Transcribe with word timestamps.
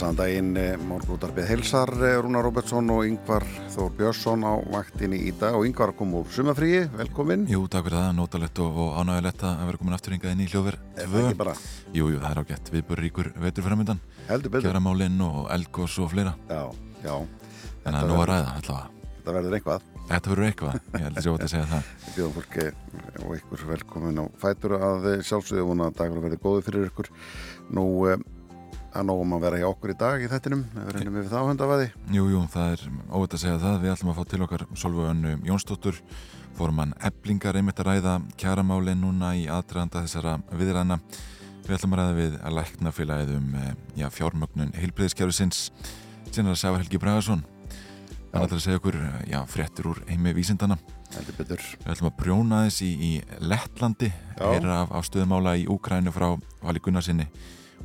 Blessaðan 0.00 0.16
daginn, 0.16 0.78
morgunútarbið 0.88 1.44
Helsar, 1.44 1.90
eh, 2.00 2.14
Rúnar 2.24 2.40
Robertsson 2.46 2.86
og 2.88 3.02
Yngvar 3.04 3.44
Þór 3.68 3.90
Björnsson 3.98 4.46
á 4.48 4.56
vaktinni 4.72 5.18
í 5.28 5.32
dag 5.36 5.52
og 5.52 5.66
Yngvar 5.68 5.92
kom 5.92 6.14
úr 6.16 6.24
sumafríi, 6.24 6.88
velkomin. 6.88 7.44
Jú, 7.44 7.68
takk 7.68 7.84
fyrir 7.84 7.98
það, 8.00 8.16
nótalegt 8.16 8.62
og, 8.64 8.78
og 8.80 8.96
ánægilegt 8.96 9.44
að 9.44 9.60
vera 9.68 9.80
komin 9.82 9.96
aftur 9.98 10.14
hingað 10.16 10.32
inn 10.32 10.40
í 10.40 10.48
hljóður 10.48 10.78
Er 10.96 11.04
það 11.04 11.26
ekki 11.26 11.38
bara? 11.42 11.54
Jú, 11.92 12.08
jú, 12.14 12.16
það 12.16 12.30
er 12.30 12.40
ágætt, 12.40 12.72
við 12.72 12.86
búum 12.88 13.00
ríkur 13.02 13.30
vetur 13.44 13.68
framöndan 13.68 14.00
Heldur 14.30 14.56
betur. 14.56 14.70
Kjöramálinn 14.70 15.20
og 15.20 15.52
elgós 15.52 15.98
og 16.00 16.10
fleira 16.14 16.32
Já, 16.48 16.64
já, 17.04 17.14
En 17.84 17.92
það 17.92 18.00
er 18.00 18.08
nóg 18.08 18.24
að 18.24 18.28
ræða, 18.32 18.56
allavega 18.56 19.00
þetta 19.20 19.36
verður 19.36 19.60
eitthvað. 19.60 19.86
Þetta 20.08 20.30
verður 20.32 20.46
eitthvað, 20.48 20.76
ég 20.96 21.04
held 21.04 21.18
að 21.20 21.24
sjá 21.26 21.32
að 21.34 21.50
segja 21.52 21.66
það 21.70 21.88
Við 22.06 22.14
bjóðum 22.16 22.36
fólki 22.40 22.64
og 23.20 23.32
ykkur 23.36 23.64
velkomin 23.68 24.20
á 24.20 24.24
fætur 24.40 24.76
að 24.80 25.08
sjálfsögðu 25.28 25.66
vona 25.68 25.90
að 25.90 25.98
dagur 26.00 26.24
verði 26.24 26.38
góði 26.40 26.64
fyrir 26.66 26.88
ykkur. 26.88 27.10
Nú, 27.76 27.84
eh, 28.08 28.22
að 28.90 29.06
nógum 29.06 29.34
að 29.36 29.44
vera 29.46 29.60
hjá 29.60 29.66
okkur 29.70 29.92
í 29.92 29.96
dag 30.00 30.22
í 30.24 30.28
þettinum, 30.30 30.62
við 30.74 30.92
reynum 30.96 31.18
við 31.18 31.28
það 31.30 31.42
á 31.42 31.48
höndavaði. 31.50 31.88
Jú, 32.16 32.28
jú, 32.34 32.44
það 32.50 32.72
er 32.74 32.84
óvægt 33.10 33.36
að 33.36 33.42
segja 33.44 33.58
það. 33.62 33.80
Við 33.84 33.92
ætlum 33.94 34.12
að 34.12 34.18
fá 34.18 34.30
til 34.30 34.42
okkar 34.46 34.64
Solveig 34.74 35.10
Önnu 35.12 35.34
Jónsdóttur 35.46 36.00
Formann 36.58 36.96
eblingar 37.06 37.56
einmitt 37.56 37.80
að 37.80 37.92
ræða 37.92 38.16
kjaramálinn 38.40 39.00
núna 39.04 39.34
í 39.38 39.46
aðdraðanda 39.50 40.02
þessara 40.04 40.38
viðræna 40.50 40.98
Við 41.70 41.76
ætlum 41.76 41.92
að 41.94 42.00
ræða 42.00 42.14
við 42.16 42.32
að 42.42 42.54
lækna 42.56 42.90
félagið 42.90 43.28
um 43.36 43.50
eh, 43.54 43.72
já, 44.00 44.06
fjármögnun 44.10 44.72
heilbreyðskjárusins 44.74 45.58
Sinna 46.30 46.54
að 46.54 46.60
Sævar 46.60 46.82
Helgi 46.82 46.98
Bragason. 46.98 47.44
Hann 48.30 48.44
ætlar 48.44 48.58
að 48.58 48.64
segja 48.64 48.78
okkur 48.80 48.96
já, 49.26 49.38
fréttir 49.50 49.86
úr 49.90 50.00
heimi 50.08 50.32
vísindana. 50.34 50.76
Við 51.10 51.54
ætlum 51.90 52.10
að 52.10 52.18
brjóna 52.20 52.64
þess 52.68 52.84
í, 52.86 52.90
í 52.90 53.10
Lettlandi 53.42 54.10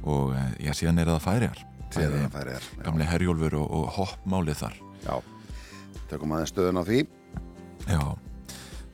Og 0.04 0.36
eh, 0.36 0.52
já, 0.68 0.74
síðan 0.78 1.00
er 1.02 1.12
það 1.14 1.24
færiðar 1.26 1.64
Sér 1.96 2.12
það 2.12 2.32
færi 2.34 2.54
þér. 2.58 2.68
Gamli 2.84 3.08
herjólfur 3.08 3.56
og, 3.62 3.68
og 3.78 3.90
hoppmálið 3.96 4.58
þar 4.64 4.78
Já, 5.06 5.16
tökum 6.10 6.34
aðeins 6.36 6.52
stöðun 6.52 6.82
á 6.82 6.84
því. 6.88 7.02
Já, 7.86 8.02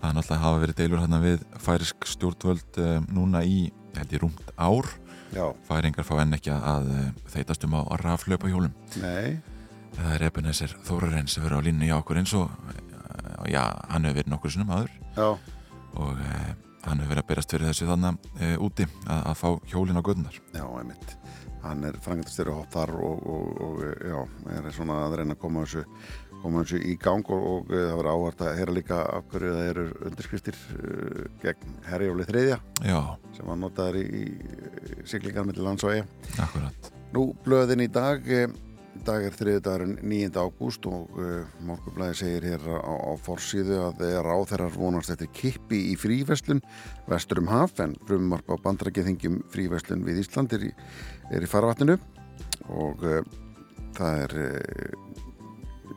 það 0.02 0.10
er 0.10 0.16
náttúrulega 0.18 0.42
hafa 0.44 0.60
verið 0.66 0.78
deilur 0.82 1.02
hérna 1.02 1.20
við 1.24 1.46
færisk 1.64 2.08
stjórnvöld 2.12 2.80
uh, 2.84 2.98
núna 3.16 3.42
í, 3.48 3.62
held 3.96 4.12
ég, 4.16 4.22
rúmt 4.26 4.52
ár. 4.60 4.90
Já, 5.32 5.46
Færingar 5.64 6.04
fá 6.04 6.18
enn 6.20 6.36
ekki 6.36 6.52
að 6.52 6.90
uh, 6.92 7.06
þeitast 7.32 7.64
um 7.64 7.78
á 7.80 7.82
raflöpa 8.04 8.52
hjólum. 8.52 8.74
nei, 9.00 9.40
Það 9.96 10.14
er 10.16 10.24
Ebenezer 10.28 10.74
Þórarinn 10.88 11.28
sem 11.32 11.44
verður 11.44 11.64
á 11.64 11.66
línni 11.68 11.88
í 11.90 11.96
okkur 11.96 12.20
eins 12.22 12.32
og, 12.36 12.52
já, 13.52 13.64
hann 13.92 14.06
hefur 14.08 14.22
verið 14.22 14.32
nokkur 14.32 14.54
sinnum 14.54 14.72
aður 14.72 14.92
já, 15.18 15.26
og 16.00 16.22
uh, 16.22 16.52
hann 16.86 17.00
hefur 17.04 17.14
verið 17.14 17.24
að 17.24 17.30
berast 17.32 17.54
fyrir 17.56 17.70
þessu 17.72 17.88
þannig 17.92 18.32
uh, 18.42 18.56
úti 18.66 18.88
að, 19.06 19.22
að 19.32 19.36
fá 19.42 19.48
hjólin 19.72 20.00
á 20.02 20.04
gödunar. 20.08 20.42
já, 20.56 20.66
einmitt. 20.80 21.16
Hann 21.62 21.84
er 21.86 21.98
frangandastjóri 22.02 22.54
hopp 22.58 22.72
þar 22.74 22.96
og, 22.98 23.20
og, 23.30 23.60
og 23.62 23.82
já, 24.02 24.20
er 24.58 24.70
svona 24.74 24.96
að 25.06 25.20
reyna 25.20 25.36
að 25.36 25.42
koma 25.44 25.62
þessu, 25.62 25.84
koma 26.42 26.64
þessu 26.64 26.80
í 26.90 26.96
gang 27.04 27.28
og, 27.30 27.44
og 27.52 27.70
eh, 27.70 27.84
það 27.86 28.00
verður 28.00 28.09
áhvert 28.16 28.42
að 28.48 28.56
heyra 28.58 28.74
líka 28.80 29.02
af 29.14 29.28
hverju 29.30 29.52
það 29.54 29.70
eru 29.76 29.84
undirskriftir 30.09 30.58
uh, 30.80 31.28
gegn 31.44 31.76
herjóli 31.86 32.26
þriðja 32.32 32.58
Já, 32.90 32.98
sem 33.38 33.52
var 33.52 33.62
notaður 33.62 34.00
í, 34.02 34.08
í 34.26 35.06
siglingar 35.06 35.46
millir 35.46 35.68
lands 35.70 35.86
og 35.86 35.94
eiga. 35.94 36.09
akkurat. 36.42 36.92
Nú, 37.13 37.28
blöðin 37.46 37.86
í 37.86 37.90
dag, 37.94 38.25
eh, 38.25 38.48
í 38.96 39.02
dag 39.07 39.25
er 39.25 39.35
þriði 39.35 39.62
dagurinn 39.66 39.97
9. 40.03 40.31
ágúst 40.41 40.88
og 40.90 41.13
uh, 41.18 41.46
Morgunblæði 41.68 42.18
segir 42.19 42.47
hér 42.52 42.66
á, 42.68 42.91
á 42.91 43.12
forsíðu 43.24 43.79
að 43.88 44.03
ráþeirar 44.28 44.74
vonast 44.75 45.13
eftir 45.13 45.31
kippi 45.35 45.79
í 45.91 45.96
fríveslun 46.00 46.63
vestur 47.09 47.41
um 47.44 47.51
haf 47.51 47.80
en 47.84 47.96
frumvarp 48.07 48.51
á 48.51 48.56
bandrækjaþingjum 48.66 49.41
fríveslun 49.53 50.06
við 50.07 50.24
Ísland 50.25 50.53
er 50.57 50.68
í, 50.69 50.74
í 51.40 51.50
farvatninu 51.50 51.97
og 52.72 53.07
uh, 53.07 53.22
það 53.97 54.25
er 54.25 54.38
uh, 54.46 55.12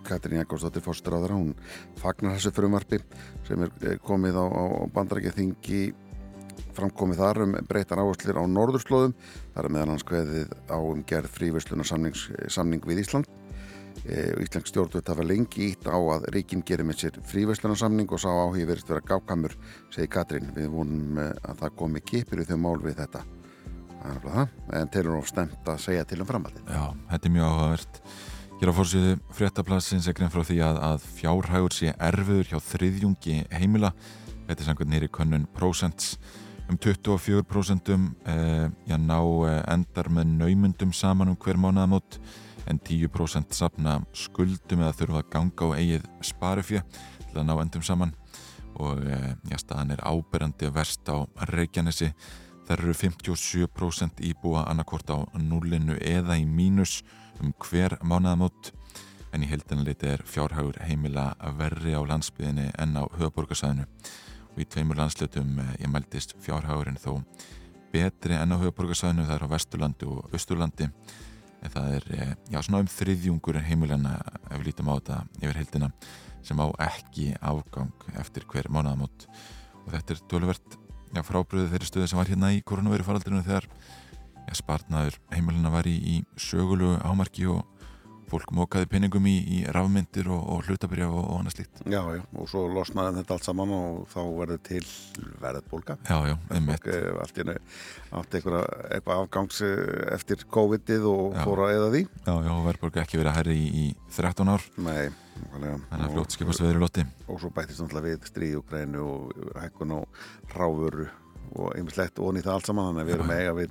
Katrín 0.05 0.43
Jakobsdóttir 0.43 0.85
fórstur 0.85 1.17
á 1.17 1.23
þeirra, 1.23 1.39
hún 1.39 1.55
fagnar 2.01 2.37
þessu 2.37 2.53
frumvarpi 2.55 3.01
sem 3.47 3.63
er 3.65 3.73
eh, 3.85 3.97
komið 4.05 4.37
á, 4.37 4.45
á 4.45 4.65
bandrækjaþingi 4.93 5.81
framkomið 6.77 7.23
þar 7.23 7.43
um 7.45 7.57
breytar 7.69 8.03
áherslir 8.03 8.39
á 8.41 8.45
norðurslóðum 8.49 9.15
þar 9.55 9.69
er 9.69 9.75
meðan 9.77 9.95
hans 9.95 10.07
kveðið 10.09 10.53
á 10.71 10.79
um 10.79 11.05
gerð 11.09 11.33
fríversluna 11.39 11.87
samning 11.87 12.89
við 12.89 13.03
Ísland 13.05 13.31
e, 14.05 14.33
og 14.35 14.43
Íslensk 14.45 14.71
stjórnvöld 14.73 15.13
hafa 15.13 15.27
lengi 15.27 15.71
ítt 15.71 15.89
á 15.89 15.97
að 15.97 16.29
ríkinn 16.35 16.65
gerir 16.67 16.89
með 16.89 17.05
sér 17.05 17.23
fríversluna 17.31 17.79
samning 17.79 18.11
og 18.11 18.23
sá 18.23 18.31
áhugi 18.33 18.67
verist 18.69 18.91
vera 18.91 19.05
gákamur 19.05 19.57
segi 19.95 20.11
Katrín, 20.11 20.53
við 20.57 20.71
vonum 20.75 21.19
eh, 21.23 21.33
að 21.45 21.65
það 21.65 21.81
komi 21.81 22.05
kipir 22.05 22.45
í 22.45 22.49
þau 22.49 22.59
mál 22.61 22.79
við 22.83 23.01
þetta 23.03 23.25
en 24.05 24.91
telur 24.93 25.17
of 25.17 25.29
stemt 25.31 25.69
að 25.69 25.81
segja 25.81 26.05
til 26.05 26.21
um 26.21 26.29
framhaldið 26.29 26.69
Já, 26.69 26.93
þetta 27.09 27.29
er 27.29 27.33
mjög 27.33 27.51
áhugavert. 27.51 28.01
Hér 28.61 28.71
á 28.71 28.79
fórsíðu 28.79 29.15
fréttaplassins 29.35 30.07
er 30.09 30.15
grein 30.17 30.31
frá 30.31 30.45
því 30.47 30.59
að, 30.63 30.81
að 30.87 31.07
fjárhægur 31.17 31.75
sé 31.75 31.95
erfiður 31.97 32.51
hjá 32.53 32.59
þriðjungi 32.63 33.39
heimila. 33.51 33.91
Þetta 34.47 34.61
er 34.61 34.69
samkvæmt 34.69 34.93
nýri 34.93 35.09
könnun 35.13 35.49
prósents. 35.57 36.15
Um 36.69 36.79
24% 36.79 38.15
eh, 38.25 38.71
já, 38.87 38.97
ná 38.97 39.21
eh, 39.21 39.63
endar 39.69 40.09
með 40.09 40.31
naumundum 40.39 40.95
saman 40.97 41.29
um 41.29 41.37
hver 41.37 41.59
mánuðamót 41.61 42.17
en 42.67 42.81
10% 42.81 43.53
sapna 43.53 43.99
skuldum 44.17 44.81
eða 44.81 44.95
þurfa 44.97 45.21
að 45.21 45.29
ganga 45.35 45.69
á 45.69 45.77
eigið 45.77 46.07
sparifjö 46.25 46.81
til 47.29 47.43
að 47.43 47.47
ná 47.51 47.55
endum 47.59 47.85
saman. 47.85 48.15
Og 48.81 49.05
eh, 49.05 49.35
já, 49.53 49.59
staðan 49.61 49.93
er 49.93 50.07
áberandi 50.09 50.73
verst 50.73 51.05
á 51.13 51.29
Reykjanesi. 51.53 52.15
Það 52.65 52.77
eru 52.79 52.97
57% 52.97 54.25
íbúa 54.25 54.65
annarkort 54.65 55.13
á 55.13 55.21
núlinu 55.37 55.99
eða 56.01 56.41
í 56.41 56.49
mínus 56.49 57.03
um 57.45 57.53
hver 57.61 57.99
mánuðamót 58.01 58.73
en 59.35 59.45
í 59.45 59.51
heildinleiti 59.51 60.15
er 60.15 60.23
fjárhagur 60.25 60.81
heimila 60.87 61.35
verri 61.59 61.93
á 61.93 62.01
landsbyðinni 62.01 62.71
en 62.81 62.97
á 62.97 63.05
höfuborgarsæðinu 63.19 63.85
og 64.55 64.63
í 64.63 64.67
tveimur 64.71 64.99
landslutum 64.99 65.59
eh, 65.61 65.75
ég 65.83 65.91
mæltist 65.91 66.37
fjárhagurinn 66.45 66.99
þó 67.01 67.19
betri 67.95 68.37
en 68.39 68.55
á 68.55 68.57
höfuborgarsæðinu 68.59 69.27
það 69.27 69.37
er 69.37 69.47
á 69.47 69.53
Vesturlandi 69.55 70.09
og 70.11 70.35
Östurlandi 70.35 70.89
en 71.65 71.73
það 71.75 71.91
er 71.97 72.07
eh, 72.15 72.33
já, 72.53 72.61
svona 72.61 72.83
um 72.85 72.91
þriðjungur 72.91 73.59
heimilana 73.67 74.17
ef 74.51 74.57
við 74.59 74.69
lítum 74.69 74.91
á 74.91 74.95
þetta 74.95 75.19
yfir 75.41 75.61
heildina 75.61 75.91
sem 76.45 76.61
á 76.61 76.67
ekki 76.87 77.33
afgang 77.41 78.09
eftir 78.21 78.47
hver 78.51 78.71
mánuðamót 78.71 79.29
og 79.85 79.93
þetta 79.95 80.15
er 80.15 80.25
töluvert 80.31 80.79
já, 81.15 81.23
frábriðið 81.27 81.75
þeirri 81.75 81.91
stöðu 81.91 82.11
sem 82.11 82.21
var 82.21 82.31
hérna 82.31 82.53
í 82.55 82.63
koronaviru 82.67 83.07
faraldurinu 83.07 83.45
þegar 83.47 83.69
já, 83.71 84.53
spartnaður 84.61 85.19
heimilina 85.35 85.73
var 85.75 85.89
í, 85.91 85.97
í 85.99 86.17
sögulu 86.41 86.95
ámarki 87.03 87.49
og 87.51 87.65
fólk 88.31 88.51
mókaði 88.57 88.89
pinningum 88.91 89.27
í, 89.31 89.35
í 89.57 89.59
rafmyndir 89.75 90.29
og, 90.33 90.43
og 90.55 90.69
hlutabrjá 90.69 91.07
og, 91.09 91.21
og 91.25 91.41
annað 91.41 91.57
slíkt. 91.59 91.83
Já, 91.91 92.01
já, 92.17 92.23
og 92.41 92.49
svo 92.51 92.65
losnaði 92.73 93.19
þetta 93.21 93.37
allt 93.37 93.49
saman 93.49 93.75
og 93.77 93.99
þá 94.13 94.21
verður 94.39 94.63
til 94.69 94.83
verðbólga. 95.43 95.97
Já, 96.09 96.17
já, 96.31 96.37
einmitt. 96.57 96.87
Eh, 96.91 97.11
allt 97.23 97.39
í 97.39 97.43
henni 97.45 97.57
átti 98.15 98.41
eitthvað, 98.41 99.19
afgangs 99.19 99.61
eh, 99.67 99.75
eftir 100.15 100.45
COVID-ið 100.55 101.09
og 101.11 101.35
Já. 101.35 101.43
fór 101.45 101.65
að 101.67 101.75
eða 101.79 101.91
því. 101.97 102.05
Já, 102.25 102.33
já, 102.35 102.53
og 102.55 102.65
verðbólga 102.69 103.03
ekki 103.05 103.21
verið 103.21 103.33
að 103.33 103.39
herri 103.41 103.59
í, 103.59 103.67
í 103.85 103.87
13 104.15 104.55
ár. 104.55 104.69
Nei, 104.79 105.03
þannig 105.51 105.75
að 105.75 106.07
Og- 106.07 106.15
fljótt 106.15 106.37
skipast 106.39 106.65
við 106.65 106.75
í 106.77 106.81
lotti. 106.85 107.07
og 107.29 107.41
svo 107.43 107.51
bættist 107.55 107.83
náttúrulega 107.83 108.09
við 108.15 108.31
stríð 108.31 108.57
og 109.03 109.33
hækkun 109.61 109.97
og 109.99 110.25
ráfuru 110.55 111.09
og 111.55 111.75
einmislegt 111.77 112.19
og 112.19 112.35
það 112.35 112.53
allt 112.55 112.67
saman. 112.67 112.89
Þannig 112.91 113.03
að 113.03 113.09
við 113.09 113.15
erum 113.15 113.35
eiga 113.35 113.57
við 113.59 113.71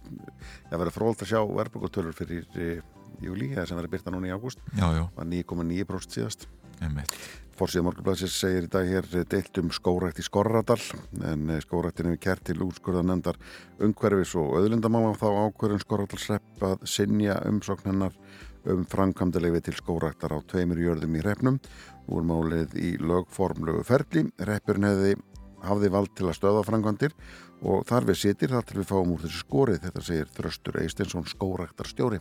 það 0.70 0.82
verður 0.84 0.98
frólt 0.98 1.24
að 1.24 1.32
sjá 1.32 1.42
verðbólgutölur 1.44 2.16
fyrir 2.16 2.84
eða 3.22 3.68
sem 3.68 3.78
verður 3.78 3.94
byrta 3.94 4.14
núna 4.14 4.30
í 4.30 4.34
ágúst. 4.34 4.60
Var 5.16 5.30
9,9% 5.30 6.18
síðast. 6.18 6.48
Forsíða 7.54 7.86
morgunblæsins 7.86 8.34
segir 8.34 8.66
í 8.66 8.70
dag 8.74 8.88
hér 8.90 9.06
eh, 9.14 9.26
deilt 9.30 9.58
um 9.62 9.70
skórækt 9.70 10.18
í 10.20 10.26
Skorradal 10.26 10.80
en 11.22 11.52
eh, 11.54 11.62
skóræktin 11.62 12.10
hefur 12.10 12.22
kert 12.24 12.42
til 12.50 12.64
úrskurða 12.66 13.04
nefndar 13.06 13.38
umhverfis 13.78 14.34
og 14.42 14.56
auðlindamála 14.58 15.14
þá 15.22 15.28
ákverðum 15.46 15.84
Skorradalsrepp 15.84 16.66
að 16.66 16.88
sinja 16.90 17.38
umsókn 17.46 17.92
hennar 17.92 18.18
um 18.66 18.88
framkvæmdalegi 18.90 19.68
til 19.68 19.76
skóræktar 19.78 20.34
á 20.34 20.40
tveimur 20.50 20.82
jörðum 20.82 21.20
í 21.20 21.22
repnum 21.22 21.62
úr 22.10 22.26
málið 22.26 22.74
í 22.80 22.96
lögformlögu 22.98 23.86
ferli. 23.86 24.26
Reppurinn 24.42 24.90
hefði 24.90 25.16
hafði 25.64 25.92
vald 25.94 26.14
til 26.18 26.28
að 26.28 26.38
stöða 26.40 26.64
framkvæmdir 26.68 27.14
og 27.64 27.86
þar 27.88 28.10
við 28.10 28.20
sitir 28.20 28.52
þar 28.52 28.66
til 28.68 28.82
við 28.82 28.90
fáum 28.90 29.14
úr 29.14 29.22
þessu 29.24 29.44
skorið 29.46 29.84
þetta 29.86 30.04
segir 30.04 30.32
Þröstur 30.36 30.80
Eistensson 30.82 31.30
skóræktarstjóri 31.30 32.20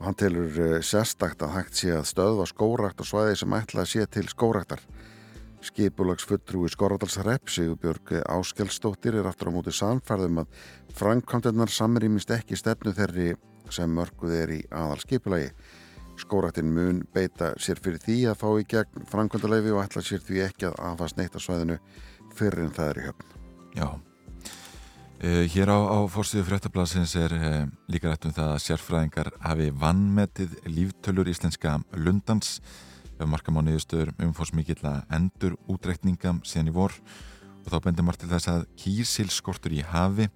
hann 0.00 0.18
telur 0.18 0.50
uh, 0.60 0.78
sérstakt 0.84 1.42
að 1.42 1.54
hægt 1.56 1.80
sé 1.80 1.92
að 1.96 2.08
stöðva 2.12 2.48
skórakt 2.50 3.00
og 3.00 3.08
svæði 3.08 3.40
sem 3.42 3.58
ætla 3.58 3.84
að 3.84 3.92
sé 3.92 4.08
til 4.10 4.26
skóraktar 4.32 4.82
Skipulagsfulltrúi 5.66 6.68
Skorradalsrepp 6.70 7.50
Sigurbjörg 7.50 8.12
Áskelsdóttir 8.28 9.16
er 9.18 9.26
aftur 9.26 9.50
á 9.50 9.56
móti 9.56 9.74
samfærðum 9.74 10.42
að 10.44 10.60
framkvæmdennar 10.98 11.72
samrýmist 11.72 12.30
ekki 12.34 12.58
stefnu 12.58 12.92
þeirri 12.96 13.32
sem 13.72 13.90
mörguð 13.90 14.34
er 14.36 14.52
í 14.54 14.60
aðal 14.70 15.00
skipulagi. 15.02 15.50
Skóraktin 16.20 16.70
mun 16.72 17.02
beita 17.12 17.52
sér 17.60 17.80
fyrir 17.82 18.00
því 18.04 18.18
að 18.30 18.38
fá 18.42 18.48
í 18.60 18.66
gegn 18.70 19.08
framkvæmdaleifi 19.10 19.74
og 19.74 19.82
ætla 19.82 20.04
sér 20.06 20.22
því 20.24 20.44
ekki 20.46 20.68
að 20.70 20.78
afast 20.92 21.18
neitt 21.18 21.34
á 21.36 21.40
svæðinu 21.42 21.80
fyrir 22.36 22.68
en 22.68 22.76
það 22.76 22.92
er 22.92 23.00
í 23.00 23.08
höfn. 23.08 23.34
Já. 23.76 23.88
Uh, 25.16 25.48
hér 25.48 25.70
á, 25.72 25.80
á 25.80 26.04
fórstíðu 26.12 26.44
fréttablasins 26.44 27.14
er 27.16 27.32
uh, 27.32 27.62
líka 27.88 28.10
rætt 28.10 28.26
um 28.28 28.34
það 28.36 28.50
að 28.52 28.58
sérfræðingar 28.66 29.30
hafi 29.40 29.70
vannmetið 29.72 30.58
líftölur 30.68 31.30
íslenska 31.32 31.78
lundans. 31.96 32.58
Ef 33.16 33.24
markam 33.24 33.56
á 33.56 33.64
niðurstöður 33.64 34.12
umfórsmikill 34.20 34.82
að 34.84 35.16
endur 35.16 35.56
útreikningam 35.72 36.42
síðan 36.44 36.68
í 36.68 36.76
vor. 36.76 36.92
Og 37.64 37.72
þá 37.72 37.78
bendur 37.86 38.04
margt 38.04 38.26
til 38.26 38.28
þess 38.34 38.52
að 38.52 38.68
kísilskortur 38.76 39.78
í 39.78 39.80
hafi 39.88 40.28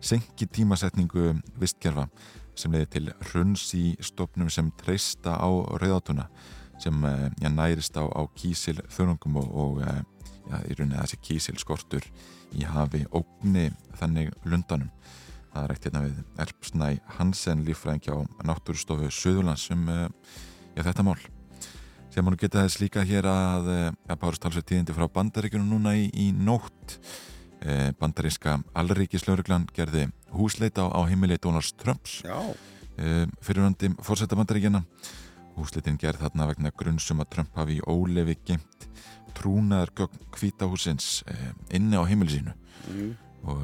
senki 0.00 0.48
tímasetningu 0.48 1.34
vistgerfa 1.60 2.08
sem 2.56 2.72
leiði 2.72 2.88
til 2.96 3.06
hrunns 3.28 3.68
í 3.76 3.86
stopnum 4.00 4.48
sem 4.48 4.72
treysta 4.80 5.36
á 5.36 5.50
rauðátuna 5.76 6.30
sem 6.80 7.04
uh, 7.04 7.28
já, 7.36 7.52
nærist 7.52 8.00
á, 8.00 8.08
á 8.08 8.24
kísil 8.32 8.80
þörungum 8.88 9.42
og, 9.44 9.52
og 9.52 9.82
já, 9.84 10.56
í 10.64 10.80
rauninni 10.80 11.04
þessi 11.04 11.20
kísilskortur 11.20 12.08
í 12.56 12.64
hafi 12.68 13.04
ógni 13.14 13.70
þannig 13.98 14.32
lundanum. 14.44 14.90
Það 15.52 15.64
er 15.64 15.74
eitt 15.74 15.86
hérna 15.86 16.02
við 16.06 16.18
Erpsnæ 16.44 16.88
Hansen 17.18 17.64
lífræðing 17.66 18.08
á 18.08 18.16
náttúrustofu 18.48 19.10
Suðurlands 19.12 19.66
um 19.74 19.88
já, 19.90 20.80
þetta 20.80 21.04
mál. 21.06 21.18
Sem 22.12 22.24
hann 22.28 22.38
geta 22.40 22.64
þess 22.64 22.80
líka 22.80 23.04
hér 23.08 23.28
að 23.28 23.68
að 23.72 24.18
bárst 24.20 24.42
talsveit 24.44 24.68
tíðindi 24.68 24.96
frá 24.96 25.08
bandaríkunum 25.12 25.68
núna 25.74 25.94
í, 25.96 26.08
í 26.12 26.30
nótt. 26.32 26.98
E, 27.62 27.92
bandaríska 27.94 28.56
allríkislauruglan 28.74 29.68
gerði 29.76 30.08
húsleita 30.34 30.82
á, 30.82 30.98
á 30.98 31.00
heimili 31.06 31.36
Donalds 31.38 31.70
Trumps 31.78 32.18
fyrirvöndi 33.40 33.92
fórsetta 34.02 34.36
bandaríkjana 34.36 34.82
húsleitin 35.56 35.98
gerð 36.00 36.24
þarna 36.24 36.48
vegna 36.52 36.72
grunnsum 36.76 37.22
að 37.24 37.32
Trump 37.36 37.58
hafi 37.58 37.78
í 37.78 37.84
ólefi 37.86 38.38
geimt 38.46 38.88
trúnaðar 39.36 39.92
gögn 39.96 40.24
kvítahúsins 40.34 41.22
e, 41.26 41.36
inni 41.76 41.96
á 41.96 42.04
heimili 42.08 42.36
sínu 42.36 42.52
mm. 42.52 43.12
og 43.48 43.62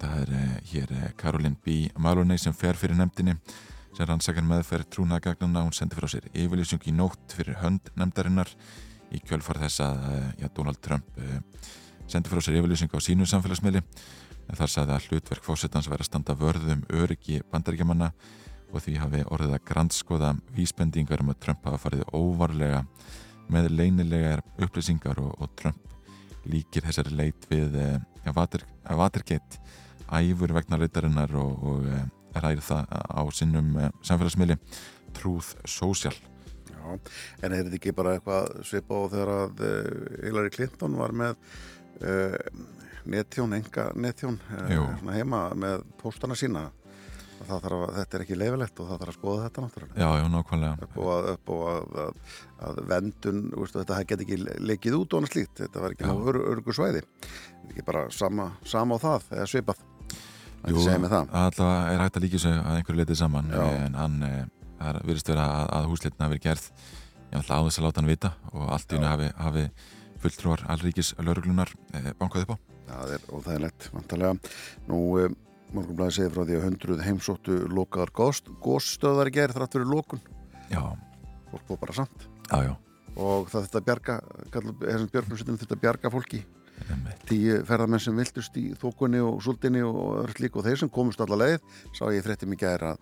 það 0.00 0.20
er 0.22 0.60
hér 0.72 0.94
Karolin 1.20 1.56
B. 1.64 1.86
Maloney 2.00 2.40
sem 2.40 2.54
fer 2.56 2.76
fyrir 2.78 2.98
nefndinni 2.98 3.36
sem 3.96 4.08
rannsakar 4.08 4.44
meðferð 4.44 4.90
trúnaðagagnana 4.92 5.64
hún 5.64 5.74
sendi 5.76 5.96
frá 5.96 6.08
sér 6.10 6.28
yfirlýsing 6.34 6.84
í 6.90 6.92
nótt 6.92 7.32
fyrir 7.36 7.56
hönd 7.62 7.88
nefndarinnar 7.96 8.50
í 9.14 9.20
kjölfar 9.24 9.60
þess 9.62 9.82
að 9.86 10.06
ja, 10.42 10.50
Donald 10.52 10.80
Trump 10.84 11.20
uh, 11.20 11.38
sendi 12.10 12.32
frá 12.32 12.42
sér 12.44 12.58
yfirlýsing 12.60 12.92
á 12.92 13.00
sínu 13.00 13.28
samfélagsmiðli 13.30 13.80
en 13.80 14.58
þar 14.58 14.72
saði 14.72 14.96
að 14.96 15.08
hlutverk 15.10 15.46
fósettans 15.46 15.88
verið 15.88 16.04
að 16.04 16.10
standa 16.10 16.36
vörðum 16.38 16.84
öryggi 16.92 17.40
bandaríkjamanna 17.52 18.12
og 18.72 18.82
því 18.82 18.96
hafi 19.00 19.22
orðið 19.32 19.54
að 19.56 19.64
grannskoða 19.70 20.32
vísbendingar 20.56 21.22
um 21.22 21.32
að 21.32 21.40
Trump 21.44 21.66
hafa 21.68 21.80
farið 21.86 22.04
óvarlega 22.16 22.82
með 23.52 23.70
leynilegar 23.78 24.42
upplýsingar 24.62 25.20
og, 25.22 25.34
og 25.38 25.52
Trump 25.58 25.82
líkir 26.50 26.86
þessari 26.86 27.14
leit 27.18 27.48
við 27.50 27.74
uh, 27.78 27.98
ja, 28.24 28.34
Watergate 28.34 29.60
æfur 30.06 30.54
vegna 30.54 30.78
leitarinnar 30.78 31.34
og, 31.38 31.66
og 31.66 31.90
uh, 31.90 32.06
ræðir 32.36 32.64
það 32.66 32.90
á 32.90 33.22
sinnum 33.34 33.74
uh, 33.80 33.90
samfélagsmiðli 34.06 34.58
Truth 35.16 35.56
Social. 35.66 36.14
Já, 36.70 36.82
en 37.42 37.52
er 37.52 37.64
þetta 37.64 37.78
ekki 37.80 37.94
bara 37.96 38.16
eitthvað 38.16 38.50
svipa 38.66 38.98
á 38.98 39.02
þegar 39.10 39.32
að 39.36 39.62
Hillary 40.22 40.52
Clinton 40.54 40.98
var 41.00 41.14
með 41.16 41.38
netjón, 43.08 43.54
enga 43.56 43.86
netjón 43.96 44.36
heima 45.08 45.46
með 45.56 45.86
póstana 45.98 46.36
sína 46.38 46.66
að, 47.44 47.66
þetta 47.96 48.16
er 48.18 48.24
ekki 48.24 48.38
leifilegt 48.38 48.80
og 48.80 48.88
það 48.90 49.02
þarf 49.02 49.12
að 49.12 49.18
skoða 49.18 49.44
þetta 49.44 49.64
náttúrulega. 49.64 49.98
Já, 50.00 50.08
já, 50.20 50.26
nákvæmlega. 50.34 50.86
Upp 50.86 50.96
og 51.02 51.30
upp 51.32 51.52
og 51.56 51.64
að, 51.72 51.98
að, 52.02 52.20
að 52.68 52.80
vendun, 52.92 53.42
veist, 53.56 53.78
þetta 53.80 54.00
get 54.12 54.24
ekki 54.26 54.40
lekið 54.70 54.98
út 55.00 55.12
og 55.12 55.20
annað 55.20 55.34
slíkt, 55.34 55.60
þetta 55.62 55.84
var 55.84 55.96
ekki 55.96 56.10
ör, 56.16 56.40
örgu 56.54 56.76
svæði. 56.76 57.04
Þetta 57.04 57.68
er 57.68 57.74
ekki 57.74 57.86
bara 57.92 58.04
sama, 58.14 58.50
sama 58.64 58.96
á 58.96 59.04
það 59.06 59.30
eða 59.36 59.48
svipað. 59.52 59.86
Jú, 60.66 60.82
alltaf 60.82 61.60
er 61.62 62.00
hægt 62.00 62.16
að 62.18 62.24
líka 62.24 62.38
svo 62.42 62.50
að 62.50 62.78
einhverju 62.80 62.98
letið 62.98 63.18
saman 63.20 63.52
já. 63.54 63.60
en 63.84 63.94
hann, 63.94 64.14
það 64.80 64.96
virðist 65.06 65.28
vera 65.30 65.44
að 65.76 65.90
húsleitin 65.92 66.24
hafi 66.24 66.34
verið 66.34 66.46
gerð 66.48 66.64
ég 67.30 67.38
ætla 67.40 67.58
á 67.58 67.64
þess 67.66 67.80
að 67.80 67.86
láta 67.86 68.02
hann 68.02 68.10
vita 68.10 68.32
og 68.52 68.72
allt 68.74 68.92
í 68.92 68.98
hennu 68.98 69.30
hafi, 69.44 69.66
fulltrúar 70.22 70.64
allríkis 70.72 71.12
lauruglunar 71.20 71.72
eh, 71.94 72.12
bankað 72.18 72.46
upp 72.46 72.54
á. 72.54 72.56
Það 72.86 73.12
er 73.16 73.24
óþægilegt, 73.34 73.88
vantarlega 73.94 74.34
Nú, 74.88 75.00
eh, 75.20 75.34
morgunblæði 75.74 76.16
segir 76.18 76.34
frá 76.34 76.44
því 76.46 76.56
að 76.58 76.66
hundruð 76.68 77.04
heimsóttu 77.06 77.60
lokaðar 77.72 78.12
góðstöðar 78.62 79.32
gerð 79.34 79.58
þrátt 79.58 79.76
fyrir 79.76 79.90
lókun 79.90 80.22
Já. 80.70 80.82
Fólk 81.50 81.66
búið 81.68 81.80
bara 81.84 81.96
samt. 81.96 82.26
Já, 82.50 82.58
já. 82.66 82.74
Og 83.16 83.48
það 83.48 83.66
þetta 83.66 83.82
bjarga, 83.86 84.16
björnum 85.12 85.58
þetta 85.62 85.78
bjarga 85.80 86.12
fólki. 86.12 86.42
Tíu 87.26 87.62
ferðarmenn 87.64 88.02
sem 88.02 88.18
viltust 88.18 88.56
í 88.60 88.66
þókunni 88.76 89.22
og 89.24 89.38
súldinni 89.44 89.80
og 89.86 90.26
öll 90.26 90.42
lík 90.44 90.58
og 90.58 90.66
þeir 90.66 90.82
sem 90.82 90.90
komust 90.92 91.22
alla 91.24 91.38
leið 91.40 91.62
sá 91.96 92.04
ég 92.12 92.26
frétti 92.26 92.48
mikið 92.50 92.84
að, 92.90 93.00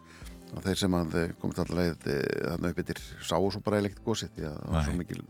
að 0.55 0.69
þeir 0.69 0.81
sem 0.85 0.95
að 0.95 1.17
komust 1.43 1.63
alla 1.65 1.81
leið 1.81 2.07
eh, 2.13 2.21
þarna 2.53 2.71
upp 2.71 2.79
yfir 2.85 3.03
sáu 3.27 3.49
svo 3.51 3.63
bara 3.67 3.81
eilegt 3.81 3.99
gósið 4.07 4.31
því 4.37 4.47
að 4.47 4.61
það 4.61 4.77
var 4.77 4.87
svo 4.87 4.95
mikil 5.01 5.21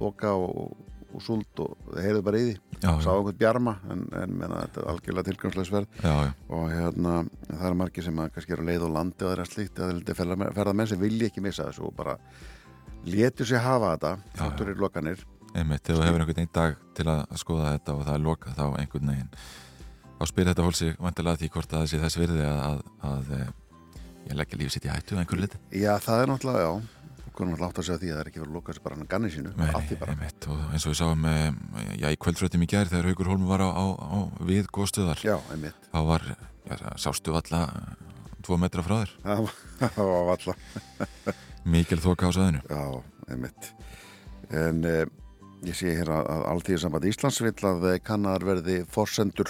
þóka 0.00 0.34
og, 0.34 0.74
og 1.14 1.24
súld 1.24 1.60
og 1.64 1.98
heyrðu 1.98 2.22
bara 2.26 2.40
í 2.40 2.46
því. 2.48 2.54
Já, 2.84 2.90
sá 3.00 3.10
einhvern 3.14 3.38
bjarma 3.40 3.74
en, 3.92 4.06
en 4.20 4.34
menna, 4.34 4.62
þetta 4.64 4.82
er 4.82 4.88
algjörlega 4.92 5.28
tilgangslegsverð 5.30 6.00
og 6.54 6.64
hérna 6.72 7.14
það 7.48 7.68
er 7.70 7.78
margir 7.80 8.06
sem 8.06 8.20
að 8.20 8.32
kannski 8.34 8.56
eru 8.56 8.66
leið 8.68 8.86
og 8.88 8.94
landi 8.96 9.24
og 9.24 9.30
það 9.32 9.44
er 9.44 9.52
slíkt 9.52 9.82
að 9.84 10.14
ferðarmenn 10.18 10.90
sem 10.90 11.00
vilja 11.00 11.30
ekki 11.30 11.44
missa 11.44 11.68
þessu 11.70 11.88
og 11.88 11.94
bara 11.96 12.18
letur 13.08 13.48
sér 13.48 13.64
hafa 13.64 13.94
þetta 13.94 14.14
þáttur 14.40 14.72
í 14.72 14.78
lokanir. 14.80 15.26
Einmitt, 15.54 15.84
þegar 15.86 16.00
þú 16.00 16.06
hefur 16.08 16.24
einhvern 16.24 16.42
einn 16.42 16.54
dag 16.54 16.80
til 16.98 17.06
að 17.12 17.36
skoða 17.38 17.76
þetta 17.76 17.94
og 17.94 18.08
það 18.08 18.16
er 18.16 18.24
lokað 18.24 18.58
þá 18.58 18.64
einhvern 18.80 19.12
veginn 19.12 19.30
þá 20.14 20.30
spyr 20.30 20.50
þetta 20.50 20.64
hólsi 20.66 20.90
vantilega 20.98 21.40
því 21.40 21.52
hvort 21.54 21.74
að 21.74 21.84
þessi 21.84 22.02
þess 22.02 22.18
virði 22.20 22.44
að, 22.48 22.58
að, 22.64 22.82
að 23.10 23.32
eh, 23.38 23.48
ég 24.24 24.38
leggja 24.40 24.60
lífið 24.60 24.74
sitt 24.74 24.88
í 24.88 24.92
hættu. 24.92 25.18
Já, 25.74 25.92
það 26.02 26.22
er 26.22 26.30
náttúrulega, 26.32 26.68
já 26.68 26.93
konum 27.36 27.54
alltaf 27.54 27.70
átt 27.70 27.80
að 27.82 27.88
segja 27.88 28.00
því 28.02 28.10
að 28.10 28.14
það 28.14 28.22
er 28.22 28.30
ekki 28.30 28.42
verið 28.42 28.50
að 28.50 28.58
loka 28.58 28.72
þessi 28.72 28.84
bara 28.84 28.98
hann 28.98 29.10
ganni 29.14 29.30
sínu. 29.34 29.54
Einmitt, 30.08 30.48
og 30.50 30.60
eins 30.70 30.86
og 30.86 30.92
við 30.94 30.98
sáum, 31.00 31.26
eh, 31.30 31.48
já, 32.00 32.08
í 32.10 32.20
kvöldfröttum 32.24 32.66
í 32.66 32.70
gerð 32.70 32.94
þegar 32.94 33.10
Haugur 33.10 33.32
Holm 33.32 33.48
var 33.50 33.64
á, 33.64 33.68
á, 33.74 33.84
á 33.94 34.18
við 34.44 34.70
góðstöðar, 34.74 35.24
já, 35.24 35.36
einmitt 35.54 35.90
þá 35.90 36.00
var, 36.10 36.28
já, 36.68 36.76
sástu 37.00 37.34
alla 37.34 37.64
tvo 38.44 38.60
metra 38.60 38.84
frá 38.86 39.00
þér. 39.02 39.16
Það 39.24 40.00
var 40.12 40.32
alla 40.36 40.56
Mikil 41.64 42.00
þoka 42.04 42.28
á 42.28 42.36
saðinu. 42.36 42.64
Já, 42.68 42.82
einmitt 43.32 43.70
en 44.54 44.82
eh, 44.84 45.04
Ég 45.64 45.76
sé 45.78 45.94
hér 45.96 46.10
að 46.12 46.42
Alþýðisamband 46.50 47.06
Íslands 47.08 47.40
vil 47.40 47.54
að 47.64 47.84
kannar 48.04 48.42
verði 48.44 48.82
forsendur 48.92 49.48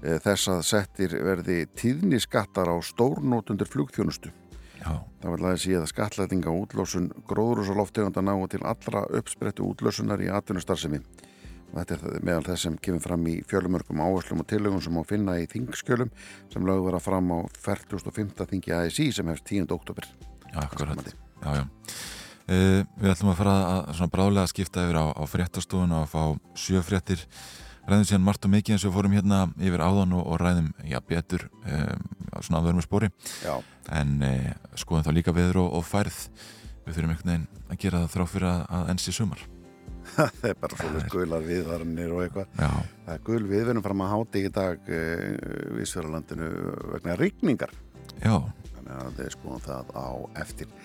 e, 0.00 0.14
þess 0.24 0.48
að 0.48 0.62
settir 0.64 1.16
verði 1.20 1.58
tíðniskattar 1.76 2.70
á 2.72 2.76
stórnótundur 2.80 3.68
flugþjónustu. 3.68 4.32
Já. 4.78 4.92
Það 5.22 5.32
vil 5.34 5.46
aðeins 5.46 5.64
síða 5.66 5.86
skatlætinga 5.90 6.52
útlösun 6.54 7.08
gróður 7.28 7.72
og 7.72 7.80
loftegunda 7.82 8.22
ná 8.22 8.34
til 8.50 8.62
allra 8.62 9.04
uppsprettu 9.18 9.66
útlösunar 9.66 10.22
í 10.22 10.30
atvinnustarfsemi. 10.30 11.00
Þetta 11.68 11.96
er 11.98 12.22
meðal 12.24 12.46
þess 12.46 12.64
sem 12.64 12.76
kemur 12.80 13.02
fram 13.04 13.26
í 13.28 13.34
fjölumörgum 13.48 14.00
áherslum 14.00 14.40
og 14.44 14.48
tillögum 14.48 14.80
sem 14.80 14.96
á 14.96 15.02
finna 15.04 15.36
í 15.36 15.48
þingskjölum 15.50 16.12
sem 16.52 16.64
lögðu 16.64 16.86
vera 16.86 17.02
fram 17.02 17.28
á 17.34 17.38
45. 17.60 18.46
þingi 18.54 18.74
ASI 18.78 19.10
sem 19.12 19.28
hefst 19.28 19.50
10. 19.50 19.68
oktober. 19.76 20.08
Já, 20.48 20.62
akkurat. 20.64 21.12
Já, 21.42 21.50
já. 21.60 21.64
Uh, 22.48 22.80
við 22.96 23.12
ætlum 23.12 23.34
að 23.34 23.40
fara 23.42 23.54
að 23.92 24.12
brálega 24.14 24.46
að 24.46 24.52
skipta 24.54 24.86
yfir 24.86 24.96
á, 24.96 25.06
á 25.12 25.22
fréttastofun 25.28 25.92
og 25.92 26.06
að 26.06 26.12
fá 26.14 26.22
sjöfréttir 26.56 27.26
ræðum 27.88 28.06
síðan 28.08 28.24
margt 28.26 28.46
og 28.46 28.52
mikið 28.52 28.76
eins 28.76 28.86
og 28.88 28.94
fórum 28.94 29.14
hérna 29.16 29.40
yfir 29.56 29.82
áðan 29.82 30.14
og, 30.18 30.24
og 30.28 30.40
ræðum 30.42 30.70
já, 30.84 30.98
betur 31.08 31.46
um, 31.64 32.06
svona 32.44 32.60
að 32.60 32.68
verðum 32.68 32.84
spóri 32.84 33.10
já. 33.42 33.54
en 34.00 34.16
uh, 34.24 34.48
skoðum 34.78 35.06
þá 35.06 35.12
líka 35.16 35.34
veður 35.36 35.62
og, 35.64 35.78
og 35.78 35.86
færð. 35.88 36.18
Við 36.84 36.96
þurfum 36.96 37.14
einhvern 37.14 37.30
veginn 37.32 37.46
að 37.68 37.80
gera 37.84 38.02
það 38.02 38.12
þrá 38.14 38.26
fyrir 38.32 38.50
að, 38.50 38.60
að 38.78 38.92
ensi 38.94 39.14
sumar. 39.16 39.44
Það 40.16 40.46
er 40.48 40.54
bara 40.56 40.78
svolítið 40.80 41.10
gular 41.12 41.42
viðvarnir 41.44 42.12
og 42.16 42.22
eitthvað. 42.24 42.54
Það 42.56 43.12
er 43.14 43.22
gul 43.26 43.42
við 43.44 43.66
verðum 43.68 43.84
fram 43.84 44.04
að 44.04 44.12
háti 44.14 44.44
í 44.46 44.52
dag 44.56 44.88
uh, 44.88 45.82
Ísverðarlandinu 45.84 46.50
vegna 46.94 47.16
rigningar. 47.20 47.74
Já. 48.22 48.34
Þannig 48.72 48.94
að 48.96 49.20
við 49.20 49.32
skoðum 49.36 49.64
það 49.68 49.92
á 49.92 50.08
eftir. 50.44 50.76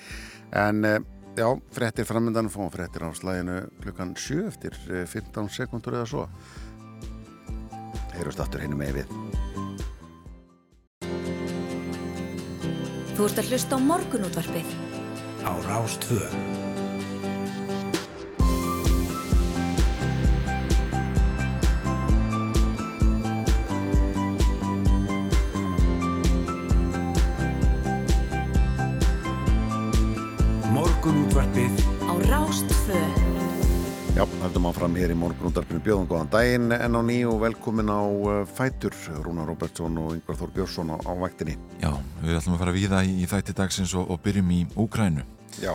En 0.63 0.88
Já, 1.33 1.48
frettir 1.74 2.05
framöndan 2.05 2.45
fóðum 2.53 2.69
frettir 2.69 3.01
á 3.01 3.10
slæginu 3.17 3.55
klukkan 3.81 4.12
7 4.13 4.43
eftir 4.51 4.75
15 4.86 5.48
eh, 5.48 5.48
sekundur 5.50 5.95
eða 5.98 6.10
svo 6.12 6.25
heyrjast 8.17 8.43
aftur 8.46 8.63
hinn 8.63 8.75
um 8.77 8.86
efið 8.86 9.08
Þú 13.13 13.27
ert 13.29 13.39
að 13.39 13.50
hlusta 13.53 13.77
á 13.77 13.79
morgunútvarpið. 13.79 14.72
Á 15.46 15.53
Rástvöð 15.67 16.34
á 32.13 32.13
Rástföð 32.29 33.23
höldum 34.13 34.67
áfram 34.70 34.93
hér 34.93 35.10
í 35.10 35.15
morgunundarpinu 35.17 35.82
bjóðum 35.82 36.05
góðan 36.05 36.27
daginn 36.29 36.74
en 36.75 36.98
á 36.98 37.01
nýju 37.01 37.32
velkomin 37.41 37.89
á 37.89 38.01
uh, 38.05 38.34
Fætur, 38.46 38.93
Rúnar 39.25 39.48
Robertsson 39.50 39.96
og 39.98 40.12
Yngvar 40.13 40.38
Þór 40.38 40.51
Björnsson 40.53 40.91
á, 40.93 40.98
á 41.01 41.12
vaktinni. 41.17 41.55
Já, 41.82 41.89
við 42.22 42.38
ætlum 42.38 42.53
að 42.53 42.62
fara 42.62 42.75
við 42.75 42.93
það 42.93 43.10
í, 43.10 43.25
þætti 43.32 43.55
dagsins 43.58 43.93
og, 43.98 44.12
og 44.13 44.22
byrjum 44.22 44.51
í 44.53 44.60
Úkrænu. 44.84 45.25
Já, 45.63 45.74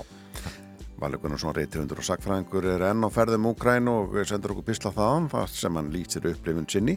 Valur 1.02 1.22
Gunnarsson 1.22 1.56
reytifundur 1.56 1.98
og 1.98 2.06
sakfræðingur 2.06 2.68
er 2.76 2.84
enn 2.92 3.02
á 3.02 3.10
ferðum 3.10 3.48
Úkrænu 3.50 3.96
og 4.04 4.14
sendur 4.30 4.54
okkur 4.54 4.68
bisla 4.70 4.94
þaðan 4.94 5.26
það 5.34 5.50
sem 5.56 5.80
hann 5.80 5.90
lýsir 5.96 6.30
upplifun 6.30 6.70
sinni. 6.70 6.94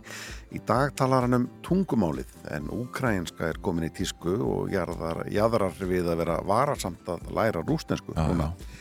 Í 0.53 0.62
dag 0.69 0.93
talar 0.98 1.25
hann 1.25 1.39
um 1.39 1.50
tungumálið 1.65 2.38
en 2.53 2.69
úkrænska 2.69 3.50
er 3.50 3.62
komin 3.65 3.89
í 3.89 3.91
tísku 3.98 4.38
og 4.45 4.69
jarðar 4.74 5.25
við 5.25 6.05
að 6.05 6.21
vera 6.21 6.38
varasamt 6.45 7.10
að 7.10 7.33
læra 7.33 7.65
rústensku. 7.65 8.13
Já, 8.13 8.29
já 8.29 8.80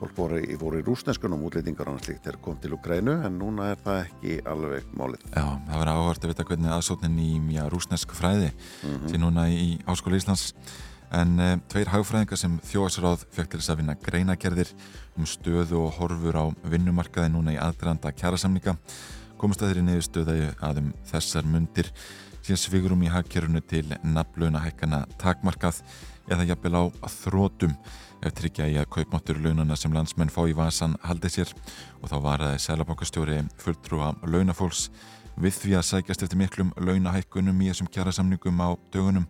fólk 0.00 0.16
voru, 0.16 0.40
voru 0.60 0.80
í 0.80 0.84
rúsneskunum 0.86 1.44
útlýtingar 1.48 1.88
og 1.90 2.02
slikt 2.04 2.26
er 2.28 2.38
kom 2.42 2.58
til 2.60 2.74
Ukrænu 2.76 3.14
en 3.26 3.38
núna 3.40 3.70
er 3.72 3.80
það 3.84 4.00
ekki 4.04 4.36
alveg 4.48 4.90
málið. 4.96 5.24
Já, 5.32 5.46
það 5.68 5.80
verður 5.80 5.92
áhört 5.94 6.26
að 6.26 6.32
vita 6.32 6.46
hvernig 6.50 6.74
aðsóknin 6.76 7.22
í 7.22 7.30
mjög 7.40 7.70
rúsnesk 7.74 8.12
fræði 8.16 8.50
mm 8.50 8.90
-hmm. 8.90 9.08
til 9.10 9.20
núna 9.20 9.48
í 9.48 9.68
Áskóli 9.86 10.20
Íslands 10.20 10.54
en 11.10 11.40
e, 11.40 11.50
tveir 11.70 11.88
hagfræðingar 11.92 12.38
sem 12.38 12.58
þjóðsráð 12.66 13.26
fekk 13.30 13.50
til 13.50 13.60
þess 13.60 13.70
að 13.70 13.80
vinna 13.80 13.94
greinagerðir 13.94 14.72
um 15.16 15.26
stöðu 15.26 15.86
og 15.86 15.94
horfur 16.00 16.34
á 16.34 16.44
vinnumarkaði 16.66 17.30
núna 17.32 17.54
í 17.54 17.60
aðdraðanda 17.62 18.12
kjærasamninga 18.12 18.76
komast 19.38 19.62
að 19.62 19.70
þeirri 19.70 19.86
niður 19.86 20.06
stöðaði 20.08 20.48
að 20.60 20.82
um 20.82 20.92
þessar 21.10 21.44
mundir 21.44 21.92
síðan 22.42 22.62
svigurum 22.62 23.02
í 23.02 23.10
hagkerfunu 23.10 23.62
til 23.66 23.86
nafluna 24.02 24.62
hækkana 24.64 25.04
takmarkað 25.18 25.82
eða 26.30 26.46
jafnvel 26.50 26.74
á 26.78 27.08
þrótum 27.10 27.74
ef 28.26 28.34
tryggja 28.34 28.66
í 28.70 28.76
að 28.80 28.88
kaupmáttur 28.96 29.38
launana 29.42 29.76
sem 29.78 29.92
landsmenn 29.94 30.32
fá 30.32 30.40
í 30.48 30.54
vasan 30.56 30.96
haldi 31.06 31.30
sér. 31.30 31.52
Og 32.02 32.10
þá 32.10 32.16
var 32.24 32.42
það 32.42 32.56
selabankastjóri 32.64 33.36
fulltrúa 33.62 34.12
launafólks 34.26 34.88
við 35.40 35.60
því 35.60 35.76
að 35.78 35.86
sækjast 35.90 36.26
eftir 36.26 36.40
miklum 36.40 36.72
launahækkunum 36.80 37.62
í 37.62 37.70
þessum 37.70 37.90
kjærasamningum 37.94 38.62
á 38.62 38.68
dögunum. 38.94 39.28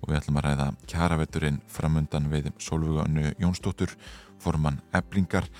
Og 0.00 0.08
við 0.08 0.20
ætlum 0.20 0.40
að 0.40 0.46
ræða 0.48 0.68
kjæravetturinn 0.92 1.60
framundan 1.68 2.30
við 2.32 2.50
Solvöganu 2.62 3.34
Jónsdóttur 3.42 3.92
formann 4.40 4.80
eblingar 4.96 5.50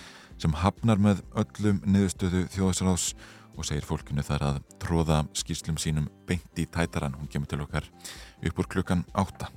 sem 0.41 0.55
hafnar 0.57 1.01
með 1.03 1.25
öllum 1.37 1.83
niðurstöðu 1.85 2.47
þjóðsráðs 2.55 3.13
og 3.59 3.67
segir 3.69 3.85
fólkinu 3.85 4.25
þar 4.25 4.47
að 4.47 4.61
tróða 4.81 5.23
skýrslum 5.37 5.77
sínum 5.81 6.09
beint 6.29 6.57
í 6.57 6.65
tætaran, 6.65 7.19
hún 7.19 7.29
kemur 7.29 7.51
til 7.51 7.61
okkar 7.67 7.91
upp 8.41 8.63
úr 8.63 8.71
klukkan 8.73 9.05
átta 9.13 9.51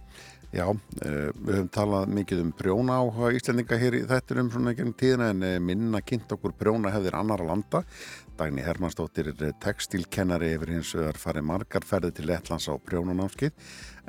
Já, 0.54 0.68
eh, 1.02 1.32
við 1.34 1.56
höfum 1.56 1.70
talað 1.74 2.12
mikið 2.14 2.42
um 2.44 2.50
prjóna 2.54 3.00
á 3.02 3.10
Íslandinga 3.34 3.78
hér 3.82 3.96
í 3.98 4.02
þettunum 4.06 4.52
svona 4.54 4.70
ekki 4.70 4.84
um 4.86 4.92
tíðina 4.94 5.30
en 5.34 5.40
eh, 5.48 5.56
minna 5.58 6.02
kynnt 6.06 6.30
okkur 6.30 6.54
prjóna 6.54 6.92
hefðir 6.94 7.18
annara 7.18 7.48
landa. 7.48 7.82
Dagni 8.38 8.62
Hermannsdóttir 8.62 9.32
er 9.32 9.42
eh, 9.48 9.56
textilkennari 9.64 10.52
yfir 10.54 10.76
hins 10.76 10.92
vegar 10.94 11.18
farið 11.18 11.48
margarferði 11.50 12.12
til 12.14 12.28
Lettlands 12.30 12.70
á 12.70 12.78
prjónanámskið 12.86 13.50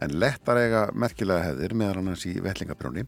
en 0.05 0.19
lettar 0.21 0.61
eiga 0.61 0.85
merkilega 0.93 1.47
hefðir 1.49 1.77
meðal 1.81 2.03
annars 2.03 2.27
í 2.29 2.35
vellingaprjóni. 2.45 3.07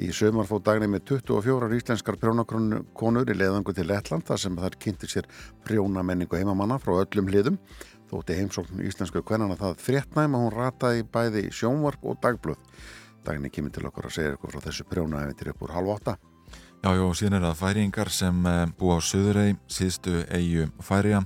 Í 0.00 0.08
sömur 0.16 0.48
fóð 0.48 0.64
Dagni 0.70 0.88
með 0.88 1.04
24 1.12 1.68
íslenskar 1.82 2.16
prjónakonur 2.16 3.28
í 3.28 3.36
leðangu 3.36 3.76
til 3.76 3.84
Lettland 3.90 4.24
þar 4.24 4.44
sem 4.46 4.56
þar 4.56 4.80
kynnti 4.80 5.12
sér 5.12 5.28
prjónamenningu 5.68 6.40
heimamanna 6.40 6.80
frá 6.80 7.02
öllum 7.02 7.28
hliðum 7.28 7.60
Þótti 8.08 8.38
heimsókn 8.38 8.80
íslensku 8.88 9.20
kvennana 9.26 9.58
það 9.60 9.82
fréttnæm 9.84 10.36
að 10.38 10.44
hún 10.46 10.54
rataði 10.54 11.04
bæði 11.12 11.42
sjónvarp 11.52 12.06
og 12.08 12.16
dagblöð. 12.22 12.60
Daginni 13.26 13.50
kemur 13.52 13.74
til 13.74 13.84
okkur 13.84 14.08
að 14.08 14.14
segja 14.16 14.32
eitthvað 14.32 14.54
frá 14.54 14.64
þessu 14.64 14.86
prjónaæventir 14.88 15.50
upp 15.52 15.64
úr 15.66 15.74
halv 15.76 15.92
åtta. 15.98 16.14
Já, 16.78 16.92
já, 16.94 17.04
síðan 17.18 17.36
er 17.36 17.44
það 17.48 17.58
færingar 17.58 18.10
sem 18.14 18.46
eh, 18.46 18.60
búa 18.78 18.96
á 18.96 19.00
Suðurei, 19.02 19.56
síðstu 19.68 20.22
eigu 20.30 20.68
færiða. 20.80 21.24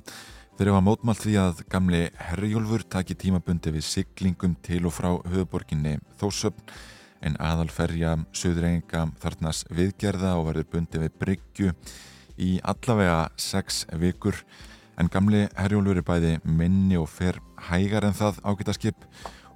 Þeir 0.57 0.67
eru 0.67 0.75
að 0.79 0.87
mótmált 0.89 1.23
því 1.23 1.37
að 1.43 1.61
gamli 1.71 2.01
Herjólfur 2.31 2.87
taki 2.91 3.15
tímabundi 3.19 3.73
við 3.77 3.87
siglingum 3.87 4.57
til 4.65 4.83
og 4.89 4.97
frá 4.97 5.09
höfuborginni 5.29 5.95
Þósöfn 6.21 6.75
en 7.23 7.39
aðalferja 7.39 8.17
Suðureinga 8.35 9.07
þarnast 9.23 9.71
viðgerða 9.71 10.35
og 10.41 10.49
verður 10.51 10.69
bundi 10.75 11.01
við 11.05 11.17
Bryggju 11.23 11.73
í 12.43 12.53
allavega 12.65 13.29
sex 13.41 13.85
vikur 14.03 14.43
en 15.01 15.09
gamli 15.13 15.47
Herjólfur 15.57 16.01
er 16.01 16.07
bæði 16.07 16.33
minni 16.45 16.99
og 17.01 17.09
fer 17.11 17.39
hægar 17.69 18.05
en 18.07 18.17
það 18.17 18.41
ágætaskip 18.45 19.07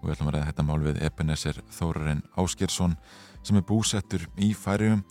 og 0.00 0.04
við 0.06 0.16
ætlum 0.16 0.30
að 0.30 0.36
ræða 0.36 0.50
þetta 0.50 0.66
mál 0.66 0.82
við 0.84 1.00
Ebenezer 1.04 1.62
Þórarinn 1.76 2.22
Áskersson 2.38 2.96
sem 3.46 3.58
er 3.58 3.66
búsettur 3.66 4.26
í 4.42 4.52
færium 4.56 5.02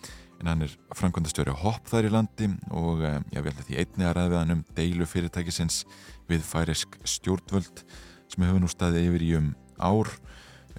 en 0.42 0.50
hann 0.52 0.66
er 0.66 0.74
framkvæmdastjóri 0.98 1.56
hopp 1.62 1.88
þær 1.90 2.10
í 2.10 2.14
landi 2.14 2.50
og 2.76 3.04
eh, 3.06 3.20
ég 3.36 3.46
veldi 3.46 3.68
því 3.68 3.78
einni 3.82 4.08
að 4.08 4.18
ræða 4.18 4.32
við 4.32 4.40
hann 4.42 4.56
um 4.56 4.64
deilu 4.78 5.08
fyrirtækisins 5.10 5.84
við 6.30 6.44
færisk 6.48 6.98
stjórnvöld 7.08 7.86
sem 8.32 8.44
hefur 8.44 8.64
nú 8.64 8.72
staðið 8.72 9.10
yfir 9.12 9.24
í 9.26 9.32
um 9.40 9.52
ár. 9.80 10.10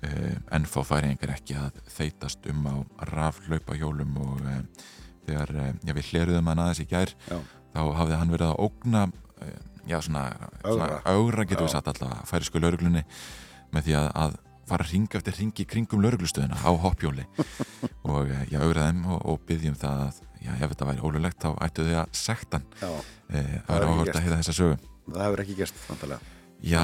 Eh, 0.04 0.34
en 0.52 0.68
fá 0.68 0.82
færingar 0.84 1.32
ekki 1.38 1.56
að 1.56 1.78
þeitast 1.88 2.44
um 2.52 2.66
á 2.68 2.74
raflaupahjólum 3.14 4.18
og 4.20 4.42
eh, 4.44 4.88
þegar 5.26 5.54
við 5.88 6.10
hleruðum 6.10 6.50
hann 6.52 6.66
aðeins 6.66 6.82
í 6.84 6.90
gær 6.90 7.14
Já. 7.30 7.38
þá 7.72 7.80
hafði 7.96 8.20
hann 8.20 8.34
verið 8.34 8.52
að 8.52 8.60
ógna 8.68 9.06
Eh, 9.08 9.25
já 9.86 10.00
svona, 10.02 10.26
svona 10.64 11.00
augra 11.04 11.46
getur 11.46 11.66
við 11.66 11.74
satt 11.76 11.90
alltaf 11.92 12.28
færisku 12.30 12.60
lauruglunni 12.62 13.04
með 13.74 13.88
því 13.88 13.96
að, 14.00 14.08
að 14.22 14.36
fara 14.66 14.86
að 14.86 14.92
ringa 14.92 15.20
eftir 15.20 15.36
ringi 15.40 15.66
kringum 15.70 16.02
lauruglustöðuna 16.02 16.58
á 16.58 16.70
hoppjóli. 16.82 17.26
Og 18.10 18.30
eh, 18.30 18.46
ég 18.52 18.62
augraði 18.62 18.92
þeim 18.92 19.04
og, 19.10 19.20
og 19.30 19.44
byggjum 19.46 19.76
það 19.78 20.04
að 20.06 20.22
já, 20.42 20.52
ef 20.54 20.72
þetta 20.72 20.88
væri 20.90 21.04
ólulegt 21.06 21.42
þá 21.42 21.50
ættu 21.66 21.86
þau 21.86 21.98
að 22.02 22.16
sektan 22.18 22.66
e, 22.78 23.42
það 23.66 23.76
er 23.76 23.86
áhört 23.86 24.12
að 24.12 24.24
heita 24.26 24.40
þessa 24.40 24.56
sögu. 24.60 24.76
Það 25.06 25.24
hefur 25.26 25.44
ekki 25.44 25.56
gæst 25.60 25.84
Já, 26.66 26.82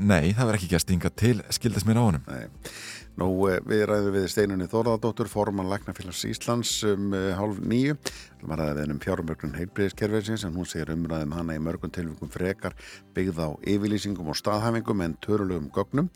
nei, 0.00 0.32
það 0.32 0.46
verður 0.48 0.58
ekki 0.58 0.70
gæst 0.70 0.92
yngar 0.94 1.12
til 1.12 1.34
skildast 1.52 1.86
mér 1.86 2.00
á 2.00 2.02
honum. 2.06 2.30
Nei 2.30 2.46
Nú, 3.18 3.26
eh, 3.50 3.58
við 3.66 3.82
ræðum 3.90 4.14
við 4.14 4.26
Steinunni 4.30 4.68
Þorðardóttur, 4.70 5.28
forman 5.28 5.68
Læknafélags 5.68 6.22
Íslands 6.28 6.70
um 6.86 7.10
uh, 7.16 7.32
hálf 7.36 7.58
nýju. 7.58 7.96
Við 8.40 8.54
ræðum 8.60 8.78
við 8.78 8.94
um 8.94 9.02
fjármörgnum 9.02 9.56
heilbreyðiskerfisins 9.58 10.46
en 10.46 10.54
hún 10.54 10.68
segir 10.70 10.94
umræðum 10.94 11.34
hana 11.36 11.58
í 11.58 11.60
mörgum 11.60 11.92
tilvíkum 11.92 12.30
frekar 12.32 12.76
byggð 13.16 13.42
á 13.42 13.48
yfirlýsingum 13.66 14.30
og 14.30 14.38
staðhæfingum 14.38 15.04
en 15.04 15.18
törulegum 15.20 15.70
gögnum. 15.74 16.10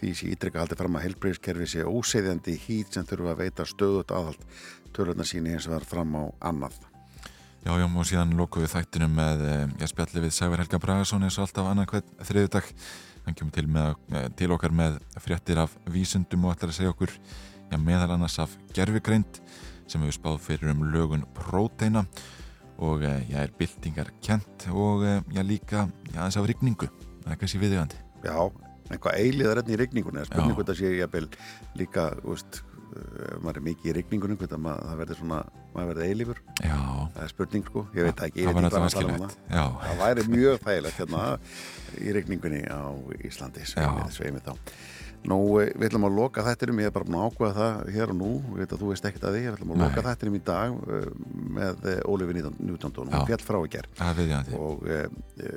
Því 0.00 0.14
sé 0.14 0.32
ítrykka 0.32 0.64
haldið 0.64 0.82
fram 0.82 0.98
að 0.98 1.08
heilbreyðiskerfi 1.08 1.70
sé 1.74 1.86
óseðjandi 1.86 2.58
hít 2.66 2.96
sem 2.96 3.06
þurfa 3.06 3.36
að 3.36 3.42
veita 3.44 3.68
stöðut 3.68 4.14
aðhald 4.14 4.46
töruna 4.96 5.26
síni 5.28 5.54
eins 5.54 5.68
og 5.68 5.76
það 5.76 5.82
er 5.82 5.90
fram 5.92 6.16
á 6.16 6.24
annað. 6.50 6.78
Já, 7.66 7.74
já, 7.74 7.84
og 7.84 8.06
síðan 8.06 8.36
lókuð 8.38 8.64
við 8.64 8.72
þættinum 8.72 9.16
með, 9.18 9.42
eh, 9.44 9.66
ég 9.82 9.90
spjalli 9.90 10.22
við 10.24 10.32
Sævar 10.32 10.62
Helga 10.62 10.78
Bragason 10.78 11.22
eins 11.26 11.38
og 11.38 11.44
alltaf 11.44 11.66
annað 11.66 11.90
hvern 11.90 12.12
þriðudag 12.24 12.70
hann 13.28 13.36
kemur 13.36 13.54
til, 13.54 13.68
með, 13.68 13.94
eh, 14.12 14.28
til 14.38 14.52
okkar 14.54 14.72
með 14.74 14.98
fréttir 15.20 15.60
af 15.60 15.74
vísundum 15.92 16.46
og 16.48 16.56
ætlar 16.56 16.72
að 16.72 16.78
segja 16.78 16.92
okkur 16.94 17.12
já, 17.12 17.76
meðal 17.76 18.14
annars 18.14 18.38
af 18.40 18.54
gerfigreind 18.76 19.40
sem 19.88 20.02
hefur 20.04 20.16
spáð 20.16 20.38
fyrir 20.46 20.72
um 20.72 20.86
lögun 20.92 21.26
próteina 21.36 22.06
og 22.78 23.04
eh, 23.04 23.26
já, 23.28 23.42
er 23.42 23.52
byltingar 23.58 24.12
kent 24.24 24.68
og 24.72 25.04
eh, 25.04 25.20
já, 25.34 25.42
líka 25.44 25.88
þess 26.12 26.40
af 26.40 26.48
rigningu. 26.48 26.88
Það 27.24 27.34
er 27.34 27.40
kannski 27.42 27.62
viðjögandi 27.62 28.02
Já, 28.24 28.38
eitthvað 28.88 29.18
eiliðar 29.20 29.60
enn 29.62 29.72
í 29.74 29.78
rigningunni 29.78 30.24
spurningu 30.26 30.62
þetta 30.62 30.78
sé 30.78 30.94
ég 30.96 31.04
að 31.06 31.28
líka 31.78 32.10
veist, 32.24 32.62
ef 32.62 32.67
maður 33.42 33.60
er 33.60 33.64
mikið 33.68 33.90
í 33.90 33.94
rigningunum 33.98 34.38
maður, 34.40 34.84
það 34.88 35.00
verður 35.02 35.20
svona, 35.20 35.40
maður 35.74 35.90
verður 35.92 36.06
eilífur. 36.08 36.42
Það 36.58 37.24
er 37.24 37.32
spurning 37.32 37.66
sko, 37.68 37.86
ég 37.96 38.08
veit 38.08 38.22
ekki, 38.28 38.46
að 38.48 38.60
tala 38.68 38.84
um 38.84 39.24
það. 39.24 39.34
Það 39.88 40.04
væri 40.04 40.28
mjög 40.32 40.62
þægilegt 40.66 41.02
hérna 41.02 41.24
í 41.98 42.14
rigningunni 42.18 42.62
á 42.68 42.82
Íslandi 43.28 43.66
sveimið 43.68 44.48
þá. 44.48 44.54
Nú, 45.26 45.38
eh, 45.58 45.72
við 45.74 45.88
ætlum 45.88 46.06
að 46.06 46.14
loka 46.14 46.44
þættinum, 46.46 46.78
ég 46.78 46.88
er 46.88 46.92
bara 46.94 47.06
búin 47.08 47.16
að 47.18 47.24
ákveða 47.26 47.54
það 47.56 47.88
hér 47.96 48.12
og 48.12 48.16
nú, 48.20 48.28
við 48.52 48.60
veit 48.62 48.74
að 48.74 48.82
þú 48.82 48.90
veist 48.92 49.08
ekkert 49.08 49.24
að 49.26 49.34
því, 49.34 49.40
við 49.42 49.56
ætlum 49.56 49.72
að 49.72 49.80
Nei. 49.80 49.82
loka 49.82 50.04
þættinum 50.06 50.36
í 50.36 50.42
dag 50.46 50.76
uh, 50.78 51.08
með 51.58 51.88
Ólifi 52.12 52.36
Newton-Dón, 52.38 53.10
hún 53.10 53.26
fjall 53.26 53.42
frá 53.42 53.58
í 53.58 53.72
gerð 53.72 54.54
og 54.58 54.86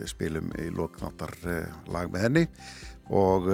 spilum 0.10 0.50
í 0.58 0.68
loknáttar 0.74 1.38
lag 1.94 2.10
með 2.10 2.26
henni. 2.26 2.46
Og 3.12 3.48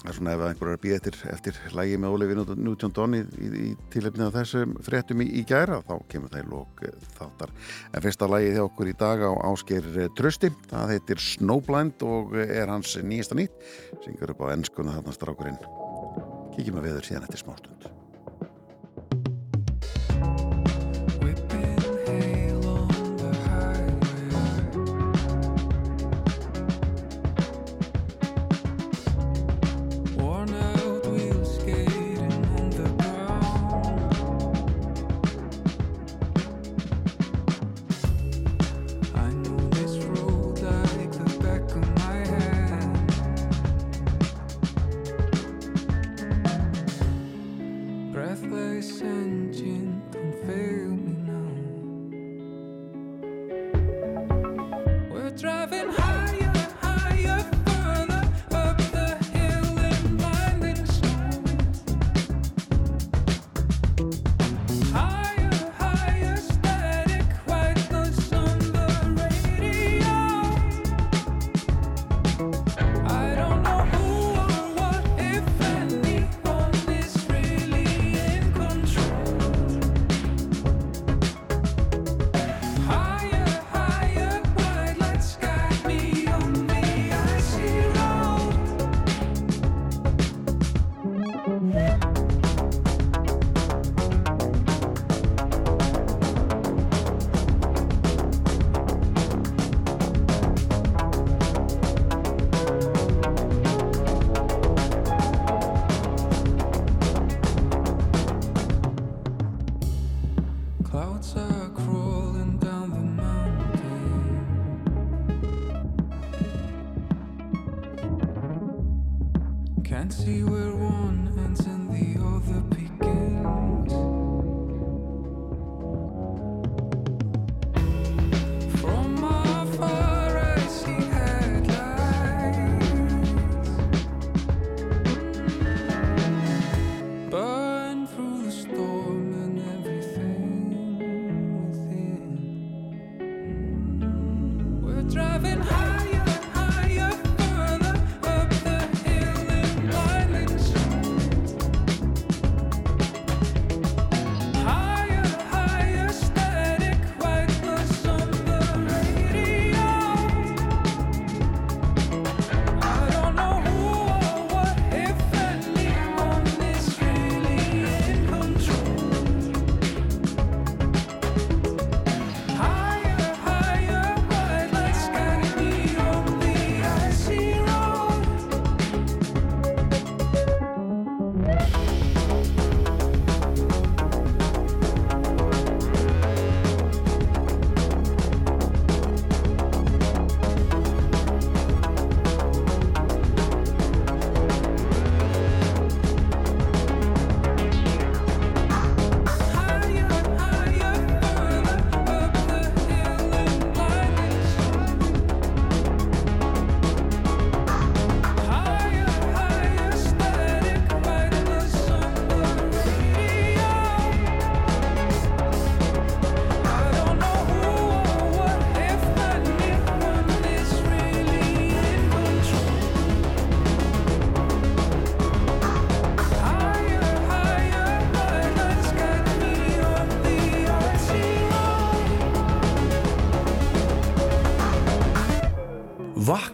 Það 0.00 0.08
er 0.10 0.16
svona 0.16 0.32
ef 0.32 0.42
einhver 0.46 0.70
er 0.70 0.78
að 0.78 0.80
býða 0.80 0.96
eftir, 0.96 1.16
eftir 1.28 1.58
lægi 1.76 1.98
með 2.00 2.14
Ólefi 2.14 2.36
Newton-Don 2.38 3.16
í, 3.18 3.20
í, 3.20 3.50
í 3.68 3.72
tilöfnið 3.92 4.26
af 4.30 4.38
þessum 4.38 4.72
fréttum 4.86 5.20
í, 5.20 5.28
í 5.36 5.44
gæra 5.48 5.82
þá 5.84 5.92
kemur 6.08 6.32
það 6.32 6.46
í 6.46 6.48
lók 6.54 6.82
eh, 6.88 7.06
þáttar. 7.18 7.52
En 7.92 8.06
fyrsta 8.06 8.30
lægi 8.32 8.56
þjá 8.56 8.64
okkur 8.64 8.92
í 8.94 8.96
dag 9.04 9.26
á 9.28 9.32
ásker 9.50 9.92
eh, 9.92 10.10
Trösti, 10.16 10.52
það 10.72 10.96
heitir 10.96 11.24
Snowblind 11.26 12.08
og 12.08 12.32
eh, 12.40 12.56
er 12.62 12.72
hans 12.72 12.96
nýjasta 12.96 13.36
nýtt, 13.36 13.60
syngur 14.06 14.32
upp 14.32 14.44
á 14.48 14.52
ennskuna 14.56 14.96
þarna 14.96 15.18
strákurinn. 15.18 15.64
Kíkjum 16.56 16.80
að 16.80 16.88
veður 16.88 17.10
síðan 17.10 17.28
eftir 17.28 17.44
smástund. 17.44 17.99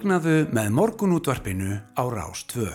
Vaknaðu 0.06 0.52
með 0.54 0.68
morgunútvarpinu 0.70 1.76
á 1.98 2.02
Rástvö. 2.06 2.68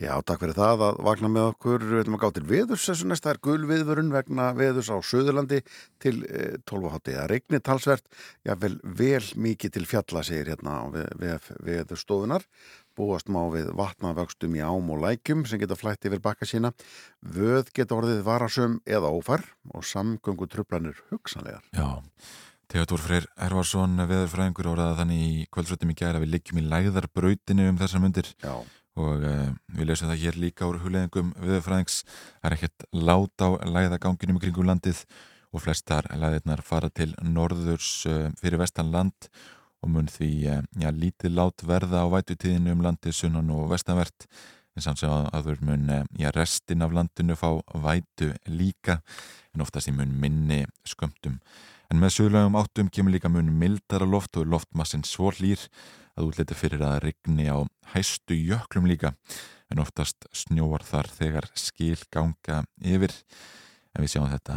Já, 0.00 0.14
takk 0.24 0.40
fyrir 0.40 0.56
það 0.56 0.84
að 0.86 1.00
vakna 1.04 1.28
með 1.28 1.48
okkur. 1.50 1.82
Við 1.90 1.98
ætlum 2.00 2.14
að 2.16 2.22
gá 2.22 2.30
til 2.38 2.44
veðurs 2.48 2.86
þessu 2.88 3.08
næsta. 3.10 3.26
Það 3.26 3.34
er 3.34 3.40
gulviðvörun 3.44 4.14
vegna 4.14 4.46
veðurs 4.56 4.88
á 4.88 4.96
Suðurlandi 5.04 5.58
til 6.00 6.14
eh, 6.24 6.54
12 6.64 6.94
hátti. 6.94 7.16
Það 7.18 7.28
regnir 7.34 7.62
talsvert, 7.68 8.08
já 8.48 8.54
vel, 8.62 8.78
vel 8.80 9.20
mikið 9.44 9.74
til 9.76 9.84
fjalla, 9.90 10.24
segir 10.24 10.54
hérna 10.54 10.78
á 10.80 10.84
veðurstofunar. 10.88 12.48
Búast 12.96 13.28
má 13.28 13.42
við 13.52 13.68
vatnavöxtum 13.76 14.56
í 14.56 14.64
ám 14.64 14.88
og 14.96 15.04
lækjum 15.04 15.44
sem 15.44 15.60
geta 15.60 15.76
flætt 15.76 16.08
yfir 16.08 16.24
bakka 16.24 16.48
sína. 16.48 16.72
Vöð 17.20 17.74
geta 17.76 18.00
orðið 18.00 18.24
varasum 18.24 18.80
eða 18.88 19.12
ófar 19.12 19.44
og 19.68 19.84
samgöngu 19.84 20.48
trublanir 20.48 20.96
hugsanlegar. 21.12 21.68
Já, 21.76 22.00
Theodor 22.70 23.00
Freyr 23.02 23.26
Hervarsson 23.38 23.98
veðurfræðingur 24.08 24.70
orðaða 24.72 24.96
þannig 25.02 25.20
í 25.24 25.42
kvöldsröttum 25.52 25.92
í 25.92 25.96
gæra 25.98 26.20
við 26.22 26.32
liggjum 26.34 26.60
í 26.62 26.64
læðarbrautinu 26.70 27.66
um 27.70 27.78
þessar 27.80 28.02
myndir 28.02 28.30
Já. 28.42 28.54
og 29.00 29.26
uh, 29.28 29.50
við 29.76 29.90
lesum 29.90 30.10
það 30.10 30.22
hér 30.22 30.38
líka 30.40 30.68
úr 30.68 30.80
hugleðingum 30.82 31.34
veðurfræðings. 31.36 32.00
Það 32.40 32.48
er 32.48 32.56
ekkert 32.56 32.86
lát 32.96 33.44
á 33.44 33.48
læðaganginum 33.76 34.40
kringum 34.42 34.68
landið 34.70 35.04
og 35.54 35.62
flestar 35.62 36.08
læðirnar 36.18 36.64
fara 36.66 36.90
til 36.90 37.12
norðurs 37.22 37.90
uh, 38.10 38.30
fyrir 38.40 38.62
vestan 38.62 38.90
land 38.94 39.28
og 39.84 39.92
mun 39.92 40.08
því 40.08 40.32
uh, 40.54 40.64
já, 40.80 40.88
lítið 40.88 41.36
lát 41.36 41.66
verða 41.68 42.02
á 42.02 42.08
vætutíðinu 42.16 42.74
um 42.78 42.84
landið 42.88 43.18
sunnan 43.20 43.52
og 43.54 43.68
vestanvert. 43.74 44.28
En 44.74 44.82
samt 44.82 44.98
sem 44.98 45.12
að 45.12 45.28
aður 45.36 45.60
mun 45.62 45.86
já, 46.18 46.32
restin 46.34 46.82
af 46.82 46.96
landinu 46.96 47.36
fá 47.38 47.50
vætu 47.84 48.32
líka 48.50 48.98
en 49.54 49.62
oftast 49.62 49.92
í 49.92 49.94
mun 49.94 50.16
minni 50.18 50.64
skömmtum 50.88 51.38
En 51.94 52.00
með 52.02 52.10
sögulegum 52.10 52.56
áttum 52.58 52.88
kemur 52.90 53.12
líka 53.14 53.28
mun 53.30 53.52
mildara 53.54 54.06
loft 54.10 54.34
og 54.40 54.48
loftmassin 54.50 55.04
svo 55.06 55.28
hlýr 55.30 55.60
að 56.18 56.24
útliti 56.26 56.56
fyrir 56.58 56.80
að 56.82 56.96
regni 57.04 57.44
á 57.46 57.62
hæstu 57.92 58.34
jöklum 58.34 58.88
líka 58.90 59.12
en 59.70 59.78
oftast 59.78 60.26
snjóar 60.34 60.82
þar 60.82 61.06
þegar 61.14 61.46
skil 61.54 62.00
ganga 62.10 62.64
yfir. 62.82 63.14
En 63.94 64.02
við 64.02 64.10
sjáum 64.10 64.26
þetta, 64.32 64.56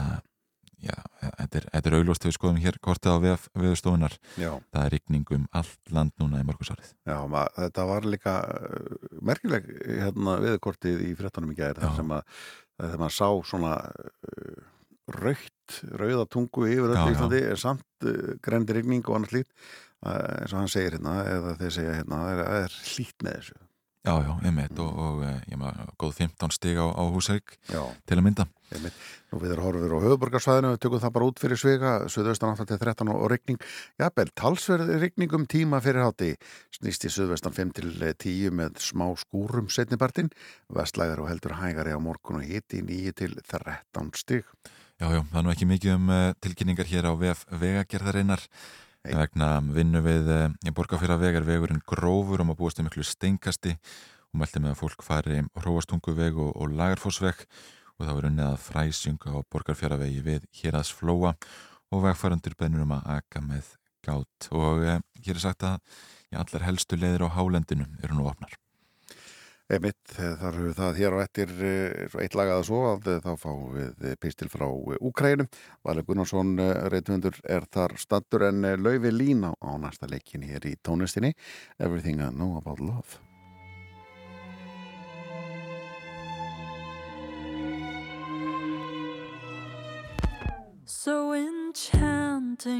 já, 0.82 0.96
þetta 1.28 1.60
er, 1.60 1.68
er 1.78 1.98
auglóst 2.00 2.24
þegar 2.24 2.32
við 2.32 2.38
skoðum 2.40 2.58
hér 2.64 2.80
kortið 2.88 3.14
á 3.14 3.18
veðustofunar. 3.54 4.16
Það 4.34 4.80
er 4.82 4.96
regning 4.96 5.34
um 5.38 5.46
allt 5.62 5.94
land 5.94 6.16
núna 6.18 6.42
í 6.42 6.48
morgusárið. 6.48 6.90
Já, 7.06 7.20
mað, 7.30 7.52
þetta 7.60 7.86
var 7.92 8.08
líka 8.16 8.34
uh, 8.48 9.12
merkileg 9.30 9.70
hérna, 9.84 10.40
veðukortið 10.42 11.06
í 11.06 11.14
frettunum 11.22 11.54
í 11.54 11.60
gæri 11.62 11.86
þar 11.86 12.02
sem 12.02 12.18
að 12.18 12.42
þegar 12.82 13.06
maður 13.06 13.16
sá 13.20 13.30
svona... 13.52 13.76
Uh, 14.26 14.74
raukt, 15.08 15.54
rauðatungu 16.00 16.68
yfir 16.70 16.94
öll 16.94 17.14
Íslandi 17.14 17.44
er 17.52 17.62
samt 17.62 17.86
uh, 18.06 18.12
eh, 18.12 18.34
grendi 18.44 18.78
rigning 18.78 19.06
og 19.08 19.20
annars 19.20 19.36
lít 19.36 19.50
uh, 20.06 20.42
eins 20.42 20.54
og 20.54 20.62
hann 20.62 20.72
segir 20.72 20.98
hérna, 20.98 21.20
eða 21.28 21.56
þeir 21.62 21.78
segja 21.80 21.96
hérna 22.00 22.22
það 22.26 22.44
er, 22.60 22.78
hlít 22.94 23.26
með 23.26 23.40
þessu. 23.40 23.58
Já, 24.08 24.14
já, 24.24 24.34
einmitt 24.48 24.72
mm. 24.72 24.84
og, 24.86 25.00
og 25.04 25.24
eh, 25.28 25.40
ég 25.52 25.60
maður 25.60 25.90
góð 26.00 26.14
15 26.22 26.54
stig 26.56 26.78
á, 26.80 26.88
á 26.88 27.04
húsæk 27.12 27.58
til 27.68 28.16
að 28.16 28.24
mynda. 28.24 28.46
Einmitt. 28.72 29.02
Nú 29.32 29.40
við 29.42 29.54
erum 29.56 29.66
horfur 29.68 29.96
á 30.00 30.06
höfuborgarsvæðinu 30.06 30.72
við 30.72 30.80
tökum 30.86 31.02
það 31.04 31.14
bara 31.18 31.28
út 31.28 31.42
fyrir 31.44 31.60
svega 31.60 31.92
Suðaustan 32.12 32.56
8-13 32.56 33.12
og 33.12 33.28
regning 33.34 33.60
Jafnvel, 34.00 34.32
talsverði 34.40 35.00
regning 35.04 35.36
um 35.36 35.44
tíma 35.52 35.82
fyrir 35.84 36.06
hátti 36.06 36.32
snýst 36.78 37.08
í 37.08 37.12
Suðvestan 37.12 37.56
5-10 37.58 38.56
með 38.56 38.80
smá 38.86 39.10
skúrum 39.20 39.68
setnibartin 39.72 40.32
vestlæðar 40.72 41.26
og 41.26 41.32
heldur 41.34 41.58
hægari 41.60 41.96
á 41.96 42.00
morgun 42.00 42.40
og 42.40 42.48
hiti 42.48 42.80
9-13 42.88 44.14
stig 44.16 44.48
Já, 44.98 45.08
já, 45.14 45.22
það 45.30 45.40
er 45.40 45.46
nú 45.46 45.54
ekki 45.54 45.70
mikið 45.70 45.96
um 45.96 46.10
uh, 46.10 46.34
tilkynningar 46.42 46.90
hér 46.90 47.10
á 47.10 47.14
VF 47.14 47.46
vegagerðarinnar 47.54 48.46
Hey. 49.08 49.16
Vegna 49.16 49.62
vinnu 49.62 50.02
við 50.04 50.26
í 50.68 50.72
borgarfyrravegar 50.76 51.46
vegurinn 51.48 51.84
grófur 51.88 52.42
og 52.42 52.50
maður 52.50 52.60
búist 52.60 52.82
í 52.82 52.84
miklu 52.84 53.06
steinkasti 53.08 53.78
og 53.78 54.42
meldi 54.42 54.60
með 54.60 54.74
að 54.74 54.80
fólk 54.82 55.06
fari 55.06 55.38
hróastunguveg 55.62 56.36
og, 56.44 56.50
og 56.60 56.74
lagarfósveg 56.76 57.46
og 57.46 58.04
það 58.04 58.14
var 58.18 58.28
unnið 58.32 58.50
að 58.50 58.60
fræsjunga 58.66 59.32
á 59.32 59.38
borgarfyrravegi 59.54 60.26
við 60.26 60.52
hér 60.60 60.80
aðs 60.82 60.92
flóa 60.98 61.38
og 61.94 62.04
vegfærandur 62.04 62.58
bennur 62.60 62.84
um 62.84 62.96
að 62.98 63.08
aka 63.16 63.44
með 63.46 63.72
gát 64.04 64.52
og 64.52 64.84
eh, 64.84 65.00
hér 65.24 65.38
er 65.38 65.46
sagt 65.46 65.64
að 65.64 65.80
ja, 66.34 66.42
allar 66.44 66.68
helstu 66.68 67.00
leiðir 67.00 67.30
á 67.32 67.36
hálendinu 67.38 67.88
eru 68.04 68.18
nú 68.18 68.28
opnar. 68.28 68.60
Einmitt, 69.68 70.00
þar 70.16 70.56
höfum 70.56 70.66
við 70.70 70.78
það 70.78 71.00
hér 71.02 71.12
á 71.12 71.20
ettir 71.26 71.50
eh, 71.68 72.14
eitt 72.24 72.36
lagaða 72.40 72.64
svo 72.64 72.78
að 72.88 73.10
þá 73.26 73.34
fáum 73.36 73.74
við 73.76 74.14
pistil 74.24 74.48
frá 74.48 74.64
Úkrænum 74.64 75.50
Valur 75.84 76.06
Gunnarsson 76.08 76.54
eh, 76.64 76.86
reyndundur 76.88 77.36
er 77.44 77.68
þar 77.68 77.98
stattur 78.00 78.46
en 78.48 78.64
eh, 78.64 78.78
laufi 78.80 79.12
lína 79.12 79.52
á 79.60 79.76
næsta 79.76 80.08
leikin 80.08 80.48
hér 80.48 80.64
í 80.72 80.78
tónlistinni. 80.80 81.34
Everything 81.84 82.24
I 82.24 82.32
Know 82.32 82.56
About 82.56 82.80
Love. 82.80 83.20
So 90.86 91.34
enchanting 91.36 92.80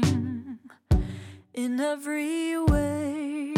in 1.52 1.80
every 1.80 2.56
way 2.56 3.57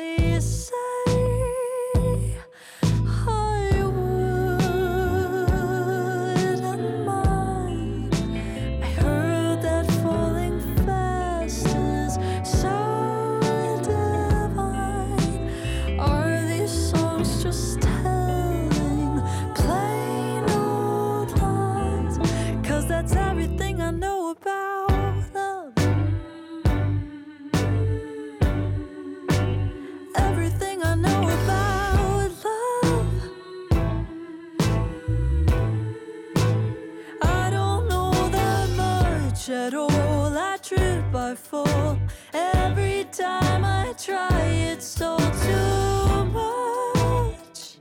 at 39.71 39.77
all. 39.77 40.37
I 40.37 40.57
trip, 40.57 41.15
I 41.15 41.35
fall. 41.35 41.97
Every 42.33 43.05
time 43.11 43.63
I 43.63 43.93
try, 43.97 44.41
it's 44.71 45.01
all 45.01 45.17
too 45.17 46.25
much. 46.25 47.77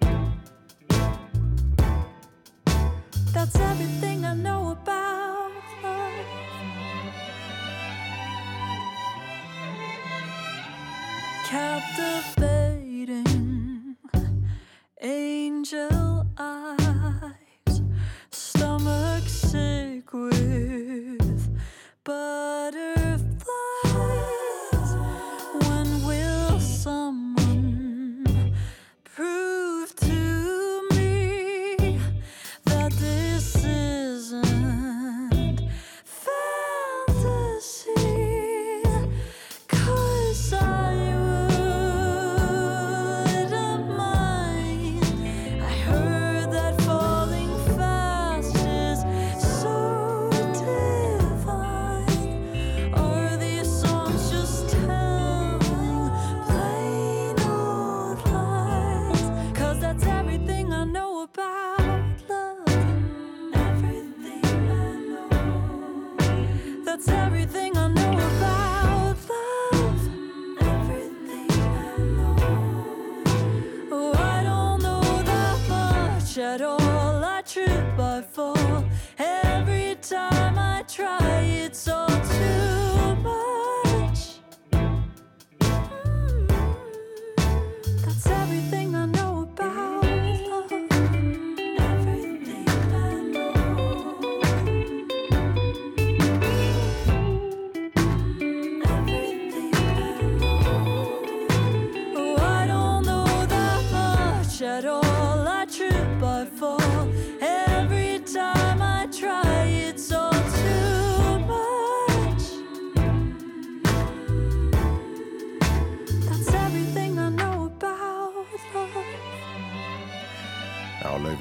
That's 3.32 3.56
everything 3.56 4.24
I 4.24 4.34
know 4.34 4.70
about 4.70 5.50
love. 5.82 6.12
Captivating 11.46 13.26
angel 15.00 16.26
eyes, 16.38 16.79
at 76.38 76.62
all. 76.62 77.24
I 77.24 77.42
trip, 77.42 77.98
I 77.98 78.22
fall. 78.22 78.84
Every 79.18 79.96
time 80.00 80.58
I 80.58 80.84
try, 80.86 81.40
it's 81.42 81.88
all 81.88 82.08
too 82.08 82.59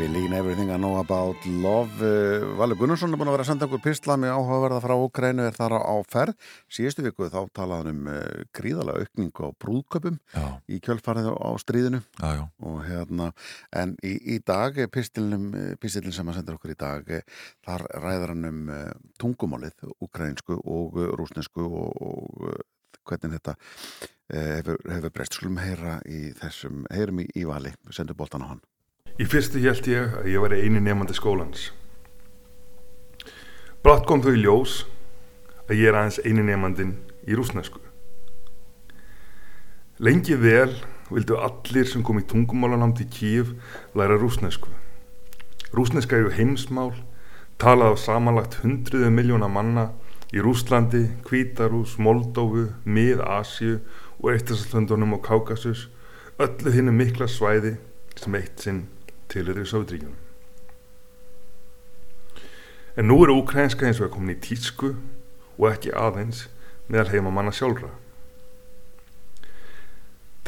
Lína 0.08 0.38
Everything 0.38 0.72
I 0.72 0.78
Know 0.78 0.98
About 1.00 1.46
Love. 1.46 2.00
Uh, 2.00 2.56
Valur 2.56 2.78
Gunnarsson 2.80 3.12
er 3.12 3.20
búin 3.20 3.28
að 3.28 3.36
vera 3.36 3.44
að 3.44 3.50
senda 3.50 3.66
okkur 3.68 3.82
pistla 3.84 4.16
með 4.16 4.32
áhugaverða 4.38 4.78
frá 4.86 4.94
Ukrænu 4.96 5.44
er 5.44 5.58
þar 5.58 5.76
á, 5.76 5.96
ferð. 6.08 6.38
Síðustu 6.72 7.04
viku 7.04 7.28
þá 7.28 7.42
talaðan 7.58 7.90
um 7.92 8.08
uh, 8.08 8.22
gríðalega 8.56 9.04
aukning 9.04 9.42
á 9.44 9.48
brúðköpum 9.60 10.22
Já, 10.32 10.46
í 10.72 10.80
kjölfarið 10.86 11.28
á, 11.36 11.50
stríðinu. 11.60 12.00
Já, 12.16 12.30
já. 12.38 12.44
og 12.70 12.80
hérna, 12.88 13.30
en 13.76 13.98
í, 14.00 14.16
í 14.38 14.40
dag 14.40 14.80
pistilin 14.94 16.16
sem 16.16 16.32
að 16.32 16.40
senda 16.40 16.56
okkur 16.56 16.76
í 16.78 16.80
dag 16.80 17.14
eh, 17.20 17.28
þar 17.68 17.88
ræðar 18.00 18.36
hann 18.38 18.50
um 18.54 18.74
tungumálið, 19.20 19.84
ukrainsku 20.00 20.62
og 20.64 21.00
rúsnesku 21.20 21.68
og, 21.68 21.92
og 22.00 22.50
hvernig 23.04 23.36
þetta 23.36 23.60
hefur, 24.32 24.80
hefur 24.88 25.12
breyst, 25.12 25.36
skulum 25.36 25.60
heyra 25.60 26.00
í 26.08 26.30
þessum, 26.40 26.86
heyrum 26.94 27.26
í, 27.26 27.32
í 27.36 27.48
vali, 27.50 27.76
sendu 27.92 28.16
boltan 28.16 28.48
á 28.48 28.56
hann 28.56 28.68
Í 29.20 29.26
fyrstu 29.28 29.60
held 29.60 29.88
ég 29.92 30.14
að 30.16 30.28
ég 30.32 30.40
var 30.40 30.54
eini 30.56 30.80
nefandi 30.80 31.12
skólans. 31.12 31.74
Brátt 33.84 34.06
kom 34.08 34.22
þau 34.24 34.32
í 34.32 34.44
ljós 34.46 34.86
að 35.66 35.74
ég 35.76 35.90
er 35.90 35.98
aðeins 36.00 36.20
eini 36.24 36.46
nefandin 36.48 36.94
í 37.28 37.36
rúsnesku. 37.36 37.82
Lengi 40.00 40.38
vel 40.40 40.72
vildu 41.10 41.36
allir 41.36 41.90
sem 41.90 42.04
kom 42.06 42.22
í 42.22 42.24
tungumálanámt 42.32 43.02
í 43.04 43.10
Kíf 43.12 43.52
læra 43.92 44.16
rúsnesku. 44.16 44.72
Rúsneska 45.76 46.16
eru 46.16 46.32
heimsmál, 46.38 46.94
talað 47.60 47.98
á 48.00 48.04
samanlagt 48.06 48.62
hundruðu 48.64 49.10
miljóna 49.12 49.50
manna 49.52 49.90
í 50.32 50.40
Rúslandi, 50.40 51.10
Kvítarús, 51.28 51.98
Moldófu, 52.00 52.70
Mið-Asju 52.88 53.82
og 54.22 54.32
Eittarsallandunum 54.32 55.18
og 55.20 55.26
Kákasus, 55.28 55.90
öllu 56.40 56.72
hinnu 56.72 56.96
mikla 56.96 57.28
svæði 57.28 57.76
sem 58.16 58.40
eitt 58.40 58.64
sinn 58.64 58.82
til 59.30 59.48
er 59.50 59.62
í 59.62 59.68
Sovjetríkjunum. 59.70 60.18
En 63.00 63.08
nú 63.08 63.20
er 63.24 63.32
úkrænska 63.32 63.88
eins 63.88 64.02
og 64.02 64.10
að 64.10 64.16
komin 64.18 64.36
í 64.36 64.42
tísku 64.44 64.94
og 65.58 65.68
ekki 65.70 65.94
aðeins 65.96 66.48
meðal 66.90 67.14
heima 67.14 67.32
manna 67.34 67.54
sjálfra. 67.56 67.92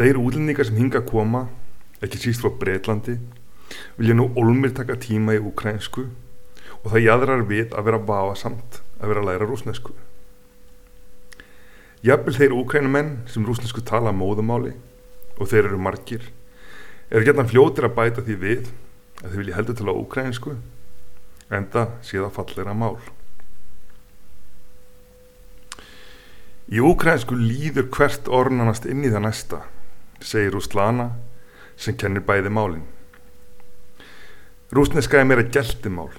Þeir 0.02 0.18
útlendingar 0.18 0.66
sem 0.66 0.80
hinga 0.80 1.04
að 1.04 1.12
koma, 1.12 1.46
ekki 2.02 2.20
síst 2.24 2.42
frá 2.42 2.50
Breitlandi, 2.58 3.20
vilja 4.00 4.18
nú 4.18 4.32
olmir 4.40 4.74
taka 4.76 4.98
tíma 5.00 5.38
í 5.38 5.44
úkrænsku 5.46 6.08
og 6.82 6.88
það 6.90 7.06
jæðrar 7.06 7.46
við 7.48 7.76
að 7.78 7.88
vera 7.88 8.02
vafasamt 8.10 8.82
að 8.98 9.12
vera 9.12 9.22
að 9.22 9.30
læra 9.30 9.50
rúsnesku. 9.50 9.94
Jafnvel 12.02 12.34
þeir 12.34 12.56
úkrænumenn 12.58 13.12
sem 13.30 13.46
rúsnesku 13.46 13.84
tala 13.86 14.14
móðumáli 14.16 14.74
og 15.38 15.50
þeir 15.52 15.68
eru 15.70 15.78
margir 15.78 16.32
eru 17.12 17.28
getan 17.28 17.50
fljótir 17.50 17.88
að 17.88 17.98
bæta 17.98 18.24
því 18.24 18.38
við 18.40 18.70
að 19.22 19.26
þeir 19.32 19.42
vilja 19.42 19.58
heldur 19.58 19.78
til 19.78 19.92
á 19.92 19.94
úkrænsku 19.94 20.54
enda 21.52 21.88
sé 22.06 22.20
það 22.22 22.38
fallera 22.38 22.76
mál. 22.78 22.96
Í 26.72 26.80
úkrænsku 26.80 27.36
líður 27.36 27.90
hvert 27.92 28.30
ornanast 28.32 28.88
inn 28.88 29.04
í 29.04 29.12
það 29.12 29.26
næsta, 29.26 29.60
segir 30.24 30.56
Rúslana 30.56 31.10
sem 31.76 31.98
kennir 32.00 32.24
bæði 32.24 32.54
málin. 32.54 32.88
Rúsneska 34.72 35.20
er 35.20 35.28
meira 35.28 35.44
geltimál, 35.44 36.14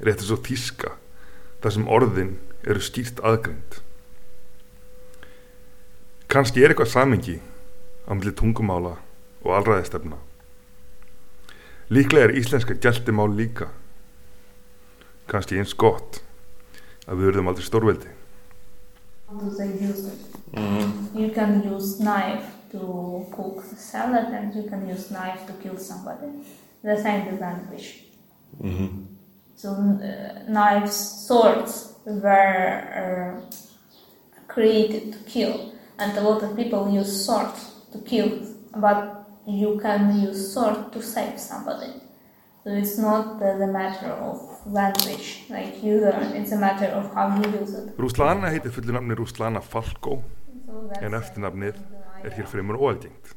rétt 0.00 0.22
eins 0.22 0.32
og 0.32 0.40
þíska, 0.46 0.94
þar 1.60 1.76
sem 1.76 1.88
orðin 1.92 2.36
eru 2.64 2.80
skýrt 2.80 3.20
aðgrind. 3.20 3.82
Kanski 6.32 6.62
er 6.64 6.72
eitthvað 6.72 6.94
samengi 6.94 7.36
á 8.08 8.16
milli 8.16 8.32
tungumála 8.32 8.96
og 9.44 9.56
alræðistefna. 9.58 10.16
Líklega 11.92 12.30
er 12.30 12.36
íslenska 12.40 12.74
geltimál 12.74 13.34
líka. 13.36 13.68
Kanski 15.28 15.58
eins 15.58 15.74
gott 15.74 16.22
að 17.06 17.18
við 17.18 17.30
verðum 17.30 17.52
aldrei 17.52 17.66
stórveldi. 17.66 18.10
do 19.38 19.50
they 19.50 19.72
use 19.86 20.06
it? 20.06 20.20
You 21.14 21.30
can 21.30 21.62
use 21.62 22.00
knife 22.00 22.46
to 22.72 23.26
cook 23.32 23.64
the 23.68 23.76
salad, 23.76 24.32
and 24.32 24.54
you 24.54 24.68
can 24.68 24.88
use 24.88 25.10
knife 25.10 25.46
to 25.46 25.52
kill 25.54 25.78
somebody. 25.78 26.28
The 26.82 27.00
same 27.02 27.30
with 27.30 27.40
language. 27.40 28.04
So 29.56 29.70
uh, 29.70 30.42
knives, 30.48 31.26
swords 31.26 31.94
were 32.04 33.40
uh, 33.40 34.44
created 34.48 35.12
to 35.12 35.18
kill, 35.20 35.72
and 35.98 36.16
a 36.18 36.20
lot 36.20 36.42
of 36.42 36.56
people 36.56 36.90
use 36.92 37.24
swords 37.24 37.70
to 37.92 37.98
kill, 37.98 38.30
but 38.76 39.21
you 39.46 39.78
can 39.80 40.20
use 40.20 40.52
sword 40.52 40.92
to 40.92 41.02
save 41.02 41.38
somebody. 41.38 41.92
So 42.64 42.70
it's 42.70 42.96
not 42.98 43.40
the 43.40 43.66
matter 43.66 44.12
of 44.12 44.38
language, 44.66 45.44
like 45.50 45.82
you 45.82 46.00
learn. 46.00 46.36
It's 46.36 46.52
a 46.52 46.56
matter 46.56 46.86
of 46.86 47.12
how 47.12 47.26
you 47.36 47.60
use 47.60 47.74
it. 47.74 47.96
Rúslana 47.98 48.52
heitir 48.54 48.70
fullu 48.70 48.94
nafni 48.94 49.16
Rúslana 49.18 49.62
Falkó 49.62 50.20
So 50.66 50.86
en 51.00 51.16
eftirnafnið 51.18 51.80
er 52.22 52.36
hér 52.36 52.46
fremur 52.46 52.78
óalgengt. 52.78 53.34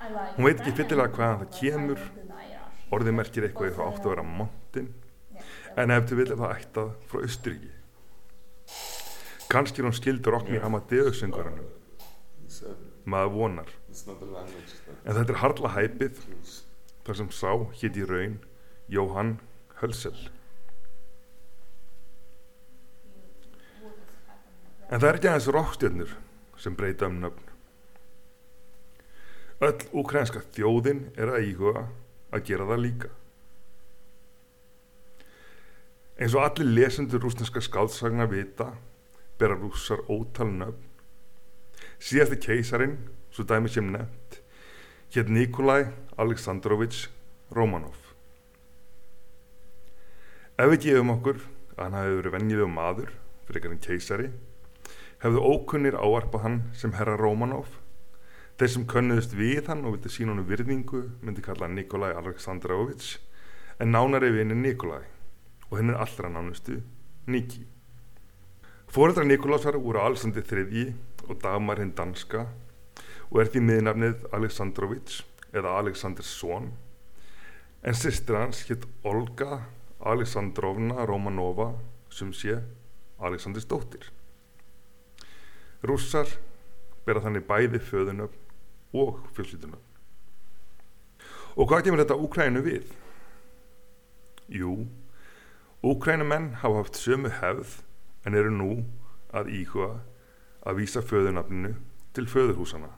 I 0.00 0.08
like 0.14 0.38
Hún 0.38 0.48
veit 0.48 0.56
it 0.56 0.64
ekki 0.64 0.76
fyllilega 0.78 1.12
hvaðan 1.18 1.42
það 1.42 1.52
kemur. 1.58 2.06
Orðið 2.90 3.16
merkir 3.18 3.46
eitthvað 3.46 3.68
eða 3.68 3.76
það 3.76 3.90
átt 3.90 4.06
að 4.06 4.14
vera 4.14 4.24
montin 4.26 4.88
en 5.78 5.92
ef 5.94 6.08
til 6.08 6.16
vil 6.18 6.32
er 6.32 6.40
það 6.40 6.56
ættað 6.56 6.88
frá 7.10 7.20
Östuríki. 7.28 7.70
Kanski 9.50 9.82
er 9.82 9.88
hún 9.90 9.94
skildur 9.96 10.40
okkur 10.40 10.56
í 10.56 10.62
Amadeus 10.64 11.20
söngvaranum. 11.20 11.68
Maður 13.08 13.32
vonar. 13.34 13.70
En 13.90 15.14
þetta 15.16 15.32
er 15.32 15.40
harla 15.40 15.72
hæpið 15.76 16.20
þar 17.06 17.18
sem 17.20 17.30
sá 17.32 17.52
hétt 17.80 17.96
í 17.96 18.04
raun 18.06 18.36
Jóhann 18.92 19.38
Hölsel. 19.80 20.16
En 24.90 24.98
það 24.98 25.08
er 25.08 25.18
ekki 25.20 25.30
aðeins 25.30 25.52
rokkstjörnur 25.54 26.12
sem 26.60 26.76
breyta 26.76 27.08
um 27.08 27.20
nöfn. 27.22 27.46
Öll 29.60 29.80
úkrænska 30.02 30.42
þjóðin 30.56 31.06
er 31.20 31.30
að 31.30 31.46
íhuga 31.50 31.86
að 32.34 32.46
gera 32.48 32.66
það 32.68 32.82
líka. 32.84 33.10
Eins 36.20 36.34
og 36.36 36.44
allir 36.44 36.72
lesendur 36.74 37.22
rúsneska 37.24 37.62
skáldsagna 37.64 38.26
vita 38.28 38.72
bera 39.40 39.56
rússar 39.56 40.02
ótal 40.10 40.50
nöfn. 40.52 40.89
Síðasti 42.00 42.38
keisarin, 42.40 42.94
svo 43.28 43.44
dæmi 43.44 43.68
sem 43.68 43.90
nefnt, 43.92 44.38
hétt 45.12 45.28
Nikolai 45.28 45.90
Aleksandrovich 46.16 47.10
Romanov. 47.52 47.98
Ef 50.56 50.70
við 50.72 50.86
gefum 50.86 51.12
okkur 51.12 51.42
að 51.76 51.82
hann 51.82 51.96
hafi 51.98 52.14
verið 52.16 52.34
venjulegu 52.38 52.68
maður 52.72 53.10
fyrir 53.44 53.68
en 53.68 53.82
keisari, 53.84 54.30
hefðu 55.20 55.42
ókunnir 55.44 55.98
áarpað 56.00 56.44
hann 56.46 56.56
sem 56.72 56.96
herra 56.96 57.18
Romanov. 57.20 57.68
Þeir 58.56 58.72
sem 58.72 58.88
könnuðust 58.88 59.36
við 59.36 59.68
hann 59.68 59.84
og 59.84 59.98
vildi 59.98 60.14
sína 60.14 60.32
honum 60.32 60.48
virðingu 60.48 61.02
myndi 61.20 61.44
kalla 61.44 61.68
hann 61.68 61.76
Nikolai 61.76 62.14
Aleksandrovich 62.16 63.18
en 63.76 63.92
nánari 63.92 64.32
vini 64.32 64.56
Nikolai 64.56 65.04
og 65.68 65.76
henni 65.82 66.00
allra 66.00 66.32
nánustu 66.32 66.80
Niki. 67.28 67.66
Fóreldrar 68.90 69.28
Nikolásar 69.28 69.76
voru 69.76 70.00
Alexander 70.00 70.42
III 70.42 70.88
og 71.28 71.40
Dagmar 71.42 71.80
hinn 71.82 71.94
danska 71.96 72.46
og 73.30 73.40
er 73.42 73.50
því 73.50 73.62
miðnafnið 73.66 74.24
Aleksandrovich 74.36 75.20
eða 75.54 75.76
Aleksandersson 75.80 76.70
en 77.82 77.96
sýstir 77.96 78.38
hans 78.38 78.64
hitt 78.68 78.86
Olga 79.06 79.62
Aleksandrovna 80.00 81.06
Romanova 81.08 81.72
sem 82.10 82.32
sé 82.32 82.56
Aleksandrs 83.20 83.68
dóttir. 83.68 84.06
Rússar 85.84 86.28
bera 87.06 87.22
þannig 87.24 87.46
bæði 87.48 87.80
föðunöfn 87.84 88.96
og 88.96 89.20
fjölskyldunöfn. 89.36 89.86
Og 91.56 91.68
hvað 91.68 91.84
kemur 91.86 92.02
þetta 92.02 92.18
Úkrænu 92.20 92.62
við? 92.64 92.90
Jú, 94.50 94.86
Úkrænumenn 95.82 96.54
hafa 96.60 96.82
haft 96.82 96.98
sömu 97.00 97.30
hefð 97.40 97.80
en 98.26 98.36
eru 98.36 98.52
nú 98.52 98.70
að 99.32 99.52
íhuga 99.60 99.92
að 100.66 100.80
vísa 100.82 101.02
föðunafninu 101.04 101.74
til 102.16 102.26
föðurhúsana. 102.28 102.90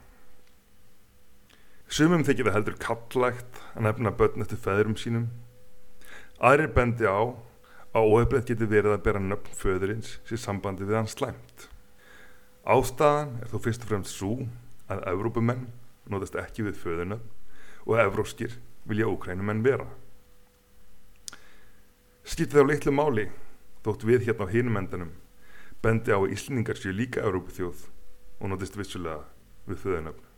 Sumum 1.93 2.23
þykir 2.25 2.49
það 2.49 2.55
heldur 2.57 2.77
kallægt 2.81 3.59
að 3.75 3.85
nefna 3.87 4.13
börn 4.17 4.43
eftir 4.43 4.61
feðurum 4.63 4.97
sínum. 4.97 5.27
Aðrir 6.41 6.73
bendi 6.73 7.05
á 7.05 7.21
að 7.93 8.09
óhefnilegt 8.09 8.49
getur 8.49 8.71
verið 8.71 8.95
að 8.95 9.05
bera 9.05 9.21
nöfn 9.21 9.55
föðurins 9.57 10.17
sér 10.25 10.41
sambandi 10.41 10.87
við 10.87 10.97
hann 10.97 11.11
slæmt. 11.11 11.67
Ástæðan 12.65 13.37
er 13.43 13.51
þó 13.51 13.57
fyrst 13.61 13.85
og 13.85 13.91
fremst 13.91 14.17
svo 14.17 14.33
að 14.91 15.05
Evrópumenn 15.13 15.67
notast 16.09 16.35
ekki 16.39 16.65
við 16.65 16.79
föðunöfn 16.81 17.29
og 17.83 17.99
evróskir 17.99 18.57
vilja 18.87 19.07
ókrænumenn 19.11 19.63
vera. 19.63 19.87
Skipti 22.23 22.55
þá 22.55 22.65
litlu 22.67 22.93
máli 22.95 23.27
þótt 23.83 24.05
við 24.07 24.25
hérna 24.27 24.47
á 24.47 24.53
hinum 24.53 24.79
endanum 24.79 25.11
bendi 25.83 26.15
á 26.15 26.17
að 26.17 26.31
Íslendingar 26.31 26.79
séu 26.79 26.93
líka 26.95 27.23
Evrópuþjóð 27.23 27.87
og 28.39 28.51
notist 28.51 28.77
vissulega 28.79 29.25
við 29.67 29.81
föðunöfn. 29.83 30.29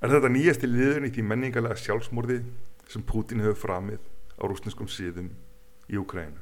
Er 0.00 0.12
þetta 0.14 0.30
nýjasti 0.32 0.70
liðun 0.70 1.08
í 1.08 1.12
því 1.14 1.24
menningalega 1.26 1.76
sjálfsmorði 1.76 2.38
sem 2.90 3.02
Pútin 3.06 3.42
hefur 3.42 3.58
framið 3.58 4.06
á 4.38 4.42
rúsneskum 4.46 4.88
síðum 4.88 5.32
í 5.90 5.98
Úkrænu? 6.00 6.38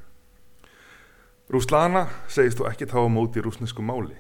Rúslana 1.49 2.05
segist 2.29 2.61
þó 2.61 2.69
ekki 2.69 2.87
tá 2.91 3.01
á 3.01 3.09
móti 3.09 3.41
rúsnesku 3.41 3.81
máli. 3.81 4.19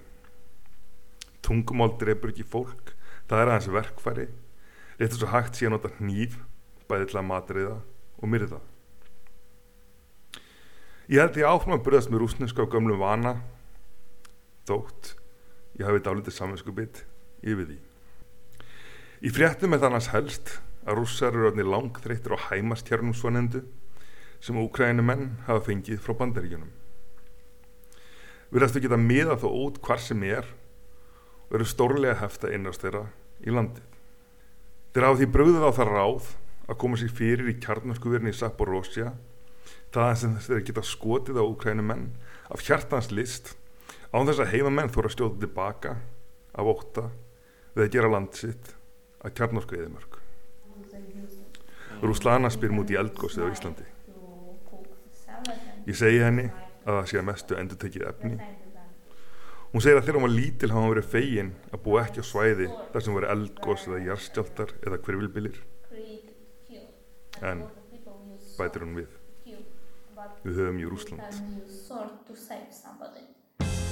Tungumál 1.44 1.92
drefur 2.00 2.32
ekki 2.32 2.46
fólk, 2.48 2.94
það 3.28 3.42
er 3.42 3.52
aðeins 3.52 3.68
verkfæri, 3.74 4.26
rétt 4.96 5.12
og 5.12 5.20
svo 5.20 5.28
hægt 5.34 5.60
sé 5.60 5.68
að 5.68 5.76
nota 5.76 5.92
hníf, 6.00 6.40
bæði 6.88 7.10
til 7.10 7.20
að 7.20 7.28
matriða 7.28 7.76
og 8.16 8.32
myrða. 8.32 8.62
Ég 11.08 11.20
held 11.20 11.36
því 11.36 11.44
áfram 11.48 11.76
að 11.76 11.84
burðast 11.84 12.10
með 12.12 12.24
rúsneska 12.24 12.64
á 12.64 12.72
gömlum 12.72 13.00
vana, 13.00 13.36
þótt 14.68 15.12
ég 15.78 15.86
hafi 15.88 16.02
dálítið 16.04 16.36
saminskupið 16.36 17.02
yfir 17.42 17.68
því. 17.68 17.78
Í 19.18 19.34
fréttum 19.34 19.74
er 19.74 19.82
þannig 19.82 20.10
helst 20.12 20.54
að 20.88 21.00
rússar 21.00 21.32
eru 21.32 21.50
orðinni 21.50 21.66
langþreyttir 21.68 22.34
á 22.38 22.46
hæmastjárnum 22.48 23.16
svonendu 23.16 23.64
sem 24.40 24.58
úkrænumenn 24.58 25.32
hafa 25.48 25.64
fengið 25.66 26.00
frá 26.02 26.14
bandaríkjunum. 26.20 26.70
Við 28.48 28.78
geta 28.80 28.96
miða 28.96 29.36
þó 29.36 29.48
út 29.50 29.80
hvar 29.84 30.00
sem 30.00 30.22
er 30.24 30.46
og 31.48 31.58
eru 31.58 31.66
stórlega 31.68 32.20
hefta 32.22 32.52
innast 32.54 32.84
þeirra 32.84 33.08
í 33.44 33.52
landið. 33.52 33.84
Þeir 34.94 35.04
hafa 35.04 35.18
því 35.20 35.28
bröðuð 35.34 35.66
á 35.68 35.72
það 35.76 35.92
ráð 35.92 36.30
að 36.68 36.78
koma 36.80 37.00
sér 37.00 37.12
fyrir 37.12 37.50
í 37.50 37.58
kjarnarskuverni 37.60 38.32
í 38.32 38.38
Saporósja 38.38 39.12
það 39.92 40.14
sem 40.20 40.38
þeir 40.46 40.64
geta 40.68 40.84
skotið 40.84 41.40
á 41.40 41.44
úkrænumenn 41.44 42.08
af 42.52 42.64
hjartans 42.64 43.10
list 43.12 43.54
án 44.12 44.28
þess 44.28 44.42
að 44.44 44.52
heimamenn 44.54 44.92
þóra 44.92 45.12
stjóða 45.12 45.42
tilbaka 45.44 45.96
af 46.58 46.70
ótta 46.72 47.08
við 47.74 47.84
að 47.84 47.92
gera 47.96 48.12
land 48.12 48.38
sitt 48.38 48.72
að 49.22 49.34
kjarnarsku 49.38 49.78
eðimörk. 49.78 50.18
Rúslana 52.02 52.50
spyr 52.54 52.72
múti 52.74 52.96
eldgósið 52.98 53.48
á 53.48 53.52
Íslandi. 53.52 53.86
Ég 55.88 55.96
segi 55.98 56.22
henni 56.22 56.46
að 56.84 56.98
það 56.98 57.06
sé 57.10 57.18
að 57.20 57.26
mestu 57.28 57.58
endurtekið 57.58 58.06
efni. 58.10 58.38
Hún 59.68 59.84
segir 59.84 59.98
að 59.98 60.06
þegar 60.06 60.16
hún 60.18 60.24
var 60.24 60.32
lítil 60.32 60.70
hafa 60.70 60.80
hann 60.80 60.92
verið 60.94 61.10
fegin 61.12 61.50
að 61.68 61.82
búa 61.84 62.04
ekki 62.06 62.22
á 62.24 62.30
svæði 62.30 62.68
þar 62.94 63.04
sem 63.04 63.16
voru 63.18 63.30
eldgós 63.34 63.86
eða 63.88 63.98
jarstjáltar 64.06 64.72
eða 64.80 65.00
hverfilbilir. 65.04 65.58
En 67.44 67.66
bætir 68.58 68.86
hún 68.86 68.96
við. 68.96 69.10
Við 70.44 70.62
höfum 70.62 70.80
í 70.80 70.88
Rúsland. 70.88 71.26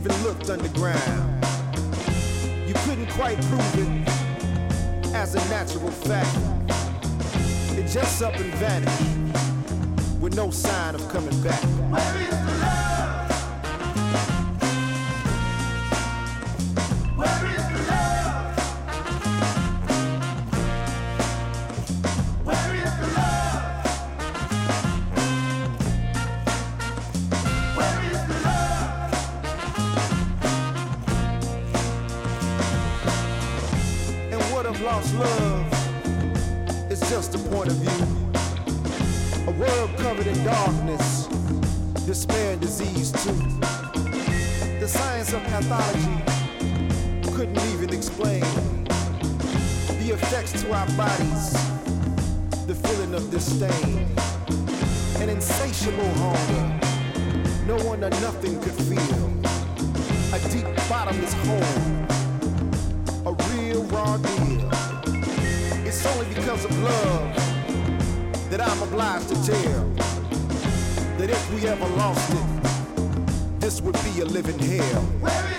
even 0.00 0.22
looked 0.22 0.48
underground. 0.48 1.44
You 2.66 2.74
couldn't 2.84 3.08
quite 3.10 3.38
prove 3.42 3.78
it 3.78 4.08
as 5.14 5.34
a 5.34 5.48
natural 5.50 5.90
fact. 5.90 6.34
It 7.78 7.86
just 7.86 8.22
up 8.22 8.34
and 8.36 8.54
vanished 8.54 10.20
with 10.20 10.34
no 10.36 10.50
sign 10.50 10.94
of 10.94 11.06
coming 11.10 11.38
back. 11.42 12.29
Pathology 45.60 47.32
couldn't 47.32 47.60
even 47.72 47.92
explain 47.92 48.40
the 50.00 50.10
effects 50.12 50.52
to 50.62 50.72
our 50.72 50.86
bodies 50.96 51.52
the 52.66 52.74
feeling 52.74 53.14
of 53.14 53.30
disdain, 53.30 54.06
an 55.20 55.28
insatiable 55.28 56.08
hunger, 56.14 56.64
no 57.66 57.76
one 57.84 58.02
or 58.02 58.10
nothing 58.22 58.58
could 58.62 58.78
feel, 58.88 59.26
a 60.32 60.38
deep 60.50 60.66
bottomless 60.88 61.34
hole, 61.44 61.76
a 63.26 63.32
real 63.52 63.82
raw 63.84 64.16
deal. 64.16 64.70
It's 65.84 66.06
only 66.06 66.26
because 66.34 66.64
of 66.64 66.82
love 66.82 67.34
that 68.50 68.60
I'm 68.62 68.82
obliged 68.82 69.28
to 69.28 69.34
tell 69.34 69.84
that 71.18 71.28
if 71.28 71.54
we 71.54 71.68
ever 71.68 71.86
lost 71.96 72.32
it, 72.32 72.60
this 73.60 73.80
would 73.82 73.94
be 74.02 74.20
a 74.20 74.24
living 74.24 74.58
hell. 74.58 75.49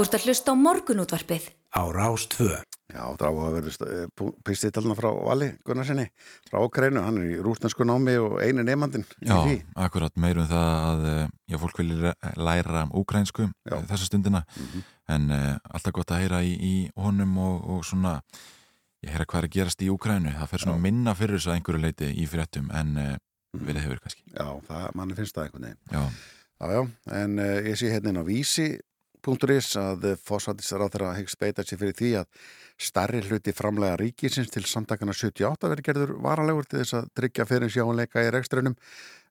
Þú 0.00 0.04
ert 0.06 0.14
að 0.16 0.22
hlusta 0.30 0.52
á 0.56 0.56
morgunútvarpið. 0.56 1.46
á 1.76 1.82
Rás 1.92 2.22
2. 2.32 2.46
Já, 2.88 3.02
það 3.20 3.26
á 3.28 3.32
að 3.36 3.56
vera 3.58 4.28
pistitalna 4.48 4.94
frá 4.96 5.08
Vali 5.12 5.48
Gunnarsinni 5.60 6.06
frá 6.48 6.56
Ókreinu, 6.64 7.02
hann 7.04 7.18
er 7.20 7.34
í 7.34 7.42
rúsnesku 7.44 7.84
námi 7.84 8.14
og 8.16 8.38
einu 8.40 8.64
nefnandinn 8.64 9.04
í 9.20 9.28
Já, 9.28 9.60
akkurat. 9.76 10.16
Meirum 10.16 10.48
það 10.48 10.72
að 10.88 11.04
eh, 11.10 11.28
já, 11.52 11.58
fólk 11.60 11.82
vilja 11.82 12.14
læra 12.40 12.86
um 12.86 12.96
úkrænsku 13.02 13.50
Já. 13.50 13.76
eh, 13.76 13.84
þessa 13.92 14.08
stundina. 14.08 14.42
En 15.12 15.28
uh, 15.36 15.60
alltaf 15.68 15.92
gott 16.00 16.16
að 16.16 16.24
heyra 16.24 16.40
í, 16.48 16.56
í 16.56 16.74
honum 16.96 17.36
og, 17.36 17.70
og 17.76 17.84
svona 17.84 18.16
ég 19.04 19.12
heyra 19.12 19.28
hvað 19.28 19.42
er 19.44 19.50
að 19.50 19.56
gerast 19.60 19.84
í 19.84 19.92
Úkrænu 19.92 20.32
það 20.32 20.52
fer 20.54 20.64
svona 20.64 20.80
minna 20.88 21.12
fyrir 21.14 21.36
þess 21.36 21.52
að 21.52 21.60
einhverju 21.60 21.84
leiti 21.84 22.12
í 22.16 22.24
fréttum 22.24 22.72
en 22.72 22.96
uh, 22.96 23.16
vilja 23.52 23.84
hefur 23.84 24.00
kannski. 24.00 24.24
Já, 24.32 24.48
það, 24.64 24.92
manni 24.96 25.20
finnst 25.20 25.36
það 25.36 25.50
einhvern 25.50 25.68
veginn. 25.68 25.82
Já, 25.92 26.06
Já, 26.60 26.66
já, 26.76 26.80
en 27.24 27.38
uh, 27.40 27.56
ég 27.68 27.76
sé 27.80 27.88
hérna 27.92 28.10
inn 28.12 28.20
á 28.20 28.24
vísi.is 29.26 29.76
að 29.76 30.16
fósættisar 30.24 30.80
á 30.80 30.88
þeirra 30.88 31.16
hyggst 31.18 31.38
beita 31.40 31.62
sér 31.64 31.78
fyrir 31.80 31.96
því 31.98 32.10
að 32.20 32.26
starri 32.80 33.20
hluti 33.20 33.52
framlega 33.52 33.96
ríkisins 34.00 34.50
til 34.50 34.64
samtakana 34.64 35.12
78 35.12 35.68
verið 35.68 35.84
gerður 35.84 36.14
varalegur 36.22 36.66
til 36.66 36.80
þess 36.80 36.94
að 36.94 37.10
tryggja 37.14 37.46
fyrir 37.46 37.70
sjáanleika 37.70 38.24
í 38.24 38.30
rekstrunum 38.32 38.76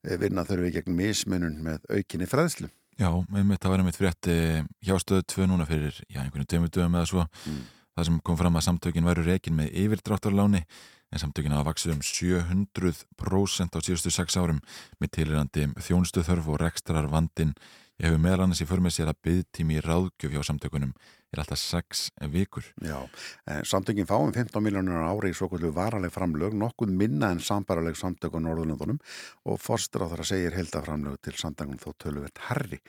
vinna 0.03 0.45
þurfi 0.45 0.71
gegn 0.77 0.95
mismunun 0.95 1.57
með 1.63 1.79
aukinni 1.89 2.27
fræðslu. 2.29 2.69
já 2.99 3.09
einmitt, 3.09 3.59
það 3.61 3.69
var 3.71 3.79
einmitt 3.79 3.97
frétt 3.97 4.27
eh, 4.27 4.63
hjá 4.83 4.95
stöðu 4.99 5.23
2 5.25 5.47
núna 5.49 5.65
fyrir 5.65 5.95
já, 6.09 6.21
einhvern 6.21 6.45
tveimur 6.45 6.69
dögum 6.69 6.95
eða 6.95 7.09
svo 7.09 7.25
Mm. 7.45 7.65
það 7.97 8.05
sem 8.05 8.19
kom 8.23 8.37
fram 8.37 8.55
að 8.55 8.65
samtökin 8.67 9.05
væru 9.05 9.25
reikin 9.25 9.55
með 9.55 9.73
yfirdráttarláni 9.73 10.65
en 11.11 11.19
samtökin 11.19 11.51
hafa 11.51 11.71
vaksið 11.71 11.95
um 11.95 12.01
700% 12.05 13.75
á 13.75 13.79
síðustu 13.81 14.11
6 14.13 14.37
árum 14.37 14.59
með 15.01 15.09
tilirandi 15.17 15.65
þjónustu 15.81 16.21
þörf 16.23 16.47
og 16.47 16.59
rekstrar 16.61 17.09
vandin 17.09 17.55
ég 17.99 18.07
hefur 18.07 18.21
meðal 18.23 18.45
annars 18.45 18.63
í 18.63 18.67
för 18.69 18.81
með 18.83 18.95
sér 18.95 19.11
að 19.11 19.21
byggtími 19.27 19.81
ráðgjöf 19.83 20.31
hjá 20.31 20.43
samtökunum 20.47 20.93
er 21.29 21.41
alltaf 21.43 21.59
6 21.61 22.03
vikur. 22.33 22.65
Já, 22.81 22.97
en 23.45 23.65
samtökin 23.65 24.07
fáum 24.09 24.31
15 24.33 24.63
miljónur 24.65 25.03
ári 25.05 25.29
í 25.29 25.35
svo 25.37 25.49
kvöldu 25.51 25.69
varaleg 25.75 26.13
framlög, 26.13 26.55
nokkuð 26.57 26.89
minna 26.89 27.29
en 27.35 27.41
sambaraleg 27.43 27.97
samtök 27.99 28.33
á 28.33 28.39
Norðurlöndunum. 28.41 28.97
Og 29.45 29.61
forstur 29.61 30.07
á 30.07 30.09
þar 30.09 30.25
að 30.25 30.31
segir 30.31 30.57
heldaframlög 30.57 31.19
til 31.21 31.35
samtökunum 31.37 31.81
þó 31.83 31.93
töluvert 32.01 32.43
herri 32.49 32.81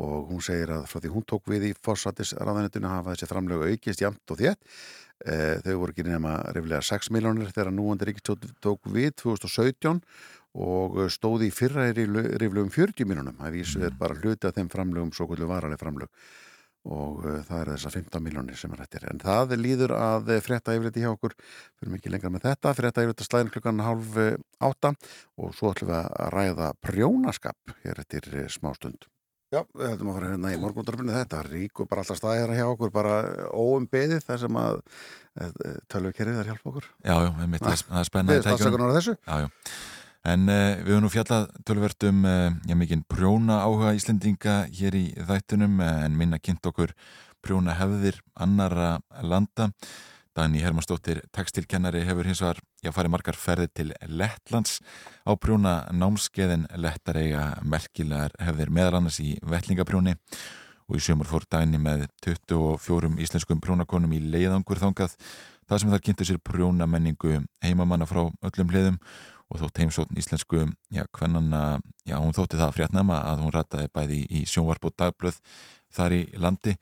og 0.00 0.30
hún 0.32 0.40
segir 0.40 0.72
að 0.72 0.86
frá 0.88 1.02
því 1.02 1.12
hún 1.12 1.28
tók 1.28 1.48
við 1.52 1.68
í 1.68 1.76
forsættisraðanetinu 1.84 2.88
hafa 2.88 3.12
þessi 3.12 3.28
framlög 3.28 3.66
aukist 3.68 4.00
jamt 4.00 4.32
og 4.32 4.40
þétt. 4.40 4.62
E, 5.22 5.34
þau 5.62 5.74
voru 5.82 5.92
ekki 5.92 6.06
nema 6.06 6.38
reyflega 6.50 6.80
6 6.82 7.12
miljónir 7.14 7.52
þegar 7.52 7.74
núandi 7.76 8.08
ríkistótt 8.08 8.48
tók 8.64 8.88
við 8.90 9.12
2017 9.20 10.00
og 10.54 10.98
stóði 11.12 11.48
í 11.48 11.54
fyrra 11.54 11.86
er 11.88 11.98
í 12.02 12.06
reyflegum 12.12 12.70
40 12.74 13.08
miljónum, 13.08 13.36
það 13.40 13.54
vísu 13.56 13.82
er 13.86 13.94
bara 13.98 14.16
hluti 14.18 14.48
af 14.50 14.56
þeim 14.58 14.68
framlögum 14.72 15.12
svo 15.16 15.26
kvöldu 15.30 15.48
varaleg 15.48 15.80
framlög. 15.80 16.10
Og 16.82 17.20
uh, 17.22 17.36
það 17.46 17.60
er 17.60 17.68
þessar 17.76 17.92
15 17.94 18.24
miljónir 18.24 18.56
sem 18.58 18.72
er 18.74 18.80
hættir 18.82 19.04
en 19.06 19.20
það 19.22 19.52
líður 19.60 19.92
að 19.94 20.32
frétta 20.42 20.74
yfirleiti 20.74 21.04
hjá 21.04 21.12
okkur. 21.12 21.36
Fyrir 21.78 21.92
mikið 21.94 22.14
lengra 22.16 22.32
með 22.34 22.46
þetta. 22.48 22.72
Frétta 22.74 23.04
yfirleiti 23.04 23.26
slæðin 23.28 23.52
klukkan 23.54 23.82
halv 23.86 24.18
eh, 24.18 24.32
átta. 24.66 24.90
Og 25.38 25.54
svo 25.54 25.70
ætlum 25.70 25.92
við 25.92 26.00
að 26.00 26.32
ræða 26.34 26.72
prjónaskap 26.82 27.76
hér 27.84 28.02
eftir 28.02 28.26
eh, 28.34 28.48
smá 28.50 28.72
stund. 28.74 29.06
Já, 29.54 29.60
við 29.78 29.92
ætlum 29.92 30.10
að 30.10 30.18
fara 30.18 30.32
hérna 30.32 30.50
í 30.56 30.58
morgundarfinu 30.58 31.14
þetta 31.14 31.44
ríkur 31.52 31.86
bara 31.86 32.02
alltaf 32.02 32.18
staðir 32.18 32.54
hjá 32.56 32.66
okkur 32.72 32.90
bara 32.98 33.16
óum 33.54 33.86
beðið 33.86 34.22
þar 34.26 34.42
sem 34.42 34.58
að 34.62 34.78
tölvukerrið 35.92 36.38
þar 36.40 36.50
hjálpa 36.50 36.70
okkur. 36.72 36.86
Já, 37.04 37.14
já, 37.14 37.30
einmitt, 37.44 37.62
það 37.62 37.76
er- 37.76 37.84
það 37.90 38.00
er 38.00 38.08
spennandi 38.10 38.38
En 40.22 40.46
uh, 40.46 40.78
við 40.78 40.92
höfum 40.92 41.02
nú 41.02 41.10
fjallað 41.10 41.48
tölvert 41.66 42.04
um 42.06 42.22
uh, 42.22 42.52
já, 42.68 42.76
mikinn 42.78 43.02
prjóna 43.10 43.58
áhuga 43.64 43.90
Íslendinga 43.98 44.68
hér 44.70 44.94
í 44.94 45.08
þættunum 45.18 45.80
eh, 45.82 46.04
en 46.06 46.14
minna 46.14 46.38
kynnt 46.38 46.62
okkur 46.68 46.92
prjóna 47.42 47.74
hefðir 47.74 48.20
annara 48.38 49.00
landa. 49.26 49.72
Dani 50.32 50.62
Hermannsdóttir, 50.62 51.24
tekstilkennari, 51.34 52.04
hefur 52.06 52.24
hins 52.30 52.40
vegar 52.40 52.62
farið 52.94 53.12
margar 53.12 53.36
ferði 53.36 53.66
til 53.74 53.90
Lettlands. 54.06 54.78
Á 55.26 55.34
prjóna 55.34 55.74
námskeiðin 55.90 56.68
Lettar 56.78 57.18
eiga 57.18 57.42
merkilegar 57.66 58.32
hefðir 58.38 58.70
meðal 58.72 59.00
annars 59.00 59.18
í 59.20 59.34
vettlingaprjóni. 59.42 60.14
Og 60.86 61.00
í 61.00 61.02
sömur 61.02 61.26
fór 61.26 61.44
Dani 61.50 61.82
með 61.82 62.06
24 62.22 63.10
íslenskum 63.26 63.60
prjónakonum 63.60 64.14
í 64.14 64.22
leiðangur 64.22 64.80
þangað 64.80 65.18
það 65.66 65.82
sem 65.82 65.92
þar 65.92 66.06
kynntu 66.06 66.30
sér 66.30 66.40
prjóna 66.44 66.88
menningu 66.90 67.42
heimamanna 67.64 68.06
frá 68.08 68.24
öllum 68.30 68.72
hliðum 68.72 68.98
og 69.52 69.60
þótt 69.60 69.80
heimsókn 69.82 70.20
íslensku 70.20 70.62
já, 70.92 71.04
hvernanna, 71.12 71.80
já, 72.08 72.16
hún 72.16 72.32
þótti 72.36 72.60
það 72.60 72.76
fréttnama 72.78 73.18
að 73.30 73.42
hún 73.44 73.54
rataði 73.54 73.90
bæði 73.92 74.20
í 74.32 74.44
sjónvarp 74.48 74.88
og 74.88 74.94
dagblöð 74.98 75.40
þar 75.92 76.16
í 76.16 76.22
landi. 76.40 76.76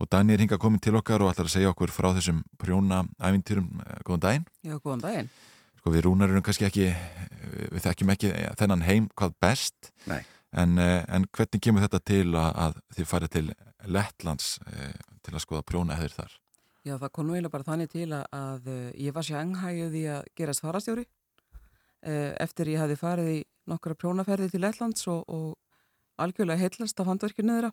Og 0.00 0.08
Dani 0.12 0.34
er 0.34 0.42
hinga 0.44 0.58
komin 0.60 0.80
til 0.82 0.96
okkar 0.98 1.24
og 1.24 1.32
ætlar 1.32 1.48
að 1.48 1.54
segja 1.54 1.72
okkur 1.72 1.92
frá 1.92 2.10
þessum 2.16 2.42
prjóna 2.60 3.02
ævintýrum, 3.16 3.68
góðan 4.04 4.24
daginn. 4.24 4.48
Já, 4.64 4.76
góðan 4.80 5.04
daginn. 5.04 5.28
sko 5.80 5.92
við 5.94 6.02
rúnar 6.08 6.32
erum 6.32 6.42
kannski 6.42 6.66
ekki 6.66 6.88
við 7.70 7.84
þekkjum 7.84 8.10
ekki 8.16 8.32
þennan 8.58 8.82
heim 8.82 9.06
hvað 9.14 9.36
best. 9.40 9.92
Nei. 10.06 10.24
en, 10.56 10.78
eh, 10.78 11.04
en 11.08 11.26
hvernig 11.36 11.62
kemur 11.62 11.84
þetta 11.84 12.00
til 12.06 12.26
að, 12.34 12.50
að 12.64 12.80
þið 12.96 13.10
farið 13.10 13.32
til 13.36 13.46
Lettlands 13.92 14.50
eh, 14.72 14.96
til 15.24 15.34
að 15.34 15.44
skoða 15.44 15.66
prjóna 15.66 15.98
eður 16.00 16.16
þar 16.20 16.34
Já, 16.86 16.94
það 17.02 17.12
kom 17.16 17.26
nú 17.26 17.34
eiginlega 17.34 17.50
bara 17.56 17.66
þannig 17.66 17.90
til 17.90 18.06
að, 18.14 18.26
að 18.30 18.68
uh, 18.70 18.90
ég 19.02 19.14
var 19.16 19.26
sjanghægjuð 19.26 19.94
í 19.98 20.02
að 20.14 20.28
gerast 20.38 20.62
farastjóri 20.62 21.02
eftir 22.02 22.68
ég 22.70 22.82
hafi 22.82 22.96
farið 23.00 23.30
í 23.32 23.38
nokkra 23.70 23.96
prjónaferði 23.98 24.52
til 24.52 24.62
Lettlands 24.62 25.06
og, 25.10 25.24
og 25.26 26.22
algjörlega 26.22 26.62
heillast 26.62 27.00
af 27.00 27.10
handverkinu 27.10 27.56
þeirra. 27.56 27.72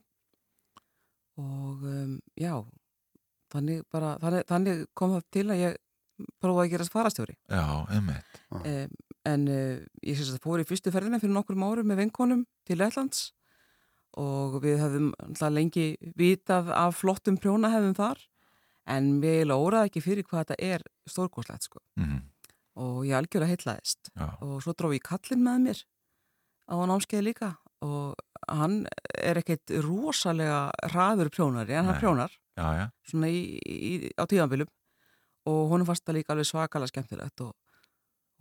Og 1.42 1.86
um, 1.90 2.18
já, 2.38 2.54
þannig, 3.54 3.86
bara, 3.94 4.16
þannig, 4.22 4.46
þannig 4.50 4.84
kom 4.98 5.16
það 5.16 5.30
til 5.34 5.46
að 5.48 5.62
ég 5.64 5.80
prófaði 6.42 6.66
að 6.66 6.74
gerast 6.76 6.94
farastjóri. 6.94 7.38
Já, 7.50 7.64
einmitt. 7.94 8.42
Um, 8.54 8.98
en 9.30 9.48
uh, 9.50 9.80
ég 10.04 10.20
syns 10.20 10.36
að 10.36 10.44
fór 10.44 10.62
í 10.62 10.68
fyrstu 10.68 10.94
ferðina 10.94 11.22
fyrir 11.22 11.36
nokkrum 11.38 11.66
árum 11.66 11.90
með 11.90 12.04
vinkonum 12.04 12.44
til 12.68 12.78
Lettlands 12.82 13.32
og 14.20 14.60
við 14.62 14.78
höfðum 14.84 15.10
alltaf 15.24 15.50
lengi 15.50 15.88
vitað 16.20 16.70
af 16.76 17.00
flottum 17.00 17.40
prjónahefðum 17.42 17.96
þar 17.98 18.20
en 18.94 19.08
við 19.24 19.50
óraði 19.56 19.90
ekki 19.90 20.04
fyrir 20.06 20.28
hvað 20.28 20.44
þetta 20.44 20.74
er 20.76 20.86
stórgóðslegt 21.10 21.66
sko. 21.66 21.82
Mm 21.98 22.33
og 22.80 23.04
ég 23.06 23.18
algjörlega 23.18 23.54
heitlaðist 23.54 24.10
Já, 24.14 24.28
og 24.42 24.62
svo 24.66 24.74
dróf 24.78 24.96
ég 24.96 25.04
kallinn 25.06 25.44
með 25.46 25.60
mér 25.68 25.84
á 26.70 26.76
námskeið 26.90 27.28
líka 27.28 27.52
og 27.84 28.16
hann 28.48 28.84
er 29.20 29.40
ekkert 29.42 29.74
rosalega 29.84 30.72
hraður 30.92 31.32
prjónari 31.34 31.76
en 31.76 31.88
hann 31.88 31.96
Nei. 31.96 32.02
prjónar. 32.02 32.34
Já, 32.54 32.88
svona 33.10 33.30
í, 33.34 33.58
í, 33.66 33.92
á 34.14 34.24
tíðanbylum 34.30 34.70
og 35.50 35.62
honum 35.72 35.88
fannst 35.88 36.06
það 36.06 36.20
líka 36.20 36.34
alveg 36.36 36.48
svakalega 36.48 36.92
skemmtilegt 36.92 37.44
og, 37.44 37.54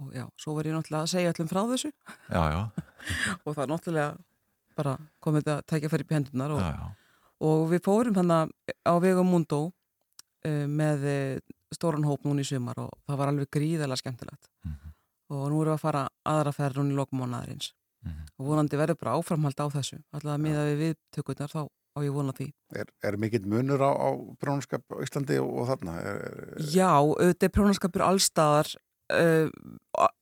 og 0.03 0.13
já, 0.15 0.27
svo 0.39 0.57
var 0.57 0.69
ég 0.69 0.77
náttúrulega 0.77 1.07
að 1.07 1.13
segja 1.15 1.33
öllum 1.33 1.51
frá 1.51 1.63
þessu. 1.71 1.93
Já, 2.29 2.43
já, 2.53 2.61
og 3.45 3.55
það 3.55 3.63
er 3.65 3.73
náttúrulega 3.73 4.11
bara 4.79 4.97
komið 5.25 5.43
þetta 5.45 5.57
að 5.57 5.65
tækja 5.73 5.93
fyrir 5.93 6.17
hendunar 6.17 6.55
og, 6.57 6.85
og 7.49 7.65
við 7.73 7.83
fórum 7.85 8.17
þannig 8.17 8.55
á 8.85 8.95
vegum 9.03 9.33
Mundó 9.33 9.63
uh, 9.69 10.67
með 10.69 11.09
stóran 11.77 12.05
hóp 12.09 12.25
núna 12.25 12.41
í 12.45 12.49
sumar 12.49 12.79
og 12.79 12.91
það 13.09 13.17
var 13.23 13.29
alveg 13.33 13.51
gríðarlega 13.51 14.01
skemmtilegt 14.03 14.49
Mhm. 14.65 14.93
og 15.33 15.45
nú 15.51 15.63
erum 15.63 15.73
við 15.73 15.77
að 15.79 15.85
fara 15.87 16.09
aðra 16.27 16.53
ferð 16.53 16.77
núna 16.83 16.93
í 16.93 16.99
lokum 17.01 17.21
mánaðarins 17.23 17.73
Mhm. 18.05 18.25
og 18.39 18.47
vonandi 18.47 18.77
verður 18.77 18.99
bara 18.99 19.17
áframhald 19.19 19.61
á 19.63 19.67
þessu 19.71 20.03
alltaf 20.13 20.35
að 20.35 20.41
miða 20.43 20.67
við 20.69 20.81
viðtökurnar 20.83 21.53
þá 21.53 21.63
á 21.93 21.99
ég 22.03 22.13
vona 22.13 22.33
því 22.33 22.53
Er, 22.75 22.87
er 23.05 23.17
mikill 23.17 23.45
munur 23.47 23.79
á, 23.85 23.91
á 23.93 24.09
prjónaskap 24.41 24.83
á 24.91 24.97
Íslandi 25.05 25.37
og, 25.41 25.51
og 25.61 25.69
þarna? 25.69 25.99
Er, 26.01 26.17
er, 26.57 26.63
Já, 26.73 26.89
auðvitað 26.99 27.43
er 27.49 27.53
prjónaskapur 27.53 28.03
allstaðar 28.07 28.73
uh, 29.13 29.49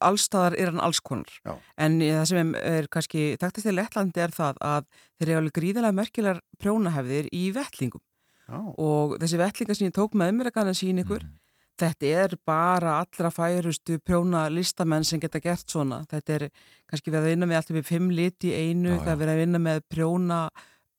allstaðar 0.03 0.57
er 0.59 0.71
hann 0.73 0.81
alls 0.83 1.01
konar 1.01 1.31
Já. 1.47 1.55
en 1.79 2.01
það 2.01 2.25
sem 2.27 2.55
er 2.59 2.89
kannski 2.91 3.37
þekktast 3.41 3.71
í 3.71 3.75
Lettlandi 3.77 4.21
er 4.25 4.35
það 4.35 4.59
að 4.61 4.85
þeir 5.21 5.29
eru 5.29 5.39
alveg 5.41 5.57
gríðarlega 5.61 5.95
merkilegar 6.01 6.41
prjónahefðir 6.59 7.29
í 7.33 7.45
vettlingum 7.55 8.03
já, 8.51 8.59
og 8.79 9.15
þessi 9.23 9.39
vettlingar 9.41 9.79
sem 9.79 9.89
ég 9.91 9.95
tók 9.97 10.17
með 10.19 10.35
mér 10.37 10.51
að 10.51 10.57
kannan 10.59 10.75
sín 10.79 10.99
ykkur 11.05 11.23
Mhm. 11.23 11.37
þetta 11.81 12.07
er 12.25 12.35
bara 12.45 12.99
allra 13.01 13.31
færustu 13.33 13.99
prjóna 14.05 14.43
listamenn 14.53 15.05
sem 15.05 15.21
geta 15.21 15.41
gert 15.41 15.65
svona. 15.71 16.03
Þetta 16.11 16.35
er 16.35 16.51
kannski 16.91 17.09
verið 17.15 17.25
að 17.25 17.31
vinna 17.33 17.47
með 17.49 17.57
alltaf 17.63 17.77
við 17.79 17.87
fimm 17.89 18.11
lit 18.13 18.39
í 18.45 18.51
einu, 18.53 18.99
Já, 18.99 19.05
það 19.07 19.23
er 19.25 19.31
að 19.33 19.41
vinna 19.41 19.59
með 19.65 19.81
prjóna 19.89 20.41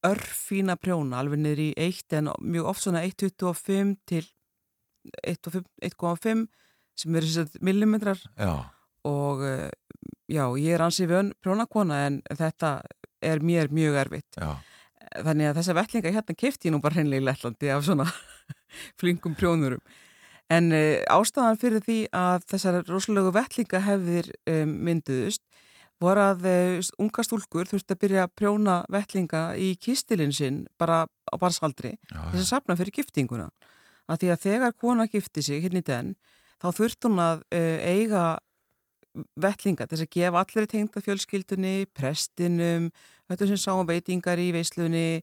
örfína 0.04 0.76
prjóna 0.82 1.20
alveg 1.22 1.38
niður 1.38 1.60
í 1.62 1.74
1 1.78 2.14
en 2.18 2.32
mjög 2.42 2.66
oft 2.72 2.82
svona 2.82 3.04
1,25 3.06 3.98
til 4.10 4.26
1,5 5.28 5.66
1,5 5.84 6.48
sem 6.98 7.16
eru 7.16 7.30
að 7.44 7.56
millimetrar. 7.62 8.20
Já, 8.38 8.66
og 9.06 9.44
eh, 9.46 9.70
já, 10.30 10.46
ég 10.58 10.74
er 10.76 10.84
ansið 10.86 11.10
vön 11.14 11.32
prjónakona 11.44 12.02
en 12.08 12.22
þetta 12.30 12.82
er 13.22 13.40
mér 13.46 13.70
mjög 13.70 14.00
erfitt. 14.06 14.38
Já, 14.42 14.56
þannig 15.16 15.50
að 15.50 15.58
þessa 15.60 15.76
vettlinga 15.78 16.14
hérna 16.16 16.38
kefti 16.38 16.70
ég 16.70 16.76
nú 16.76 16.82
bara 16.84 16.98
hreinlega 16.98 17.22
í 17.22 17.26
Lettlandi 17.28 17.72
af 17.74 17.84
svona 17.88 18.08
flingum 19.00 19.36
prjónurum. 19.38 19.82
En 20.52 20.72
uh, 20.76 21.00
ástæðan 21.12 21.60
fyrir 21.60 21.84
því 21.86 22.00
að 22.16 22.48
þessar 22.52 22.82
rosalegu 22.90 23.32
vettlinga 23.36 23.84
hefðir 23.86 24.32
um, 24.52 24.74
mynduðust 24.88 25.44
voru 26.02 26.26
að 26.32 26.48
uh, 26.50 26.92
unga 27.00 27.26
stúlkur 27.26 27.70
þurfti 27.70 27.96
að 27.96 28.02
byrja 28.04 28.26
að 28.26 28.36
prjóna 28.42 28.78
vettlinga 28.92 29.44
í 29.56 29.74
kistilinn 29.80 30.36
sinn 30.36 30.66
bara 30.82 31.06
á 31.08 31.36
barsaldri 31.40 31.96
þess 32.10 32.44
að 32.44 32.50
safna 32.50 32.78
fyrir 32.80 32.98
giftinguna. 33.00 33.50
Að 34.12 34.24
því 34.24 34.32
að 34.34 34.46
þegar 34.48 34.80
kona 34.82 35.08
gifti 35.08 35.44
sig 35.46 35.64
hérna 35.64 35.84
í 35.84 35.88
den 35.88 36.16
þá 36.62 36.72
þurfti 36.78 37.08
hún 37.08 37.22
að 37.24 37.46
uh, 37.56 37.78
eiga 37.88 38.26
vettlinga 39.40 39.88
til 39.88 39.98
þess 39.98 40.08
að 40.08 40.14
gefa 40.16 40.44
allir 40.44 40.68
tengda 40.72 41.04
fjölskyldunni, 41.04 41.76
prestinum 41.96 42.92
öllum 43.36 43.52
sem 43.52 43.62
sáum 43.62 43.88
veitingar 43.88 44.42
í 44.42 44.52
veislunni 44.56 45.22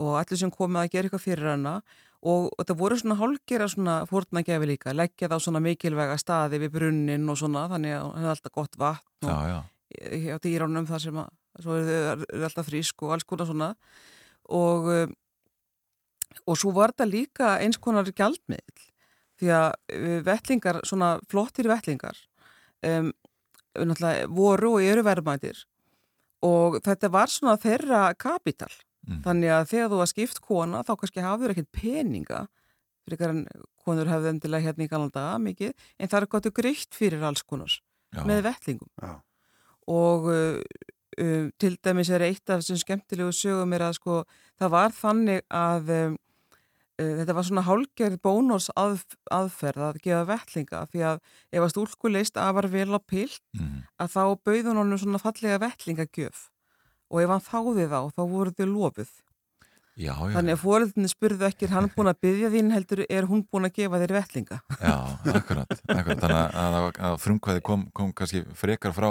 og 0.00 0.16
allir 0.20 0.40
sem 0.40 0.52
komið 0.54 0.84
að 0.84 0.92
gera 0.94 1.08
eitthvað 1.08 1.24
fyrir 1.26 1.50
hana 1.52 1.74
og, 2.20 2.50
og 2.52 2.62
það 2.66 2.78
voru 2.80 3.00
svona 3.00 3.18
hálgera 3.20 3.68
svona 3.70 3.96
fórna 4.08 4.44
gefi 4.46 4.68
líka, 4.68 4.94
leggja 4.96 5.28
það 5.28 5.40
á 5.40 5.44
svona 5.46 5.64
mikilvæga 5.64 6.18
staði 6.20 6.60
við 6.64 6.74
brunnin 6.76 7.28
og 7.32 7.38
svona 7.40 7.66
þannig 7.72 7.96
að 7.96 8.06
hann 8.14 8.26
er 8.26 8.32
alltaf 8.34 8.56
gott 8.56 8.80
vatn 8.80 9.28
já, 9.28 9.34
og 9.34 9.48
já, 9.48 9.60
hjá 10.26 10.36
dýránum 10.44 10.88
þar 10.88 11.04
sem 11.06 11.20
að 11.20 11.30
þau 11.60 11.74
eru 11.80 12.46
alltaf 12.46 12.68
frísk 12.68 13.02
og 13.04 13.16
alls 13.16 13.26
konar 13.28 13.48
svona. 13.48 13.72
Og 14.50 14.88
um, 14.94 15.16
og 16.46 16.58
svo 16.58 16.72
var 16.74 16.92
þetta 16.94 17.08
líka 17.08 17.54
eins 17.62 17.78
konar 17.82 18.06
gjaldmiðl 18.06 18.84
því 19.40 19.50
að 19.56 19.68
uh, 19.96 20.18
vettlingar, 20.26 20.80
svona 20.86 21.14
flottir 21.30 21.68
vettlingar 21.70 22.18
um, 22.86 23.10
voru 24.34 24.76
og 24.76 24.86
eru 24.86 25.04
verðmætir 25.06 25.64
og 26.46 26.80
þetta 26.84 27.10
var 27.12 27.32
svona 27.32 27.58
þeirra 27.60 28.04
kapital. 28.18 28.72
Mm. 29.08 29.22
þannig 29.24 29.52
að 29.54 29.68
þegar 29.70 29.90
þú 29.90 29.98
var 30.00 30.08
skipt 30.10 30.40
kona 30.44 30.80
þá 30.84 30.90
kannski 31.00 31.22
hafður 31.24 31.54
ekkert 31.54 31.70
peninga 31.72 32.40
fyrir 33.08 33.32
en 33.32 33.42
konur 33.80 34.10
hefðu 34.10 34.34
endilega 34.34 34.68
hérna 34.68 34.84
í 34.84 34.90
galanda 34.90 35.24
mikið, 35.40 35.72
en 35.96 36.10
það 36.12 36.20
er 36.20 36.30
gott 36.34 36.48
greitt 36.58 36.98
fyrir 36.98 37.24
alls 37.24 37.42
konars 37.42 37.78
já, 38.12 38.22
með 38.28 38.42
vettlingum 38.50 38.90
já, 39.00 39.14
og 39.90 40.28
uh, 40.28 40.60
uh, 41.16 41.46
til 41.56 41.72
dæmis 41.80 42.12
er 42.12 42.26
eitt 42.28 42.44
af 42.52 42.60
þessum 42.60 42.82
skemmtilegu 42.84 43.32
sögum 43.34 43.72
er 43.76 43.86
að 43.88 43.96
sko 43.98 44.20
það 44.60 44.74
var 44.76 44.94
þannig 45.00 45.42
að 45.48 45.94
um, 45.96 46.18
þetta 47.00 47.36
var 47.36 47.46
svona 47.48 47.64
hálgerð 47.66 48.20
bónus 48.24 48.68
að, 48.78 49.02
aðferð 49.32 49.86
að 49.88 50.00
gefa 50.04 50.22
vettlinga 50.28 50.84
því 50.92 51.04
að 51.12 51.22
ef 51.50 51.64
að 51.64 51.72
stúlku 51.74 52.12
leist 52.12 52.40
afar 52.40 52.70
vel 52.72 52.90
á 52.92 53.00
pilt 53.00 53.42
mhm, 53.56 53.82
að 54.00 54.14
þá 54.14 54.22
bauðun 54.46 54.82
honum 54.82 55.00
svona 55.00 55.22
fallega 55.22 55.60
vettlingagjöf. 55.62 56.48
Og 57.10 57.24
ef 57.24 57.32
hann 57.32 57.42
þáði 57.42 57.88
þá 57.90 58.00
þá 58.14 58.22
voru 58.30 58.54
þau 58.54 58.66
lofuð. 58.70 59.10
Já, 60.00 60.14
já, 60.14 60.32
þannig 60.32 60.54
að 60.54 60.60
fóreldinni 60.62 61.08
spurðu 61.10 61.44
ekki 61.48 61.66
er 61.66 61.72
hann 61.74 61.88
búin 61.92 62.08
að 62.08 62.20
byggja 62.24 62.50
þín 62.54 62.70
heldur 62.72 63.02
er 63.04 63.26
hún 63.28 63.42
búin 63.52 63.66
að 63.68 63.74
gefa 63.80 63.98
þér 64.00 64.14
vettlinga? 64.16 64.58
Já, 64.78 64.94
akkurat, 65.34 65.74
akkurat. 65.92 66.22
Þannig 66.22 66.36
að, 66.38 66.54
að, 66.62 66.86
að 67.08 67.16
frumkvæði 67.24 67.64
kom, 67.66 67.82
kom 67.96 68.14
kannski 68.16 68.44
frekar 68.56 68.94
frá 68.96 69.10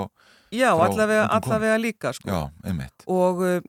já, 0.50 0.72
Frá 0.72 0.86
allavega, 0.88 1.28
allavega 1.36 1.76
líka 1.84 2.14
sko. 2.16 2.32
já, 2.32 2.40
einmitt, 2.66 3.06
og, 3.06 3.44
uh, 3.44 3.60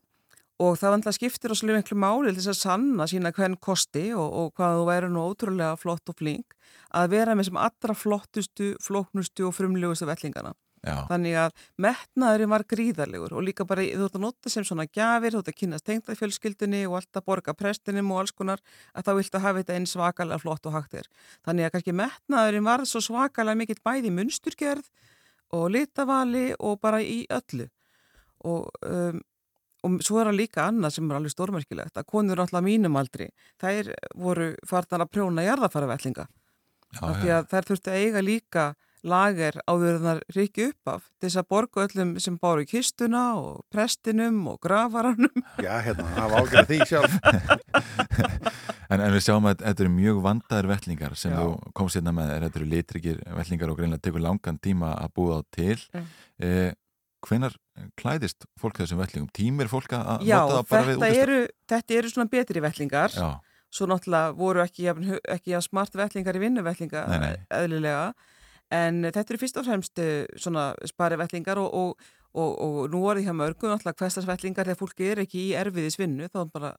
og 0.61 0.79
það 0.79 0.95
vandla 0.95 1.13
skiptir 1.17 1.55
og 1.55 1.61
miklu 1.65 1.97
máli 1.97 2.33
til 2.33 2.41
þess 2.41 2.53
að 2.53 2.59
sanna 2.61 3.07
sína 3.09 3.33
hvern 3.37 3.57
kosti 3.57 4.11
og, 4.13 4.29
og 4.29 4.51
hvað 4.59 4.79
þú 4.79 4.89
væri 4.91 5.13
nú 5.13 5.27
ótrúlega 5.31 5.77
flott 5.81 6.13
og 6.13 6.19
flink 6.21 6.57
að 6.95 7.13
vera 7.15 7.37
með 7.37 7.51
sem 7.51 7.61
allra 7.61 7.95
flottustu, 7.97 8.75
flóknustu 8.83 9.47
og 9.49 9.57
frumlegustu 9.57 10.09
vellingana. 10.09 10.53
Já, 10.81 10.95
Þannig 11.11 11.35
að 11.37 11.65
metnaðurinn 11.85 12.53
var 12.55 12.63
gríðarlegur 12.69 13.35
og 13.37 13.45
líka 13.45 13.67
bara 13.69 13.85
þú 13.85 14.07
ert 14.07 14.15
að 14.17 14.23
nota 14.25 14.53
sem 14.53 14.65
svona 14.65 14.87
gjafir, 14.89 15.35
þú 15.35 15.43
ert 15.43 15.51
að 15.53 15.59
kynast 15.59 15.85
tengda 15.85 16.17
fjölskyldunni 16.17 16.81
og 16.89 16.97
alltaf 17.03 17.27
borga 17.27 17.53
prestinum 17.53 18.15
og 18.15 18.23
alls 18.23 18.33
konar 18.33 18.63
að 18.97 19.11
þá 19.11 19.11
viltu 19.19 19.43
hafa 19.45 19.61
þetta 19.61 19.77
eins 19.77 19.93
svakalega 19.93 20.41
flott 20.41 20.69
og 20.71 20.79
hægt 20.79 20.97
er. 21.03 21.11
Þannig 21.45 21.69
að 21.69 21.75
kannski 21.75 21.97
metnaðurinn 22.01 22.69
var 22.71 22.87
svo 22.89 23.05
svakalega 23.05 23.61
mikill 23.61 23.83
bæði 23.85 24.15
munsturgerð 24.17 24.89
og 25.53 25.69
litavali 25.75 26.47
og 26.57 26.81
bara 26.81 27.03
í 27.05 27.27
öllu. 27.29 27.69
Og, 28.49 28.73
um, 28.89 29.21
og 29.87 29.97
svo 30.05 30.20
er 30.20 30.31
það 30.31 30.39
líka 30.41 30.66
annað 30.66 30.97
sem 30.97 31.09
er 31.11 31.18
alveg 31.18 31.35
stórmerkilegt 31.35 32.01
að 32.01 32.09
konur 32.11 32.43
alltaf 32.43 32.64
mínum 32.64 32.99
aldri, 33.01 33.31
þær 33.62 33.95
voru 34.18 34.53
farnar 34.68 35.07
að 35.07 35.12
prjóna 35.14 35.47
jarðafaravellinga 35.47 36.26
já, 36.26 37.01
af 37.01 37.18
því 37.20 37.33
já. 37.33 37.37
að 37.39 37.51
þær 37.55 37.68
þurftu 37.70 37.93
að 37.93 38.05
eiga 38.05 38.24
líka 38.24 38.68
lager 39.01 39.57
áður 39.64 40.01
þar 40.05 40.18
ríki 40.37 40.66
upp 40.68 40.91
af 40.93 41.05
þess 41.22 41.41
að 41.41 41.49
borga 41.55 41.87
öllum 41.87 42.11
sem 42.20 42.37
báru 42.41 42.66
kistuna 42.68 43.22
og 43.41 43.62
prestinum 43.72 44.43
og 44.53 44.59
grafaranum 44.61 45.45
Já, 45.64 45.78
hérna, 45.87 46.11
það 46.18 46.35
var 46.35 46.45
ágjörð 46.45 46.74
því 46.74 46.81
sjálf. 46.91 47.16
En, 48.91 48.99
en 48.99 49.12
við 49.14 49.22
sjáum 49.22 49.47
að 49.47 49.61
þetta 49.62 49.85
eru 49.85 49.91
mjög 49.95 50.16
vandaðir 50.24 50.68
vellingar 50.72 51.12
sem 51.18 51.31
Já. 51.31 51.39
þú 51.39 51.72
komst 51.78 51.99
hérna 51.99 52.11
með, 52.14 52.33
er, 52.35 52.47
þetta 52.49 52.59
eru 52.59 52.70
litrikir 52.72 53.20
vellingar 53.39 53.70
og 53.70 53.78
greinlega 53.78 54.03
tekur 54.03 54.24
langan 54.24 54.59
tíma 54.59 54.89
að 54.99 55.12
búa 55.14 55.37
á 55.39 55.41
til. 55.55 55.76
Mm. 55.95 56.09
Eh, 56.43 56.72
hvenar 57.27 57.55
klæðist 58.01 58.47
fólk 58.61 58.81
þessum 58.81 59.01
vellingum? 59.03 59.31
Tímir 59.37 59.71
fólk 59.71 59.93
að 59.97 60.27
Já, 60.29 60.41
nota 60.41 60.59
það 60.59 60.68
bara 60.71 60.83
við 60.89 60.93
þetta 60.95 61.07
útistöð? 61.07 61.23
eru, 61.23 61.39
þetta 61.73 61.97
eru 61.99 62.12
svona 62.12 62.33
betri 62.35 62.64
vellingar 62.64 63.16
Já, 63.16 63.29
svo 63.71 63.89
náttúrulega 63.91 64.35
voru 64.39 64.64
ekki, 64.64 64.89
ekki 65.37 65.62
smart 65.64 65.97
vellingar 66.01 66.39
í 66.39 66.45
vinnuvellinga 66.45 67.07
Nei, 67.11 67.18
nei. 67.25 67.41
eðlilega 67.61 68.12
en 68.71 69.03
þetta 69.09 69.27
eru 69.27 69.41
fyrst 69.43 69.61
og 69.61 69.66
fremst 69.66 70.03
eh, 70.03 70.27
svona 70.39 70.71
spari 70.89 71.18
vellingar 71.21 71.59
og, 71.62 71.75
og, 71.75 72.12
og, 72.35 72.53
og 72.66 72.77
nú 72.93 73.03
er 73.11 73.21
því 73.21 73.27
hjá 73.29 73.35
mörgum 73.37 73.73
náttúrulega 73.73 74.05
hverstagsvellingar 74.05 74.71
þegar 74.71 74.81
fólki 74.81 75.11
er 75.11 75.25
ekki 75.25 75.49
í 75.49 75.57
erfiðis 75.59 75.99
vinnu 76.01 76.29
þá 76.31 76.45
bara 76.53 76.75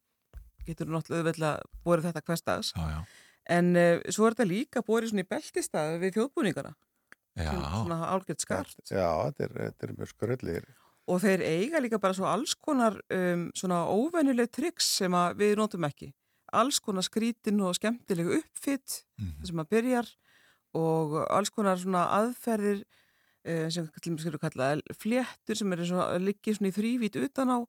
getur 0.68 0.92
náttúrulega 0.92 1.24
auðveldlega 1.24 1.84
borið 1.86 2.08
þetta 2.10 2.26
hverstags 2.28 2.72
já, 2.76 2.86
já. 2.94 3.02
en 3.58 3.74
uh, 3.76 3.98
svo 4.08 4.28
er 4.28 4.38
þetta 4.38 4.52
líka 4.52 4.86
borið 4.88 5.12
svona 5.12 5.26
í 5.26 5.32
beltistað 5.32 6.00
við 6.04 6.18
þjóðbúningana 6.20 6.72
Já, 6.76 6.91
svona 7.38 8.00
álgett 8.12 8.40
skart 8.44 8.76
Já, 8.92 9.08
þetta 9.32 9.44
er, 9.48 9.52
þetta 9.72 9.88
er 9.88 9.94
mjög 9.98 10.10
skröllir. 10.12 10.66
og 11.08 11.22
þeir 11.24 11.42
eiga 11.48 11.80
líka 11.82 12.00
bara 12.00 12.14
svo 12.14 12.26
alls 12.30 12.54
konar 12.56 13.00
um, 13.12 13.50
svona 13.56 13.86
óvenjuleg 13.90 14.52
triks 14.52 14.86
sem 15.02 15.12
við 15.40 15.56
notum 15.58 15.84
ekki 15.88 16.12
alls 16.52 16.80
konar 16.84 17.04
skrítin 17.08 17.62
og 17.64 17.76
skemmtileg 17.76 18.28
uppfitt 18.42 19.04
Mhm. 19.22 19.46
sem 19.46 19.58
að 19.62 19.70
byrjar 19.70 20.08
og 20.74 21.16
alls 21.30 21.50
konar 21.50 21.78
svona 21.78 22.06
aðferðir 22.20 22.84
uh, 23.48 23.70
sem 23.70 23.88
skulum 23.96 24.40
kalla 24.40 24.76
fléttur 24.98 25.56
sem 25.56 25.72
eru 25.74 25.86
svona 25.86 26.18
liggi 26.20 26.54
svona 26.56 26.72
í 26.72 26.76
þrývít 26.76 27.16
utan 27.24 27.50
á 27.56 27.60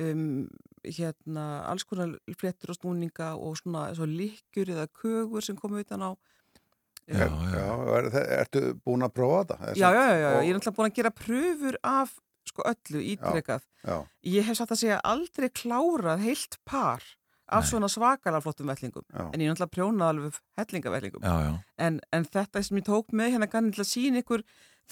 um, 0.00 0.48
hérna 0.84 1.64
alls 1.68 1.84
konar 1.84 2.16
fléttur 2.40 2.70
og 2.72 2.78
snúninga 2.80 3.34
og 3.36 3.56
svona 3.60 3.90
svo 3.94 4.06
líkjur 4.08 4.72
eða 4.74 4.88
kögur 4.88 5.42
sem 5.44 5.56
komu 5.56 5.80
utan 5.84 6.00
á 6.02 6.10
já, 7.08 7.18
Já, 7.18 7.28
já. 7.54 7.96
er, 7.98 8.06
ertu 8.40 8.60
búin 8.86 9.02
að 9.06 9.12
prófa? 9.16 9.56
Er 9.70 9.76
já, 9.76 9.90
já, 9.92 10.04
já, 10.08 10.16
já, 10.18 10.28
og- 10.38 10.44
ég 10.44 10.50
er 10.50 10.58
náttúrulega 10.58 10.76
búin 10.78 10.90
að 10.90 10.94
gera 11.00 11.10
pröfur 11.10 11.76
af 11.82 12.14
sko 12.48 12.62
öllu 12.66 13.00
ítrekað 13.14 13.62
Ég 14.24 14.44
hef 14.46 14.56
satt 14.56 14.70
að 14.70 14.80
segja 14.82 15.00
aldrei 15.04 15.48
klárað 15.50 16.22
heilt 16.22 16.58
par 16.64 17.02
af 17.52 17.64
Nei. 17.64 17.70
svona 17.70 17.88
svakalega 17.90 18.40
flottum 18.40 18.66
vellingum. 18.70 19.02
En 19.12 19.40
ég 19.40 19.48
er 19.48 19.52
náttúrulega 19.54 19.74
prjónað 19.76 20.08
alveg 20.08 20.38
hellingavellingum. 20.56 21.22
já, 21.22 21.34
já. 21.50 21.58
En, 21.78 22.00
en 22.12 22.24
þetta 22.24 22.62
sem 22.64 22.78
ég 22.78 22.84
tók 22.86 23.10
með 23.12 23.32
hérna 23.34 23.48
að 23.84 23.90
sína 23.90 24.22
ykkur, 24.22 24.42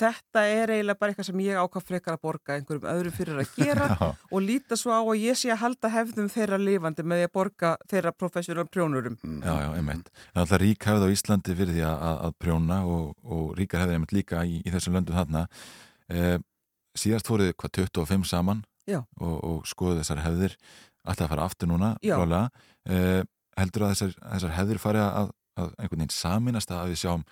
þetta 0.00 0.42
er 0.48 0.72
eiginlega 0.74 1.00
bara 1.00 1.12
eitthvað 1.12 1.28
sem 1.28 1.42
ég 1.44 1.60
ákvað 1.60 1.86
frekar 1.88 2.16
að 2.16 2.22
borga 2.26 2.56
einhverjum 2.56 2.88
öðrum 2.92 3.14
fyrir 3.16 3.40
að 3.42 3.54
gera 3.56 3.88
og 4.34 4.44
líta 4.44 4.78
svo 4.80 4.94
á 4.96 5.00
að 5.00 5.22
ég 5.22 5.38
sé 5.38 5.52
að 5.54 5.62
halda 5.64 5.92
hefðum 5.94 6.30
þeirra 6.32 6.60
lifandi 6.60 7.06
með 7.06 7.22
því 7.22 7.28
að 7.28 7.34
borga 7.38 7.72
þeirra 7.92 8.14
professional 8.16 8.66
prjónurum. 8.70 9.18
Mm. 9.22 9.40
Já, 9.44 9.54
já, 9.64 9.68
einmitt. 9.78 10.12
Það 10.18 10.40
er 10.40 10.44
alltaf 10.44 10.62
rík 10.64 10.88
hefð 10.90 11.06
á 11.06 11.08
Íslandi 11.14 11.56
fyrir 11.60 11.76
því 11.76 11.86
að, 11.90 12.06
að 12.10 12.36
prjóna 12.44 12.80
og, 12.88 13.10
og 13.24 13.50
ríkar 13.58 13.84
hefði 13.84 13.98
einmitt 13.98 14.16
líka 14.16 14.44
í, 14.44 14.60
í 14.64 14.74
þessum 14.74 14.98
löndum 14.98 15.18
þarna. 15.20 15.46
Eh, 16.10 16.36
síðast 16.98 17.28
fóruð 17.30 17.52
hvað 17.54 17.84
25 17.84 18.26
saman 18.28 18.64
og, 18.96 19.36
og 19.36 19.68
skoðu 19.68 20.00
þessar 20.00 20.24
hefðir 20.24 20.56
alltaf 21.06 21.26
að 21.26 21.34
fara 21.34 21.44
aftur 21.48 21.70
núna, 21.70 21.94
Já. 22.04 22.16
klálega. 22.18 22.48
Eh, 22.90 23.22
heldur 23.60 23.86
að 23.86 23.94
þessar, 23.94 24.16
þessar 24.24 24.56
hefðir 24.56 24.80
fari 24.82 25.02
að, 25.04 25.30
að 25.60 25.70
einhvern 25.76 26.02
veginn 26.02 26.14
saminast 26.14 26.74
að 26.74 26.92
við 26.92 27.00
sjáum 27.04 27.24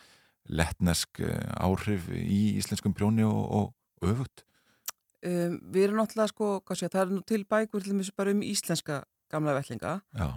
lettnesk 0.48 1.22
eh, 1.24 1.48
áhrif 1.60 2.08
í 2.12 2.58
íslenskum 2.58 2.94
prjóni 2.96 3.26
og, 3.28 3.40
og, 3.58 4.08
öfugt? 4.08 4.44
Um, 5.18 5.58
við 5.74 5.88
erum 5.88 5.98
náttúrulega 5.98 6.30
sko, 6.30 6.50
sé, 6.78 6.86
það 6.86 7.00
er 7.02 7.14
nú 7.16 7.22
til 7.26 7.42
bækur 7.50 7.82
til 7.82 7.94
dæmis 7.94 8.12
bara 8.14 8.30
um 8.30 8.44
íslenska 8.46 9.00
gamla 9.32 9.56
vellinga 9.56 9.96
Já, 10.14 10.28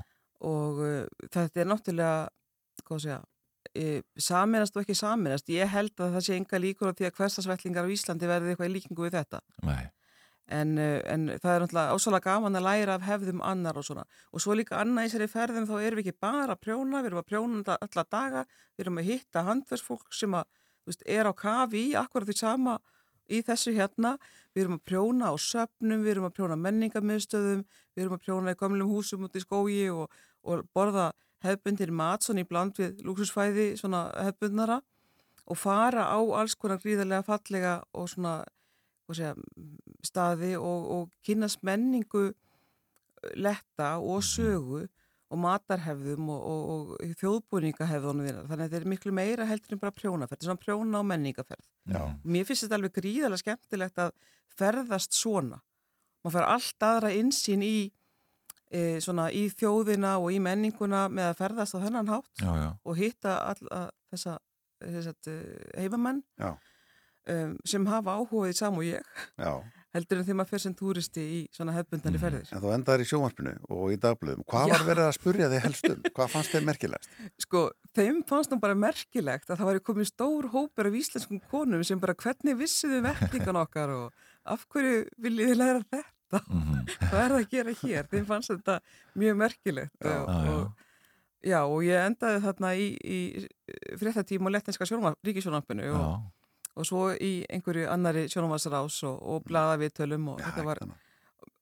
og 0.42 0.82
uh, 0.82 1.28
þetta 1.30 1.62
er 1.62 1.70
náttúrulega 1.70 2.96
segja 2.98 3.20
uh, 3.22 4.02
saminast 4.18 4.76
og 4.76 4.84
ekki 4.84 4.98
saminast 4.98 5.52
ég 5.54 5.70
held 5.70 5.94
að 6.02 6.18
það 6.18 6.26
sé 6.26 6.38
enga 6.40 6.62
líkur 6.64 6.92
á 6.92 6.98
því 6.98 7.10
að 7.10 7.18
hverstasvellingar 7.20 7.88
á 7.88 7.94
Íslandi 7.94 8.30
verði 8.30 8.54
eitthvað 8.54 8.72
í 8.72 8.74
líkingu 8.76 9.06
við 9.06 9.18
þetta. 9.20 9.42
Nei, 9.68 9.84
en, 10.48 10.78
uh, 10.78 11.00
en 11.12 11.28
það 11.36 11.54
er 11.54 11.66
náttúrulega 11.66 11.96
ásala 11.98 12.22
gaman 12.24 12.60
að 12.60 12.66
læra 12.68 12.96
af 12.98 13.06
hefðum 13.08 13.44
annar 13.46 13.78
og 13.78 13.86
svona. 13.88 14.06
Og 14.32 14.44
svo 14.44 14.56
líka 14.58 14.80
annað 14.82 15.08
í 15.08 15.12
þessari 15.12 15.30
ferðum 15.32 15.68
þá 15.70 15.76
erum 15.80 16.02
við 16.02 16.08
ekki 16.08 16.24
bara 16.28 16.56
að 16.56 16.64
prjóna, 16.66 17.02
við 17.02 17.12
erum 17.12 17.22
að 17.22 17.30
prjóna 17.30 17.78
alla 17.78 18.06
daga, 18.18 18.46
við 18.76 18.86
erum 18.86 19.02
að 19.02 19.12
hitta 19.12 19.46
handversfólk 19.48 20.18
sem 20.18 20.38
að, 20.38 20.50
veist, 20.90 21.06
er 21.06 21.30
á 21.30 21.34
kafi 21.34 21.86
í 21.92 21.96
akkurat 22.00 22.30
því 22.30 22.38
sama 22.40 22.80
í 23.32 23.42
þessu 23.48 23.74
hérna, 23.76 24.18
við 24.56 24.66
erum 24.66 24.78
að 24.80 24.86
prjóna 24.90 25.32
á 25.32 25.36
söpnum, 25.40 26.04
við 26.04 26.16
erum 26.16 26.28
að 26.28 26.36
prjóna 26.40 26.58
menningarmiðstöðum, 26.60 27.66
við 27.96 28.04
erum 28.04 28.18
að 28.18 28.24
prjóna 28.26 28.54
í 28.54 28.60
gamlum 28.60 28.92
húsum 28.92 29.28
út 29.28 29.38
í 29.38 29.44
skógi 29.44 29.86
og, 29.94 30.12
og 30.44 30.66
borða 30.76 31.12
hefbundir 31.46 31.92
mat 31.96 32.26
svona 32.26 32.44
í 32.44 32.48
bland 32.48 32.78
við 32.78 33.02
lúksusfæði 33.06 33.72
svona 33.80 34.10
hefbundnara 34.28 34.82
og 35.50 35.58
fara 35.58 36.06
á 36.12 36.20
alls 36.38 36.56
konar 36.56 36.82
gríðarlega 36.84 37.26
fallega 37.28 37.78
og 37.98 38.10
svona 38.12 38.42
segja, 39.10 39.36
staði 40.06 40.56
og, 40.60 40.90
og 40.96 41.10
kynast 41.26 41.64
menningu 41.68 42.30
eh, 42.30 43.32
letta 43.36 43.96
og 44.00 44.24
sögu 44.26 44.86
og 45.32 45.40
matarhefðum 45.40 46.28
og, 46.34 46.42
og, 46.44 46.92
og 47.00 47.16
þjóðbúningahefðunum 47.22 48.28
þínar. 48.28 48.48
Þannig 48.50 48.66
að 48.66 48.74
þetta 48.74 48.80
er 48.82 48.92
miklu 48.92 49.14
meira 49.16 49.48
heldur 49.48 49.78
en 49.78 49.82
bara 49.82 49.96
prjónaferð. 49.96 50.34
Þetta 50.34 50.44
er 50.44 50.50
svona 50.50 50.64
prjóna 50.66 51.00
og 51.00 51.08
menningaferð. 51.08 51.68
Já. 51.88 52.02
Mér 52.28 52.48
finnst 52.50 52.66
þetta 52.66 52.80
alveg 52.80 52.96
gríðarlega 52.98 53.44
skemmtilegt 53.46 54.02
að 54.04 54.12
ferðast 54.60 55.16
svona. 55.16 55.62
Man 56.22 56.36
fær 56.36 56.50
allt 56.52 56.86
aðra 56.86 57.14
insýn 57.16 57.64
í, 57.66 57.76
e, 58.68 58.82
svona, 59.04 59.30
í 59.32 59.48
þjóðina 59.56 60.18
og 60.20 60.36
í 60.36 60.42
menninguna 60.44 61.06
með 61.12 61.32
að 61.32 61.40
ferðast 61.40 61.80
á 61.80 61.84
þennan 61.86 62.12
hátt 62.12 62.44
já, 62.44 62.52
já, 62.62 62.68
og 62.84 63.00
hitta 63.00 63.38
alla 63.54 63.82
þessa, 64.12 64.36
þessa 64.84 65.16
heimamenn 65.80 66.22
Já. 66.36 66.52
Um, 67.30 67.58
sem 67.66 67.86
hafa 67.86 68.18
áhugað 68.18 68.50
í 68.50 68.56
sam 68.58 68.78
og 68.80 68.84
ég 68.88 69.02
Já. 69.38 69.62
heldur 69.94 70.18
en 70.22 70.24
þegar 70.26 70.38
maður 70.40 70.50
fer 70.54 70.62
sem 70.64 70.74
túristi 70.76 71.22
í 71.22 71.40
svona 71.52 71.74
hefbundari 71.76 72.16
Mhm. 72.18 72.22
ferðir. 72.24 72.52
En 72.56 72.62
þú 72.62 72.72
endaðir 72.76 73.04
í 73.04 73.10
sjónvarpinu 73.12 73.54
og 73.70 73.92
í 73.92 73.98
dagblöðum. 73.98 74.46
Hvað 74.48 74.68
Já. 74.68 74.72
var 74.78 74.86
verið 74.96 75.06
að 75.10 75.18
spurja 75.20 75.50
þig 75.52 75.62
helstum? 75.66 76.02
Hvað 76.16 76.30
fannst 76.32 76.52
þið 76.56 76.66
merkilegast? 76.70 77.10
Sko, 77.40 77.72
þeim 77.96 78.24
fannst 78.26 78.52
nú 78.52 78.60
bara 78.60 78.74
merkilegt 78.76 79.50
að 79.50 79.58
það 79.60 79.70
væri 79.72 79.84
komið 79.90 80.08
stór 80.14 80.50
hópur 80.54 80.88
af 80.88 80.94
íslenskum 81.02 81.42
konum 81.52 81.84
sem 81.84 82.00
bara 82.00 82.14
hvernig 82.16 82.56
vissiðu 82.58 83.02
verkningan 83.04 83.60
okkar 83.66 83.90
og 83.90 84.14
af 84.46 84.66
hverju 84.70 85.06
viljið 85.22 85.52
þið 85.52 85.58
læra 85.58 85.84
þetta? 85.84 86.42
mhm, 86.48 86.86
Hvað 87.12 87.20
er 87.26 87.30
það 87.30 87.42
að 87.42 87.50
gera 87.52 87.74
hér? 87.84 88.08
Þeim 88.08 88.26
fannst 88.26 88.50
þetta 88.56 88.80
mjög 89.20 89.36
merkilegt 89.36 89.92
Já. 90.00 90.16
og, 90.24 90.30
Já, 90.32 90.52
og, 90.56 90.72
já, 91.44 91.60
og 91.68 91.82
ég 91.84 92.06
endaði 92.08 92.40
þarna 92.46 92.70
í, 92.80 92.88
í 93.04 93.48
fréttatíma 94.00 94.46
og 94.48 94.54
lettinska 94.56 94.86
ríkisjónvarpinu 94.88 95.92
og, 95.92 96.32
og 96.76 96.88
svo 96.88 97.08
í 97.14 97.32
einhverju 97.52 97.88
annari 97.92 98.28
sjónvarpsrás 98.32 99.02
og, 99.10 99.18
og 99.22 99.48
blaða 99.48 99.80
viðtölum 99.82 100.34
og 100.34 100.44
þetta 100.44 100.68
var 100.68 100.84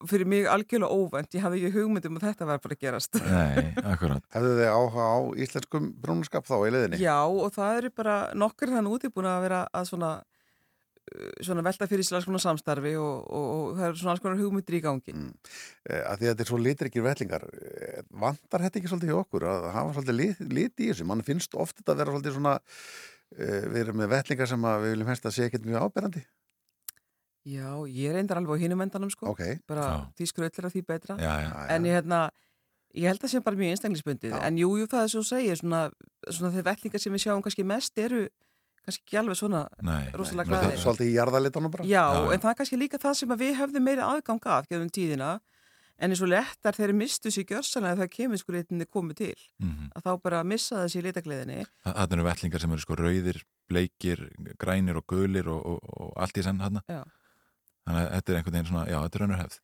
fyrir 0.07 0.27
mig 0.29 0.47
algjörlega 0.47 0.95
óvænt, 0.95 1.35
ég 1.35 1.43
hafði 1.43 1.61
ekki 1.67 1.75
hugmyndum 1.75 2.17
að 2.19 2.25
þetta 2.29 2.47
var 2.47 2.63
bara 2.63 2.75
að 2.75 2.83
gerast. 2.85 3.19
nei, 3.19 3.71
akkurat. 3.83 4.23
Hefðu 4.35 4.55
þið 4.59 4.71
áhuga 4.71 5.07
á 5.11 5.17
íslenskum 5.43 5.91
brúnaskap 5.99 6.47
þá 6.47 6.55
í 6.61 6.73
leiðinni? 6.75 6.99
Já, 7.03 7.19
og 7.27 7.53
það 7.55 7.79
eru 7.81 7.93
bara 7.99 8.17
nokkur 8.37 8.73
þann 8.75 8.91
úti 8.91 9.11
búin 9.11 9.27
að 9.27 9.43
vera 9.47 9.59
að 9.75 9.89
svona, 9.91 10.13
uh, 10.23 11.33
svona 11.43 11.65
velta 11.67 11.89
fyrir 11.91 12.07
sér 12.07 12.19
alls 12.19 12.29
konar 12.29 12.45
samstarfi 12.45 12.95
og, 13.01 13.27
og, 13.27 13.51
og 13.57 13.75
það 13.75 13.87
eru 13.89 14.01
svona 14.01 14.15
alls 14.15 14.23
konar 14.23 14.39
hugmyndir 14.39 14.79
í 14.79 14.83
gangi. 14.87 15.17
Mm. 15.17 15.53
Eh, 15.89 16.01
að 16.05 16.23
því 16.23 16.29
að 16.29 16.33
þetta 16.33 16.47
er 16.47 16.51
svo 16.53 16.63
litrikir 16.63 17.07
vellingar 17.09 17.47
eh, 17.59 18.01
vantar 18.23 18.67
þetta 18.67 18.79
ekki 18.79 18.93
svolítið 18.93 19.13
hjá 19.13 19.21
okkur 19.25 19.49
að 19.51 19.71
hafa 19.75 19.95
svolítið 19.97 20.19
lit, 20.21 20.43
lit 20.47 20.85
í 20.85 20.91
þessu 20.93 21.11
mann 21.11 21.27
finnst 21.27 21.59
ofta 21.59 21.83
þetta 21.83 21.97
að 21.97 22.03
vera 22.05 22.15
svolítið 22.15 22.39
svona 22.39 22.59
við 23.37 23.79
erum 23.83 23.99
með 24.01 24.13
vellingar 24.15 24.49
sem 24.49 24.63
að 24.65 24.85
við 24.85 24.93
viljum 24.95 25.11
helst 25.11 25.27
að 25.29 25.35
sé 25.35 25.47
ekkert 25.47 25.67
mjög 25.69 25.85
áberandi 25.87 26.23
Já, 27.47 27.87
ég 27.87 28.13
reyndar 28.13 28.39
alveg 28.39 28.59
á 28.59 28.61
hinum 28.61 28.83
endanum 28.83 29.09
sko. 29.09 29.31
Ok. 29.31 29.41
Bara 29.69 29.85
Já. 29.87 29.95
því 30.17 30.25
skröllir 30.27 30.69
því 30.69 30.81
betra. 30.85 31.15
Já, 31.17 31.33
já. 31.45 31.51
En 31.71 31.85
ég 31.87 31.95
hérna, 31.95 32.19
ég 32.93 33.07
held 33.07 33.19
að 33.19 33.25
það 33.25 33.31
sé 33.31 33.41
bara 33.45 33.55
mjög 33.55 33.71
einstaklisbundið. 33.75 34.35
En 34.43 34.59
jú, 34.59 34.69
jú, 34.77 34.89
það 34.91 35.05
er 35.05 35.11
svo 35.13 35.23
að 35.23 35.29
segja, 35.29 35.55
svona, 35.55 35.81
svona 36.27 36.51
þeir 36.53 36.67
vellingar 36.67 36.99
sem 37.01 37.15
við 37.15 37.23
sjáum 37.23 37.43
kannski 37.45 37.65
mest 37.65 37.97
eru 37.97 38.27
kannski 38.83 39.03
ekki 39.05 39.19
alveg 39.21 39.39
svona 39.39 39.63
Nei, 39.81 40.11
rosalega 40.13 40.49
nei, 40.49 40.59
glæðir. 40.59 40.81
Svolítið 40.83 41.09
í 41.09 41.15
jarðalitunum 41.15 41.71
bara. 41.71 41.87
Já, 41.87 42.03
en 42.33 42.43
það 42.43 42.51
er 42.51 42.59
kannski 42.59 42.81
líka 42.81 42.99
það 42.99 43.17
sem 43.21 43.33
að 43.33 43.43
við 43.45 43.57
höfðum 43.63 43.87
meira 43.87 44.11
aðgang 44.11 44.45
af 44.45 44.69
gefum 44.69 44.91
tíðina. 44.91 45.31
En 45.99 46.11
eins 46.13 46.21
og 46.23 46.29
lettar 46.31 46.77
þeir 46.77 46.93
mistu 46.95 47.27
sér 47.31 47.43
gjörsalega 47.49 47.97
þegar 47.99 48.11
kemurskuritinni 48.13 48.85
komið 48.87 49.15
til. 49.19 49.35
Mhm. 49.59 49.89
Að 49.95 50.05
þá 50.05 50.11
bara 50.23 50.43
missa 50.47 50.83
þessi 50.85 51.01
litakleiðinni. 51.03 51.65
Þa- 51.85 51.95
Þarna 51.97 52.13
eru 52.19 52.27
vellingar 52.29 52.59
sem 52.63 52.71
eru 52.71 52.79
sko 52.85 52.95
rauðir, 52.95 53.41
bleikir, 53.69 54.29
grænir 54.57 54.95
og 55.01 55.05
gulir 55.11 55.47
og, 55.51 55.65
og, 55.65 55.79
og 55.99 56.13
allt 56.15 56.37
í 56.39 56.43
senn 56.43 56.59
hann. 56.63 56.79
Já. 56.87 57.03
Þannig 57.87 57.99
að 58.05 58.13
þetta 58.15 58.31
er 58.31 58.37
einhvern 58.39 58.53
veginn 58.55 58.69
svona, 58.71 58.87
já, 58.87 58.97
þetta 59.03 59.19
er 59.19 59.25
önnur 59.27 59.41
hefð. 59.43 59.59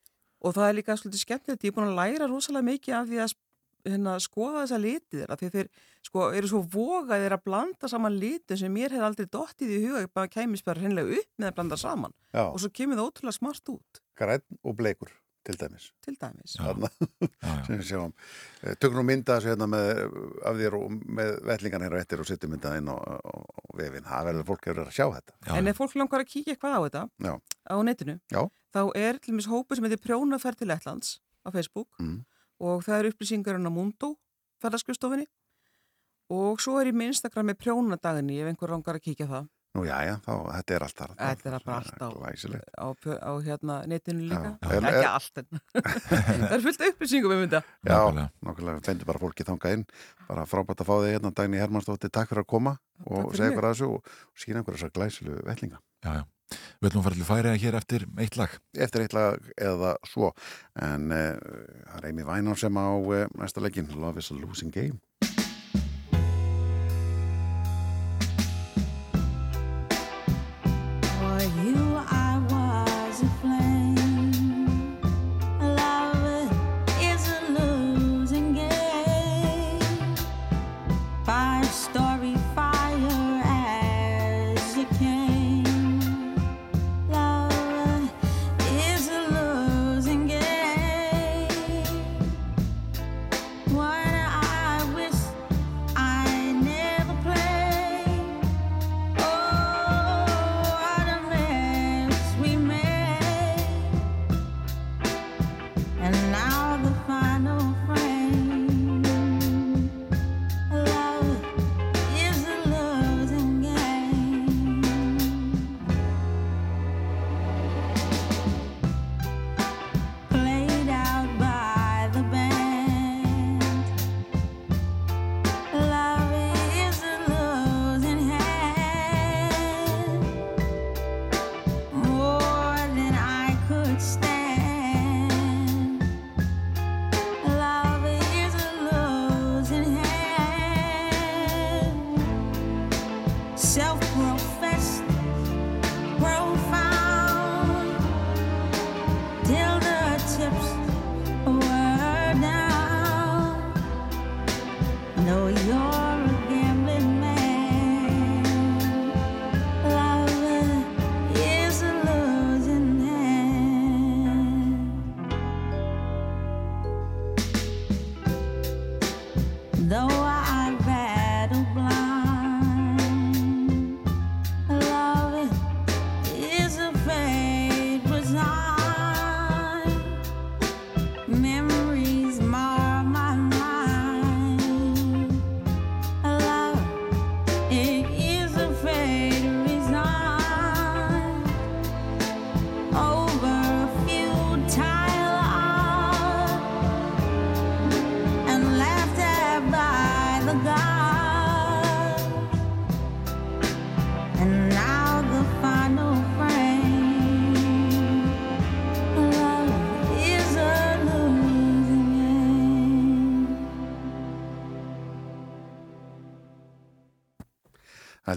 Og 0.46 0.54
það 0.54 0.68
er 0.68 0.76
líka 0.76 0.96
svolítið 1.00 1.22
skemmtilegt, 1.24 1.64
ég 1.64 1.72
er 1.72 1.76
búin 1.76 1.88
að 1.90 1.98
læra 2.00 2.28
rosalega 2.30 2.68
mikið 2.68 2.94
af 3.00 3.06
því 3.08 3.20
að 3.24 3.34
hérna, 3.86 4.12
skoða 4.20 4.62
þessa 4.66 4.78
litið 4.82 5.20
þeirra, 5.22 5.36
því 5.40 5.48
þeir 5.54 5.68
sko, 6.06 6.22
eru 6.34 6.48
svo 6.50 6.60
vogaðir 6.74 7.34
að 7.36 7.44
blanda 7.46 7.88
saman 7.88 8.16
litin 8.18 8.58
sem 8.58 8.72
mér 8.74 8.90
hef 8.96 9.04
aldrei 9.06 9.26
dottið 9.30 9.70
í 9.76 9.78
huga, 9.86 10.08
bara 10.12 10.28
kæmis 10.28 10.64
bara 10.66 10.80
hreinlega 10.82 11.20
upp 11.20 11.30
með 11.38 11.48
að 11.52 11.54
blanda 11.60 11.76
saman 11.78 12.12
Já, 12.34 12.42
og 12.50 12.58
svo 12.60 12.70
kemur 12.74 12.98
það 12.98 13.06
ótrúlega 13.12 13.36
smart 13.38 13.70
út, 13.70 14.00
græn 14.18 14.42
og 14.66 14.76
bleikur 14.76 15.12
til 15.46 15.56
dæmis. 15.60 15.86
til 16.04 16.16
dæmis. 16.20 16.56
Já. 16.58 16.64
Þarna, 16.66 16.88
Já, 16.90 17.28
já. 17.46 17.64
sem 17.66 17.78
við 17.78 17.86
sjáum. 17.90 18.12
Eh, 18.62 18.74
Tökum 18.82 18.98
nú 19.00 19.04
mynda 19.06 19.36
þessu 19.38 19.52
hérna 19.52 19.68
með, 19.70 20.02
af 20.50 20.58
þér 20.60 20.76
og 20.80 20.96
með 21.20 21.30
vellingan 21.50 21.84
hérna 21.86 22.00
eftir 22.02 22.20
og 22.22 22.28
setjum 22.28 22.52
mynda 22.56 22.74
inn 22.80 22.90
á, 22.90 22.96
á, 22.98 23.14
á 23.22 23.62
vefin. 23.78 24.04
Það 24.08 24.26
verður 24.30 24.46
fólk 24.50 24.68
að 24.74 24.90
sjá 24.96 25.06
þetta. 25.14 25.36
Já, 25.46 25.52
En 25.60 25.70
ef 25.72 25.78
fólk 25.80 25.96
langar 26.00 26.24
að 26.24 26.30
kíkja 26.34 26.54
eitthvað 26.56 26.76
á 26.76 26.80
þetta 26.86 27.02
Já. 27.28 27.34
á 27.70 27.76
netinu, 27.86 28.18
Já. 28.34 28.42
þá 28.74 28.80
er 28.96 29.18
til 29.22 29.32
dæmis 29.34 29.48
hópu 29.50 29.74
sem 29.78 29.84
heitir 29.86 30.02
Prjónaferð 30.04 30.58
til 30.62 30.68
Lettlands 30.68 31.18
á 31.46 31.48
Facebook 31.54 31.88
Mm. 32.00 32.24
og 32.60 32.82
það 32.84 32.98
er 33.04 33.10
upplýsingar 33.12 33.54
hann 33.56 33.66
á 33.68 33.72
Mundo 33.72 34.16
ferðarskristofinni 34.62 35.26
og 36.30 36.58
svo 36.58 36.80
er 36.80 36.90
í 36.90 36.94
Instagram 37.06 37.46
með 37.52 37.60
Prjónadaginni 37.62 38.40
ef 38.42 38.48
einhver 38.50 38.70
langar 38.74 38.96
að 38.98 39.04
kíkja 39.06 39.28
það. 39.30 39.48
Nú 39.76 39.82
já, 39.84 39.96
já, 40.08 40.14
þá, 40.24 40.30
þetta 40.56 40.74
er 40.76 40.84
allt 40.86 41.00
þar. 41.00 41.10
Þetta 41.20 41.48
er 41.50 41.56
bara 41.66 41.76
allt 41.76 42.00
á, 42.00 42.88
á, 43.20 43.32
hérna 43.44 43.74
netinu 43.90 44.28
líka. 44.30 44.52
Já. 44.56 44.76
Ekki 44.76 44.92
en- 45.02 45.10
allt 45.10 45.40
en 45.42 45.48
það 45.76 46.54
er 46.56 46.62
fullt 46.64 46.84
upplýsingum 46.90 47.34
um 47.36 47.42
þetta. 47.44 47.60
Já, 47.84 47.92
Nákvæmlega. 47.92 48.28
nokkulega, 48.48 48.84
fendur 48.88 49.10
bara 49.10 49.22
fólki 49.22 49.44
þangað 49.48 49.76
inn. 49.76 49.84
Bara 50.30 50.46
frábært 50.48 50.80
að 50.80 50.88
fá 50.88 50.94
þig 51.04 51.12
hérna, 51.16 51.34
Dagný 51.36 51.60
Hermannsdóttir, 51.60 52.12
takk 52.14 52.32
fyrir 52.32 52.44
að 52.46 52.50
koma 52.54 52.76
og 53.04 53.34
segja 53.36 53.52
ykkur 53.52 53.68
að 53.68 53.76
þessu 53.76 53.90
og 53.92 54.16
sína 54.40 54.64
ykkur 54.64 54.78
þessar 54.78 54.94
glæsilu 54.96 55.36
vellinga. 55.44 55.82
já, 56.06 56.14
já. 56.22 56.24
Við 56.80 56.88
ætlum 56.88 57.00
að 57.02 57.06
fara 57.08 57.16
til 57.18 57.26
færi 57.26 57.52
hér 57.58 57.74
eftir 57.74 58.04
eitt 58.22 58.36
lag. 58.38 58.52
Eftir 58.78 59.02
eitt 59.02 59.14
lag 59.16 59.48
eða 59.58 59.96
svo. 60.06 60.28
En 60.78 61.10
uh, 61.10 61.34
það 61.90 61.96
er 61.98 62.08
Amy 62.12 62.22
Winehouse 62.22 62.62
sem 62.62 62.78
á 62.78 62.86
uh, 62.94 63.26
næsta 63.34 63.60
leikin, 63.64 63.90
Love 63.98 64.22
is 64.22 64.30
a 64.30 64.34
Losing 64.38 64.70
Game. 64.70 65.00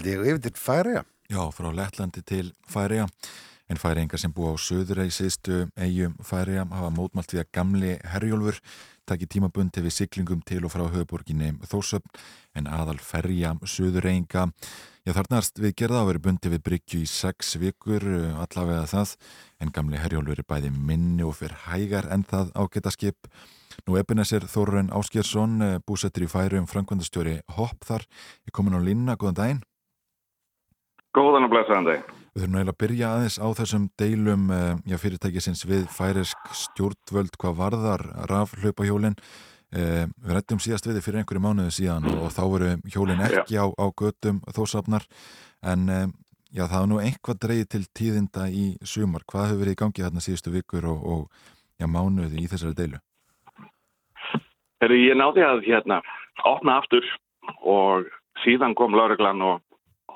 Held 0.00 0.14
ég 0.16 0.20
yfir 0.30 0.38
til 0.40 0.56
færiða. 0.56 1.00
Já, 1.28 1.42
frá 1.52 1.66
Lettlandi 1.76 2.22
til 2.24 2.46
Færiða. 2.72 3.04
En 3.68 3.76
færiðingar 3.76 4.16
sem 4.22 4.32
búa 4.32 4.54
á 4.54 4.56
söðra 4.56 5.04
í 5.04 5.12
síðstu 5.12 5.66
eigum 5.76 6.14
Færiða 6.24 6.64
hafa 6.72 6.88
mótmælt 6.88 7.34
við 7.34 7.42
að 7.42 7.50
gamli 7.52 7.90
Herjólfur 8.08 8.62
taki 9.04 9.28
tímabundi 9.28 9.84
við 9.84 9.92
siglingum 9.98 10.40
til 10.40 10.62
og 10.64 10.72
frá 10.72 10.86
höfuborginni 10.88 11.52
Þórsöfn 11.68 12.16
en 12.56 12.72
aðal 12.72 12.96
ferja 12.96 13.52
söðureyinga. 13.60 14.48
Já, 15.04 15.12
þarnast 15.12 15.60
við 15.60 15.76
gerða 15.82 16.00
að 16.00 16.12
vera 16.14 16.24
bundi 16.30 16.54
við 16.56 16.64
bryggju 16.70 17.04
í 17.04 17.12
sex 17.12 17.58
vikur, 17.60 18.08
allavega 18.40 18.88
það, 18.88 19.16
en 19.60 19.76
gamli 19.76 20.00
Herjólfur 20.00 20.40
er 20.40 20.48
bæði 20.48 20.72
minni 20.72 21.28
og 21.28 21.36
fyrir 21.42 21.60
hægar 21.68 22.08
en 22.08 22.24
það 22.24 22.54
ágæta 22.56 22.96
skip. 22.96 23.28
Nú 23.84 24.00
Ebenezer 24.00 24.48
Þórun 24.48 24.94
Áskjörsson, 24.96 25.60
búsettur 25.84 26.24
í 26.24 26.32
Færiðum, 26.32 26.68
framkvæmdastjóri 26.72 27.42
Hopp 27.58 27.84
þar, 27.84 28.08
er 28.48 28.56
komin 28.56 28.76
á 28.76 28.80
línna, 28.80 29.20
góðan 29.20 29.44
daginn. 29.44 29.66
Góðan 31.16 31.48
og 31.48 31.50
blessaðan 31.50 31.88
dag. 31.88 32.10
Við 32.30 32.44
þurfum 32.44 32.56
eiginlega 32.56 32.72
að 32.72 32.80
byrja 32.84 33.08
aðeins 33.10 33.36
á 33.42 33.46
þessum 33.58 33.86
deilum 33.98 34.42
eh, 34.54 34.74
já, 34.86 34.96
fyrirtækisins 35.02 35.64
við 35.66 35.86
færisk 35.90 36.50
stjórnvöld 36.54 37.38
hvað 37.42 37.56
varðar 37.58 38.04
rafhlaupahjólin. 38.30 39.16
Eh, 39.74 40.04
við 40.06 40.36
rættum 40.36 40.60
síðast 40.62 40.86
við 40.86 40.98
þið 40.98 41.06
fyrir 41.06 41.22
einhverju 41.22 41.42
mánuðu 41.42 41.74
síðan 41.74 42.06
og, 42.10 42.20
og 42.26 42.34
þá 42.34 42.42
voru 42.52 42.68
hjólin 42.94 43.22
ekki 43.26 43.58
á, 43.58 43.66
á 43.66 43.86
götum 43.98 44.38
þósafnar 44.54 45.06
en 45.66 45.88
eh, 45.90 46.04
já, 46.54 46.64
það 46.64 46.76
var 46.78 46.88
nú 46.92 47.00
einhvað 47.02 47.40
dreigið 47.42 47.70
til 47.74 47.82
tíðinda 47.98 48.46
í 48.54 48.66
sumar. 48.86 49.26
Hvað 49.26 49.48
hefur 49.48 49.62
verið 49.64 49.74
í 49.74 49.80
gangi 49.82 50.04
þarna 50.06 50.22
síðustu 50.22 50.54
vikur 50.54 50.86
og, 50.92 51.02
og 51.02 51.48
já, 51.82 51.88
mánuði 51.90 52.44
í 52.44 52.50
þessari 52.50 52.78
deilu? 52.78 53.02
Heru, 54.80 55.00
ég 55.02 55.18
náði 55.18 55.42
að 55.44 55.66
hérna 55.66 55.98
opna 56.46 56.78
aftur 56.80 57.02
og 57.66 58.06
síðan 58.44 58.78
kom 58.78 58.94
lauruglan 58.94 59.42
og 59.44 59.58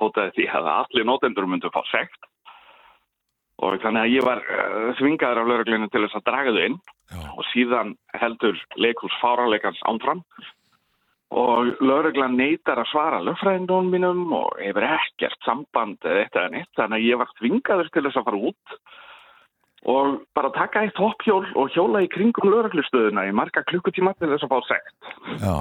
hótaði 0.01 0.34
því 0.38 0.49
að 0.59 0.70
allir 0.74 1.09
nótendur 1.09 1.49
myndu 1.51 1.70
fá 1.74 1.82
sekt. 1.90 2.30
Og 3.62 3.78
þannig 3.82 4.03
að 4.03 4.14
ég 4.16 4.26
var 4.26 4.40
uh, 4.42 4.90
þvingaður 4.99 5.40
af 5.40 5.49
lauruglinu 5.51 5.88
til 5.92 6.03
þess 6.05 6.18
að 6.18 6.26
draga 6.28 6.55
þau 6.57 6.64
inn. 6.68 6.80
Já. 7.12 7.20
og 7.36 7.45
síðan 7.53 7.95
heldur 8.16 8.57
leikurs 8.80 9.16
fáralegans 9.20 9.80
ánfram 9.84 10.22
og 11.34 11.80
lauruglan 11.82 12.36
neytar 12.38 12.78
að 12.80 12.90
svara 12.92 13.22
lögfræðindónum 13.26 13.90
mínum 13.92 14.34
og 14.36 14.55
hefur 14.62 14.86
ekkert 14.86 15.40
samband 15.45 16.05
eða 16.07 16.22
eitt 16.22 16.36
eða 16.38 16.53
neitt. 16.53 16.70
Þannig 16.78 17.01
að 17.01 17.09
ég 17.09 17.20
var 17.20 17.32
þvingaður 17.40 17.90
til 17.90 18.05
þess 18.07 18.20
að 18.20 18.28
fara 18.28 18.42
út. 18.51 18.76
Og 19.95 20.12
bara 20.36 20.53
taka 20.55 20.84
eitt 20.86 21.01
hoppjól 21.01 21.42
og 21.61 21.74
hjóla 21.74 22.05
í 22.05 22.11
kringum 22.12 22.53
lauruglustöðuna 22.53 23.26
í 23.28 23.34
marga 23.36 23.64
klukkutíma 23.68 24.14
til 24.16 24.30
þess 24.30 24.47
að 24.47 24.55
fá 24.55 24.70
sekt. 24.70 25.11
Já, 25.42 25.57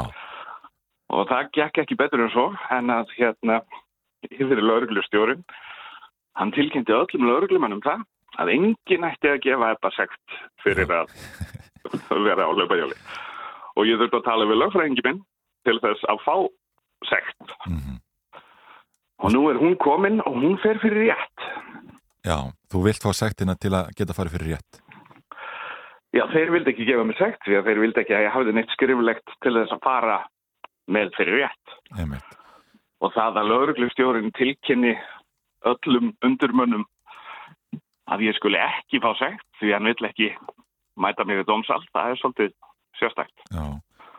og 1.13 1.25
það 1.31 1.49
gekk 1.57 1.81
ekki 1.83 1.97
betur 1.99 2.23
en 2.23 2.31
svo 2.33 2.45
en 2.71 2.93
að 2.93 3.11
hérna 3.17 3.59
yfir 4.31 4.61
lauruglustjórin 4.63 5.43
hann 6.39 6.53
tilkynnti 6.55 6.95
öllum 6.95 7.27
lauruglumannum 7.29 7.83
það 7.85 8.05
að 8.41 8.53
enginn 8.55 9.07
ætti 9.07 9.29
að 9.29 9.43
gefa 9.45 9.73
þetta 9.73 9.93
sekt 9.97 10.37
fyrir 10.63 10.95
að 11.01 11.13
vera 12.27 12.47
á 12.47 12.51
laupahjóli 12.51 12.97
og 13.77 13.89
ég 13.89 13.99
þurfti 13.99 14.19
að 14.21 14.27
tala 14.29 14.49
við 14.49 14.61
lögfræðingi 14.61 15.05
minn 15.07 15.21
til 15.67 15.77
þess 15.83 16.07
að 16.11 16.23
fá 16.25 16.35
sekt 17.09 17.55
mhm. 17.67 17.99
og 19.23 19.35
nú 19.35 19.45
er 19.51 19.61
hún 19.61 19.77
komin 19.81 20.21
og 20.25 20.39
hún 20.39 20.57
fer 20.63 20.81
fyrir 20.83 21.09
rétt 21.09 21.47
já, 22.23 22.37
þú 22.71 22.87
vilt 22.87 23.03
fá 23.03 23.11
sektina 23.15 23.55
til 23.59 23.73
að 23.75 23.91
geta 23.97 24.15
farið 24.15 24.37
fyrir 24.37 24.55
rétt. 24.55 24.79
Já, 26.13 26.27
þeir 26.29 26.51
vildi 26.53 26.71
ekki 26.73 26.85
gefa 26.87 27.03
mig 27.09 27.17
sekt 27.17 27.41
því 27.47 27.57
að 27.57 27.67
þeir 27.69 27.79
vildi 27.81 28.01
ekki 28.03 28.13
að 28.13 28.23
ég 28.27 28.35
hafði 28.35 28.53
neitt 28.53 28.73
skriflegt 28.75 29.35
til 29.41 29.53
þess 29.55 29.73
að 29.73 29.83
fara 29.85 30.17
með 30.93 31.13
fyrir 31.17 31.39
rétt 31.41 31.77
Einmitt. 31.97 32.42
Og 33.03 33.13
það 33.15 33.39
að 33.41 33.49
lauruglustjórin 33.51 34.33
tilkynni 34.37 34.93
öllum 35.67 36.11
undirmönnum 36.23 36.85
að 38.11 38.27
ég 38.27 38.37
skuli 38.37 38.59
ekki 38.59 39.01
fá 39.03 39.11
sekt 39.19 39.47
því 39.59 39.73
hann 39.75 39.89
vill 39.89 40.09
ekki 40.09 40.29
mæta 40.99 41.25
mig 41.25 41.41
í 41.41 41.47
dómsal, 41.47 41.81
það 41.93 42.11
er 42.11 42.21
svolítið 42.21 42.53
sérstækt. 42.99 43.45
Já, 43.49 43.65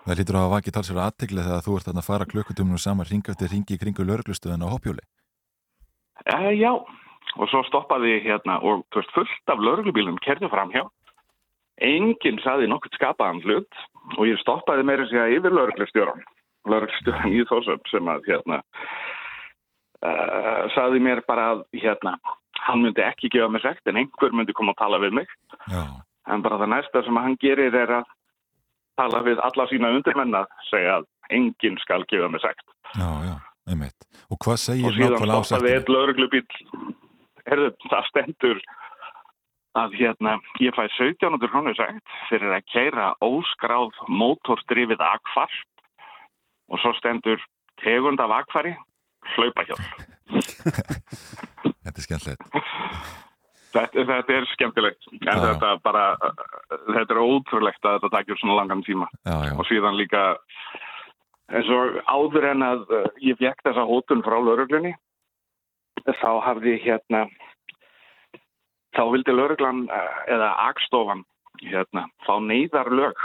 það 0.06 0.18
lítur 0.20 0.38
á 0.40 0.42
að 0.42 0.52
vakið 0.56 0.76
talsverða 0.76 1.06
aðtegli 1.10 1.46
þegar 1.46 1.64
þú 1.66 1.76
ert 1.78 1.90
að 1.92 2.06
fara 2.08 2.28
klukkutumnum 2.32 2.82
saman 2.82 3.08
ringa 3.10 3.34
eftir 3.34 3.52
ringi 3.52 3.78
kringu 3.80 4.06
lauruglustöðuna 4.08 4.68
á 4.68 4.74
hoppjóli. 4.74 5.04
E, 6.24 6.36
já, 6.58 6.72
og 6.74 7.50
svo 7.52 7.62
stoppaði 7.68 8.16
ég 8.16 8.28
hérna 8.28 8.58
og 8.62 8.84
veist, 8.94 9.12
fullt 9.14 9.52
af 9.52 9.62
lauruglubílum 9.62 10.20
kerði 10.24 10.50
fram 10.52 10.72
hjá. 10.74 10.84
Enginn 11.82 12.38
saði 12.42 12.68
nokkurt 12.70 12.94
skapaðan 12.98 13.42
hlut 13.44 13.82
og 14.18 14.26
ég 14.28 14.38
stoppaði 14.42 14.86
meira 14.86 15.06
sig 15.10 15.20
að 15.20 15.38
yfir 15.38 15.54
lauruglustjóran, 15.54 16.22
lauruglustjóran 16.68 17.32
í 17.34 17.44
þósum 17.50 17.80
sem 17.90 18.08
að 18.12 18.26
hérna 18.30 18.60
uh, 20.04 20.64
saði 20.74 21.00
mér 21.04 21.22
bara 21.28 21.50
að 21.54 21.62
hérna, 21.76 22.16
hann 22.64 22.82
myndi 22.84 23.04
ekki 23.04 23.30
gefa 23.34 23.50
mig 23.52 23.64
sekt 23.64 23.88
en 23.90 23.98
einhver 24.00 24.32
myndi 24.36 24.54
koma 24.56 24.74
að 24.74 24.82
tala 24.84 25.00
við 25.04 25.16
mig. 25.22 25.32
Já, 25.70 25.84
En 26.32 26.40
bara 26.40 26.56
það 26.56 26.70
næsta 26.72 27.02
sem 27.04 27.18
hann 27.20 27.34
gerir 27.42 27.74
er 27.76 27.90
að 27.98 28.06
tala 28.96 29.18
við 29.26 29.40
alla 29.44 29.66
sína 29.68 29.90
undirmenn 29.92 30.32
að 30.38 30.46
segja 30.70 30.94
að 31.00 31.08
enginn 31.36 31.76
skal 31.82 32.04
gefa 32.08 32.30
mig 32.32 32.40
sekt. 32.40 32.64
já, 32.96 33.08
já, 33.28 33.34
einmitt. 33.68 34.06
Og 34.32 34.38
hvað 34.40 34.56
Og 34.56 34.62
segir 34.62 34.96
síðan 34.96 35.12
nákvæmlega 35.18 35.36
á 35.36 35.44
stoppaði 35.44 35.68
sektinu? 35.68 35.82
eitt 35.82 35.92
lauruglubíl. 35.92 36.46
Herðu, 37.44 37.68
það 37.92 38.08
stendur 38.08 38.62
að 39.76 39.96
hérna, 39.98 40.38
ég 40.64 40.72
fæ 40.78 40.84
1700 40.86 41.50
krónu 41.52 41.74
sekt 41.76 42.16
fyrir 42.30 42.54
að 42.56 42.64
keira 42.72 43.10
óskráð 43.20 43.92
mótordrifið 44.08 45.02
akfar 45.04 45.52
og 46.70 46.80
svo 46.82 46.94
stendur 46.98 47.42
tegund 47.82 48.22
af 48.22 48.32
akfari, 48.40 48.74
hlaupahjól. 49.34 49.82
Þetta 51.84 51.98
er 51.98 52.06
skemmtilegt. 52.06 52.48
Þetta, 53.74 54.04
þetta 54.06 54.34
er 54.38 54.48
skemmtilegt, 54.52 55.06
en 55.18 55.26
Já. 55.26 55.40
þetta 55.48 55.70
bara, 55.82 56.04
þetta 56.70 57.16
er 57.16 57.20
ótrúlegt 57.20 57.88
að 57.88 57.98
þetta 57.98 58.12
takir 58.14 58.38
svona 58.40 58.60
langan 58.60 58.84
tíma. 58.86 59.08
Já, 59.26 59.34
já, 59.48 59.54
og 59.58 59.66
síðan 59.68 59.98
líka 59.98 60.26
eins 61.52 61.70
og 61.72 61.98
áður 62.08 62.48
en 62.52 62.64
að 62.64 62.84
uh, 62.88 63.08
ég 63.22 63.38
fekk 63.40 63.64
þessa 63.66 63.84
hótun 63.88 64.24
frá 64.24 64.38
lauruglunni 64.40 64.94
þá 66.04 66.30
hafði 66.44 66.78
hérna 66.84 67.24
þá 68.96 69.02
vildi 69.12 69.34
lauruglan 69.34 69.84
uh, 69.90 70.20
eða 70.30 70.52
agstofan 70.70 71.24
hérna 71.62 72.06
fá 72.24 72.38
neyðar 72.40 72.90
lög 72.92 73.20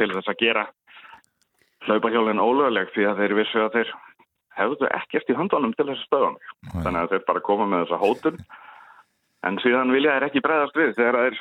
til 0.00 0.10
þess 0.14 0.32
að 0.32 0.40
gera 0.42 0.66
hlaupahjólinn 1.86 2.42
ólögleg 2.42 2.90
því 2.94 3.06
að 3.10 3.22
þeir 3.22 3.34
vissu 3.38 3.62
að 3.62 3.78
þeir 3.78 3.94
hefðu 4.58 4.90
ekkert 4.92 5.32
í 5.32 5.36
höndunum 5.38 5.72
til 5.76 5.86
þess 5.88 6.02
að 6.02 6.08
stöða 6.08 6.28
mig 6.34 6.50
Nei. 6.52 6.82
þannig 6.84 7.00
að 7.00 7.14
þeir 7.14 7.24
bara 7.30 7.44
koma 7.46 7.68
með 7.70 7.84
þessa 7.84 8.00
hótun 8.02 8.42
en 9.48 9.58
síðan 9.64 9.94
vilja 9.94 10.16
þeir 10.16 10.28
ekki 10.28 10.44
bregðast 10.44 10.78
við 10.78 10.94
þegar 10.98 11.18
þeir 11.22 11.40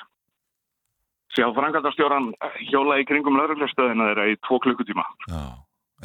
sjá 1.36 1.46
frangatastjóran 1.56 2.32
hjóla 2.70 2.98
í 3.02 3.06
kringum 3.08 3.38
lauruglustöðina 3.39 4.10
þeirra 4.10 4.30
í 4.32 4.39
tvo 4.48 4.60
klukkutíma 4.64 5.06
já, 5.28 5.44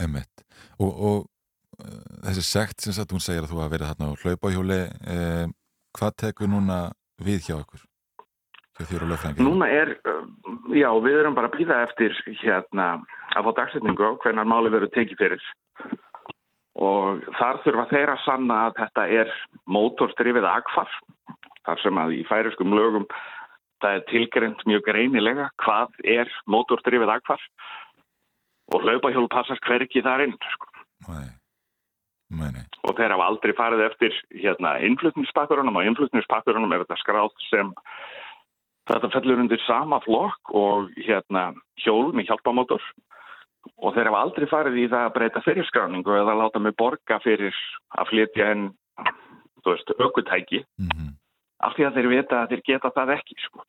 einmitt. 0.03 0.45
Og, 0.83 0.93
og 0.93 1.19
uh, 1.81 1.99
þessi 2.29 2.47
sekt 2.47 2.85
sem 2.85 2.95
sagt, 2.97 3.15
hún 3.15 3.25
segir 3.25 3.47
að 3.47 3.55
þú 3.55 3.63
hafa 3.63 3.75
verið 3.75 3.93
þarna 3.93 4.11
á 4.13 4.21
hlaupahjóli, 4.23 4.81
eh, 5.17 5.45
hvað 5.97 6.19
tekur 6.23 6.51
núna 6.53 6.81
við 7.23 7.49
hjá 7.49 7.57
ykkur? 7.59 7.83
Hjá 7.83 7.85
þér 7.85 7.85
og 7.87 7.87
lögfræðingir? 7.87 8.66
Núna 9.41 9.69
er, 9.73 9.95
uh, 10.05 10.25
já, 10.77 10.91
við 11.01 11.21
erum 11.23 11.37
bara 11.37 11.49
að 11.49 11.57
býða 11.61 11.79
eftir 11.87 12.17
hérna 12.43 12.89
að 13.33 13.47
fá 13.47 13.53
dagsetningu 13.61 14.05
á 14.05 14.13
hvernig 14.21 14.51
máli 14.51 14.73
verður 14.75 14.93
tekið 14.93 15.23
fyrir 15.23 15.47
og 16.77 17.25
þar 17.39 17.63
þurfa 17.65 17.87
þeir 17.89 18.13
að 18.13 18.25
sanna 18.27 18.59
að 18.67 18.77
þetta 18.83 19.07
er 19.23 19.33
mótorstrifið 19.65 20.49
agfar 20.51 20.93
þar 21.65 21.81
sem 21.83 22.03
að 22.03 22.15
í 22.19 22.21
færiskum 22.29 22.77
lögum 22.77 23.07
það 23.81 23.97
er 23.97 24.05
tilgreint 24.11 24.63
mjög 24.69 24.85
greinilega 24.91 25.49
hvað 25.65 25.97
er 26.05 26.31
mótorstrifið 26.53 27.15
agfar 27.17 27.43
og 28.75 28.85
hlaupahjól 28.85 29.29
passast 29.33 29.65
hverki 29.65 30.03
þar 30.05 30.27
inn 30.27 30.37
sko. 30.53 30.69
Nei, 31.07 31.29
nei, 32.35 32.51
nei. 32.57 32.65
og 32.85 32.97
þeir 32.99 33.15
hafa 33.15 33.31
aldrei 33.31 33.55
farið 33.57 33.85
eftir 33.87 34.21
hérna 34.35 34.77
innflutningspakkurunum 34.89 35.81
og 35.81 35.91
innflutningspakkurunum 35.91 36.73
er 36.75 36.85
þetta 36.85 37.01
skráð 37.01 37.37
sem 37.49 37.73
þetta 38.87 39.13
fellur 39.15 39.43
undir 39.43 39.63
sama 39.67 40.01
flokk 40.05 40.55
og 40.55 40.95
hérna 40.97 41.51
hjól 41.83 42.13
með 42.15 42.31
hjálpamótor 42.31 42.83
og 43.83 43.95
þeir 43.97 44.11
hafa 44.13 44.23
aldrei 44.23 44.49
farið 44.51 44.81
í 44.85 44.89
það 44.93 45.05
að 45.09 45.15
breyta 45.19 45.45
fyrirskráningu 45.45 46.19
eða 46.21 46.39
láta 46.39 46.63
mig 46.63 46.77
borga 46.79 47.19
fyrir 47.25 47.55
að 47.99 48.13
flytja 48.13 48.51
en 48.55 48.69
aukutæki 49.67 50.63
Mm 50.79 51.17
af 51.65 51.77
því 51.77 51.87
að 51.89 51.99
þeir 51.99 52.09
vita 52.13 52.41
að 52.43 52.53
þeir 52.53 52.63
geta 52.71 52.93
það 52.95 53.13
ekki 53.17 53.39
sko. 53.45 53.65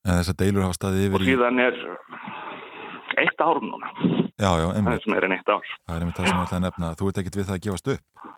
En 0.00 0.16
þessar 0.16 0.38
deilur 0.40 0.64
hafa 0.64 0.78
staðið 0.78 1.02
og 1.02 1.06
yfir 1.06 1.24
í... 1.24 1.28
síðan 1.30 1.62
er 1.62 1.78
eitt 3.20 3.44
ár 3.44 3.60
núna. 3.62 3.90
Já, 4.40 4.50
já, 4.56 4.66
það 4.72 4.92
er 4.94 5.02
sem 5.04 5.16
er 5.18 5.26
en 5.26 5.36
eitt 5.36 5.52
ár. 5.52 5.72
Það 5.84 5.96
er 5.96 6.04
einmitt 6.04 6.18
það 6.18 6.28
sem 6.30 6.38
ég 6.38 6.46
ætla 6.46 6.58
að 6.58 6.64
nefna. 6.66 6.92
Þú 6.96 7.10
ert 7.10 7.20
ekkit 7.20 7.38
við 7.38 7.48
það 7.50 7.58
að 7.58 7.64
gefast 7.66 7.90
upp. 7.94 8.30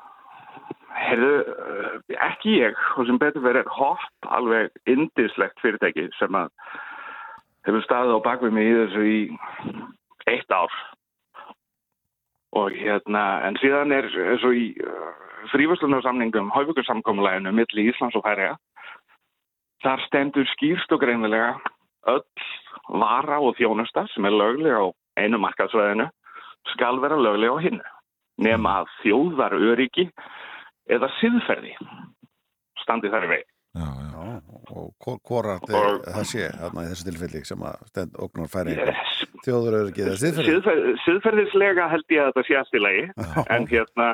Heyrðu, 1.13 1.33
uh, 1.53 1.99
ekki 2.25 2.57
ég. 2.63 2.79
Og 2.97 3.09
sem 3.09 3.21
betur 3.21 3.45
verið 3.45 3.69
hopp 3.77 4.31
alveg 4.33 4.73
indislegt 4.89 5.61
fyrirtæki 5.61 6.09
sem 6.17 6.39
að 6.39 6.49
hefur 7.69 7.85
staðið 7.85 8.17
á 8.17 8.27
bakvið 8.27 8.57
mig 8.57 8.71
í 8.71 8.79
þessu 8.79 9.05
í 9.05 9.19
eitt 10.33 10.57
ár. 10.57 10.73
Og 12.57 12.73
hérna 12.77 13.43
en 13.47 13.61
síðan 13.61 13.93
er 13.93 14.09
eins 14.09 14.47
og 14.49 14.57
í 14.57 14.73
uh, 14.81 15.13
frífæslunarsamningum 15.53 16.51
haufugarsamkomulæginu 16.55 17.53
milli 17.57 17.89
Íslands 17.91 18.17
og 18.17 18.25
Færiða 18.25 18.57
þar 19.83 20.05
stendur 20.07 20.47
skýrst 20.55 20.93
og 20.95 21.03
greinilega 21.03 21.57
öll 22.11 22.23
vara 23.03 23.41
og 23.43 23.57
þjónusta 23.59 24.07
sem 24.13 24.27
er 24.27 24.37
löglega 24.37 24.85
á 24.85 24.87
einu 25.19 25.41
markaðsvæðinu 25.43 26.09
skal 26.75 27.01
vera 27.03 27.19
löglega 27.19 27.59
á 27.59 27.65
hinnu 27.65 27.91
nema 28.43 28.83
þjóðar 29.03 29.57
öryggi 29.59 30.09
eða 30.91 31.09
siðferði 31.21 31.75
standi 32.83 33.11
þar 33.13 33.27
í 33.29 33.33
veg. 33.37 33.45
Já, 33.73 33.87
já. 33.89 34.23
Og 34.73 34.93
hvort 35.01 35.63
Og- 35.65 36.05
það 36.05 36.25
sé 36.29 36.49
þarna 36.53 36.83
í 36.85 36.89
þessu 36.93 37.07
tilfelli 37.09 37.41
sem 37.47 37.59
að 37.65 37.87
stend 37.89 38.13
ógnar 38.21 38.51
færi 38.53 38.75
Yes. 38.77 39.25
þjóður 39.47 39.77
eru 39.79 39.89
ekki 39.93 40.05
þessi 40.09 40.33
tilfelli 40.33 40.53
Siðfer, 40.53 40.81
siðferðislega 41.07 41.89
held 41.91 42.05
ég 42.11 42.21
að 42.23 42.33
þetta 42.33 42.45
sé 42.49 42.59
allt 42.61 42.75
í 42.77 42.83
lagi 42.83 43.05
en 43.57 43.67
hérna 43.67 44.09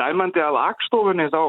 dæmandi 0.00 0.40
af 0.44 0.56
akstofunni 0.72 1.28
þá 1.32 1.42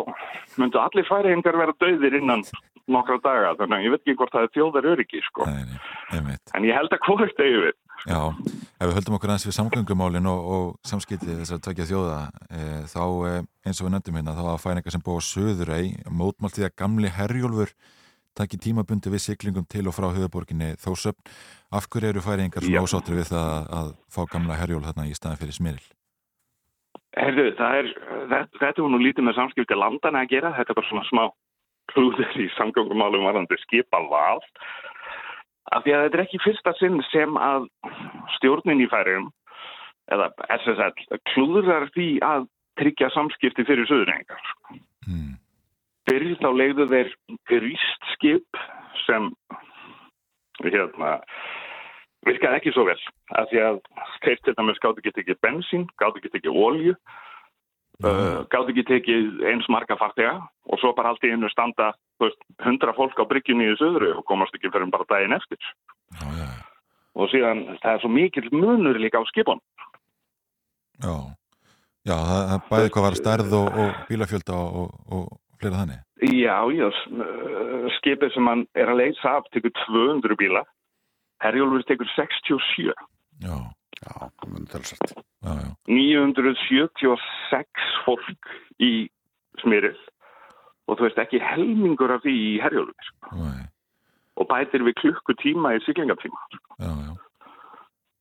myndu 0.59 0.80
allir 0.80 1.07
færiðingar 1.07 1.57
vera 1.59 1.74
döðir 1.84 2.15
innan 2.20 2.43
nokkra 2.88 3.18
daga 3.24 3.55
þannig 3.59 3.78
að 3.80 3.84
ég 3.88 3.91
veit 3.95 4.03
ekki 4.05 4.15
hvort 4.20 4.32
það 4.36 4.43
er 4.47 4.53
þjóðar 4.55 4.89
öryggi 4.93 5.24
sko. 5.26 5.45
Nei, 5.47 5.63
nei, 5.63 5.80
einmitt. 6.20 6.53
en 6.55 6.63
ég 6.63 6.76
held 6.76 6.91
að 6.95 7.03
hvort 7.07 7.39
eigi 7.43 7.59
við 7.65 7.76
Já, 8.06 8.20
ef 8.78 8.86
við 8.86 8.95
höldum 9.00 9.16
okkur 9.18 9.32
aðeins 9.34 9.48
við 9.48 9.56
samgöngumálin 9.58 10.30
og, 10.30 10.50
og 10.54 10.66
samskiptið 10.88 11.41
þessar 11.41 11.62
tvekja 11.66 11.88
þjóða 11.89 12.18
e, 12.48 12.66
þá 12.91 13.04
e, 13.04 13.32
eins 13.66 13.82
og 13.82 13.88
við 13.88 13.93
nefndum 13.95 14.20
hérna 14.20 14.36
þá 14.38 14.43
að 14.54 14.62
færingar 14.64 14.95
sem 14.95 15.04
búa 15.04 15.18
á 15.18 15.28
Suðurei 15.28 15.86
mótmált 16.06 16.60
því 16.60 16.68
að 16.68 16.76
gamli 16.84 17.12
herjólfur 17.18 17.74
takki 18.38 18.60
tímabundi 18.62 19.12
við 19.12 19.24
siglingum 19.26 19.66
til 19.70 19.88
og 19.89 19.95
frá 19.98 20.12
höfuborginni 20.14 20.76
Þórsöfn. 20.82 21.26
Af 21.74 21.89
hverju 21.91 22.14
eru 22.14 22.24
færingar 22.24 22.64
svona 22.64 22.78
Já. 22.78 22.86
ósáttur 22.86 23.18
við 23.18 23.32
það 23.32 23.72
að, 23.80 23.93
fá 24.14 24.22
gamla 24.32 24.60
herjól 24.60 24.84
þarna 24.86 25.08
í 25.10 25.16
staðan 25.18 25.41
fyrir 25.41 25.58
smyril? 25.58 25.88
Herðu, 27.18 27.48
það 27.58 27.80
er, 27.82 27.91
þetta, 28.30 28.60
þetta 28.62 28.84
er 28.84 28.93
nú 28.93 29.02
lítið 29.02 29.26
með 29.26 29.39
samskipti 29.39 29.78
landana 29.78 30.22
að 30.22 30.36
gera, 30.36 30.54
þetta 30.54 30.74
er 30.74 30.78
bara 30.78 30.89
svona 30.91 31.08
smá 31.10 31.24
klúður 31.93 32.41
í 32.43 32.48
samgöngumálum 32.58 33.26
varðandi 33.26 33.58
skipa 33.64 34.04
val. 34.12 34.43
Af 35.76 35.84
því 35.84 35.93
að 35.95 36.05
þetta 36.05 36.18
er 36.18 36.24
ekki 36.24 36.43
fyrsta 36.43 36.74
sinn 36.80 37.01
sem 37.11 37.39
að 37.41 37.68
stjórnin 38.38 38.84
í 38.84 38.88
færium, 38.91 39.28
eða 40.13 40.30
SSL, 40.61 41.20
klúðurar 41.34 41.89
því 41.95 42.07
að 42.24 42.47
tryggja 42.80 43.09
samskipti 43.11 43.65
fyrir 43.68 43.89
söðurrengar. 43.89 44.51
Hmm. 45.07 45.36
Fyrir 46.07 46.38
þá 46.39 46.49
leiðu 46.55 46.88
þeir 46.91 47.13
gríst 47.49 48.11
skip 48.13 48.61
sem 49.03 49.32
hérna, 50.63 51.18
virkaði 52.28 52.59
ekki 52.59 52.74
svo 52.76 52.88
vel 52.88 52.99
af 53.38 53.49
því 53.51 53.63
að 53.65 53.80
þeir 54.24 54.43
til 54.43 54.55
dæmis 54.57 54.82
gátt 54.84 55.01
ekki 55.01 55.15
tekið 55.18 55.41
bensín, 55.43 55.88
gátt 55.99 56.20
ekki 56.20 56.32
tekið 56.38 56.61
olju 56.63 56.95
uh, 58.06 58.43
gátt 58.52 58.72
ekki 58.74 58.86
tekið 58.88 59.41
eins 59.52 59.70
marga 59.74 59.98
fartega 60.00 60.36
og 60.68 60.82
svo 60.82 60.93
bara 60.98 61.14
allt 61.14 61.26
í 61.26 61.32
einu 61.34 61.50
standa 61.54 61.93
100 62.22 62.93
fólk 62.98 63.18
á 63.22 63.26
bryggjunni 63.30 63.72
í 63.72 63.80
söðru 63.80 64.16
og 64.20 64.26
komast 64.30 64.56
ekki 64.58 64.72
fyrir 64.74 64.89
bara 64.93 65.08
daginn 65.10 65.38
eftir. 65.38 65.62
Já, 66.18 66.28
já, 66.41 66.50
og 67.18 67.32
síðan 67.34 67.66
það 67.82 67.91
er 67.93 68.04
svo 68.04 68.14
mikill 68.14 68.50
munur 68.54 69.00
líka 69.02 69.22
á 69.22 69.26
skipun 69.30 69.62
já. 71.04 71.16
Já, 72.08 72.16
það, 72.16 72.41
það 72.50 72.68
bæði 72.72 72.91
hvað 72.95 73.06
var 73.06 73.18
stærð 73.20 73.56
og, 73.58 73.68
og 73.84 73.98
bílafjölda 74.08 74.58
og, 74.58 74.76
og, 74.80 75.18
og 75.18 75.26
fleira 75.60 75.82
þannig. 75.82 76.04
Já, 76.24 76.56
já, 76.72 76.88
uh, 76.88 77.88
skipið 77.98 78.34
sem 78.34 78.48
hann 78.48 78.64
er 78.80 78.91
að 78.93 79.02
leysa 79.02 79.34
af 79.38 79.50
tekur 79.52 79.74
200 79.84 80.39
bíla. 80.39 80.64
Herjólfur 81.43 81.84
tekur 81.86 82.10
67 82.16 82.88
Já, 83.43 83.58
Já, 84.06 85.52
já. 85.64 85.70
976 85.89 87.88
fólk 88.06 88.52
í 88.84 88.91
smyril 89.62 89.98
og 90.88 90.98
þú 90.98 91.08
veist 91.08 91.22
ekki 91.22 91.39
helmingur 91.43 92.14
af 92.16 92.24
því 92.24 92.34
í 92.34 92.52
herjólfur 92.64 93.08
Nei, 93.36 93.66
og 94.38 94.50
bætir 94.52 94.86
við 94.88 95.00
klukkutíma 95.02 95.76
í 95.76 95.84
siglingatíma 95.86 96.39
já, 96.80 96.91
já. 96.91 97.14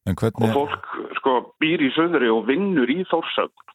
En 0.07 0.15
og 0.15 0.23
hvernig... 0.23 0.55
fólk 0.55 0.85
sko 1.19 1.33
býr 1.63 1.83
í 1.83 1.93
söðri 1.97 2.31
og 2.33 2.47
vinnur 2.49 2.91
í 2.91 3.03
Þórsögn 3.11 3.75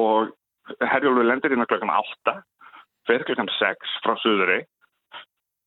og 0.00 0.32
herjólfur 0.80 1.28
lendir 1.28 1.54
inn 1.54 1.64
að 1.64 1.74
klokkan 1.74 1.94
8 1.94 2.38
fer 3.08 3.26
klokkan 3.28 3.52
6 3.58 3.98
frá 4.04 4.16
söðri 4.24 4.62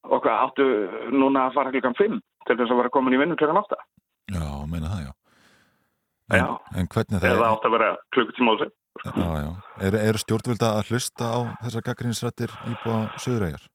og 0.08 0.24
hvað 0.24 0.43
áttu 0.48 0.66
núna 1.14 1.48
að 1.48 1.56
fara 1.60 1.74
klokkan 1.76 1.98
5 2.00 2.20
til 2.48 2.58
þess 2.58 2.74
að 2.74 2.82
vera 2.82 2.93
komin 2.93 3.16
í 3.16 3.22
vinnu 3.22 3.39
klokkan 3.39 3.64
8 3.64 3.80
Já, 4.28 4.43
meina 4.68 4.91
það, 4.91 5.06
já. 5.08 5.16
En, 6.28 6.42
Já. 6.42 6.48
en 6.76 6.90
hvernig 6.92 7.22
það 7.24 7.32
eða 7.32 7.50
átt 7.54 7.66
að 7.68 7.74
vera 7.78 7.90
klukkutíma 8.16 8.54
á 8.54 8.56
já. 9.40 9.52
Eru 9.88 10.00
er 10.02 10.18
stjórnvölda 10.20 10.72
að 10.76 10.90
hlusta 10.92 11.30
á 11.30 11.40
þessar 11.64 11.86
gaggrinsrættir 11.86 12.54
íbúa 12.68 13.00
Suðuræjar? 13.22 13.68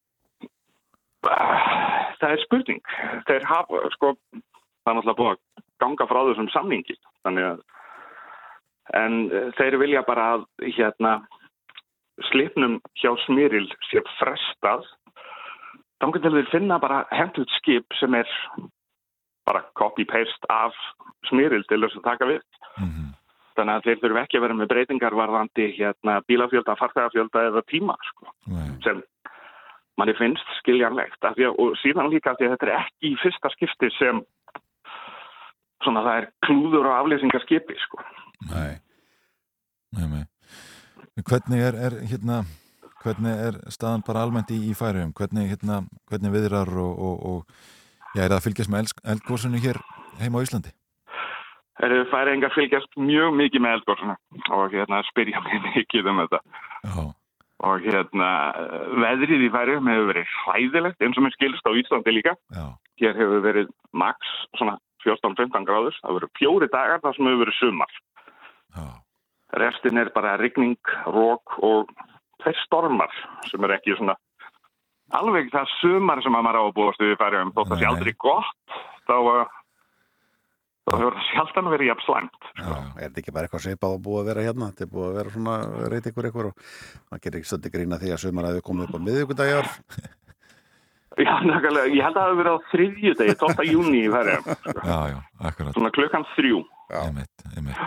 Það 1.23 2.35
er 2.35 2.43
spurning. 2.45 2.83
Þeir 3.29 3.47
hafa, 3.49 3.83
sko, 3.95 4.13
það 4.33 4.91
er 4.91 4.99
náttúrulega 4.99 5.21
búið 5.21 5.31
að 5.33 5.63
ganga 5.83 6.09
frá 6.11 6.21
þessum 6.29 6.51
samningi. 6.55 6.97
Þannig 7.27 7.49
að, 7.49 7.63
en 9.01 9.17
eh, 9.31 9.49
þeir 9.59 9.79
vilja 9.83 10.05
bara 10.07 10.29
að, 10.37 10.45
hérna, 10.77 11.15
slipnum 12.31 12.81
hjá 13.01 13.15
Smyril 13.25 13.69
sé 13.89 14.03
frestað. 14.19 14.85
Þannig 16.03 16.23
til 16.23 16.35
þeir 16.37 16.53
finna 16.53 16.79
bara 16.83 17.05
hentut 17.15 17.51
skip 17.59 17.99
sem 17.99 18.15
er 18.19 18.29
bara 19.47 19.65
copy-paste 19.79 20.51
af 20.51 20.77
Smyril 21.29 21.65
til 21.71 21.81
þess 21.85 21.99
að 22.01 22.09
taka 22.11 22.31
við. 22.31 22.47
Mm 22.79 23.11
Þannig 23.53 23.75
að 23.75 23.87
þeir 23.87 23.99
þurfum 24.01 24.21
ekki 24.23 24.39
að 24.39 24.45
vera 24.47 24.55
með 24.57 24.71
breytingar 24.71 25.17
varðandi 25.17 25.65
hérna, 25.77 26.15
bílafjölda, 26.29 26.77
farþegafjölda 26.81 27.43
eða 27.51 27.63
tíma, 27.69 27.97
sko 28.09 28.31
Nei, 28.49 28.71
sem 28.85 29.03
manni 30.01 30.15
finnst 30.17 30.55
skiljanlegt 30.63 31.29
að, 31.29 31.43
og 31.53 31.75
síðan 31.83 32.09
líka 32.13 32.33
að 32.33 32.47
þetta 32.47 32.69
er 32.69 32.75
ekki 32.79 33.13
í 33.13 33.19
fyrsta 33.21 33.53
skipti 33.53 33.93
sem 33.99 34.23
svona 35.85 36.05
það 36.07 36.23
er 36.23 36.29
klúður 36.47 36.89
og 36.89 36.97
aflýsingarskipi 37.03 37.79
sko. 37.85 38.01
nei. 38.55 38.81
Nei, 39.93 40.07
nei. 40.09 40.25
Hvernig 41.21 41.61
er, 41.61 41.77
er, 41.77 41.99
hérna, 42.09 42.39
hvernig 43.03 43.43
er 43.51 43.59
staðan 43.75 44.05
bara 44.07 44.23
almennt 44.25 44.49
í, 44.55 44.63
í 44.71 44.73
færiðum? 44.73 45.13
Hvernig, 45.19 45.51
hérna, 45.53 45.83
hvernig 46.09 46.33
viðrar 46.33 46.73
og, 46.81 46.95
og, 46.97 47.27
og 47.29 48.15
já, 48.17 48.23
er 48.23 48.31
það 48.31 48.39
að 48.39 48.47
fylgjast 48.47 48.73
með 48.73 48.95
eldgóðsunu 49.13 49.61
hér 49.61 49.83
heima 50.23 50.41
á 50.41 50.45
Íslandi? 50.47 50.73
Þeir 51.81 51.95
eru 51.97 52.07
færingar 52.11 52.53
fylgjast 52.55 53.01
mjög 53.01 53.35
mikið 53.39 53.65
með 53.65 53.75
eldgórsuna 53.79 54.17
og 54.53 54.75
hérna 54.75 55.01
spyrja 55.09 55.41
mig 55.47 55.67
mikið 55.71 56.11
um 56.13 56.23
þetta. 56.23 56.41
Já, 56.85 57.05
og 57.63 57.85
hérna 57.87 58.31
veðrið 59.05 59.47
í 59.47 59.51
færiðum 59.55 59.91
hefur 59.93 60.09
verið 60.11 60.33
hræðilegt 60.43 61.05
eins 61.05 61.19
og 61.19 61.27
mér 61.27 61.37
skilst 61.37 61.69
á 61.69 61.73
Íslandi 61.81 62.17
líka. 62.17 62.35
Já, 62.53 62.65
hér 63.03 63.21
hefur 63.21 63.45
verið 63.47 63.71
max 63.97 64.33
svona 64.59 64.77
14-15 65.07 65.69
gráður, 65.69 65.97
það 66.01 66.11
hefur 66.11 66.21
verið 66.21 66.35
fjóri 66.41 66.71
dagar 66.73 67.05
þar 67.05 67.17
sem 67.17 67.31
hefur 67.31 67.45
verið 67.45 67.59
sumar. 67.61 67.97
Já, 68.73 68.85
restin 69.63 70.03
er 70.03 70.13
bara 70.15 70.37
rigning, 70.41 70.93
rók 71.07 71.57
og 71.63 71.97
þeir 72.43 72.61
stormar 72.67 73.17
sem 73.49 73.65
er 73.65 73.79
ekki 73.79 73.97
svona 73.97 74.19
alveg 75.17 75.51
það 75.53 75.75
sumar 75.81 76.23
sem 76.25 76.37
að 76.37 76.47
maður 76.47 76.61
á 76.61 76.65
að 76.65 76.77
búast 76.79 77.03
við 77.03 77.19
færi 77.21 77.43
um 77.43 77.53
þótt 77.57 77.75
að 77.75 77.81
sé 77.81 77.85
Nei. 77.85 77.91
aldrei 77.93 78.15
gott. 78.25 78.79
Þá, 79.09 79.17
uh, 79.19 79.59
þá 80.83 80.95
hefur 80.99 81.17
það 81.19 81.29
sjaldan 81.29 81.71
verið 81.73 81.91
jafn 81.93 82.05
slæmt 82.07 82.49
já, 82.49 82.65
já. 82.67 82.89
Er 82.97 83.05
þetta 83.05 83.23
ekki 83.23 83.35
bara 83.37 83.49
eitthvað 83.49 83.65
svipað 83.67 83.95
að 83.97 84.03
búið 84.07 84.23
að 84.23 84.29
vera 84.33 84.47
hérna? 84.49 84.71
Þetta 84.73 84.87
er 84.87 84.91
búið 84.95 85.07
að 85.09 85.19
vera 85.21 85.35
svona 85.37 85.55
reyt 85.93 86.09
ykkur 86.11 86.29
ykkur 86.31 86.49
og 86.51 86.67
maður 87.13 87.23
gerir 87.27 87.39
ekki 87.41 87.51
stöndi 87.53 87.73
grína 87.77 88.01
því 88.03 88.13
að 88.17 88.23
sumar 88.25 88.49
að 88.49 88.59
þau 88.59 88.67
komið 88.71 88.89
upp 88.89 88.99
á 88.99 89.05
miðvíkudagjar. 89.07 89.71
Já, 91.21 91.33
nakalega, 91.45 91.91
ég 91.93 92.07
held 92.07 92.17
að 92.17 92.23
það 92.23 92.31
hefur 92.31 92.39
verið 92.41 92.55
á 92.57 92.67
þriðju 92.73 93.15
degi, 93.19 93.35
12. 93.43 93.65
júni 93.69 93.99
í 94.01 94.13
færi 94.13 94.37
Já, 94.89 94.99
já, 95.13 95.19
akkurat, 95.45 95.75
svona 95.77 95.91
klukkan 95.93 96.25
þrjú 96.33 96.63
einmitt, 97.03 97.45
einmitt. 97.53 97.83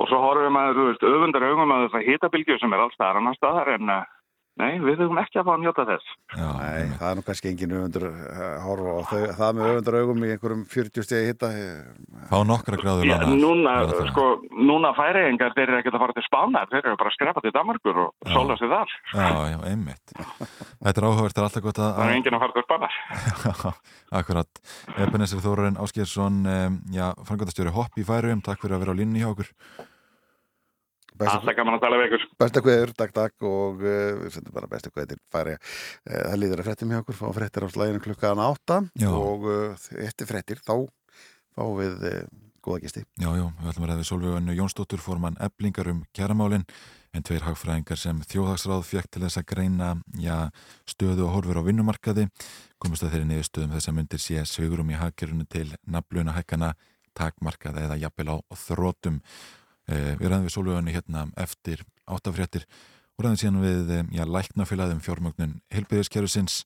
og 0.00 0.10
svo 0.10 0.18
horfum 0.24 0.48
við 0.48 0.54
maður, 0.56 0.80
þú 0.80 0.86
veist, 0.88 1.04
öfundar 1.12 1.46
augum 1.46 1.74
að 1.76 1.84
þess 1.84 1.98
að 2.00 2.08
hitabilgju 2.08 2.56
sem 2.58 2.74
er 2.74 2.82
alls 2.82 2.96
staðar 2.98 3.20
annar 3.20 3.38
staðar 3.38 3.70
en 3.76 3.92
uh, 3.94 4.00
nei, 4.60 4.72
við 4.84 5.00
höfum 5.02 5.18
ekki 5.22 5.40
að 5.40 5.46
fá 5.48 5.52
að 5.56 5.62
njóta 5.64 5.84
þess 5.88 6.10
Já, 6.36 6.46
Nei, 6.60 6.92
það 7.00 7.06
er 7.10 7.16
nú 7.18 7.24
kannski 7.26 7.50
engin 7.50 7.72
öfundur 7.78 8.04
uh, 8.10 8.40
horfa 8.64 8.92
á 8.94 9.00
þau, 9.10 9.22
það 9.40 9.56
með 9.58 9.70
öfundur 9.72 9.96
augum 10.00 10.24
í 10.26 10.30
einhverjum 10.34 10.60
40 10.70 11.06
stegi 11.06 11.30
hitta. 11.30 11.50
Fá 12.30 12.36
nokkra 12.46 12.78
gráður 12.80 13.08
Já, 13.08 13.16
lánaðar. 13.16 13.40
núna, 13.42 13.74
sko, 14.12 14.26
núna 14.70 14.92
færiðingar 14.98 15.56
þeir 15.56 15.64
eru 15.66 15.80
ekkert 15.80 15.98
að 15.98 16.04
fara 16.04 16.16
til 16.20 16.26
Spánar, 16.28 16.70
þeir 16.70 16.82
eru 16.84 17.00
bara 17.00 17.10
að 17.12 17.16
skrepa 17.16 17.42
til 17.44 17.54
Danmarkur 17.56 18.00
og 18.04 18.10
Já. 18.28 18.32
sóla 18.36 18.56
sig 18.60 18.70
þar. 18.70 18.94
Já, 19.16 19.28
já, 19.50 19.58
einmitt. 19.72 20.14
Þetta 20.20 20.96
er 21.02 21.08
áhugavert, 21.10 21.34
það 21.36 21.42
er 21.42 21.48
alltaf 21.48 21.66
gott 21.66 21.82
að... 21.82 21.92
Það 21.98 22.06
er 22.06 22.16
enginn 22.20 22.38
að 22.38 22.44
fara 22.46 22.56
til 22.56 22.66
Spánar. 22.68 22.98
Akkurat. 24.20 24.62
Ebenezer 25.00 25.42
Þórarinn 25.44 25.80
Áskjörsson, 25.82 26.40
um, 26.46 26.80
já, 26.94 27.08
frangöndastjóri 27.26 27.74
Hopp 27.74 27.98
í 28.00 28.06
færum, 28.06 28.42
takk 28.44 28.62
fyrir 28.62 28.78
að 28.78 28.84
vera 28.86 28.94
á 28.94 29.00
línni 29.00 29.22
hjá 29.24 29.30
okkur. 29.32 29.50
Alltaf 31.20 31.56
gaman 31.58 31.76
að 31.76 31.84
tala 31.84 32.00
við 32.00 32.06
ykkur. 32.08 32.26
Besta 32.40 32.62
kveður, 32.64 32.92
takk, 32.96 33.14
takk 33.16 33.48
og 33.48 33.82
uh, 33.84 33.96
við 34.22 34.36
sendum 34.36 34.56
bara 34.56 34.70
besta 34.70 34.92
kveður 34.92 35.12
til 35.12 35.20
færi. 35.32 35.56
Uh, 36.04 36.20
það 36.30 36.38
líður 36.42 36.62
að 36.62 36.70
frettum 36.70 36.94
hjá 36.94 37.00
okkur, 37.02 37.18
fá 37.20 37.26
frettir 37.36 37.66
á 37.66 37.68
slæginu 37.74 38.04
klukkan 38.04 38.44
átta 38.44 38.78
Já. 39.00 39.10
og 39.10 39.48
uh, 39.50 39.90
eftir 40.04 40.30
frettir 40.30 40.62
þá 40.64 40.74
fáum 41.56 41.76
við 41.80 42.06
uh, 42.08 42.22
góða 42.64 42.84
gesti. 42.84 43.04
Já, 43.20 43.30
já, 43.36 43.44
við 43.60 43.72
ætlum 43.72 43.84
að 43.84 43.90
ræða 43.90 44.00
við 44.00 44.08
Solveigunni 44.10 44.56
Jónsdóttur 44.58 45.02
fórmann 45.02 45.38
eblingar 45.40 45.90
um 45.92 46.02
kjæramálin 46.16 46.66
en 47.16 47.24
tveir 47.26 47.44
hagfræðingar 47.46 47.98
sem 47.98 48.20
þjóðhagsráð 48.30 48.84
fekk 48.86 49.08
til 49.10 49.24
þess 49.24 49.40
að 49.40 49.48
greina 49.50 49.90
já, 50.20 50.50
stöðu 50.88 51.26
og 51.26 51.34
horfur 51.38 51.58
á 51.58 51.66
vinnumarkaði 51.66 52.28
komast 52.82 53.04
að 53.04 53.16
þeirri 53.16 53.30
niðurstöðum 53.30 53.74
þess 53.74 53.90
að 53.90 53.96
myndir 53.96 54.22
sé 54.22 54.44
sögurum 54.46 54.92
í 54.92 55.00
hagkerfunu 55.00 55.48
til 55.50 55.66
nafluna 55.90 56.36
hækkana 56.36 56.74
takmarkaða 57.18 57.88
eða 57.88 57.98
jafnvel 58.04 58.36
á 58.38 58.54
þrótum 58.54 59.18
eh, 59.18 59.59
Við 59.90 60.28
ræðum 60.28 60.46
við 60.46 60.54
Solveigunni 60.54 60.94
hérna 60.94 61.26
eftir 61.40 61.82
áttafréttir 62.06 62.66
og 63.20 63.26
ræðum 63.26 63.40
síðan 63.40 63.64
við 63.64 63.90
eh, 63.96 64.06
já, 64.16 64.22
læknafélagum 64.24 65.02
fjármögnun 65.04 65.58
heilbyrðiskerfisins 65.74 66.62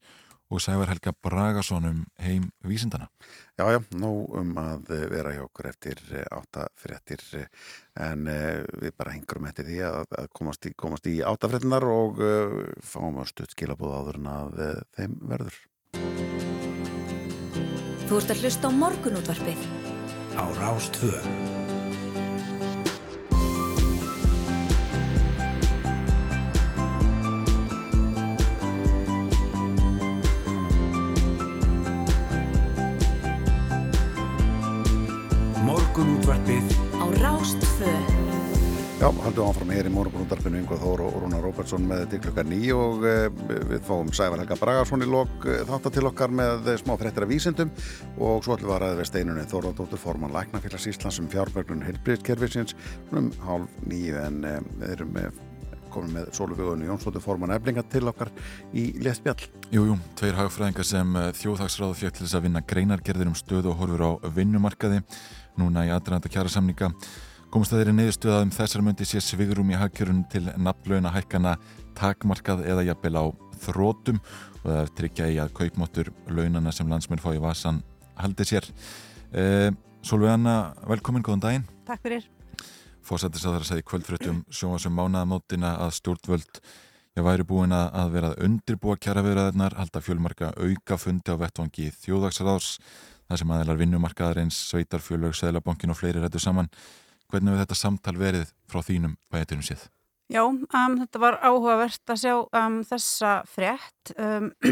og 0.52 0.60
Sævar 0.62 0.90
Helga 0.92 1.10
Bragason 1.24 1.88
um 1.88 2.00
heim 2.20 2.44
vísindana. 2.62 3.08
Já, 3.58 3.64
já, 3.74 3.80
nú 3.98 4.28
um 4.38 4.52
að 4.60 4.92
uh, 4.92 5.00
vera 5.10 5.32
hjá 5.34 5.40
okkur 5.46 5.70
eftir 5.72 6.02
átta 6.28 6.68
frettir 6.78 7.24
uh, 7.40 7.46
en 8.04 8.28
við 8.28 8.92
bara 8.94 9.14
hengurum 9.16 9.48
eftir 9.48 9.66
því 9.70 9.80
að, 9.88 10.14
að 10.20 10.28
komast, 10.36 10.68
í, 10.68 10.74
komast 10.78 11.08
í 11.10 11.16
átta 11.26 11.50
frettinar 11.50 11.88
og 11.88 12.22
uh, 12.22 12.60
fáum 12.84 13.18
að 13.24 13.32
stutt 13.32 13.56
skilabóð 13.56 13.96
áður 13.98 14.20
en 14.20 14.30
að 14.34 14.62
uh, 14.68 14.70
þeim 15.00 15.18
verður. 15.32 15.58
Þú 18.04 18.20
ert 18.20 18.36
að 18.36 18.44
hlusta 18.44 18.70
á 18.70 18.78
morgunútvarpið 18.84 19.68
á 20.38 20.44
Rás 20.60 20.92
2. 36.24 36.30
Morgun 36.32 36.40
útvarpið 36.40 36.68
á 36.96 37.04
Rás 37.20 37.50
2. 37.60 37.88
Já, 38.96 39.08
haldum 39.12 39.48
áfram 39.50 39.72
hér 39.74 39.90
í 39.90 39.92
morgunúndarpinu 39.92 40.56
Yngvar 40.62 40.78
Þór 40.80 41.02
og 41.04 41.18
Rúna 41.20 41.40
Róbertsson 41.42 41.84
með 41.84 42.06
til 42.14 42.20
klukkar 42.24 42.48
ný 42.48 42.60
og 42.72 43.04
e, 43.04 43.28
við 43.68 43.82
fáum 43.84 44.08
Sævar 44.08 44.40
Helga 44.40 44.56
Bragarsson 44.56 45.04
í 45.04 45.08
lok 45.10 45.44
e, 45.44 45.58
þáttar 45.68 45.92
til 45.92 46.06
okkar 46.08 46.32
með 46.32 46.70
e, 46.72 46.78
smá 46.80 46.94
fréttir 46.96 47.26
af 47.26 47.28
vísindum 47.28 47.74
og 48.16 48.40
svo 48.46 48.56
ætlum 48.56 48.72
við 48.72 48.86
að 48.88 49.02
við 49.02 49.10
steinunni 49.10 49.44
Þóradóttur 49.52 50.00
Forman 50.00 50.32
Læknafélags 50.32 50.88
Íslands 50.94 51.20
um 51.20 51.28
fjármögnun 51.28 51.84
heilbriðskerfisins 51.90 52.72
um 53.12 53.28
hálf 53.44 53.76
nýju 53.84 54.16
en 54.24 54.40
við 54.80 54.94
erum 54.94 55.12
með 55.18 55.44
komum 55.92 56.16
með 56.16 56.32
Sólufjóðunni 56.34 56.88
Jónsdóttur 56.88 57.22
Forman 57.22 57.52
Eblinga 57.54 57.84
til 57.86 58.08
okkar 58.10 58.32
í 58.74 58.88
Léttspjall. 59.04 59.44
Jú, 59.70 59.84
jú, 59.92 60.00
tveir 60.18 60.40
hagfræðingar 60.40 60.88
sem 60.88 61.14
þjóðhagsráðu 61.38 62.00
fjökt 62.00 62.18
til 62.18 62.26
þess 62.26 62.38
að 62.40 62.48
vinna 62.48 62.64
greinargerðir 62.66 63.30
um 63.30 63.36
stöðu 63.38 63.70
og 63.70 63.78
horfur 63.82 64.02
á 64.02 64.10
vinnumarkaði 64.34 65.04
núna 65.60 65.86
í 65.86 65.92
aðrænda 65.94 66.30
kjara 66.32 66.52
samninga 66.52 66.90
komast 67.54 67.70
að 67.70 67.84
þeirri 67.84 67.94
neðustuð 67.94 68.34
að 68.34 68.44
um 68.48 68.52
þessar 68.54 68.82
myndi 68.82 69.06
sé 69.06 69.20
svigurum 69.22 69.68
í 69.70 69.78
hagkjörun 69.78 70.24
til 70.32 70.42
nafnlauna 70.58 71.12
hækkana 71.14 71.52
takmarkað 71.94 72.64
eða 72.66 72.86
jafnvel 72.88 73.14
á 73.14 73.24
þrótum 73.62 74.18
og 74.18 74.64
það 74.64 74.78
er 74.80 74.92
tryggja 74.98 75.28
í 75.30 75.36
að 75.42 75.52
kaupmáttur 75.60 76.10
launana 76.26 76.72
sem 76.74 76.90
landsmenn 76.90 77.22
fá 77.22 77.30
í 77.30 77.42
vasan 77.42 77.78
haldi 78.18 78.46
sér. 78.48 78.66
Eh, 79.30 79.70
Solveig 80.04 80.34
Anna, 80.34 80.74
velkomin, 80.88 81.22
góðan 81.22 81.44
daginn. 81.44 81.68
Takk 81.86 82.02
fyrir. 82.02 82.26
Fósættis 83.04 83.44
að 83.44 83.52
það 83.52 83.56
er 83.56 83.64
að 83.64 83.70
segja 83.70 83.86
kvöldfröttum 83.92 84.42
sjónasum 84.50 84.98
mánaðamótina 84.98 85.76
að 85.84 85.94
stjórnvöld 86.00 86.60
ég 87.14 87.24
væri 87.24 87.46
búin 87.46 87.74
að 87.76 88.14
vera 88.16 88.32
að 88.32 88.46
undirbúa 88.48 88.98
kjaraverðaðarnar, 88.98 89.76
halda 89.78 90.02
fjölmarka 90.02 90.50
auka 90.58 90.98
fundi 90.98 91.30
á 91.30 91.38
vettvangi 91.38 91.90
þjóðagsraðs 92.02 92.78
þar 93.34 93.42
sem 93.42 93.52
aðeinar 93.56 93.80
vinnumarkaðarins, 93.80 94.60
sveitarfjölög, 94.70 95.34
seðlabankin 95.34 95.90
og 95.90 95.98
fleiri 95.98 96.22
rættu 96.22 96.38
saman. 96.42 96.70
Hvernig 97.32 97.50
hefur 97.50 97.64
þetta 97.64 97.78
samtal 97.78 98.14
verið 98.20 98.50
frá 98.70 98.82
þínum 98.86 99.16
bæjartunum 99.32 99.66
séð? 99.66 99.88
Já, 100.30 100.40
um, 100.46 100.98
þetta 101.00 101.20
var 101.20 101.38
áhugavert 101.42 102.12
að 102.14 102.20
sjá 102.22 102.34
um, 102.38 102.78
þessa 102.86 103.32
frétt 103.50 104.14
um, 104.14 104.50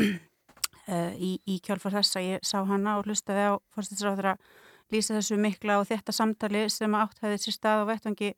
uh, 0.93 1.13
í, 1.19 1.35
í 1.45 1.59
kjálfar 1.65 1.99
þessa 1.99 2.23
ég 2.25 2.47
sá 2.47 2.61
hana 2.69 3.01
og 3.01 3.09
hlustaði 3.09 3.51
á 3.51 3.55
fórstinsráður 3.75 4.33
að 4.33 4.47
lýsa 4.95 5.17
þessu 5.19 5.41
mikla 5.41 5.81
og 5.81 5.89
þetta 5.91 6.15
samtali 6.15 6.67
sem 6.73 6.95
átt 6.97 7.21
hefði 7.25 7.43
sér 7.43 7.59
stað 7.59 7.85
á 7.85 7.91
vettvangi 7.91 8.33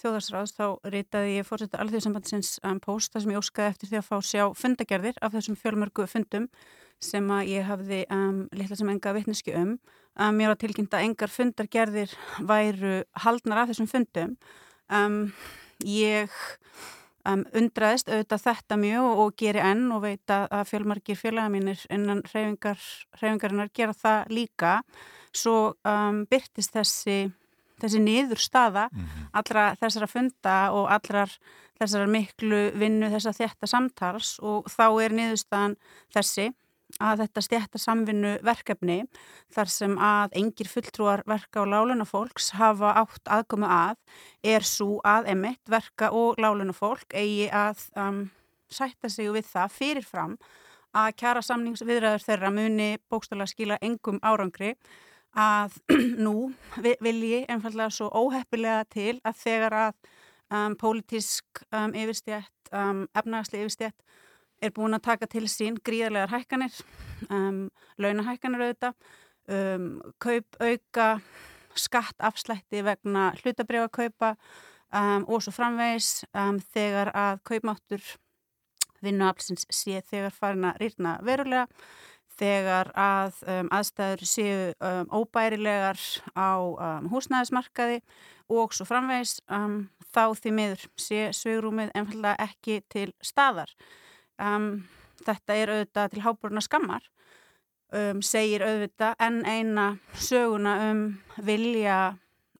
þjóðarsráðs 0.00 0.54
þá 0.56 0.66
reytaði 0.88 1.38
ég 1.38 1.48
fórstætti 1.48 1.80
alþjóðsambandsins 1.80 2.52
post 2.84 3.12
þar 3.12 3.24
sem 3.24 3.34
ég 3.34 3.42
óskaði 3.42 3.72
eftir 3.74 3.90
því 3.90 3.98
að 4.00 4.06
fá 4.08 4.16
sjá 4.24 4.44
fundagerðir 4.56 5.20
af 5.20 5.34
þessum 5.36 5.58
fjölmörgu 5.60 6.06
fundum 6.08 6.46
sem 7.00 7.30
að 7.32 7.50
ég 7.54 7.68
hafði 7.68 8.02
um, 8.12 8.44
litla 8.56 8.76
sem 8.76 8.92
enga 8.92 9.14
vittneski 9.16 9.54
um. 9.56 9.76
um. 10.20 10.36
Mér 10.36 10.52
var 10.52 10.60
tilkynnt 10.60 10.94
að 10.94 11.06
engar 11.08 11.32
fundargerðir 11.32 12.12
væru 12.46 13.00
haldnar 13.24 13.62
af 13.62 13.72
þessum 13.72 13.88
fundum. 13.90 14.36
Um, 14.90 15.32
ég 15.86 16.32
um, 17.28 17.44
undraðist 17.56 18.10
auðvitað 18.10 18.44
þetta 18.44 18.78
mjög 18.80 19.08
og, 19.08 19.22
og 19.24 19.34
geri 19.40 19.64
enn 19.64 19.88
og 19.94 20.04
veit 20.04 20.34
að, 20.34 20.46
að 20.58 20.68
fjölmargir 20.72 21.18
félaga 21.20 21.52
mínir 21.52 21.84
innan 21.92 22.22
hreyfingar, 22.28 22.84
hreyfingarinnar 23.20 23.72
gera 23.76 23.96
það 23.96 24.34
líka. 24.36 24.76
Svo 25.36 25.56
um, 25.86 26.24
byrtist 26.30 26.74
þessi, 26.74 27.18
þessi 27.80 28.02
niður 28.02 28.42
staða 28.42 28.88
mm 28.90 29.02
-hmm. 29.02 29.26
allra 29.40 29.66
þessara 29.80 30.10
funda 30.10 30.56
og 30.74 30.90
allrar 30.90 31.32
þessara 31.80 32.06
miklu 32.10 32.72
vinnu 32.76 33.08
þessa 33.08 33.32
þetta 33.32 33.66
samtals 33.66 34.38
og 34.42 34.66
þá 34.68 34.86
er 35.04 35.14
niðurstaðan 35.16 35.76
þessi 36.12 36.50
að 36.98 37.24
þetta 37.24 37.42
stjætta 37.44 37.80
samvinnu 37.80 38.32
verkefni 38.46 38.98
þar 39.54 39.70
sem 39.72 39.96
að 40.00 40.36
engir 40.40 40.70
fulltrúar 40.70 41.22
verka 41.28 41.62
og 41.62 41.70
láluna 41.72 42.06
fólks 42.08 42.50
hafa 42.58 42.94
átt 43.02 43.30
aðkomu 43.30 43.68
að 43.70 44.00
er 44.42 44.66
svo 44.66 44.98
að 45.06 45.30
emitt 45.34 45.70
verka 45.70 46.10
og 46.16 46.40
láluna 46.42 46.74
fólk 46.76 47.14
eigi 47.14 47.50
að 47.52 47.84
um, 47.96 48.24
sætta 48.70 49.10
sig 49.10 49.30
við 49.34 49.46
það 49.50 49.76
fyrirfram 49.76 50.34
að 50.96 51.12
kjara 51.22 51.42
samningsviðræður 51.46 52.26
þeirra 52.26 52.50
muni 52.54 52.90
bókstala 53.10 53.46
skila 53.46 53.78
engum 53.82 54.18
árangri 54.26 54.74
að 55.38 55.76
nú 56.26 56.50
vil 56.82 57.20
ég 57.28 57.50
einfallega 57.50 57.90
svo 57.94 58.10
óheppilega 58.10 58.82
til 58.90 59.20
að 59.22 59.38
þegar 59.44 59.78
að 59.84 59.94
um, 60.50 60.74
pólitísk 60.78 61.62
um, 61.70 61.94
yfirstjætt, 61.94 62.72
um, 62.74 63.06
efnagasli 63.14 63.62
yfirstjætt 63.62 63.96
er 64.60 64.72
búin 64.76 64.96
að 64.96 65.06
taka 65.08 65.28
til 65.30 65.46
sín 65.48 65.78
gríðarlegar 65.84 66.32
hækkanir, 66.34 66.74
um, 67.30 67.68
launahækkanir 68.00 68.64
auðvitað, 68.66 69.14
um, 69.50 69.86
kaup 70.22 70.58
auka, 70.60 71.08
skatt 71.78 72.18
afslætti 72.18 72.82
vegna 72.84 73.30
hlutabrjákaupa 73.40 74.34
um, 74.34 75.24
og 75.28 75.44
svo 75.44 75.54
framvegis 75.54 76.24
þegar 76.74 77.12
að 77.14 77.42
kaupmáttur 77.46 78.04
vinnuaflsins 79.00 79.66
sé 79.72 80.02
þegar 80.10 80.34
farin 80.34 80.66
að 80.68 80.80
rýrna 80.82 81.14
verulega, 81.24 81.68
þegar 82.40 82.90
að 82.96 83.38
aðstæður 83.68 84.26
séu 84.28 84.60
óbærilegar 85.12 86.00
á 86.32 86.56
húsnæðismarkaði 87.12 88.00
og 88.50 88.74
svo 88.76 88.86
framvegis 88.88 89.38
þá 90.10 90.24
því 90.40 90.52
miður 90.56 90.86
sé 90.98 91.26
svegrúmið 91.36 91.92
einfallega 91.94 92.48
ekki 92.50 92.80
til 92.92 93.10
staðar. 93.24 93.70
Um, 94.40 94.70
þetta 95.20 95.56
er 95.56 95.72
auðvitað 95.74 96.14
til 96.14 96.24
háburna 96.24 96.62
skammar 96.64 97.04
um, 97.92 98.22
segir 98.24 98.64
auðvitað 98.64 99.18
en 99.26 99.42
eina 99.44 99.86
söguna 100.16 100.76
um 100.90 101.04
vilja 101.44 101.98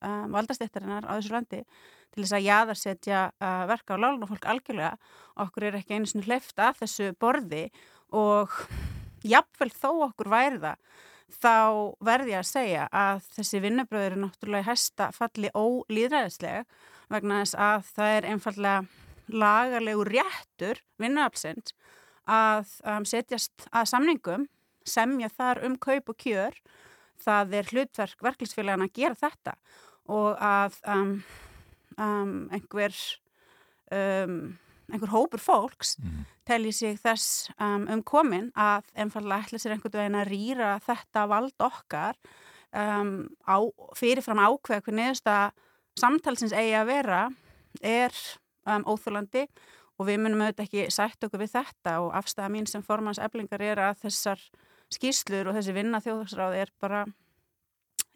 um, 0.02 0.28
valdastéttarinnar 0.34 1.08
á 1.08 1.16
þessu 1.16 1.34
landi 1.34 1.62
til 2.10 2.24
þess 2.24 2.36
að 2.36 2.46
jaðarsetja 2.48 3.24
uh, 3.32 3.64
verka 3.70 3.96
á 3.96 4.02
lálun 4.02 4.24
og 4.26 4.32
fólk 4.32 4.48
algjörlega. 4.50 4.96
Okkur 5.40 5.68
er 5.68 5.78
ekki 5.78 5.96
einu 5.96 6.10
svona 6.10 6.26
hleyft 6.26 6.58
að 6.58 6.82
þessu 6.82 7.12
borði 7.22 7.68
og 8.10 8.56
jafnvel 9.22 9.70
þó 9.72 9.90
okkur 10.08 10.32
væri 10.32 10.60
það 10.64 11.06
þá 11.30 11.56
verði 12.02 12.32
ég 12.34 12.40
að 12.40 12.48
segja 12.48 12.86
að 12.90 13.20
þessi 13.36 13.60
vinnubröður 13.62 14.16
er 14.16 14.22
náttúrulega 14.24 14.66
hæsta 14.66 15.10
falli 15.14 15.52
ólýðræðislega 15.54 16.64
vegna 17.10 17.42
þess 17.44 17.58
að 17.58 17.92
það 17.94 18.16
er 18.16 18.28
einfallega 18.32 18.80
lagarlegu 19.36 20.04
réttur 20.08 20.80
vinnuaflsins 21.00 21.74
að 22.30 22.72
um, 22.86 23.06
setjast 23.08 23.66
að 23.74 23.88
samningum, 23.90 24.46
semja 24.86 25.28
þar 25.32 25.62
um 25.66 25.76
kaup 25.80 26.12
og 26.12 26.18
kjör, 26.20 26.56
það 27.20 27.56
er 27.58 27.70
hlutverk 27.74 28.24
verklisfélagana 28.24 28.88
að 28.88 28.96
gera 28.96 29.18
þetta 29.18 29.56
og 30.10 30.40
að 30.42 30.78
um, 30.88 31.14
um, 32.00 32.36
einhver, 32.54 32.96
einhver 33.90 35.12
hópur 35.12 35.42
fólks 35.42 35.96
mm. 36.00 36.22
telli 36.48 36.72
sig 36.74 36.96
þess 37.02 37.50
um 37.60 38.00
komin 38.06 38.48
að 38.58 38.88
einfallega 38.94 39.44
ætla 39.44 39.60
sér 39.60 39.76
einhvern 39.76 39.98
veginn 40.00 40.20
að 40.22 40.30
rýra 40.32 40.70
þetta 40.86 41.26
vald 41.30 41.66
okkar 41.66 42.16
á, 42.72 43.56
fyrirfram 43.98 44.40
ákveð 44.40 44.84
hvernig 44.86 45.22
að 45.26 45.52
samtalsins 45.98 46.54
eigi 46.54 46.76
að 46.78 46.90
vera 46.90 47.22
er 47.82 48.14
um, 48.66 48.84
óþúlandi 48.88 49.46
og 50.00 50.08
við 50.08 50.22
munum 50.24 50.44
auðvitað 50.44 50.66
ekki 50.66 50.86
sætt 50.94 51.26
okkur 51.26 51.42
við 51.44 51.54
þetta 51.54 51.98
og 52.04 52.14
afstæða 52.16 52.52
mín 52.54 52.68
sem 52.68 52.84
formans 52.84 53.20
eflingar 53.20 53.62
er 53.64 53.82
að 53.90 54.04
þessar 54.06 54.42
skýslur 54.90 55.50
og 55.50 55.58
þessi 55.58 55.74
vinna 55.76 56.00
þjóðhagsráð 56.02 56.56
er 56.62 56.72
bara 56.80 57.04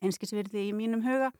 einskilsvirði 0.04 0.68
í 0.68 0.74
mínum 0.76 1.04
huga 1.04 1.30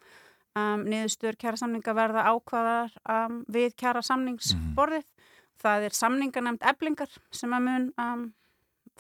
um, 0.59 0.85
niðurstur 0.87 1.39
kjærasamninga 1.41 1.95
verða 1.97 2.27
ákvaðar 2.33 2.95
um, 3.03 3.41
við 3.51 3.75
kjærasamningsborðið 3.81 5.05
mm. 5.05 5.31
það 5.65 5.89
er 5.89 5.99
samningarnæmt 5.99 6.67
eflingar 6.73 7.17
sem 7.35 7.55
að 7.57 7.67
mun 7.69 7.89
um, 8.01 8.29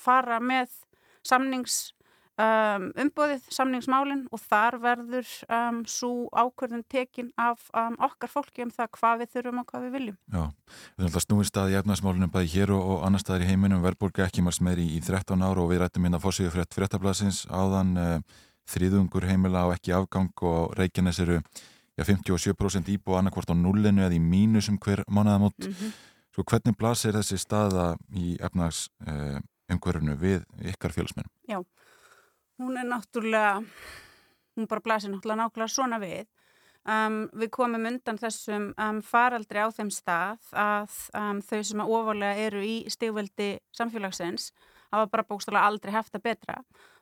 fara 0.00 0.40
með 0.42 0.72
samnings 1.24 1.94
Um, 2.34 2.88
umbóðið 2.98 3.44
samningsmálinn 3.54 4.24
og 4.34 4.40
þar 4.42 4.74
verður 4.82 5.28
um, 5.46 5.76
svo 5.86 6.24
ákvörðun 6.34 6.80
tekin 6.90 7.28
af 7.38 7.68
um, 7.70 7.94
okkar 8.02 8.32
fólki 8.32 8.64
um 8.64 8.72
það 8.74 8.88
hvað 8.96 9.20
við 9.20 9.28
þurfum 9.36 9.60
og 9.60 9.68
hvað 9.68 9.84
við 9.84 9.92
viljum. 9.94 10.16
Já, 10.34 10.40
við 10.96 11.04
ætlum 11.06 11.20
að 11.20 11.24
snúi 11.28 11.46
stað 11.46 11.70
í 11.70 11.76
efnarsmálunum 11.78 12.32
bæði 12.34 12.50
hér 12.56 12.72
og, 12.74 12.88
og 12.90 13.04
annar 13.06 13.22
staðar 13.22 13.44
í 13.44 13.50
heiminum 13.52 13.84
verðbólka 13.84 14.24
ekki 14.26 14.42
marst 14.42 14.64
meðri 14.66 14.88
í 14.96 14.98
13 14.98 15.44
ára 15.46 15.62
og 15.62 15.70
við 15.70 15.84
rættum 15.84 16.08
inn 16.08 16.18
að 16.18 16.24
fórsíðu 16.24 16.50
frétt 16.56 16.74
fréttablasins 16.74 17.44
áðan 17.54 17.94
uh, 18.02 18.16
þrýðungur 18.74 19.28
heimila 19.30 19.62
á 19.70 19.74
ekki 19.76 19.94
afgang 19.94 20.44
og 20.50 20.74
Reykjanes 20.74 21.22
eru 21.22 21.38
já, 21.38 22.02
57% 22.02 22.90
íbú 22.96 23.14
annarkvort 23.14 23.54
á 23.54 23.54
nullinu 23.54 24.08
eða 24.08 24.18
í 24.18 24.18
mínusum 24.18 24.80
hver 24.82 25.04
mánuðamót. 25.06 25.54
Mm 25.62 25.70
-hmm. 25.70 25.94
Svo 26.34 26.42
hvernig 26.42 26.74
blasir 26.74 27.14
þessi 27.14 27.38
staða 27.38 27.94
í 28.10 28.34
efnars 28.42 28.88
uh, 29.06 29.38
umhverfunu 29.70 30.18
við 30.18 30.42
ykkar 30.66 30.90
félagsmenn? 30.90 31.30
Já 31.46 31.62
Hún 32.58 32.78
er 32.78 32.86
náttúrulega 32.86 33.62
hún 34.54 34.68
bara 34.70 34.80
blasir 34.80 35.10
náttúrulega 35.10 35.42
nákvæmlega 35.42 35.74
svona 35.74 35.98
við. 35.98 36.26
Um, 36.84 37.24
við 37.32 37.48
komum 37.56 37.86
undan 37.88 38.18
þessum 38.20 38.68
um, 38.76 38.98
faraldri 39.02 39.62
á 39.64 39.72
þeim 39.72 39.90
stað 39.94 40.50
að 40.52 40.98
um, 41.16 41.40
þau 41.40 41.62
sem 41.64 41.80
að 41.80 41.92
ofalega 41.96 42.42
eru 42.44 42.60
í 42.60 42.74
stígveldi 42.92 43.48
samfélagsins 43.72 44.50
hafa 44.92 45.08
bara 45.10 45.24
bókstala 45.24 45.64
aldrei 45.64 45.94
haft 45.96 46.14
að 46.14 46.26
betra. 46.28 46.58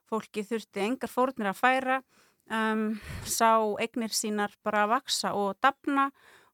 Fólki 0.06 0.44
þurfti 0.46 0.84
engar 0.86 1.10
fórnir 1.10 1.50
að 1.50 1.58
færa, 1.58 1.98
um, 2.46 2.86
sá 3.26 3.58
eignir 3.82 4.14
sínar 4.14 4.54
bara 4.62 4.86
að 4.86 4.94
vaksa 4.94 5.34
og 5.34 5.58
dapna 5.60 6.08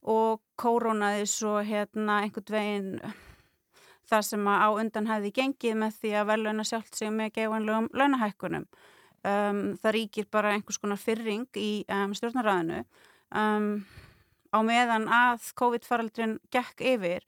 og 0.09 0.41
kórónaði 0.59 1.27
svo 1.29 1.59
hérna 1.61 2.23
einhvern 2.25 2.55
veginn 2.55 2.93
það 4.09 4.27
sem 4.31 4.49
að 4.49 4.65
á 4.65 4.69
undan 4.83 5.09
hefði 5.11 5.33
gengið 5.39 5.81
með 5.83 5.97
því 6.03 6.13
að 6.21 6.29
veluna 6.33 6.67
sjálft 6.67 6.99
sig 6.99 7.13
með 7.15 7.33
gefanlegum 7.39 7.89
launahækkunum. 7.97 8.67
Um, 9.29 9.63
það 9.83 9.95
ríkir 9.97 10.29
bara 10.31 10.55
einhvers 10.55 10.79
konar 10.79 11.01
fyrring 11.01 11.49
í 11.59 11.83
um, 11.91 12.13
stjórnaræðinu 12.15 12.85
um, 13.35 13.67
á 14.55 14.59
meðan 14.63 15.09
að 15.11 15.49
COVID-faraldrin 15.59 16.37
gekk 16.55 16.85
yfir 16.95 17.27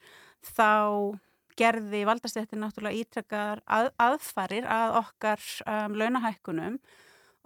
þá 0.55 1.19
gerði 1.61 2.05
valdastættin 2.09 2.63
náttúrulega 2.63 3.03
ítrekkar 3.03 3.61
að, 3.67 3.91
aðfarir 4.01 4.69
að 4.71 4.97
okkar 5.03 5.47
um, 5.67 5.99
launahækkunum. 5.99 6.79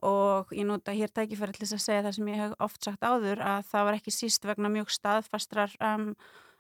Og 0.04 0.50
ég 0.52 0.68
nota 0.68 0.92
hér 0.92 1.08
tækifæri 1.08 1.56
til 1.56 1.64
þess 1.64 1.78
að 1.78 1.84
segja 1.86 2.04
það 2.04 2.16
sem 2.18 2.28
ég 2.28 2.40
hef 2.42 2.56
oft 2.66 2.84
sagt 2.84 3.06
áður 3.06 3.40
að 3.40 3.70
það 3.70 3.86
var 3.88 3.96
ekki 3.96 4.12
síst 4.12 4.44
vegna 4.44 4.70
mjög 4.74 4.92
staðfastrar 4.92 5.72
um, 5.80 6.10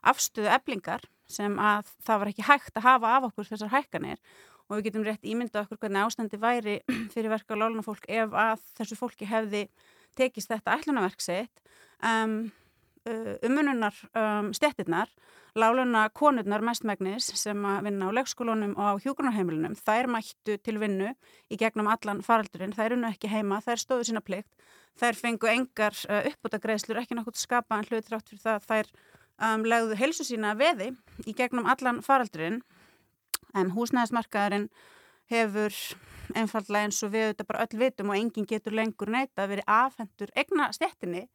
afstöðu 0.00 0.48
eblingar 0.56 1.04
sem 1.34 1.54
að 1.60 1.92
það 2.06 2.22
var 2.22 2.32
ekki 2.32 2.48
hægt 2.48 2.80
að 2.80 2.86
hafa 2.88 3.14
af 3.18 3.28
okkur 3.30 3.50
þessar 3.50 3.72
hækkanir. 3.74 4.20
Og 4.68 4.78
við 4.78 4.88
getum 4.88 5.04
rétt 5.04 5.28
ímyndað 5.28 5.66
okkur 5.66 5.82
hvernig 5.82 6.06
ástandi 6.06 6.40
væri 6.40 6.78
fyrir 7.14 7.32
verka 7.34 7.58
láluna 7.58 7.84
fólk 7.84 8.08
ef 8.08 8.32
að 8.32 8.66
þessu 8.78 8.98
fólki 9.00 9.28
hefði 9.28 9.66
tekist 10.16 10.52
þetta 10.52 10.78
ætlunaverk 10.78 11.20
sitt. 11.20 11.64
Um, 12.04 12.52
umununar 13.44 13.94
um, 14.16 14.52
stettirnar 14.56 15.10
láluna 15.54 16.08
konurnar 16.10 16.62
mestmægnis 16.64 17.26
sem 17.38 17.66
að 17.68 17.84
vinna 17.86 18.08
á 18.10 18.16
leikskólunum 18.16 18.72
og 18.74 18.96
á 18.98 19.02
hjókunarheimilunum 19.04 19.76
þær 19.78 20.08
mættu 20.10 20.56
til 20.58 20.78
vinnu 20.82 21.12
í 21.52 21.58
gegnum 21.60 21.90
allan 21.92 22.22
faraldurinn, 22.26 22.74
þær 22.74 22.96
unnu 22.96 23.10
ekki 23.12 23.30
heima 23.30 23.60
þær 23.62 23.82
stóðu 23.82 24.08
sína 24.08 24.24
plikt, 24.24 24.48
þær 24.98 25.20
fengu 25.20 25.50
engar 25.52 25.94
uh, 26.08 26.24
uppbúta 26.30 26.58
greiðslur, 26.62 27.02
ekki 27.02 27.18
náttúrulega 27.18 27.44
skapa 27.44 27.78
en 27.78 27.88
hlut 27.90 28.10
rátt 28.10 28.32
fyrir 28.32 28.42
það. 28.42 28.66
Þær 28.70 28.90
um, 29.42 29.64
legðu 29.66 29.98
helsu 29.98 30.26
sína 30.26 30.54
veði 30.58 30.92
í 31.26 31.34
gegnum 31.36 31.68
allan 31.70 32.02
faraldurinn. 32.04 32.62
En 33.54 33.70
húsnæðismarkaðurinn 33.74 34.68
hefur 35.30 35.74
einfallega 36.34 36.88
eins 36.88 37.00
og 37.04 37.12
við 37.14 37.30
þetta 37.30 37.46
bara 37.48 37.64
öll 37.64 37.80
vitum 37.80 38.10
og 38.10 38.18
enginn 38.18 38.48
getur 38.48 38.74
lengur 38.74 39.12
neyta 39.12 39.44
að 39.44 39.54
veri 39.54 39.66
afhendur 39.70 40.32
egna 40.36 40.70
stettinni 40.74 41.26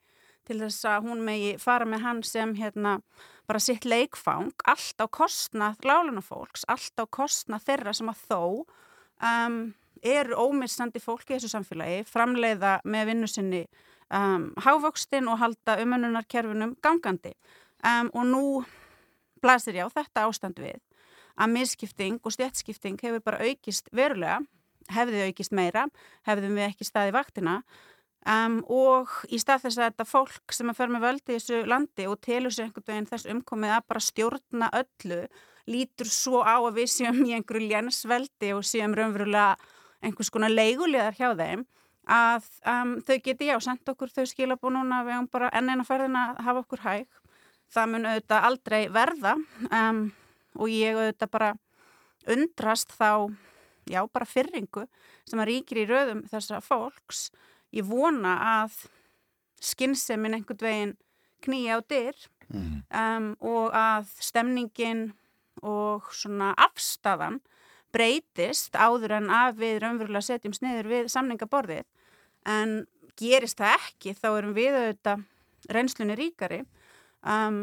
til 0.47 0.58
þess 0.64 0.86
að 0.89 1.10
hún 1.10 1.22
megi 1.26 1.52
fara 1.62 1.86
með 1.86 2.04
hann 2.06 2.22
sem 2.26 2.56
hérna 2.58 2.97
bara 3.50 3.62
sitt 3.62 3.86
leikfang. 3.86 4.54
Allt 4.66 5.02
á 5.02 5.06
kostnað 5.06 5.84
lálunafólks, 5.86 6.66
allt 6.68 6.97
á 6.97 7.06
kostnað 7.06 7.68
þeirra 7.68 7.93
sem 7.93 8.10
að 8.10 8.24
þó 8.30 8.41
um, 9.30 9.60
eru 10.02 10.39
ómissandi 10.39 11.02
fólki 11.04 11.36
í 11.36 11.38
þessu 11.38 11.54
samfélagi, 11.54 12.04
framleiða 12.10 12.80
með 12.88 13.12
vinnu 13.12 13.30
sinni 13.30 13.64
um, 14.16 14.50
hávöxtin 14.64 15.30
og 15.30 15.41
halda 15.43 15.78
umönnunarkerfinum 15.84 16.78
gangandi 16.84 17.36
um, 17.84 18.12
og 18.14 18.26
nú 18.28 18.44
blasir 19.44 19.80
ég 19.80 19.88
á 19.88 19.96
þetta 20.00 20.28
ástand 20.28 20.60
við 20.60 20.80
að 21.40 21.54
misskipting 21.56 22.20
og 22.24 22.36
stjætskipting 22.36 23.00
hefur 23.00 23.24
bara 23.24 23.46
aukist 23.48 23.88
verulega, 23.96 24.42
hefði 24.92 25.30
aukist 25.30 25.56
meira, 25.56 25.86
hefðum 26.28 26.58
við 26.60 26.68
ekki 26.68 26.88
staði 26.88 27.16
vaktina 27.16 27.62
um, 28.28 28.60
og 28.68 29.14
í 29.32 29.40
stað 29.40 29.68
þess 29.68 29.80
að 29.80 29.88
þetta 29.88 30.08
fólk 30.10 30.56
sem 30.56 30.72
að 30.72 30.82
fer 30.82 30.94
með 30.94 31.06
völdi 31.08 31.32
í 31.32 31.38
þessu 31.38 31.62
landi 31.70 32.08
og 32.10 32.20
telur 32.26 32.54
sér 32.54 32.68
einhvern 32.68 32.90
veginn 32.92 33.10
þess 33.14 33.32
umkomið 33.32 33.76
að 33.78 33.90
bara 33.94 34.06
stjórna 34.10 34.72
öllu, 34.82 35.22
lítur 35.70 36.12
svo 36.12 36.44
á 36.44 36.58
að 36.58 36.82
við 36.82 36.94
séum 36.98 37.24
í 37.26 37.36
einhverju 37.38 37.70
lénsveldi 37.70 38.54
og 38.58 38.66
séum 38.68 38.96
raunverulega 38.98 39.56
einhvers 40.04 40.32
konar 40.34 40.52
leigulegar 40.52 41.16
hjá 41.16 41.32
þeim 41.38 41.68
að 42.10 42.46
um, 42.66 42.96
þau 43.06 43.18
geti 43.24 43.50
já, 43.50 43.56
sendt 43.62 43.90
okkur 43.92 44.12
þau 44.14 44.26
skilabú 44.30 44.72
núna 44.74 45.04
við 45.06 45.16
höfum 45.16 45.30
bara 45.32 45.52
enn 45.54 45.70
eina 45.70 45.86
ferðina 45.86 46.24
að 46.32 46.40
hafa 46.48 46.64
okkur 46.64 46.82
hæg. 46.86 47.19
Það 47.70 47.90
mun 47.94 48.08
auðvitað 48.10 48.48
aldrei 48.50 48.82
verða 48.90 49.36
um, 49.70 50.00
og 50.58 50.72
ég 50.74 50.98
auðvitað 50.98 51.32
bara 51.36 51.52
undrast 52.30 52.92
þá, 52.98 53.30
já, 53.90 54.02
bara 54.14 54.26
fyrringu 54.26 54.88
sem 55.30 55.40
að 55.40 55.52
ríkir 55.52 55.84
í 55.84 55.86
röðum 55.90 56.24
þessara 56.32 56.62
fólks. 56.66 57.30
Ég 57.74 57.86
vona 57.86 58.36
að 58.64 58.80
skynnsemin 59.62 60.38
einhvern 60.40 60.64
veginn 60.66 60.98
knýja 61.46 61.78
á 61.78 61.80
dyr 61.88 62.16
Mhm. 62.50 62.78
um, 62.90 63.26
og 63.46 63.74
að 63.78 64.08
stemningin 64.26 65.12
og 65.62 66.08
svona 66.10 66.56
afstafan 66.58 67.36
breytist 67.94 68.74
áður 68.74 69.12
en 69.20 69.28
að 69.30 69.60
við 69.62 69.76
raunverulega 69.84 70.26
setjum 70.26 70.56
sniður 70.58 70.90
við 70.90 71.10
samningaborðið 71.14 71.86
en 72.50 72.88
gerist 73.22 73.60
það 73.62 73.76
ekki 73.78 74.16
þá 74.18 74.28
erum 74.40 74.56
við 74.58 74.80
auðvitað 74.80 75.24
reynslunni 75.70 76.16
ríkari 76.18 76.60
um, 77.24 77.62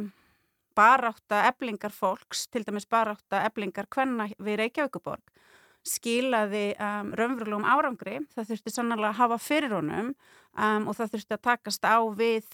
barátta 0.76 1.46
eblingar 1.48 1.94
fólks, 1.94 2.46
til 2.52 2.66
dæmis 2.66 2.88
barátta 2.90 3.44
eblingar 3.48 3.88
hvenna 3.92 4.28
við 4.36 4.62
Reykjavíkuborg 4.62 5.32
skilaði 5.86 6.72
um, 6.82 7.12
raunverulegum 7.14 7.66
árangri, 7.68 8.18
það 8.34 8.48
þurfti 8.50 8.72
sannlega 8.74 9.12
að 9.12 9.20
hafa 9.20 9.36
fyrir 9.38 9.76
honum 9.76 10.08
um, 10.10 10.88
og 10.88 10.96
það 10.98 11.12
þurfti 11.12 11.36
að 11.36 11.44
takast 11.46 11.86
á 11.86 11.98
við 12.16 12.48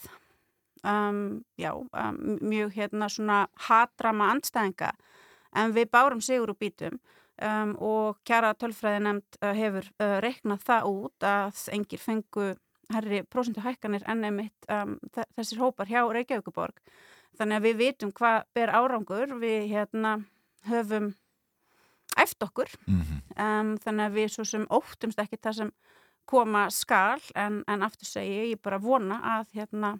já, 0.83 1.73
mjög 2.43 2.73
hérna 2.75 3.09
svona 3.09 3.47
hatrama 3.69 4.33
andstæðinga. 4.33 4.93
En 5.55 5.75
við 5.77 5.91
bárum 5.93 6.23
sigur 6.25 6.51
úr 6.51 6.59
bítum 6.59 6.97
um, 7.39 7.75
og 7.79 8.19
kjara 8.27 8.55
tölfræði 8.59 9.03
nefnd 9.05 9.39
uh, 9.43 9.53
hefur 9.57 9.89
uh, 10.01 10.19
reiknað 10.25 10.65
það 10.67 10.89
út 10.91 11.27
að 11.29 11.63
engir 11.77 12.01
fengu 12.03 12.49
herri 12.95 13.23
prósentu 13.29 13.63
hækkanir 13.65 14.05
enn 14.11 14.25
einmitt 14.29 14.69
um, 14.73 14.99
þessir 15.37 15.61
hópar 15.63 15.91
hjá 15.91 16.03
Reykjavíkuborg 16.05 16.81
þannig 17.39 17.59
að 17.59 17.67
við 17.67 17.81
vitum 17.81 18.13
hvað 18.17 18.45
ber 18.57 18.73
árangur. 18.77 19.35
Við 19.41 19.69
hérna 19.73 20.17
höfum 20.69 21.13
eftir 22.21 22.49
okkur. 22.49 22.73
Mhm. 22.87 23.21
um, 23.37 23.75
þannig 23.83 24.07
að 24.07 24.17
við 24.19 24.33
svo 24.35 24.45
sem 24.45 24.67
óttumst 24.69 25.21
ekki 25.23 25.41
það 25.41 25.59
sem 25.61 25.73
koma 26.29 26.67
skal. 26.71 27.21
En, 27.35 27.63
en 27.67 27.83
aftur 27.83 28.07
segi 28.07 28.53
ég 28.53 28.63
bara 28.63 28.79
vona 28.79 29.21
að 29.39 29.57
hérna 29.59 29.97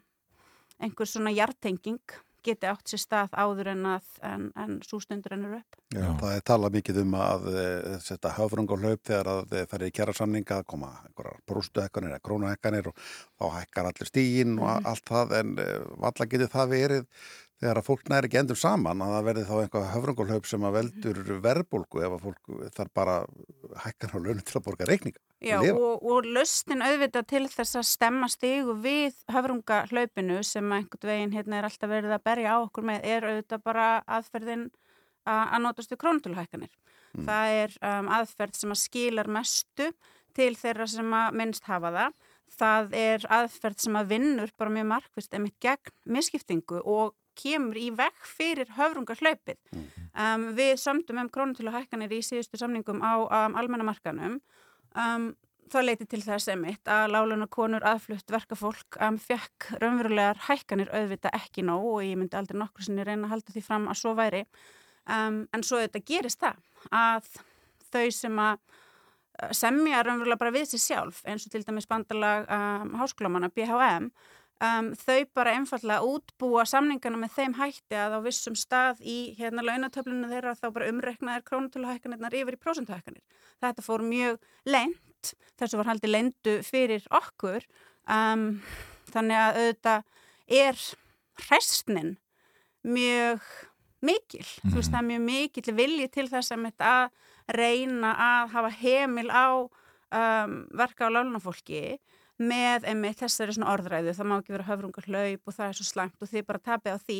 einhver 0.83 1.07
svona 1.07 1.33
hjartenging 1.33 2.03
geti 2.45 2.69
átt 2.71 2.89
sér 2.93 3.03
stað 3.03 3.35
áður 3.39 3.71
en 3.75 3.87
að 3.95 4.09
en, 4.29 4.49
en 4.57 4.79
svo 4.87 5.01
stundur 5.03 5.35
ennur 5.37 5.59
upp 5.61 5.79
Já, 5.93 6.09
það 6.21 6.35
er 6.37 6.45
talað 6.49 6.77
mikið 6.79 7.01
um 7.03 7.15
að 7.21 7.47
e, 7.53 7.67
setja 8.05 8.33
höfrung 8.39 8.71
á 8.73 8.77
hlaup 8.81 9.03
þegar 9.09 9.31
að 9.35 9.55
það 9.55 9.77
er 9.79 9.87
í 9.87 9.93
kjæra 9.99 10.17
samninga 10.17 10.59
að 10.63 10.67
koma 10.73 10.91
einhverjar 11.07 11.41
brústuhekkanir 11.51 12.15
eða 12.15 12.25
krónuhekkanir 12.29 12.91
og 12.93 12.99
þá 13.39 13.47
hækkar 13.59 13.91
allir 13.93 14.11
stígin 14.13 14.59
og 14.59 14.69
Mhm. 14.73 14.87
allt 14.93 15.07
það 15.13 15.37
en 15.41 15.55
e, 15.59 15.69
valla 16.07 16.29
getur 16.35 16.53
það 16.57 16.75
verið 16.77 17.07
þegar 17.63 17.79
að 17.79 17.87
fólk 17.87 18.09
næri 18.11 18.29
ekki 18.29 18.39
endur 18.41 18.59
saman 18.59 19.03
að 19.05 19.13
það 19.15 19.27
verði 19.29 19.43
þá 19.47 19.53
einhvað 19.61 19.89
höfrungulhaup 19.93 20.49
sem 20.51 20.65
að 20.67 20.77
veldur 20.79 21.21
verðbólgu 21.45 22.03
ef 22.03 22.17
að 22.17 22.25
fólk 22.27 22.51
þarf 22.75 22.93
bara 22.99 23.15
hækkan 23.85 24.15
á 24.15 24.19
launum 24.19 24.43
til 24.43 24.57
að 24.59 24.65
borga 24.67 24.89
reikninga. 24.91 25.23
Já, 25.43 25.57
og, 25.71 26.03
og 26.03 26.27
löstin 26.27 26.83
auðvitað 26.83 27.29
til 27.31 27.45
þess 27.53 27.79
að 27.79 27.89
stemma 27.89 28.29
stigu 28.31 28.75
við 28.83 29.19
höfrungahlaupinu 29.31 30.41
sem 30.47 30.75
einhvern 30.75 31.11
veginn 31.13 31.37
hérna 31.37 31.61
er 31.61 31.69
alltaf 31.71 31.93
verið 31.93 32.17
að 32.17 32.25
berja 32.27 32.55
á 32.55 32.59
okkur 32.65 32.89
með 32.91 33.09
er 33.15 33.29
auðvitað 33.31 33.65
bara 33.71 33.87
aðferðin 34.19 34.69
að 35.23 35.63
notast 35.63 35.95
við 35.95 36.03
krónutulhækkanir. 36.03 36.75
Mm. 37.13 37.25
Það 37.29 37.55
er 37.61 37.79
um, 37.87 38.13
aðferð 38.19 38.59
sem 38.59 38.75
að 38.75 38.83
skilar 38.83 39.31
mestu 39.31 39.91
til 40.35 40.53
þeirra 40.59 40.87
sem 40.91 41.15
að 41.15 41.39
minnst 41.39 41.67
hafa 41.69 41.93
það. 41.95 42.21
Það 42.53 42.95
er 42.99 43.27
aðferð 43.33 43.83
sem 43.85 43.97
að 43.97 44.13
vinnur 44.13 44.51
bara 44.59 44.73
mjög 44.73 44.89
markvist 44.91 45.37
emitt 45.37 45.59
gegn 45.63 45.93
misskiptingu 46.17 46.83
og 46.83 47.15
kemur 47.39 47.79
í 47.79 47.89
vekk 47.97 48.27
fyrir 48.29 48.73
höfrungahlaupið. 48.77 49.59
Um, 50.13 50.51
við 50.57 50.75
samtum 50.81 51.21
um 51.23 51.31
krónutöluhækkanir 51.33 52.13
í 52.13 52.21
síðustu 52.25 52.61
samningum 52.61 53.01
á 53.01 53.15
um, 53.23 53.57
almennamarkanum. 53.57 54.41
Um, 54.93 55.33
það 55.73 55.87
leiti 55.87 56.07
til 56.11 56.21
þess 56.25 56.51
emitt 56.53 56.91
að 56.91 57.15
láluna 57.15 57.49
konur 57.51 57.85
aðflutt 57.89 58.29
verkafólk 58.33 58.99
um, 59.01 59.17
fekk 59.21 59.71
raunverulegar 59.81 60.43
hækkanir 60.49 60.93
auðvita 60.93 61.33
ekki 61.37 61.65
nóg 61.65 61.87
og 61.95 62.05
ég 62.05 62.19
myndi 62.21 62.37
aldrei 62.37 62.59
nokkur 62.61 62.85
sinni 62.85 63.07
reyna 63.07 63.29
að 63.29 63.37
halda 63.37 63.57
því 63.57 63.65
fram 63.65 63.89
að 63.89 64.01
svo 64.03 64.15
væri. 64.19 64.45
Um, 65.09 65.43
en 65.55 65.65
svo 65.67 65.81
þetta 65.83 66.05
gerist 66.07 66.43
það 66.43 66.61
að 66.95 67.33
þau 67.89 68.05
sem 68.15 68.45
að 68.45 68.61
uh, 68.61 69.51
semja 69.57 70.05
raunverulega 70.05 70.43
bara 70.45 70.55
við 70.55 70.69
sér 70.75 70.85
sjálf 70.85 71.25
eins 71.25 71.49
og 71.49 71.55
til 71.55 71.65
dæmis 71.65 71.89
bandalag 71.91 72.47
um, 72.47 72.95
háskólamanna 73.01 73.51
BHM 73.55 74.13
um, 74.63 74.93
þau 74.99 75.19
bara 75.37 75.55
einfallega 75.57 76.07
útbúa 76.07 76.65
samningana 76.69 77.21
með 77.21 77.35
þeim 77.37 77.57
hætti 77.59 77.99
að 77.99 78.17
á 78.17 78.21
vissum 78.25 78.57
stað 78.59 79.03
í 79.03 79.19
hérna 79.39 79.65
launatöflunum 79.67 80.31
þeirra 80.33 80.55
þá 80.59 80.67
bara 80.71 80.91
umreknaðir 80.93 81.47
krónutöluhækkanirnar 81.49 82.37
yfir 82.39 82.59
í 82.59 82.63
prósentuhækkanir. 82.63 83.23
Þetta 83.63 83.87
fór 83.87 84.05
mjög 84.07 84.41
leint, 84.69 85.35
þessu 85.61 85.81
var 85.81 85.93
haldið 85.93 86.15
leindu 86.15 86.57
fyrir 86.67 87.07
okkur 87.15 87.67
um, 88.07 88.47
þannig 89.13 89.43
að 89.43 89.61
auðvitað 89.61 90.09
er 90.63 90.87
hræstnin 91.47 92.17
mjög 92.83 93.45
mikil, 94.03 94.47
þú 94.67 94.75
veist 94.79 94.91
það 94.91 94.99
er 94.99 95.09
mjög 95.11 95.23
mikil 95.29 95.77
vilji 95.79 96.09
til 96.11 96.27
þess 96.31 96.55
að, 96.55 96.73
að 96.83 97.55
reyna 97.55 98.11
að 98.19 98.51
hafa 98.57 98.73
heimil 98.81 99.29
á 99.31 99.47
um, 99.63 100.57
verka 100.75 101.07
á 101.07 101.15
lálunafólki 101.15 102.01
með 102.41 102.87
einmitt 102.91 103.21
þessari 103.21 103.55
svona 103.57 103.73
orðræðu 103.75 104.15
það 104.17 104.29
má 104.31 104.37
ekki 104.39 104.55
vera 104.55 104.69
höfrungar 104.71 105.09
hlaup 105.09 105.51
og 105.51 105.57
það 105.57 105.67
er 105.69 105.79
svo 105.79 105.89
slæmt 105.89 106.25
og 106.25 106.31
þið 106.31 106.47
bara 106.49 106.65
tapið 106.71 106.97
á 106.97 106.99
því 107.03 107.19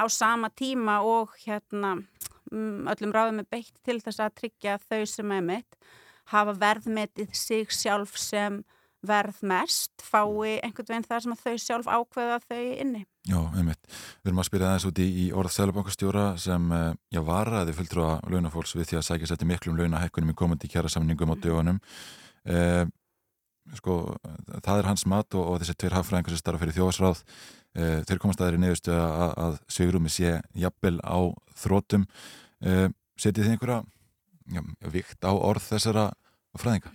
á 0.00 0.04
sama 0.08 0.50
tíma 0.56 1.00
og 1.04 1.34
hérna 1.44 1.96
mm, 2.50 2.88
öllum 2.94 3.14
ráðum 3.14 3.42
er 3.42 3.50
beitt 3.50 3.76
til 3.84 4.00
þess 4.00 4.22
að 4.24 4.38
tryggja 4.40 4.78
þau 4.88 5.04
sem 5.10 5.36
einmitt 5.36 5.78
hafa 6.32 6.56
verðmetið 6.56 7.34
sig 7.36 7.72
sjálf 7.74 8.16
sem 8.18 8.62
verð 9.04 9.42
mest 9.44 10.00
fái 10.00 10.60
einhvern 10.64 10.88
veginn 10.88 11.06
þar 11.06 11.24
sem 11.24 11.34
að 11.34 11.42
þau 11.44 11.56
sjálf 11.60 11.90
ákveða 11.90 12.38
þau 12.46 12.62
inni. 12.80 13.02
Já, 13.28 13.38
einmitt. 13.56 13.88
Við 14.22 14.30
erum 14.30 14.40
að 14.42 14.48
spyrja 14.48 14.70
aðeins 14.70 14.86
út 14.88 15.00
í, 15.00 15.06
í 15.24 15.26
orð 15.36 15.52
Sælabankastjóra 15.54 16.24
sem 16.40 16.72
eh, 16.76 16.90
já, 17.12 17.20
varaði 17.24 17.76
fulltrúa 17.76 18.18
launafólks 18.32 18.74
við 18.76 18.90
því 18.90 19.00
að 19.00 19.06
sækja 19.08 19.30
sætti 19.30 19.48
miklum 19.48 19.78
launahekkunum 19.80 20.32
í 20.32 20.38
komandi 20.38 20.70
kjæra 20.72 20.92
samningum 20.92 21.32
á 21.32 21.36
dögunum. 21.36 21.80
Eh, 22.48 22.84
sko, 23.78 24.16
það 24.64 24.78
er 24.80 24.88
hans 24.90 25.06
mat 25.10 25.36
og, 25.36 25.46
og 25.46 25.62
þessi 25.62 25.76
tveir 25.78 25.96
hafðfræðingar 25.98 26.34
sem 26.34 26.42
starfa 26.42 26.62
fyrir 26.62 26.76
þjóðsráð 26.76 27.22
eh, 27.22 28.02
þeir 28.08 28.20
komast 28.22 28.42
aðeins 28.42 28.58
í 28.58 28.62
nefnustu 28.64 28.94
að, 28.96 29.32
að 29.46 29.58
Sigrumi 29.76 30.12
sé 30.12 30.36
jafnvel 30.58 30.98
á 31.00 31.18
þrótum. 31.62 32.06
Eh, 32.64 32.88
setið 33.20 33.46
þið 33.46 33.56
einhverja 33.56 33.80
já, 34.52 34.62
vikt 34.94 35.24
á 35.24 35.32
orð 35.32 35.68
þessara 35.72 36.08
fræðinga? 36.60 36.92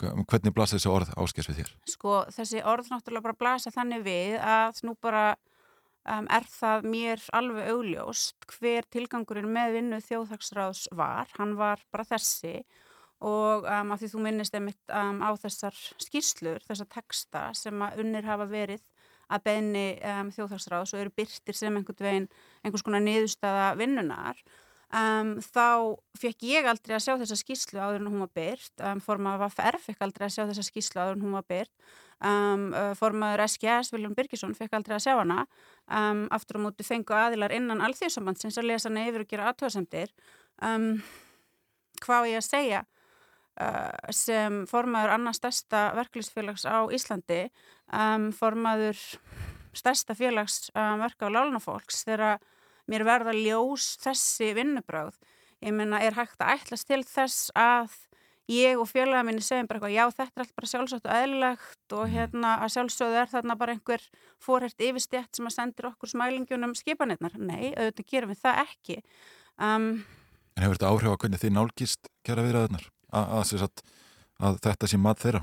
Hvernig 0.00 0.54
blasa 0.56 0.78
þessi 0.78 0.88
orð 0.88 1.10
áskers 1.20 1.50
við 1.50 1.60
þér? 1.60 1.72
Sko 1.92 2.18
þessi 2.32 2.62
orð 2.64 2.88
náttúrulega 2.88 3.26
bara 3.28 3.40
blasa 3.42 3.72
þannig 3.74 4.04
við 4.06 4.36
að 4.40 4.80
nú 4.88 4.94
bara 4.96 5.24
um, 6.08 6.28
er 6.32 6.46
það 6.48 6.86
mér 6.88 7.24
alveg 7.36 7.68
augljóst 7.74 8.48
hver 8.54 8.88
tilgangurinn 8.92 9.50
með 9.52 9.76
vinnu 9.76 10.00
þjóðhagsráðs 10.06 10.86
var. 10.96 11.28
Hann 11.36 11.58
var 11.60 11.84
bara 11.92 12.08
þessi 12.08 12.54
og 12.60 12.89
um, 13.20 13.92
af 13.92 14.00
því 14.00 14.12
þú 14.14 14.22
minnist 14.24 14.56
einmitt 14.56 14.94
um, 14.96 15.20
á 15.20 15.30
þessar 15.40 15.76
skýrslur, 16.00 16.64
þessar 16.68 16.88
texta 16.94 17.44
sem 17.56 17.84
að 17.84 18.00
unnir 18.04 18.28
hafa 18.28 18.48
verið 18.50 18.82
að 19.30 19.44
beðni 19.46 19.84
um, 20.00 20.32
þjóðhagsráðs 20.34 20.94
og 20.96 21.04
eru 21.04 21.14
byrtir 21.14 21.58
sem 21.58 21.76
einhvern 21.76 22.06
veginn 22.06 22.30
einhvers 22.64 22.86
konar 22.86 23.04
niðurstaða 23.04 23.70
vinnunar 23.78 24.40
Um, 24.90 25.36
þá 25.38 25.94
fekk 26.18 26.42
ég 26.48 26.66
aldrei 26.66 26.96
að 26.96 27.04
sjá 27.04 27.12
þessa 27.20 27.36
skýslu 27.38 27.78
áður 27.78 28.00
en 28.00 28.08
hún 28.10 28.22
var 28.24 28.30
byrt 28.34 28.82
um, 28.82 28.98
formaður 29.04 29.44
VFR 29.44 29.76
fekk 29.84 30.00
aldrei 30.02 30.24
að 30.26 30.32
sjá 30.34 30.40
þessa 30.48 30.64
skýslu 30.66 30.98
áður 30.98 31.12
en 31.14 31.22
hún 31.22 31.36
var 31.36 31.44
byrt 31.46 31.92
um, 32.26 32.64
formaður 32.98 33.44
SGS, 33.44 33.92
Viljón 33.94 34.16
Birgisson 34.18 34.56
fekk 34.58 34.74
aldrei 34.80 34.96
að 34.96 35.04
sjá 35.04 35.14
hana. 35.20 35.44
Aftur 36.34 36.58
á 36.58 36.64
móti 36.66 36.86
fengu 36.86 37.14
aðilar 37.14 37.54
innan 37.54 37.84
alþjóðsambandsins 37.86 38.58
að 38.58 38.66
lesa 38.72 38.90
hana 38.90 39.06
yfir 39.06 39.22
og 39.22 39.30
gera 39.30 39.46
aðtöðasemdir 39.52 40.10
hvað 42.02 42.28
ég 42.32 42.40
að 42.40 42.48
segja 42.48 42.82
sem 44.14 44.62
formaður 44.70 45.14
annars 45.16 45.40
stærsta 45.40 45.90
verkefliðsfélags 45.98 46.64
á 46.64 46.88
Íslandi 46.94 47.42
formaður 48.38 49.00
stærsta 49.76 50.16
félags 50.16 50.70
verka 50.74 51.28
á 51.28 51.34
lálunafólks 51.34 52.04
þegar 52.06 52.40
mér 52.90 53.06
verða 53.06 53.34
ljós 53.36 53.94
þessi 54.02 54.52
vinnubráð. 54.56 55.18
Ég 55.60 55.74
menna, 55.76 56.00
er 56.00 56.16
hægt 56.16 56.40
að 56.40 56.56
ætlas 56.56 56.86
til 56.88 57.02
þess 57.04 57.50
að 57.58 57.92
ég 58.50 58.80
og 58.80 58.88
félaga 58.90 59.22
minni 59.26 59.42
segjum 59.44 59.68
bara 59.70 59.78
eitthvað, 59.78 59.94
já 59.94 60.04
þetta 60.16 60.40
er 60.40 60.44
allt 60.44 60.54
bara 60.58 60.70
sjálfsagt 60.70 61.06
og 61.06 61.18
eðlilegt 61.18 61.94
og 61.96 62.06
hérna 62.10 62.54
að 62.64 62.72
sjálfsögðu 62.74 63.18
er 63.20 63.30
þarna 63.30 63.56
bara 63.60 63.74
einhver 63.76 64.06
fórhært 64.42 64.86
yfirstjætt 64.86 65.36
sem 65.36 65.50
að 65.50 65.56
sendir 65.56 65.90
okkur 65.90 66.10
smælingjunum 66.14 66.72
skipanirnar. 66.78 67.36
Nei, 67.38 67.70
auðvitað 67.76 68.08
gerum 68.14 68.32
við 68.32 68.40
það 68.42 68.62
ekki. 68.64 68.96
Um, 69.60 69.90
en 70.56 70.64
hefur 70.64 70.80
þetta 70.80 70.94
áhrif 70.94 71.12
að 71.12 71.20
hvernig 71.24 71.44
þið 71.44 71.54
nálgist 71.58 72.10
kjara 72.26 72.46
viðraðunar? 72.48 72.88
Að, 73.10 73.32
að, 73.40 73.82
að, 74.40 74.58
þetta 74.64 74.90
sé 74.90 75.00
mat 75.00 75.20
þeirra 75.20 75.42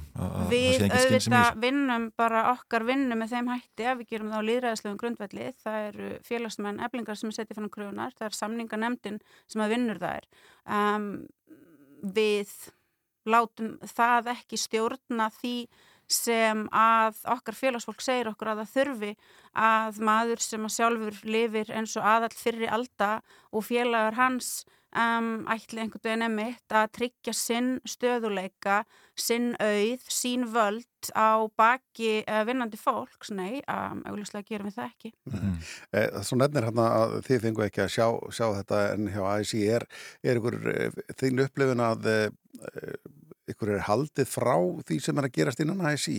Við 0.52 0.86
auðvitað 0.88 1.60
vinnum 1.64 2.08
bara 2.20 2.46
okkar 2.54 2.86
vinnum 2.88 3.20
með 3.22 3.36
þeim 3.36 3.52
hætti 3.54 3.90
að 3.90 4.00
við 4.02 4.14
gerum 4.14 4.32
það 4.32 4.42
á 4.42 4.48
líðræðislegum 4.50 5.02
grundvelli. 5.02 5.50
Það 5.64 5.90
eru 5.90 6.14
félagsmenn 6.28 6.82
eblingar 6.88 7.20
sem 7.20 7.32
er 7.32 7.38
setið 7.42 7.62
fann 7.62 7.74
kröunar, 7.74 8.16
það 8.18 8.30
er 8.30 8.40
samninganemdin 8.40 9.22
sem 9.46 9.66
að 9.66 9.76
vinnur 9.76 10.02
það 10.02 10.22
er 10.22 10.32
um, 10.80 11.12
við 12.16 12.56
látum 13.28 13.76
það 13.84 14.32
ekki 14.38 14.60
stjórna 14.60 15.28
því 15.42 15.56
sem 16.08 16.66
að 16.72 17.20
okkar 17.36 17.58
félagsfólk 17.58 18.02
segir 18.04 18.32
okkur 18.32 18.54
að 18.54 18.64
það 18.64 18.74
þurfi 18.76 19.12
að 19.68 20.02
maður 20.10 20.44
sem 20.44 20.66
að 20.68 20.76
sjálfur 20.78 21.22
lifir 21.28 21.72
eins 21.76 21.98
og 22.00 22.08
aðall 22.08 22.36
fyrir 22.36 22.74
alda 22.74 23.12
og 23.52 23.68
félagar 23.68 24.18
hans 24.20 24.66
um, 24.96 25.46
ætli 25.52 25.82
einhvern 25.82 26.04
veginn 26.04 26.26
emitt 26.28 26.74
að 26.76 26.90
tryggja 26.98 27.34
sinn 27.36 27.70
stöðuleika, 27.88 28.82
sinn 29.18 29.54
auð, 29.64 30.06
sín 30.14 30.48
völd 30.54 31.12
á 31.14 31.46
baki 31.60 32.22
uh, 32.24 32.42
vinnandi 32.48 32.80
fólks, 32.80 33.32
nei, 33.36 33.60
um, 33.72 34.04
augljóslega 34.10 34.48
gerum 34.48 34.70
við 34.70 34.80
það 34.80 34.90
ekki. 34.92 35.14
Mm 35.28 35.38
-hmm. 35.40 35.70
eh, 35.92 36.22
Svo 36.24 36.40
nefnir 36.40 36.70
hérna 36.70 36.88
að 37.02 37.18
þið 37.28 37.46
fengu 37.46 37.66
ekki 37.68 37.84
að 37.86 37.94
sjá, 37.98 38.08
sjá 38.32 38.48
þetta 38.62 38.82
en 38.94 39.12
hjá 39.14 39.24
AIC 39.36 39.54
er, 39.78 39.88
er 40.24 40.42
ykkur 40.42 40.60
eh, 40.74 41.02
þín 41.20 41.46
upplifun 41.46 41.84
að 41.84 42.12
eh, 42.14 42.30
ykkur 43.52 43.74
er 43.76 43.86
haldið 43.88 44.28
frá 44.30 44.56
því 44.88 45.00
sem 45.04 45.20
er 45.20 45.28
að 45.28 45.36
gerast 45.38 45.62
innan 45.64 45.86
ASI 45.90 46.18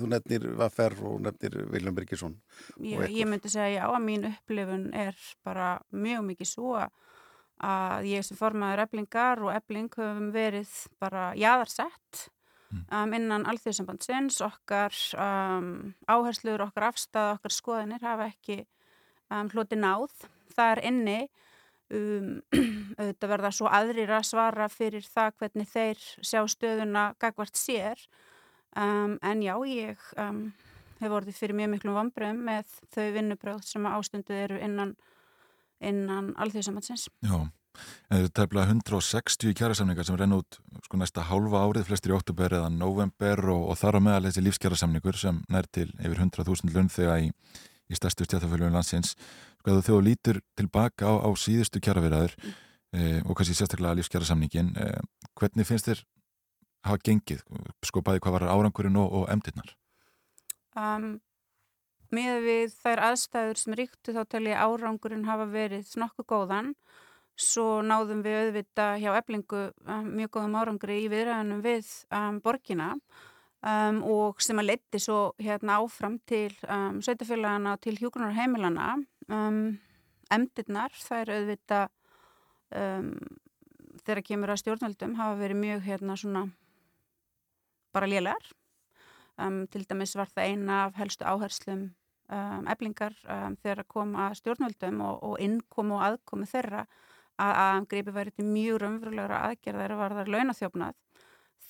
þú 0.00 0.10
nefnir 0.10 0.48
Vaffer 0.58 0.96
og 1.06 1.20
nefnir 1.26 1.60
Viljum 1.70 1.96
Birgisson 1.96 2.34
ég, 2.82 3.06
ég 3.14 3.28
myndi 3.30 3.52
segja 3.52 3.84
já 3.84 3.86
að 3.90 4.02
mín 4.06 4.26
upplifun 4.30 4.88
er 4.96 5.16
bara 5.46 5.76
mjög 5.94 6.26
mikið 6.32 6.50
svo 6.50 6.74
að 6.80 8.08
ég 8.08 8.24
sem 8.24 8.38
formaður 8.38 8.84
eblingar 8.86 9.42
og 9.44 9.54
ebling 9.54 9.90
höfum 9.92 10.30
verið 10.34 10.70
bara 11.02 11.30
jáðarsett 11.38 12.28
mm. 12.70 12.84
um, 12.88 13.14
innan 13.16 13.46
alþjóðsambandsins, 13.50 14.40
okkar 14.44 14.96
um, 15.20 15.92
áherslur, 16.10 16.64
okkar 16.66 16.90
afstæð, 16.90 17.34
okkar 17.36 17.54
skoðinir 17.54 18.06
hafa 18.06 18.30
ekki 18.30 18.62
um, 19.30 19.50
hloti 19.52 19.78
náð. 19.78 20.14
Það 20.54 20.72
er 20.74 20.82
inni, 20.90 21.18
um, 21.96 22.32
auðvitað 23.00 23.32
verða 23.34 23.52
svo 23.54 23.70
aðrir 23.70 24.14
að 24.16 24.26
svara 24.30 24.70
fyrir 24.72 25.06
það 25.06 25.36
hvernig 25.42 25.70
þeir 25.70 26.08
sjá 26.22 26.40
stöðuna 26.50 27.04
gagvart 27.22 27.60
sér, 27.60 28.02
um, 28.76 29.18
en 29.22 29.44
já, 29.44 29.54
ég 29.68 30.10
um, 30.16 30.50
hef 31.00 31.14
vorið 31.14 31.38
fyrir 31.38 31.58
mjög 31.60 31.72
miklum 31.76 31.96
vambröðum 31.98 32.42
með 32.50 32.74
þau 32.94 33.06
vinnubröð 33.16 33.64
sem 33.68 33.88
ástundu 33.88 34.36
eru 34.36 34.60
innan 34.60 34.96
innan 35.80 36.34
alþjóðsamhansins. 36.40 37.08
Já, 37.24 37.38
en 37.40 38.24
þetta 38.26 38.28
er 38.28 38.34
tæmlega 38.36 38.74
160 38.74 39.56
kjærasamningar 39.56 40.06
sem 40.06 40.18
renn 40.20 40.36
út 40.36 40.58
sko 40.84 41.00
næsta 41.00 41.24
hálfa 41.30 41.62
árið, 41.64 41.86
flestir 41.88 42.12
í 42.12 42.16
oktober 42.18 42.58
eða 42.60 42.70
november 42.74 43.44
og, 43.54 43.70
og 43.72 43.80
þar 43.80 44.00
á 44.00 44.06
meðal 44.06 44.26
þessi 44.28 44.44
lífskjærasamningur 44.44 45.20
sem 45.20 45.40
nær 45.52 45.68
til 45.72 45.88
yfir 45.98 46.18
100.000 46.18 46.74
lönnþega 46.76 47.16
í, 47.24 47.30
í 47.90 47.98
stærstu 47.98 48.26
stjæðafölunum 48.26 48.78
landsins. 48.78 49.16
Sko 49.60 49.74
að 49.74 49.84
þú 49.88 50.00
lítur 50.06 50.40
tilbaka 50.58 51.10
á, 51.10 51.14
á 51.26 51.28
síðustu 51.36 51.82
kjæraveraður 51.82 52.36
mm. 52.38 52.54
eh, 52.96 53.18
og 53.26 53.36
kannski 53.36 53.58
sérstaklega 53.58 53.98
lífskjærasamningin, 53.98 54.72
eh, 54.80 55.02
hvernig 55.38 55.68
finnst 55.68 55.90
þér 55.90 56.04
hafa 56.86 57.02
gengið, 57.04 57.42
sko 57.84 58.02
bæði 58.04 58.22
hvað 58.24 58.38
var 58.38 58.46
árangurinn 58.54 58.96
og, 59.00 59.12
og 59.20 59.26
emdirnar? 59.32 59.74
Um, 60.78 61.18
með 62.14 62.44
við 62.46 62.74
þær 62.80 63.04
aðstæður 63.10 63.60
sem 63.60 63.76
ríktu 63.78 64.14
þá 64.16 64.22
tel 64.32 64.46
ég 64.48 64.60
árangurinn 64.60 65.28
hafa 65.28 65.46
verið 65.50 65.92
nokkuð 66.00 66.28
góðan 66.30 66.74
svo 67.40 67.80
náðum 67.86 68.22
við 68.24 68.38
auðvita 68.44 68.86
hjá 69.00 69.10
eblingu 69.16 69.66
um, 69.86 70.08
mjög 70.16 70.32
góðum 70.36 70.56
árangri 70.60 71.02
í 71.04 71.10
viðræðanum 71.12 71.62
við 71.64 71.90
um, 72.16 72.40
borgina 72.44 72.94
um, 73.66 74.02
og 74.06 74.42
sem 74.42 74.58
að 74.60 74.70
leti 74.72 75.00
svo 75.02 75.20
hérna 75.40 75.78
áfram 75.80 76.18
til 76.28 76.52
um, 76.66 77.00
sveitafélagana 77.04 77.76
og 77.76 77.84
til 77.84 77.98
hjókunar 78.00 78.36
heimilana 78.36 78.96
emdirnar 80.30 80.94
þær 80.94 81.32
auðvita 81.34 81.84
um, 82.76 83.12
þegar 84.04 84.24
kemur 84.26 84.52
að 84.52 84.62
stjórnvöldum 84.62 85.16
hafa 85.18 85.38
verið 85.40 85.60
mjög 85.60 85.86
hérna 85.86 86.16
svona 86.18 86.44
bara 87.94 88.08
lélegar. 88.10 88.50
Um, 89.40 89.64
til 89.72 89.86
dæmis 89.88 90.14
var 90.18 90.30
það 90.30 90.52
eina 90.52 90.82
af 90.86 90.98
helstu 91.00 91.24
áherslum 91.26 91.86
um, 92.30 92.66
eblingar 92.70 93.14
um, 93.24 93.56
þegar 93.62 93.84
að 93.84 93.92
koma 93.94 94.30
stjórnvöldum 94.38 95.00
og, 95.06 95.22
og 95.30 95.38
innkomu 95.42 95.96
og 95.96 96.04
aðkomu 96.10 96.48
þeirra 96.50 96.84
að, 97.40 97.54
að 97.54 97.86
greipi 97.94 98.16
væri 98.16 98.34
til 98.36 98.48
mjög 98.50 98.82
raunverulegra 98.82 99.40
aðgerðar 99.48 99.96
að 99.96 100.02
varðar 100.04 100.34
launathjófnað. 100.36 101.00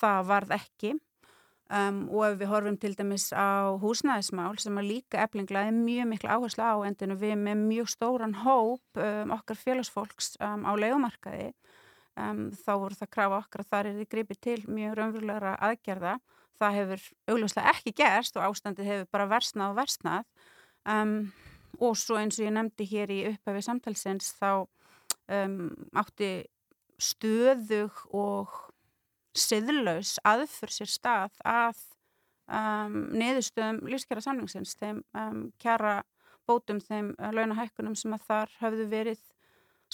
Það 0.00 0.26
varð 0.32 0.56
ekki 0.56 0.94
um, 1.70 2.00
og 2.10 2.24
ef 2.26 2.38
við 2.40 2.50
horfum 2.50 2.78
til 2.80 2.92
dæmis 2.98 3.28
á 3.34 3.74
húsnæðismál 3.80 4.58
sem 4.62 4.78
að 4.80 4.88
líka 4.90 5.22
eblinglaði 5.24 5.74
mjög 5.76 6.08
miklu 6.10 6.32
áherslu 6.34 6.66
á 6.66 6.76
endinu 6.88 7.16
við 7.20 7.36
með 7.40 7.62
mjög 7.66 7.90
stóran 7.94 8.36
hóp 8.42 9.00
um, 9.00 9.34
okkar 9.36 9.60
félagsfólks 9.60 10.34
um, 10.42 10.66
á 10.66 10.72
legumarkaði 10.78 11.50
um, 12.18 12.48
þá 12.54 12.72
voru 12.82 12.98
það 12.98 13.12
krafa 13.16 13.40
okkar 13.44 13.64
að 13.64 13.70
þar 13.74 13.90
er 13.90 14.00
þið 14.00 14.10
gripið 14.16 14.42
til 14.46 14.58
mjög 14.68 14.98
raunverulegra 14.98 15.54
aðgerða. 15.70 16.16
Það 16.60 16.76
hefur 16.76 17.04
augljóslega 17.32 17.72
ekki 17.72 17.94
gerst 17.96 18.36
og 18.36 18.50
ástandið 18.50 18.90
hefur 18.90 19.12
bara 19.14 19.30
versnað 19.30 19.70
og 19.72 19.78
versnað 19.78 20.26
um, 20.84 21.14
og 21.80 21.96
svo 21.96 22.18
eins 22.20 22.36
og 22.36 22.44
ég 22.44 22.52
nefndi 22.52 22.88
hér 22.90 23.14
í 23.14 23.20
upphæfi 23.30 23.64
samtalsins 23.64 24.34
þá 24.36 24.66
átti 25.30 26.28
stöðug 26.98 27.94
og 28.10 28.69
siðlaus 29.36 30.16
aðfyr 30.26 30.72
sér 30.74 30.90
stað 30.90 31.42
að 31.46 31.78
um, 32.50 32.96
niðurstöðum 33.14 33.82
lífskjara 33.90 34.24
samlingsins, 34.24 34.74
þeim 34.80 35.02
um, 35.16 35.44
kjara 35.62 36.00
bótum, 36.48 36.80
þeim 36.82 37.12
uh, 37.18 37.30
launahækkunum 37.34 37.96
sem 37.98 38.14
að 38.16 38.26
þar 38.30 38.56
höfðu 38.60 38.88
verið 38.90 39.22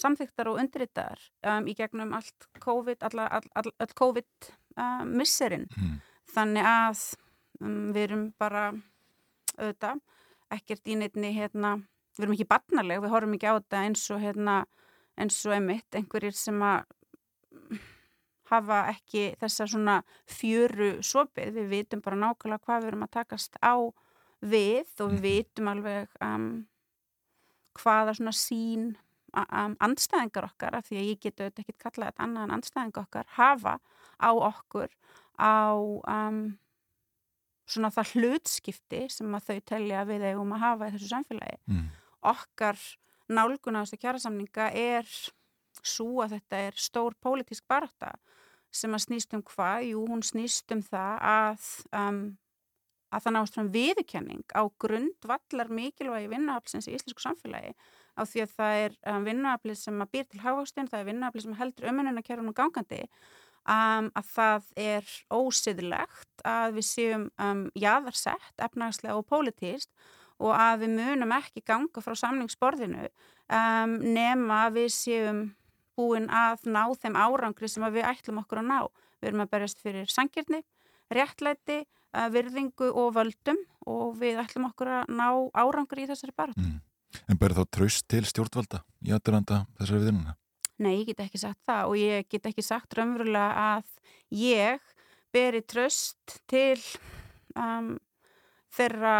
samþyktar 0.01 0.51
og 0.51 0.61
undirritaðar 0.61 1.23
um, 1.53 1.69
í 1.69 1.77
gegnum 1.77 2.15
allt 2.17 2.49
COVID, 2.65 3.05
alla, 3.09 3.29
all, 3.39 3.49
all, 3.57 3.73
all 3.81 3.95
COVID 3.97 4.51
uh, 4.77 5.05
misserinn. 5.09 5.69
Mm. 5.77 5.99
Þannig 6.37 6.69
að 6.71 7.05
um, 7.61 7.83
við 7.97 8.03
erum 8.09 8.27
bara 8.41 8.71
auðvitað, 9.57 10.03
ekkert 10.53 10.89
í 10.93 10.97
neittni 11.01 11.33
hérna, 11.37 11.77
við 12.17 12.27
erum 12.27 12.37
ekki 12.37 12.49
barnaleg, 12.51 13.03
við 13.05 13.15
horfum 13.15 13.37
ekki 13.37 13.51
á 13.51 13.57
þetta 13.57 13.85
eins 13.89 14.05
og 14.13 14.21
hérna, 14.23 14.57
eins 15.17 15.39
og 15.49 15.57
emitt, 15.57 15.89
einhverjir 15.97 16.37
sem 16.37 16.61
að 16.65 16.85
hafa 18.51 18.83
ekki 18.93 19.29
þessa 19.41 19.67
svona 19.71 19.97
fjöru 20.31 20.97
sopið, 21.05 21.55
við 21.57 21.73
vitum 21.73 22.03
bara 22.05 22.19
nákvæmlega 22.21 22.65
hvað 22.65 22.83
við 22.83 22.93
erum 22.93 23.07
að 23.07 23.15
takast 23.19 23.59
á 23.63 23.75
við 24.47 25.03
og 25.03 25.15
við 25.15 25.25
vitum 25.25 25.71
alveg 25.73 26.21
um, 26.23 26.47
hvaða 27.81 28.15
svona 28.19 28.35
sín 28.37 28.93
um, 29.37 29.75
andstæðingar 29.83 30.49
okkar, 30.51 30.77
af 30.77 30.89
því 30.89 31.01
að 31.01 31.09
ég 31.11 31.25
geta 31.25 31.47
auðvitað 31.47 31.65
ekki 31.65 31.83
kallað 31.83 32.13
þetta 32.13 32.27
annað 32.27 32.47
en 32.47 32.55
andstæðingar 32.57 33.09
okkar 33.09 33.33
hafa 33.37 33.75
á 34.17 34.31
okkur 34.33 34.95
á 35.37 35.75
um, 35.77 36.45
svona 37.67 37.91
það 37.95 38.13
hlutskipti 38.15 39.03
sem 39.13 39.35
að 39.35 39.49
þau 39.51 39.59
telja 39.73 40.05
við 40.09 40.29
eigum 40.31 40.55
að 40.55 40.63
hafa 40.63 40.89
í 40.89 40.95
þessu 40.95 41.11
samfélagi. 41.11 41.59
Mm. 41.67 41.89
Okkar 42.31 42.79
nálgun 43.27 43.79
á 43.79 43.83
þessu 43.83 43.99
kjærasamninga 44.05 44.69
er 44.71 45.11
svo 45.85 46.23
að 46.25 46.37
þetta 46.37 46.63
er 46.69 46.81
stór 46.81 47.17
pólitísk 47.23 47.67
barátta 47.69 48.15
sem 48.75 48.93
að 48.95 49.07
snýst 49.07 49.37
um 49.37 49.45
hvað? 49.47 49.91
Jú, 49.91 50.03
hún 50.09 50.25
snýst 50.27 50.73
um 50.75 50.83
það 50.85 51.23
að, 51.31 51.69
um, 51.97 52.21
að 53.15 53.27
það 53.27 53.37
náast 53.37 53.57
fram 53.57 53.71
viðurkenning 53.75 54.45
á 54.53 54.63
grundvallar 54.83 55.73
mikilvægi 55.73 56.33
vinnuaflsins 56.33 56.91
í 56.91 56.97
íslensku 56.97 57.25
samfélagi 57.25 57.73
á 58.17 58.23
því 58.25 58.45
að 58.45 58.55
það 58.59 58.83
er 58.83 59.01
um, 59.13 59.25
vinnuaflið 59.27 59.81
sem 59.81 60.05
að 60.05 60.13
býr 60.15 60.29
til 60.31 60.45
hafástin, 60.45 60.91
það 60.91 61.03
er 61.03 61.11
vinnuaflið 61.11 61.47
sem 61.47 61.59
heldur 61.61 61.91
ömununa 61.93 62.25
kjærunum 62.25 62.57
gangandi 62.57 63.03
um, 63.07 64.11
að 64.17 64.31
það 64.33 64.71
er 64.87 65.17
ósiðlegt 65.33 66.47
að 66.47 66.79
við 66.79 66.89
séum 66.91 67.27
um, 67.43 67.67
jaðarsett, 67.77 68.55
efnagslega 68.63 69.19
og 69.19 69.27
pólitíst 69.29 69.93
og 70.43 70.53
að 70.57 70.85
við 70.85 70.97
munum 70.99 71.37
ekki 71.37 71.65
ganga 71.67 72.03
frá 72.05 72.17
samningsborðinu 72.19 73.07
um, 73.07 73.97
nema 74.01 74.67
að 74.67 74.81
við 74.81 74.91
séum 74.97 75.47
búin 75.97 76.31
að 76.33 76.67
ná 76.71 76.83
þeim 77.01 77.19
árangri 77.19 77.71
sem 77.71 77.85
við 77.93 78.09
ætlum 78.09 78.41
okkur 78.43 78.63
að 78.63 78.71
ná. 78.71 78.79
Við 79.21 79.31
erum 79.31 79.45
að 79.47 79.53
berjast 79.55 79.83
fyrir 79.83 80.11
sangirni, 80.13 80.63
réttlæti, 81.13 81.83
uh, 82.17 82.29
virðingu 82.33 82.91
og 82.93 83.15
völdum 83.17 83.61
og 83.87 84.19
við 84.21 84.41
ætlum 84.43 84.69
okkur 84.71 84.93
að 85.01 85.15
ná 85.17 85.29
árangri 85.57 86.05
í 86.05 86.11
þessari 86.11 86.37
barð. 86.37 86.59
Mm. 86.61 86.83
En 87.31 87.39
ber 87.41 87.55
þá 87.57 87.65
tröst 87.73 88.07
til 88.11 88.25
stjórnvalda 88.29 88.83
í 89.07 89.15
aðduranda 89.15 89.65
þessari 89.79 90.05
viðnuna? 90.05 90.37
Nei, 90.83 90.99
ég 90.99 91.07
get 91.09 91.23
ekki 91.25 91.41
sagt 91.41 91.63
það 91.65 91.91
og 91.91 91.97
ég 91.97 92.27
get 92.29 92.49
ekki 92.51 92.65
sagt 92.65 92.97
raunverulega 92.99 93.77
að 93.77 93.87
ég 94.37 94.83
beri 95.33 95.63
tröst 95.65 96.37
til 96.51 96.77
um, 97.57 97.95
þeirra 98.77 99.17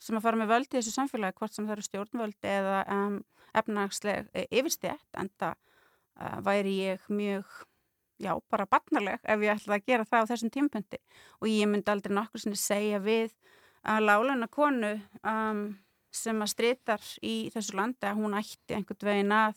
sem 0.00 0.16
að 0.16 0.24
fara 0.26 0.40
með 0.40 0.52
völdi 0.52 0.76
í 0.76 0.78
þessu 0.78 0.94
samfélagi, 0.94 1.36
hvort 1.38 1.54
sem 1.54 1.66
það 1.66 1.76
eru 1.76 1.86
stjórnvöldi 1.86 2.50
eða 2.50 2.80
um, 2.92 3.20
efnagsleg 3.56 4.28
yfirstjætt, 4.48 5.06
en 5.20 5.30
það 5.40 5.54
væri 6.46 6.74
ég 6.78 7.06
mjög, 7.08 7.46
já, 8.22 8.34
bara 8.50 8.68
barnaleg 8.70 9.18
ef 9.22 9.42
ég 9.42 9.54
ætlaði 9.56 9.80
að 9.80 9.88
gera 9.90 10.08
það 10.08 10.26
á 10.26 10.30
þessum 10.32 10.52
tímpundi 10.54 11.00
og 11.40 11.48
ég 11.50 11.70
myndi 11.70 11.90
aldrei 11.90 12.14
nokkur 12.14 12.42
sinni 12.42 12.60
segja 12.60 13.00
við 13.02 13.34
að 13.84 14.06
láluna 14.08 14.48
konu 14.48 14.94
um, 15.26 15.64
sem 16.14 16.42
að 16.42 16.52
strítar 16.52 17.06
í 17.26 17.50
þessu 17.54 17.76
landi 17.78 18.08
að 18.08 18.20
hún 18.22 18.36
ætti 18.38 18.76
einhvern 18.76 19.08
veginn 19.10 19.34
að 19.34 19.56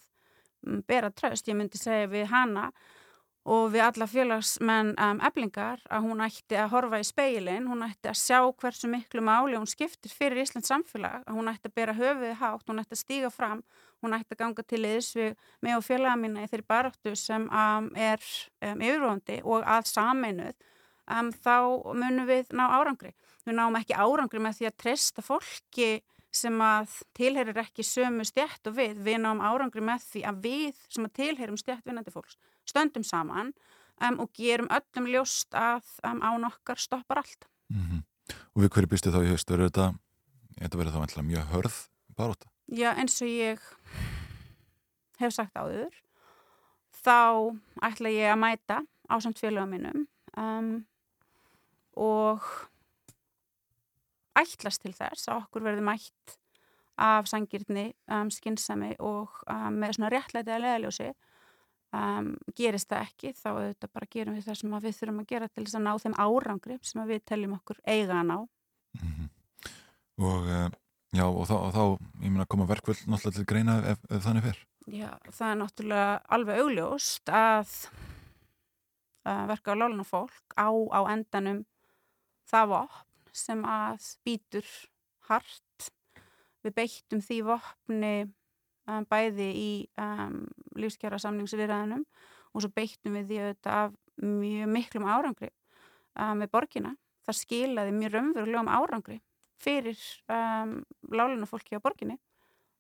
um, 0.66 0.82
bera 0.88 1.12
tröst, 1.14 1.48
ég 1.48 1.58
myndi 1.58 1.80
segja 1.80 2.10
við 2.12 2.28
hana 2.34 2.72
og 3.48 3.70
við 3.72 3.86
alla 3.86 4.08
félagsmenn 4.12 4.92
um, 5.00 5.22
eblingar 5.24 5.84
að 5.94 6.10
hún 6.10 6.24
ætti 6.26 6.58
að 6.60 6.74
horfa 6.74 7.00
í 7.00 7.08
speilin, 7.08 7.70
hún 7.70 7.86
ætti 7.86 8.12
að 8.12 8.20
sjá 8.20 8.42
hversu 8.50 8.90
miklu 8.92 9.24
máli 9.24 9.56
hún 9.56 9.70
skiptir 9.70 10.12
fyrir 10.12 10.44
Íslands 10.44 10.68
samfélag, 10.74 11.24
að 11.24 11.38
hún 11.40 11.52
ætti 11.54 11.72
að 11.72 11.78
bera 11.80 11.96
höfuði 11.96 12.34
hátt, 12.42 12.68
hún 12.68 12.84
ætti 12.84 12.98
að 12.98 13.04
stíga 13.06 13.32
fram, 13.32 13.64
hún 14.04 14.18
ætti 14.18 14.36
að 14.36 14.42
ganga 14.42 14.64
til 14.64 14.82
liðs 14.84 15.12
við 15.18 15.32
mig 15.66 15.78
og 15.78 15.86
félaga 15.86 16.18
mína 16.22 16.44
í 16.44 16.50
þeirri 16.52 16.68
baráttu 16.68 17.16
sem 17.18 17.48
um, 17.48 17.90
er 17.96 18.22
um, 18.62 18.82
yfirvöndi 18.82 19.40
og 19.44 19.66
að 19.66 19.90
sameinuð, 19.92 20.68
um, 21.16 21.32
þá 21.32 21.56
munum 21.98 22.30
við 22.30 22.54
ná 22.58 22.68
árangri. 22.68 23.14
Við 23.48 23.58
náum 23.58 23.80
ekki 23.80 23.98
árangri 23.98 24.44
með 24.44 24.60
því 24.60 24.70
að 24.70 24.78
treysta 24.84 25.26
fólki 25.26 25.92
sem 26.38 26.60
að 26.62 27.00
tilherir 27.18 27.58
ekki 27.64 27.86
sömu 27.88 28.26
stjætt 28.28 28.68
og 28.70 28.76
við, 28.78 29.00
við 29.02 29.22
náum 29.24 29.42
árangri 29.42 29.82
með 29.82 30.04
því 30.12 30.24
að 30.30 30.42
við 30.44 30.82
sem 30.92 31.08
að 31.08 31.16
tilherum 31.22 31.58
stjætt 31.58 31.88
vinnandi 31.88 32.14
fólks 32.14 32.38
stöndum 32.68 33.06
saman 33.08 33.54
um, 34.04 34.20
og 34.20 34.34
gerum 34.36 34.70
öllum 34.74 35.08
ljóst 35.10 35.56
að 35.58 35.88
um, 36.04 36.22
án 36.22 36.50
okkar 36.50 36.80
stoppar 36.82 37.24
allt. 37.24 37.48
Mm 37.72 37.86
-hmm. 37.88 38.04
Og 38.56 38.64
við 38.64 38.70
hverju 38.74 38.92
býstu 38.92 39.12
þá 39.12 39.24
í 39.24 39.32
haust? 39.32 39.50
Verður 39.50 39.72
þetta, 39.72 40.78
verður 40.78 41.10
þá 41.16 41.24
mjög 41.24 41.50
hörð 41.54 41.76
baróta? 42.18 42.52
Já, 42.68 42.92
eins 43.00 43.16
og 43.24 43.30
ég 43.32 43.62
hef 45.22 45.34
sagt 45.34 45.56
áður, 45.56 45.94
þá 46.92 47.56
ætla 47.88 48.12
ég 48.12 48.32
að 48.34 48.42
mæta 48.42 48.80
á 49.08 49.16
samt 49.24 49.40
félagum 49.40 49.72
minnum 49.72 50.02
um, 50.36 50.74
og 51.96 52.44
ætlast 54.38 54.84
til 54.84 54.92
þess 54.98 55.30
að 55.30 55.46
okkur 55.46 55.64
verði 55.70 55.86
mætt 55.88 56.36
af 56.98 57.30
sangirni, 57.30 57.92
um, 58.12 58.28
skinnsami 58.34 58.98
og 59.00 59.32
um, 59.48 59.78
með 59.78 59.96
svona 59.96 60.12
réttlætið 60.12 60.56
að 60.58 60.64
leðaljósi 60.66 61.08
um, 61.96 62.34
gerist 62.58 62.90
það 62.92 63.06
ekki 63.06 63.32
þá 63.38 63.48
auðvitað 63.54 63.94
bara 63.94 64.10
gerum 64.18 64.36
við 64.36 64.50
það 64.50 64.60
sem 64.60 64.76
við 64.76 64.98
þurfum 65.00 65.22
að 65.24 65.30
gera 65.32 65.50
til 65.54 65.64
þess 65.64 65.80
að 65.80 65.86
ná 65.88 65.94
þeim 66.04 66.18
árangri 66.26 66.78
sem 66.90 67.08
við 67.14 67.24
teljum 67.32 67.56
okkur 67.62 67.80
eiga 67.86 68.20
að 68.20 68.28
ná 68.34 68.38
mm 68.42 69.08
-hmm. 69.08 69.34
Og 70.18 70.50
uh, 70.50 70.70
já 71.18 71.26
og 71.26 71.48
þá, 71.50 71.56
og 71.58 71.72
þá 71.74 71.84
ég 72.24 72.32
meina 72.32 72.46
koma 72.50 72.68
verkvöld 72.70 73.06
náttúrulega 73.10 73.40
til 73.40 73.48
greina 73.50 73.78
ef, 73.94 74.04
ef 74.10 74.24
þannig 74.26 74.46
fer. 74.46 74.62
Já, 74.88 75.10
það 75.34 75.50
er 75.50 75.60
náttúrulega 75.62 76.12
alveg 76.38 76.62
augljóst 76.64 77.32
að, 77.34 77.74
að 79.28 79.44
verka 79.52 79.76
á 79.76 79.80
láluna 79.80 80.06
fólk 80.08 80.56
á, 80.56 80.70
á 80.72 81.00
endanum 81.12 81.64
það 82.48 82.74
vopn 82.74 83.36
sem 83.38 83.64
að 83.68 84.08
býtur 84.26 84.70
hart. 85.28 85.90
Við 86.66 86.76
beittum 86.78 87.22
því 87.24 87.42
vopni 87.48 88.14
um, 88.26 89.06
bæði 89.10 89.48
í 89.52 89.70
um, 90.02 90.42
lífskjara 90.80 91.20
samningsviðræðinum 91.22 92.06
og 92.54 92.64
svo 92.64 92.72
beittum 92.74 93.18
við 93.20 93.30
því 93.30 93.42
auðvitað 93.44 93.84
af 93.84 93.98
mjög 94.24 94.72
miklum 94.74 95.08
árangri 95.12 95.52
um, 95.52 96.40
með 96.40 96.52
borgina. 96.56 96.96
Það 97.28 97.40
skilaði 97.42 97.94
mjög 97.96 98.16
raunverulegum 98.16 98.72
árangri 98.72 99.20
fyrir 99.62 100.00
um, 100.32 100.80
láluna 101.12 101.50
fólki 101.50 101.78
á 101.78 101.84
borginni. 101.84 102.18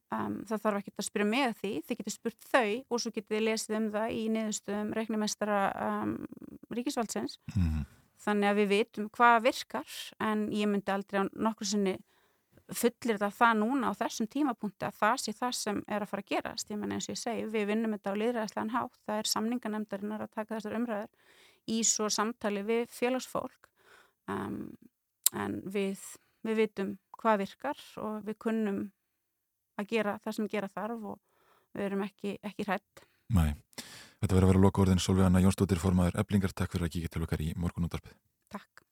Um, 0.08 0.40
það 0.48 0.62
þarf 0.64 0.80
ekki 0.80 0.94
að 0.96 1.08
spyrja 1.10 1.28
með 1.28 1.54
því, 1.62 1.72
þið 1.84 1.98
getur 2.00 2.14
spurt 2.16 2.46
þau 2.48 2.70
og 2.88 3.02
svo 3.04 3.12
getur 3.12 3.36
þið 3.36 3.42
lesið 3.44 3.78
um 3.78 3.88
það 3.92 4.14
í 4.16 4.22
niðurstöðum 4.32 4.92
reiknumestara 4.96 5.62
um, 5.88 6.14
ríkisvaldsins. 6.72 7.40
mm 7.56 7.64
-hmm. 7.64 7.86
Þannig 8.18 8.50
að 8.50 8.58
við 8.58 8.68
vitum 8.68 9.10
hvað 9.14 9.44
virkar 9.44 9.98
en 10.20 10.48
ég 10.52 10.68
myndi 10.68 10.92
aldrei 10.92 11.22
á 11.22 11.24
nokkur 11.32 11.68
sinni 11.68 11.98
fullir 12.76 13.20
það 13.22 13.36
það 13.38 13.54
núna 13.62 13.92
á 13.92 14.00
þessum 14.00 14.28
tímapunkti 14.28 14.88
að 14.88 14.98
það 15.00 15.18
sé 15.22 15.34
það 15.38 15.54
sem 15.56 15.80
er 15.88 16.04
að 16.04 16.10
fara 16.12 16.24
að 16.26 16.32
gerast 16.34 16.72
ég 16.72 16.80
menn 16.82 16.96
eins 16.96 17.08
og 17.08 17.16
ég 17.16 17.22
segi, 17.22 17.46
við 17.54 17.68
vinnum 17.72 17.96
þetta 17.96 18.12
á 18.12 18.20
liðræðislegan 18.22 18.74
hátt 18.74 18.98
það 19.08 19.22
er 19.22 19.30
samninganemdarinnar 19.32 20.26
að 20.26 20.34
taka 20.36 20.56
þessar 20.56 20.76
umræður 20.76 21.38
í 21.68 21.78
svo 21.88 22.10
samtali 22.12 22.64
við 22.68 22.92
félagsfólk 22.92 23.70
um, 24.28 24.60
en 25.36 25.62
við, 25.64 26.02
við 26.48 26.62
vitum 26.62 26.96
hvað 27.18 27.44
virkar 27.44 27.84
og 28.04 28.24
við 28.28 28.40
kunnum 28.46 28.82
að 29.78 29.92
gera 29.94 30.18
það 30.24 30.38
sem 30.38 30.50
gera 30.52 30.72
þarf 30.72 31.06
og 31.14 31.20
við 31.78 31.88
erum 31.90 32.04
ekki, 32.08 32.38
ekki 32.42 32.68
hrætt 32.68 33.06
Nei, 33.36 33.54
þetta 34.22 34.34
verður 34.34 34.48
að 34.48 34.52
vera 34.54 34.66
loka 34.66 34.84
orðin 34.86 35.04
Solveig 35.04 35.28
Anna 35.28 35.44
Jónsdóttir 35.44 35.82
formaður 35.82 36.20
Eblingar, 36.22 36.56
takk 36.56 36.74
fyrir 36.74 36.88
að 36.88 36.94
kíkja 36.96 37.14
til 37.14 37.26
okkar 37.28 37.44
í 37.44 37.54
morgunúndarpið 37.60 38.16
Takk. 38.54 38.84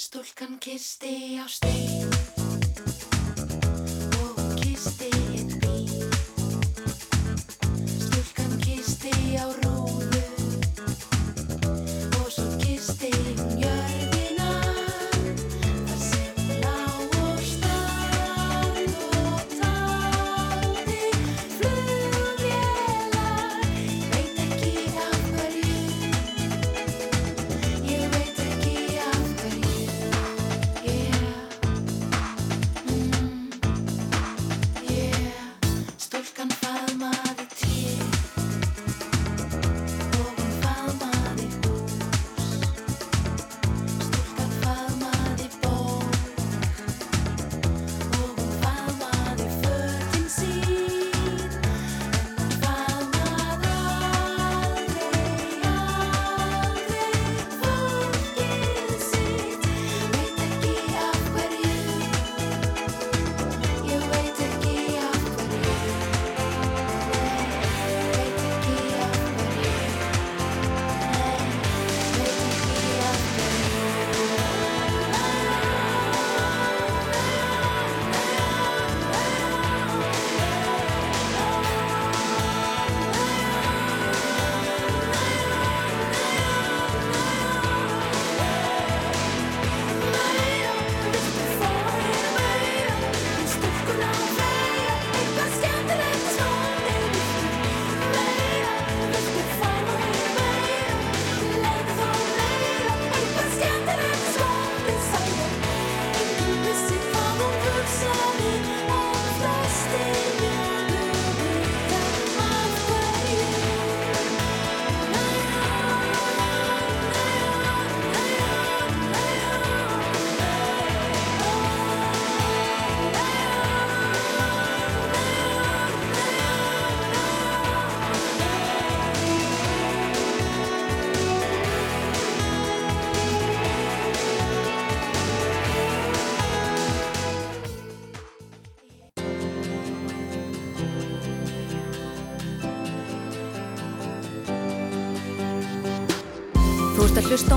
Stúlkan 0.00 0.58
kisti 0.58 1.38
á 1.38 1.46
stein 1.48 2.29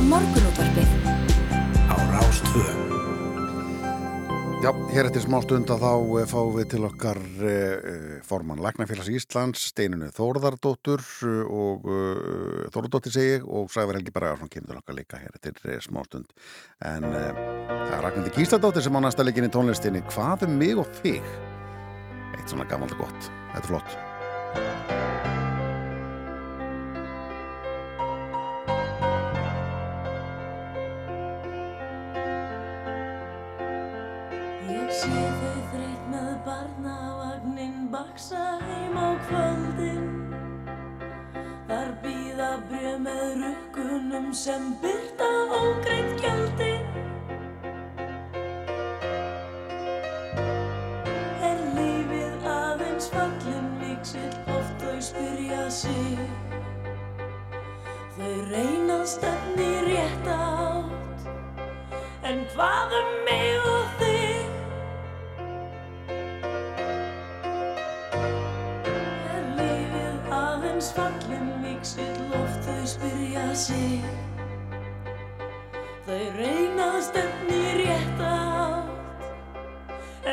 morgunútvarpið. 0.10 0.90
Á 1.88 1.96
Rástvö. 2.12 2.66
Já, 4.64 4.72
hér 4.96 5.10
eftir 5.10 5.26
smá 5.26 5.42
stund 5.44 5.68
að 5.74 5.82
þá 5.84 5.94
eh, 6.22 6.28
fáum 6.32 6.54
við 6.56 6.68
til 6.72 6.86
okkar 6.88 7.18
uh, 7.20 8.14
formann 8.24 8.62
Læknafélags 8.64 9.10
Íslands, 9.12 9.66
Steinunu 9.74 10.08
Þórðardóttur 10.16 11.04
uh, 11.04 11.42
og 11.52 11.90
uh, 11.92 12.64
Þórðardóttir 12.72 13.12
segi 13.12 13.36
og 13.44 13.68
Sævar 13.74 14.00
Helgi 14.00 14.16
Bragarsson 14.16 14.54
kemur 14.54 14.72
til 14.72 14.80
okkar 14.80 14.98
líka 15.02 15.20
hér 15.20 15.36
eftir 15.36 15.60
uh, 15.68 15.76
smá 15.84 16.00
stund. 16.08 16.32
En 16.80 17.10
það 17.12 17.94
er 17.98 18.08
Ragnandi 18.08 18.34
Gísladóttir 18.40 18.88
sem 18.88 18.96
á 18.96 19.04
næsta 19.04 19.28
leikin 19.28 19.52
í 19.52 19.52
tónlistinni. 19.52 20.06
Hvað 20.16 20.48
er 20.48 20.58
mig 20.64 20.80
og 20.80 20.88
þig? 21.04 21.28
Eitt 22.32 22.48
svona 22.48 22.68
gammalt 22.72 22.96
og 22.96 23.04
gott. 23.04 23.32
Þetta 23.52 23.66
er 23.66 23.72
flott. 23.74 24.93
Sé 35.04 35.24
þau 35.40 35.56
þreytt 35.74 36.04
með 36.12 36.28
barnavagnin 36.46 37.88
baksa 37.92 38.44
heim 38.62 38.94
á 38.96 39.10
kvöldin? 39.28 40.06
Þar 41.68 41.90
býða 42.04 42.50
brjöð 42.70 43.00
með 43.04 43.24
rukkunum 43.42 44.30
sem 44.38 44.70
byrta 44.84 45.28
ógreitt 45.58 46.24
gjöldin 46.24 46.88
Er 51.50 51.64
lífið 51.76 52.48
aðeins 52.54 53.10
fallin 53.12 53.68
miksill 53.82 54.38
oft 54.56 54.86
þau 54.86 54.98
spyrja 55.10 55.66
sig? 55.82 56.22
Þau 58.16 58.36
reyna 58.54 59.02
stefni 59.10 59.72
rétt 59.90 60.32
átt. 60.38 61.28
En 62.24 62.46
hvað 62.54 63.02
um 63.02 63.12
mig 63.28 63.74
og 63.74 64.00
þig? 64.00 64.33
Fallin 70.96 71.48
miksill 71.62 72.34
oft 72.38 72.68
þau 72.68 72.86
spyrja 72.88 73.46
sig 73.58 74.02
Þau 76.06 76.26
reyna 76.38 76.90
að 76.98 77.04
stefni 77.10 77.62
rétt 77.82 78.20
átt 78.28 79.24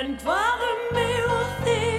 En 0.00 0.08
hvað 0.24 0.66
um 0.70 0.82
mig 0.96 1.30
og 1.36 1.48
þig? 1.64 1.89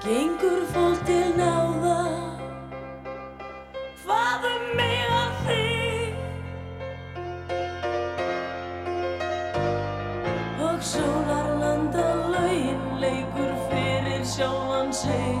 Gengur 0.00 0.62
fólk 0.72 1.00
til 1.06 1.34
náða 1.36 1.96
Hvað 4.00 4.46
um 4.48 4.64
mig 4.78 5.02
að 5.12 5.32
þig? 5.48 6.14
Og 10.68 10.80
sólarlanda 10.92 12.06
lögin 12.32 12.82
leikur 13.02 13.52
fyrir 13.68 14.24
sjálfan 14.24 14.90
sig 15.02 15.36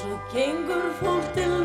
Svo 0.00 0.16
gengur 0.32 0.88
fólk 1.02 1.28
til 1.36 1.50
náða 1.50 1.55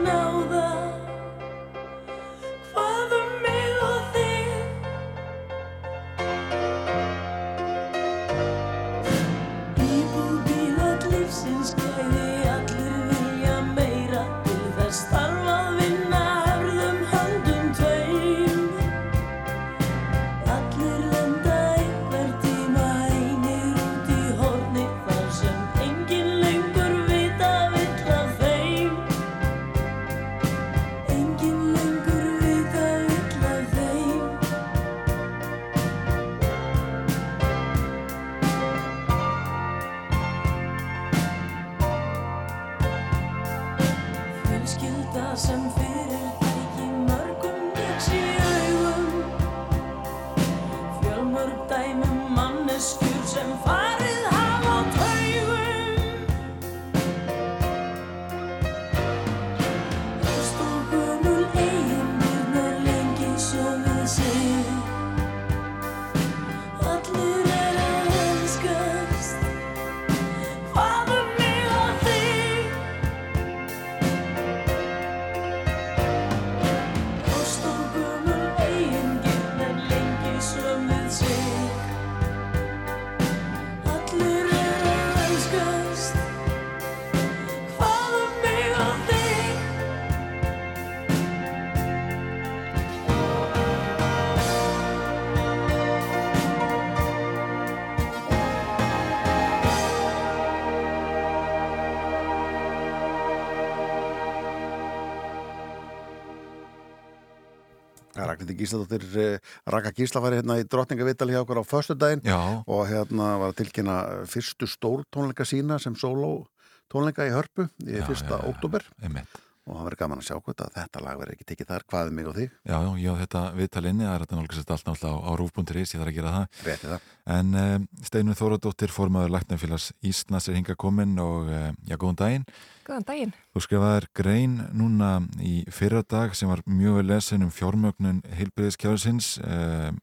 Ragnhildi 108.51 108.57
Gísladóttir 108.59 109.03
uh, 109.15 109.39
Raka 109.65 109.91
Gísla 109.91 110.21
færi 110.21 110.39
hérna 110.39 110.59
í 110.59 110.65
drottningavitali 110.67 111.33
hjá 111.33 111.41
okkur 111.43 111.61
á 111.61 111.65
föstudaginn 111.65 112.23
Já. 112.25 112.63
og 112.67 112.87
hérna 112.89 113.37
var 113.39 113.53
tilkynna 113.53 114.25
fyrstu 114.27 114.67
stór 114.67 115.05
tónleika 115.11 115.45
sína 115.45 115.79
sem 115.79 115.95
sóló 115.95 116.47
tónleika 116.91 117.25
í 117.27 117.31
hörpu 117.31 117.69
í 117.85 117.97
Já, 117.99 118.05
fyrsta 118.07 118.41
já, 118.41 118.47
óttúber 118.49 118.83
einmitt. 119.01 119.29
Og 119.71 119.77
það 119.77 119.85
verður 119.87 119.99
gaman 120.01 120.19
að 120.19 120.25
sjá 120.27 120.35
hvort 120.35 120.61
að 120.65 120.73
þetta 120.75 121.01
lag 121.05 121.19
verður 121.21 121.35
ekki 121.37 121.45
tekið 121.47 121.69
þar 121.69 121.85
hvað 121.87 122.09
er 122.09 122.15
mig 122.17 122.27
og 122.27 122.35
þig 122.35 122.49
Já, 122.67 122.75
já, 122.75 122.89
ég 122.99 123.15
á 123.15 123.21
þetta 123.21 123.43
viðtalinni, 123.55 124.03
það 124.03 124.15
er 124.15 124.25
þetta 124.25 124.39
nálgast 124.39 124.73
allt 124.75 124.89
náttúrulega 124.89 125.15
á, 125.15 125.19
á 125.23 125.31
rúf.is, 125.39 125.93
ég 125.95 126.01
þarf 126.01 126.11
að 126.11 126.17
gera 126.17 126.33
það. 126.35 126.59
Rétti 126.67 126.91
það. 126.91 127.07
En 127.37 127.55
um, 127.61 127.87
Steinun 128.09 128.39
Þóradóttir, 128.41 128.91
formaður 128.91 129.33
Læknafélags 129.37 129.87
Íslands 130.11 130.49
er 130.51 130.59
hinga 130.59 130.75
komin 130.83 131.15
og 131.23 131.47
um, 131.47 131.79
já, 131.87 131.95
góðan 131.95 132.19
daginn. 132.19 132.45
Góðan 132.87 133.07
daginn. 133.07 133.33
Þú 133.55 133.65
skrifaðir 133.67 134.07
grein 134.19 134.59
núna 134.75 135.15
í 135.39 135.55
fyrra 135.71 136.03
dag 136.03 136.35
sem 136.35 136.51
var 136.51 136.63
mjög 136.67 136.99
vel 136.99 137.07
lesin 137.13 137.47
um 137.47 137.55
fjármögnun 137.55 138.23
heilbriðiskjárasins 138.35 139.37
um, 139.45 139.99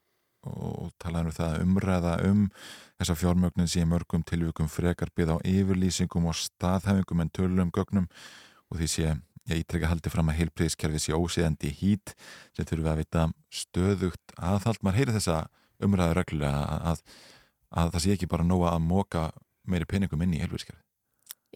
og 0.49 0.93
talaður 1.03 1.33
um 1.33 1.37
það 1.37 1.55
að 1.55 1.65
umræða 1.67 2.19
um 2.29 2.45
þessa 2.99 3.17
fjármögnun 3.19 3.71
sem 3.71 3.89
mörgum 3.91 4.25
tilvíkum 4.27 4.71
frekar 4.71 5.11
byggð 5.15 5.37
á 5.39 5.47
yfirlýsingum 5.47 6.29
og 6.31 6.39
staðhæfingum 6.39 7.23
en 7.23 7.33
tölum 7.35 7.73
gögnum 7.75 8.09
og 8.69 8.81
því 8.81 8.89
sé 8.93 9.13
ég 9.49 9.63
ítrekka 9.63 9.91
haldi 9.91 10.13
fram 10.13 10.31
að 10.31 10.43
heilbriðiskerfi 10.43 11.03
sé 11.03 11.17
ósíðandi 11.17 11.71
hít 11.81 12.15
sem 12.57 12.67
þurfum 12.69 12.91
að 12.93 13.01
vita 13.03 13.25
stöðugt 13.53 14.35
aðhald. 14.37 14.83
Maður 14.83 15.01
heyri 15.01 15.17
þessa 15.17 15.39
umræðu 15.85 16.19
reglulega 16.19 16.61
að, 16.67 16.85
að, 16.91 17.25
að 17.83 17.95
það 17.95 18.05
sé 18.05 18.15
ekki 18.17 18.31
bara 18.35 18.47
nóga 18.47 18.75
að 18.75 18.85
móka 18.89 19.25
meiri 19.69 19.89
peningum 19.89 20.23
inn 20.25 20.37
í 20.37 20.43
heilbriðiskerfi. 20.43 20.83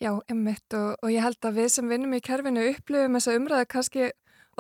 Já, 0.03 0.13
emmitt 0.33 0.75
og, 0.75 0.97
og 1.05 1.13
ég 1.13 1.23
held 1.23 1.47
að 1.47 1.59
við 1.61 1.69
sem 1.75 1.91
vinnum 1.93 2.17
í 2.17 2.23
kerfinu 2.25 2.65
upplifum 2.71 3.19
þessa 3.19 3.37
umræðu 3.39 3.69
kannski 3.75 4.09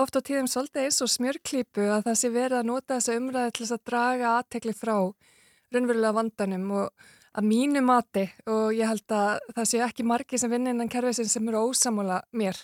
oft 0.00 0.16
á 0.16 0.20
tíðum 0.24 0.48
svolítið 0.50 0.86
eins 0.86 1.00
og 1.04 1.10
smjörklípu 1.12 1.88
að 1.88 2.06
það 2.08 2.18
sé 2.20 2.30
verið 2.32 2.58
að 2.60 2.68
nota 2.68 2.98
þessa 2.98 3.16
umræði 3.18 3.54
til 3.56 3.64
þess 3.64 3.76
að 3.76 3.84
draga 3.90 4.34
aðtekli 4.36 4.74
frá 4.76 4.96
raunverulega 5.72 6.16
vandanum 6.16 6.70
og 6.82 7.08
að 7.32 7.48
mínu 7.48 7.80
mati 7.84 8.24
og 8.50 8.74
ég 8.76 8.88
held 8.88 9.14
að 9.16 9.52
það 9.56 9.68
sé 9.70 9.80
ekki 9.86 10.04
margi 10.04 10.40
sem 10.40 10.52
vinna 10.52 10.72
innan 10.74 10.90
kerfisinn 10.92 11.30
sem 11.32 11.48
eru 11.48 11.62
ósamála 11.70 12.20
mér. 12.36 12.58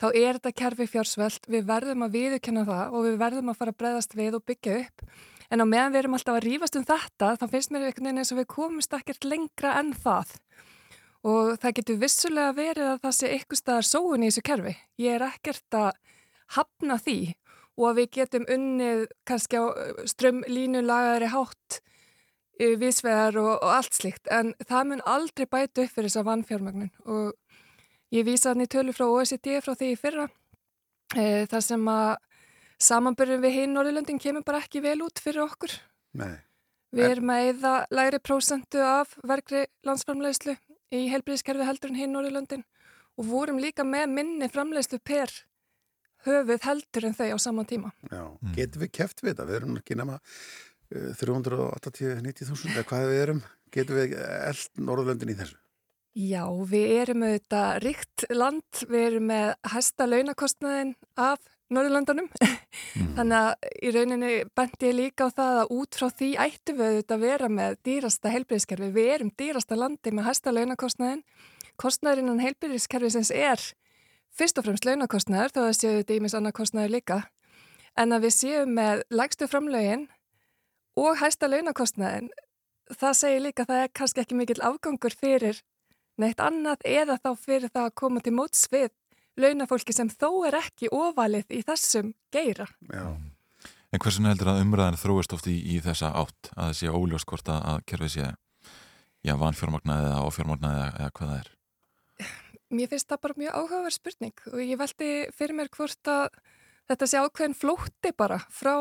Þá 0.00 0.06
er 0.14 0.38
þetta 0.38 0.52
kerfi 0.56 0.86
fjársvelt, 0.88 1.48
við 1.48 1.66
verðum 1.68 2.06
að 2.06 2.14
viðurkenna 2.16 2.64
það 2.68 2.94
og 2.94 3.08
við 3.08 3.18
verðum 3.20 3.52
að 3.52 3.58
fara 3.60 3.74
að 3.74 3.80
breyðast 3.82 4.16
við 4.16 4.38
og 4.38 4.44
byggja 4.48 4.78
upp. 4.82 5.04
En 5.48 5.64
á 5.64 5.66
meðan 5.68 5.94
við 5.94 6.02
erum 6.02 6.16
alltaf 6.18 6.36
að 6.36 6.44
rífast 6.44 6.76
um 6.76 6.84
þetta, 6.88 7.32
þá 7.40 7.46
finnst 7.52 7.72
mér 7.72 7.88
einhvern 7.88 8.08
veginn 8.08 8.22
eins 8.22 8.32
og 8.32 8.40
við 8.40 8.48
komumst 8.52 8.96
ekkert 8.96 9.24
lengra 9.24 9.74
en 9.80 9.94
það. 9.96 10.34
Og 11.28 11.56
það 11.58 11.76
getur 11.80 12.00
vissulega 12.00 12.54
verið 12.56 12.90
að 12.92 13.00
það 13.04 13.14
sé 13.16 13.30
eitthvað 13.34 13.60
staðar 13.62 13.88
sóun 13.88 14.24
í 14.24 14.28
þessu 14.28 14.44
kerfi. 14.44 14.74
Ég 15.00 15.16
er 15.16 15.24
ekkert 15.28 15.76
að 15.76 15.90
hafna 16.56 16.98
því 17.00 17.18
og 17.78 17.84
að 17.90 18.00
við 18.00 18.08
getum 18.18 18.46
unnið 18.50 19.04
kannski 19.28 19.60
á 19.60 19.64
strömlínu 20.12 20.82
lagari 20.84 21.30
hátt 21.32 21.80
viðsvegar 22.58 23.38
og, 23.38 23.52
og 23.62 23.70
allt 23.70 23.94
slikt 23.94 24.30
en 24.34 24.54
það 24.66 24.88
mun 24.90 25.04
aldrei 25.06 25.46
bæta 25.46 25.84
upp 25.84 25.94
fyrir 25.94 26.10
þessa 26.10 26.24
vannfjármögnun 26.26 26.90
og 27.06 27.34
ég 28.14 28.26
vísa 28.26 28.52
hann 28.52 28.64
í 28.64 28.70
tölu 28.70 28.94
frá 28.96 29.06
OECD 29.06 29.60
frá 29.62 29.74
því 29.74 29.92
í 29.92 29.98
fyrra 30.00 30.26
e, 31.14 31.46
þar 31.50 31.64
sem 31.64 31.90
að 31.92 32.16
samanbyrjum 32.82 33.44
við 33.44 33.56
hinn 33.60 33.74
Norðurlöndin 33.76 34.20
kemur 34.22 34.46
bara 34.46 34.62
ekki 34.62 34.82
vel 34.84 35.00
út 35.02 35.18
fyrir 35.22 35.42
okkur. 35.44 35.72
Nei. 36.18 36.38
Við 36.94 37.12
erum 37.12 37.32
að 37.34 37.48
eða 37.50 37.72
læri 37.92 38.20
prósentu 38.22 38.80
af 38.80 39.12
verkri 39.26 39.66
landsframlegslu 39.84 40.54
í 40.94 41.08
helbriðskerfi 41.12 41.66
heldur 41.68 41.92
en 41.92 41.98
hinn 42.00 42.14
Norðurlöndin 42.14 42.64
og 43.18 43.26
vorum 43.28 43.58
líka 43.60 43.84
með 43.84 44.14
minni 44.14 44.48
framlegslu 44.50 45.00
per 45.04 45.32
höfuð 46.26 46.64
heldur 46.64 47.08
en 47.08 47.18
þau 47.18 47.28
á 47.34 47.38
saman 47.42 47.68
tíma. 47.68 47.92
Já, 48.10 48.22
getum 48.56 48.84
við 48.84 48.94
keft 49.00 49.22
við 49.22 49.34
þetta? 49.34 49.48
Við 49.50 49.60
erum 49.60 49.76
ekki 49.80 49.98
nema 49.98 50.18
380-90.000 50.94 52.72
eða 52.74 52.86
hvað 52.88 53.08
við 53.10 53.22
erum? 53.22 53.42
Getum 53.74 53.98
við 53.98 54.14
eld 54.18 54.80
Norðurlöndin 54.80 55.34
í 55.34 55.38
þessu? 55.38 55.58
Já, 56.18 56.42
við 56.66 56.94
erum 56.98 57.22
auðvitað 57.26 57.76
ríkt 57.84 58.24
land, 58.32 58.80
við 58.88 59.04
erum 59.10 59.28
með 59.30 59.50
hæsta 59.70 60.08
launakostnaðin 60.08 60.96
af 61.20 61.38
Norðurlandunum. 61.68 62.30
Þannig 63.18 63.36
að 63.36 63.68
í 63.84 63.92
rauninni 63.92 64.32
bendi 64.56 64.88
ég 64.88 64.96
líka 64.96 65.28
á 65.28 65.36
það 65.36 65.60
að 65.60 65.72
út 65.76 65.98
frá 66.00 66.08
því 66.08 66.30
ættum 66.46 66.78
við 66.80 66.88
auðvitað 66.88 67.16
að 67.18 67.24
vera 67.26 67.50
með 67.52 67.78
dýrasta 67.84 68.32
heilbyrðiskerfi. 68.32 68.90
Við 68.96 69.10
erum 69.14 69.32
dýrasta 69.36 69.78
landi 69.78 70.14
með 70.16 70.28
hæsta 70.30 70.54
launakostnaðin. 70.56 71.24
Kostnaðurinnan 71.78 72.42
heilbyrðiskerfisins 72.42 73.30
er 73.36 73.62
fyrst 74.34 74.58
og 74.58 74.66
fremst 74.66 74.88
launakostnaður, 74.88 75.54
þó 75.54 75.60
að 75.66 75.76
séu 75.76 75.96
þetta 76.00 76.16
ímis 76.16 76.36
annað 76.38 76.56
kostnaður 76.58 76.94
líka. 76.96 77.20
En 77.98 78.14
að 78.16 78.28
við 78.28 78.34
séum 78.38 78.74
með 78.78 79.04
lægstu 79.12 79.48
framlögin 79.50 80.08
og 80.98 81.18
hæsta 81.20 81.48
launakostnaðin, 81.50 82.30
það 82.90 83.18
segir 83.20 83.44
líka 83.44 83.64
að 83.64 83.72
það 83.72 83.82
er 83.84 83.92
kannski 84.00 84.24
ekki 84.24 84.38
mikill 84.38 84.62
afgangur 84.66 85.14
fyrir 85.14 85.60
neitt 86.18 86.40
annað 86.42 86.82
eða 86.88 87.18
þá 87.22 87.30
fyrir 87.38 87.70
það 87.70 87.88
að 87.88 87.98
koma 88.02 88.22
til 88.24 88.34
móts 88.34 88.66
við 88.72 88.90
launafólki 89.38 89.94
sem 89.94 90.10
þó 90.10 90.30
er 90.48 90.58
ekki 90.58 90.90
ofalið 90.90 91.54
í 91.54 91.62
þessum 91.66 92.12
geira. 92.34 92.66
Já. 92.90 93.14
En 93.88 94.02
hversun 94.02 94.28
heldur 94.28 94.50
að 94.52 94.64
umræðan 94.64 94.98
þróist 95.00 95.32
oft 95.32 95.46
í, 95.48 95.54
í 95.64 95.78
þessa 95.80 96.10
átt 96.20 96.50
að 96.60 96.82
óljóst 96.92 97.28
hvort 97.30 97.48
að, 97.48 97.78
kerfið 97.88 98.12
sé 98.12 98.26
já, 99.24 99.34
vanfjármagnaði 99.38 100.10
eða 100.10 100.26
ofjármagnaði 100.28 100.82
eða, 100.82 100.90
eða 100.98 101.14
hvað 101.16 101.30
það 101.30 101.38
er? 101.38 101.54
Mér 102.68 102.90
finnst 102.90 103.08
það 103.08 103.22
bara 103.24 103.38
mjög 103.40 103.54
áhugaverð 103.56 103.96
spurning 103.96 104.42
og 104.50 104.60
ég 104.60 104.80
veldi 104.82 105.10
fyrir 105.38 105.56
mér 105.56 105.70
hvort 105.72 106.10
að 106.12 106.26
þetta 106.90 107.08
sé 107.08 107.22
ákveðin 107.22 107.56
flótti 107.56 108.12
bara 108.16 108.42
frá 108.52 108.74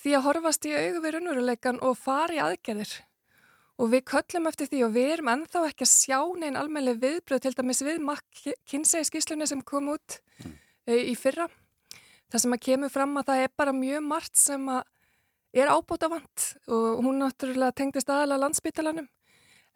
því 0.00 0.16
að 0.16 0.26
horfast 0.26 0.66
í 0.68 0.74
augu 0.74 1.02
við 1.04 1.14
raunveruleikan 1.16 1.80
og 1.84 1.96
fara 1.98 2.36
í 2.36 2.42
aðgerðir. 2.42 2.92
Og 3.80 3.90
við 3.94 4.04
köllum 4.12 4.48
eftir 4.50 4.68
því 4.68 4.82
og 4.86 4.94
við 4.96 5.10
erum 5.14 5.30
ennþá 5.32 5.64
ekki 5.70 5.86
að 5.86 5.92
sjá 5.92 6.18
neinn 6.40 6.58
almennileg 6.60 7.00
viðbröð 7.00 7.44
til 7.44 7.54
dæmis 7.56 7.80
við 7.84 8.00
McKinsey 8.02 9.06
skýslunni 9.08 9.48
sem 9.48 9.62
kom 9.64 9.88
út 9.94 10.18
mm. 10.44 10.56
í 10.92 11.14
fyrra. 11.16 11.48
Það 12.30 12.44
sem 12.44 12.56
að 12.56 12.64
kemur 12.66 12.92
fram 12.92 13.16
að 13.16 13.30
það 13.30 13.44
er 13.44 13.54
bara 13.56 13.76
mjög 13.76 14.04
margt 14.06 14.36
sem 14.40 14.68
að 14.70 14.82
er 15.60 15.72
ábúta 15.72 16.10
vant 16.12 16.44
og 16.70 17.00
hún 17.02 17.18
náttúrulega 17.24 17.74
tengdist 17.80 18.12
aðalega 18.12 18.44
landsbytalanum. 18.44 19.08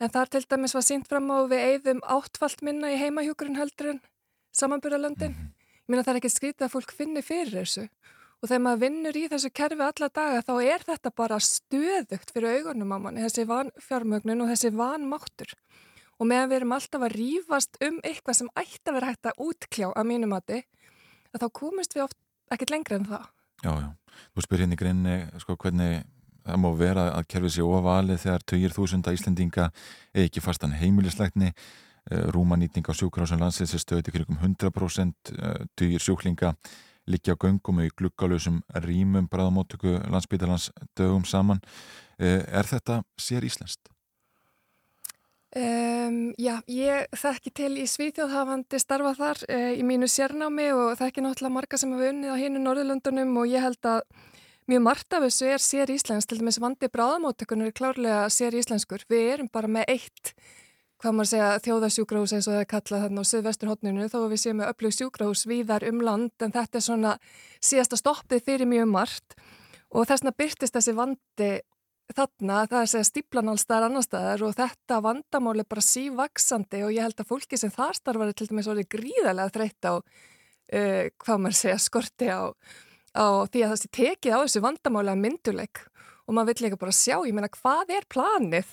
En 0.02 0.12
þar 0.12 0.30
til 0.30 0.44
dæmis 0.50 0.74
var 0.76 0.84
sínt 0.86 1.08
fram 1.10 1.30
á 1.32 1.48
við 1.50 1.64
eigðum 1.70 2.02
áttfalt 2.04 2.62
minna 2.66 2.92
í 2.92 3.00
heimahjókurinn 3.00 3.58
heldur 3.58 3.94
en 3.94 4.02
samanbyrjalöndin. 4.54 5.34
Ég 5.34 5.90
minna 5.90 6.04
það 6.04 6.14
er 6.14 6.20
ekki 6.20 6.32
skrítið 6.34 6.66
að 6.68 6.74
fólk 6.76 6.94
finni 6.94 7.24
fyrir 7.24 7.56
þessu 7.62 7.88
og 8.44 8.50
þegar 8.50 8.60
maður 8.66 8.80
vinnur 8.82 9.16
í 9.16 9.24
þessu 9.32 9.50
kerfi 9.56 9.84
alla 9.86 10.10
daga 10.12 10.42
þá 10.44 10.54
er 10.60 10.82
þetta 10.84 11.12
bara 11.16 11.38
stöðugt 11.40 12.32
fyrir 12.34 12.58
augunum 12.58 12.92
á 12.92 12.98
manni, 13.00 13.24
þessi 13.24 13.46
vanfjármögnun 13.48 14.44
og 14.44 14.50
þessi 14.52 14.70
vanmáttur 14.76 15.54
og 16.20 16.28
meðan 16.28 16.50
við 16.50 16.58
erum 16.58 16.74
alltaf 16.76 17.06
að 17.06 17.16
rýfast 17.16 17.78
um 17.88 17.96
eitthvað 18.04 18.38
sem 18.42 18.50
ætti 18.60 18.90
að 18.90 18.98
vera 18.98 19.12
hægt 19.14 19.30
að 19.30 19.40
útkljá 19.46 19.88
að 19.90 20.08
mínum 20.10 20.34
mati, 20.36 20.60
að 21.32 21.46
þá 21.46 21.48
komist 21.56 21.96
við 21.96 22.04
oft 22.04 22.18
ekkert 22.52 22.74
lengra 22.74 23.00
en 23.00 23.08
það. 23.08 23.24
Já, 23.64 23.72
já. 23.80 23.88
Þú 24.36 24.44
spyr 24.44 24.62
hérna 24.62 24.76
í 24.76 24.82
grinni, 24.82 25.16
sko, 25.42 25.56
hvernig 25.64 26.04
það 26.44 26.60
má 26.60 26.68
vera 26.76 27.08
að 27.16 27.28
kerfið 27.32 27.56
sér 27.56 27.66
ofavalið 27.70 28.22
þegar 28.26 28.46
20.000 28.52 29.16
Íslendinga 29.16 29.68
eða 30.12 30.28
ekki 30.28 30.44
fastan 30.44 30.76
heimilisleikni 30.76 31.54
rúma 32.36 32.58
nýtning 32.60 32.84
á 32.84 32.92
sjúkrásum 32.92 33.40
landsins 33.40 33.72
er 33.72 33.80
stöðið 33.80 34.18
kringum 34.18 34.36
100% 34.36 35.32
dugir 35.72 36.04
sjúklinga 36.04 36.52
liggja 37.10 37.36
á 37.36 37.40
göngum 37.40 37.80
og 37.80 37.88
í 37.88 37.94
gluggalösum 37.96 38.62
rýmum 38.84 39.28
bræðamóttöku 39.30 39.98
landsbytalans 40.10 40.70
dögum 40.96 41.24
saman. 41.24 41.60
Er 42.18 42.66
þetta 42.68 43.02
sér 43.20 43.44
íslenskt? 43.44 43.90
Um, 45.54 46.32
já, 46.34 46.56
ég 46.66 47.04
þekki 47.14 47.50
til 47.54 47.68
í 47.78 47.84
Svíþjóðhafandi 47.86 48.78
starfa 48.82 49.12
þar 49.14 49.42
uh, 49.46 49.68
í 49.78 49.84
mínu 49.86 50.08
sérnámi 50.10 50.72
og 50.74 50.96
þekki 50.98 51.22
náttúrulega 51.22 51.54
marga 51.54 51.78
sem 51.78 51.92
hafa 51.94 52.08
unnið 52.10 52.32
á 52.34 52.36
hinu 52.40 52.62
Norðurlöndunum 52.64 53.38
og 53.38 53.52
ég 53.52 53.62
held 53.62 53.86
að 53.86 54.00
mjög 54.66 54.82
margt 54.82 55.14
af 55.14 55.22
þessu 55.28 55.52
er 55.54 55.62
sér 55.62 55.92
íslensk, 55.94 56.26
til 56.26 56.40
dæmis 56.40 56.58
vandi 56.58 56.90
bráðamóttökunar 56.90 57.70
er 57.70 57.76
klárlega 57.78 58.24
sér 58.34 58.58
íslenskur. 58.58 59.06
Við 59.06 59.30
erum 59.36 59.52
bara 59.54 59.70
með 59.70 59.94
eitt 59.94 60.34
hvað 61.04 61.16
maður 61.18 61.28
segja, 61.28 61.48
þjóðasjúkrahús 61.64 62.32
eins 62.32 62.46
og 62.48 62.54
það 62.54 62.62
er 62.62 62.70
kallað 62.70 63.02
þarna 63.04 63.22
á 63.24 63.28
Suðvesturhóttninu 63.28 64.06
þó 64.08 64.16
að 64.22 64.30
við 64.32 64.40
séum 64.40 64.58
með 64.60 64.70
öflug 64.72 64.94
sjúkrahús 64.96 65.42
víðar 65.50 65.84
um 65.90 66.00
land 66.00 66.44
en 66.44 66.54
þetta 66.54 66.80
er 66.80 66.84
svona 66.86 67.12
síðasta 67.60 67.98
stoppið 68.00 68.44
fyrir 68.46 68.70
mjög 68.70 68.88
margt. 68.88 69.36
Og 69.92 70.08
þessna 70.08 70.32
byrtist 70.32 70.74
þessi 70.74 70.94
vandi 70.96 71.50
þarna, 72.14 72.62
það 72.70 72.78
er 72.80 72.90
segja 72.94 73.08
stíplan 73.10 73.52
alls 73.52 73.66
staðar 73.66 73.88
annar 73.90 74.06
staðar 74.06 74.46
og 74.48 74.56
þetta 74.56 75.00
vandamál 75.04 75.56
er 75.60 75.68
bara 75.68 75.84
sívaksandi 75.84 76.82
og 76.86 76.96
ég 76.96 77.04
held 77.04 77.20
að 77.20 77.30
fólki 77.34 77.60
sem 77.60 77.72
þar 77.74 78.00
starfar 78.00 78.32
er 78.32 78.38
til 78.38 78.48
dæmis 78.48 78.68
orðið 78.72 78.90
gríðarlega 78.96 79.54
þreytt 79.54 79.88
á 79.88 79.94
uh, 79.96 81.04
hvað 81.20 81.40
maður 81.40 81.58
segja 81.60 81.78
skorti 81.84 82.28
á, 82.32 82.48
á 83.16 83.26
því 83.48 83.64
að 83.64 83.72
það 83.72 83.80
sé 83.80 83.92
tekið 84.00 84.36
á 84.36 84.42
þessu 84.44 84.64
vandamála 84.64 85.16
mynduleik 85.20 85.84
og 86.24 86.36
maður 86.36 86.52
vill 86.52 86.66
líka 86.66 86.80
bara 86.80 86.94
sjá, 86.96 87.16
ég 87.26 87.34
meina 87.36 87.50
hvað 87.52 87.92
er 87.98 88.08
planið? 88.10 88.72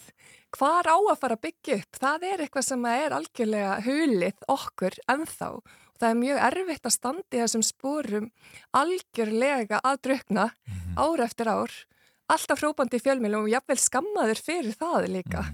Hvar 0.56 0.88
á 0.88 0.98
að 0.99 1.19
fara 1.19 1.38
að 1.38 1.45
byggja 1.45 1.78
upp, 1.80 1.99
það 2.02 2.26
er 2.28 2.44
eitthvað 2.44 2.65
sem 2.68 2.88
er 2.91 3.14
algjörlega 3.15 3.76
hulið 3.86 4.49
okkur 4.52 4.98
ennþá. 5.14 5.52
Og 5.60 6.02
það 6.02 6.10
er 6.10 6.19
mjög 6.19 6.41
erfitt 6.48 6.90
að 6.90 6.95
standi 6.98 7.40
þessum 7.40 7.64
spórum 7.64 8.28
algjörlega 8.76 9.80
að 9.80 10.02
drukna 10.07 10.49
ár 10.99 11.23
eftir 11.23 11.52
ár, 11.52 11.78
alltaf 12.32 12.60
hrópandi 12.60 12.99
í 12.99 13.06
fjölmjölum 13.06 13.48
og 13.48 13.53
jafnvel 13.53 13.80
skammaður 13.80 14.44
fyrir 14.44 14.76
það 14.80 15.07
líka. 15.15 15.45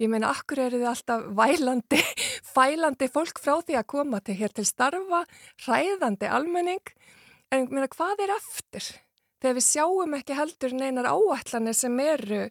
Ég 0.00 0.08
meina, 0.08 0.32
akkur 0.32 0.62
eru 0.64 0.80
þið 0.80 0.88
alltaf 0.88 1.28
vælandi, 1.36 2.00
fælandi 2.54 3.10
fólk 3.12 3.40
frá 3.44 3.58
því 3.60 3.76
að 3.76 3.88
koma 3.92 4.22
til 4.24 4.38
hér 4.40 4.56
til 4.56 4.64
starfa, 4.64 5.26
hræðandi 5.66 6.32
almenning, 6.32 6.94
en 7.52 7.68
meina, 7.68 7.88
hvað 7.92 8.24
er 8.24 8.32
eftir? 8.38 8.94
Þegar 9.40 9.56
við 9.56 9.66
sjáum 9.66 10.16
ekki 10.18 10.36
heldur 10.36 10.74
neinar 10.76 11.08
áætlanir 11.08 11.76
sem 11.76 12.00
eru 12.00 12.42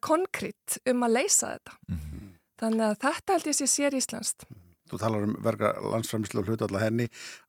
konkrétt 0.00 0.78
um 0.88 1.04
að 1.04 1.16
leysa 1.18 1.52
þetta. 1.52 1.76
Mm 1.88 1.98
-hmm. 1.98 2.30
Þannig 2.60 2.86
að 2.86 3.00
þetta 3.04 3.32
held 3.32 3.46
ég 3.46 3.56
sé 3.56 3.66
sér 3.66 3.94
íslenskt. 3.94 4.46
Þú 4.90 5.00
talar 5.00 5.26
um 5.26 5.34
verka 5.44 5.72
landsframslu 5.84 6.42
og 6.42 6.50
hlutu 6.50 6.66
allar 6.66 6.84
henni 6.86 7.06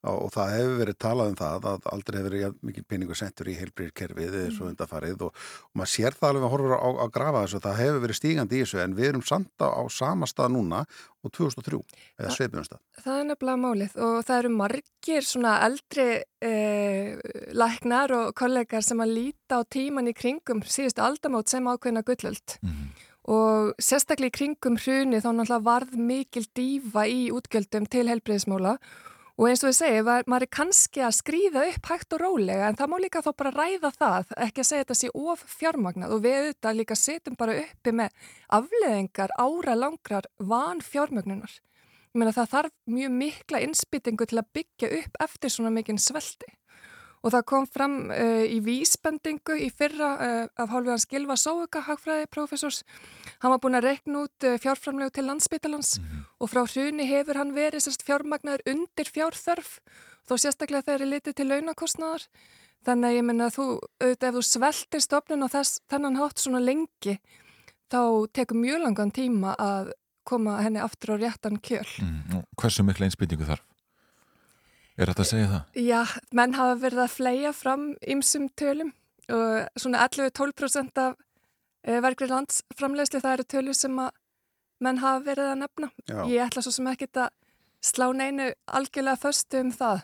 og 0.08 0.30
það 0.34 0.54
hefur 0.56 0.76
verið 0.82 0.98
talað 1.02 1.32
um 1.32 1.38
það 1.40 1.68
að 1.72 1.88
aldrei 1.92 2.18
hefur 2.18 2.30
verið 2.30 2.58
mikið 2.70 2.88
peningu 2.92 3.18
sentur 3.18 3.50
í 3.50 3.56
heilbríðkerfið 3.58 4.36
eða 4.40 4.52
svo 4.56 4.68
undarfarið 4.70 5.26
og, 5.26 5.42
og 5.68 5.80
maður 5.80 5.92
sér 5.94 6.18
það 6.18 6.28
alveg 6.30 6.46
að 6.48 6.54
horfa 6.54 6.78
á 6.78 6.88
að 6.92 7.14
grafa 7.18 7.44
þessu 7.44 7.62
það 7.66 7.80
hefur 7.82 8.04
verið 8.06 8.20
stígandi 8.20 8.58
í 8.58 8.64
þessu 8.64 8.82
en 8.84 8.96
við 8.98 9.10
erum 9.10 9.26
samt 9.26 9.66
á, 9.66 9.82
sama 9.90 10.30
stað 10.30 10.54
núna 10.56 10.84
og 11.22 11.30
2003 11.36 11.78
eða 12.18 12.32
sveipjum 12.34 12.66
stað. 12.66 12.82
Það 13.02 13.20
er 13.20 13.28
nefnilega 13.28 13.62
málið 13.62 13.96
og 14.06 14.16
það 14.26 14.40
eru 14.40 14.52
margir 14.56 15.26
svona 15.26 15.52
eldri 15.66 16.08
eh, 16.42 17.20
læknar 17.54 18.16
og 18.18 18.34
kollegar 18.38 18.86
sem 18.86 19.02
að 19.02 19.14
líta 19.18 19.62
á 19.62 19.66
tíman 19.66 20.10
í 20.10 20.16
kringum 20.18 20.64
síðustu 20.66 21.04
aldamót 21.04 21.52
sem 21.52 21.70
ákveðna 21.70 22.02
gullöld. 22.06 22.58
Mm 22.62 23.01
og 23.30 23.72
sérstaklega 23.78 24.32
í 24.32 24.36
kringum 24.38 24.76
hruni 24.82 25.22
þá 25.22 25.30
náttúrulega 25.30 25.64
varð 25.66 25.96
mikil 26.10 26.44
dífa 26.56 27.06
í 27.06 27.30
útgjöldum 27.34 27.86
til 27.90 28.08
helbreyðismóla 28.10 28.78
Og 29.40 29.48
eins 29.48 29.62
og 29.64 29.70
ég 29.70 29.76
segi, 29.78 30.00
maður 30.04 30.44
er 30.44 30.50
kannski 30.52 31.00
að 31.02 31.14
skrýða 31.16 31.62
upp 31.70 31.88
hægt 31.88 32.14
og 32.14 32.20
rólega 32.20 32.66
en 32.68 32.76
það 32.76 32.90
má 32.92 32.96
líka 33.00 33.22
þá 33.24 33.30
bara 33.40 33.52
ræða 33.54 33.90
það, 33.96 34.34
ekki 34.44 34.60
að 34.60 34.68
segja 34.68 34.84
þetta 34.84 34.96
sé 35.00 35.08
of 35.16 35.44
fjármagnað 35.56 36.12
og 36.12 36.20
við 36.26 36.36
auðvitað 36.36 36.76
líka 36.78 36.96
setjum 37.00 37.38
bara 37.40 37.56
uppi 37.62 37.94
með 37.96 38.28
afleðingar 38.58 39.32
ára 39.40 39.76
langrar 39.78 40.28
van 40.36 40.84
fjármagnunar. 40.84 41.54
Ég 42.12 42.20
meina 42.20 42.34
það 42.36 42.52
þarf 42.52 42.76
mjög 42.92 43.16
mikla 43.22 43.62
innspýtingu 43.64 44.28
til 44.28 44.42
að 44.42 44.50
byggja 44.60 44.92
upp 45.00 45.20
eftir 45.24 45.54
svona 45.56 45.72
mikinn 45.72 45.98
svelti. 45.98 46.52
Og 47.22 47.30
það 47.30 47.44
kom 47.46 47.66
fram 47.70 47.96
uh, 48.10 48.42
í 48.42 48.58
vísbendingu 48.64 49.54
í 49.62 49.68
fyrra 49.70 50.08
uh, 50.14 50.46
af 50.58 50.72
hálfiðan 50.72 51.02
Skilva 51.02 51.36
Sóuka, 51.38 51.84
hagfræði 51.86 52.26
profesors. 52.34 52.82
Hann 53.44 53.54
var 53.54 53.60
búin 53.62 53.78
að 53.78 53.86
rekna 53.90 54.24
út 54.26 54.48
uh, 54.48 54.56
fjárframlegu 54.62 55.14
til 55.14 55.28
landsbytalans 55.28 55.92
og 56.42 56.50
frá 56.50 56.64
hruni 56.64 57.06
hefur 57.06 57.38
hann 57.38 57.54
verið 57.54 57.86
sérst 57.86 58.02
fjármagnar 58.08 58.64
undir 58.66 59.10
fjárþörf 59.14 59.78
þó 60.26 60.34
sérstaklega 60.34 60.88
þegar 60.88 61.06
er 61.06 61.12
litið 61.14 61.38
til 61.38 61.48
launakostnaðar. 61.50 62.26
Þannig 62.82 63.08
að 63.08 63.16
ég 63.16 63.26
menna 63.26 63.46
að 63.46 63.56
þú, 63.56 63.66
auðvitað 64.02 64.28
ef 64.28 64.36
þú 64.36 64.44
sveltir 64.48 65.02
stofnun 65.04 65.46
og 65.46 65.52
þess, 65.52 65.80
þennan 65.90 66.18
hátt 66.18 66.42
svona 66.42 66.62
lengi 66.62 67.18
þá 67.92 68.02
tekur 68.34 68.58
mjög 68.58 68.86
langan 68.86 69.12
tíma 69.14 69.54
að 69.60 69.92
koma 70.26 70.58
henni 70.62 70.82
aftur 70.82 71.14
á 71.14 71.22
réttan 71.22 71.58
kjöl. 71.62 71.86
Mm, 72.02 72.42
hversu 72.58 72.86
mikla 72.86 73.08
einsbytningu 73.08 73.46
þarf? 73.46 73.62
Er 74.98 75.08
þetta 75.08 75.24
að 75.24 75.28
segja 75.30 75.50
það? 75.52 75.78
Já, 75.88 76.00
menn 76.36 76.56
hafa 76.58 76.74
verið 76.82 77.02
að 77.06 77.14
fleia 77.16 77.52
fram 77.56 77.84
ymsum 78.14 78.48
tölum 78.60 78.90
og 79.32 79.78
svona 79.80 80.02
11-12% 80.08 80.98
af 81.00 81.14
uh, 81.16 82.00
verkri 82.04 82.28
landsframlegsli 82.28 83.22
það 83.22 83.36
eru 83.38 83.46
tölur 83.54 83.78
sem 83.78 83.96
að 84.02 84.10
menn 84.82 84.98
hafa 85.00 85.22
verið 85.24 85.48
að 85.52 85.60
nefna. 85.62 85.88
Já. 86.10 86.20
Ég 86.28 86.44
ætla 86.48 86.64
svo 86.66 86.72
sem 86.74 86.90
ekki 86.90 87.08
að 87.14 87.30
slá 87.82 88.08
neinu 88.18 88.50
algjörlega 88.66 89.20
föstu 89.22 89.60
um 89.62 89.70
það. 89.74 90.02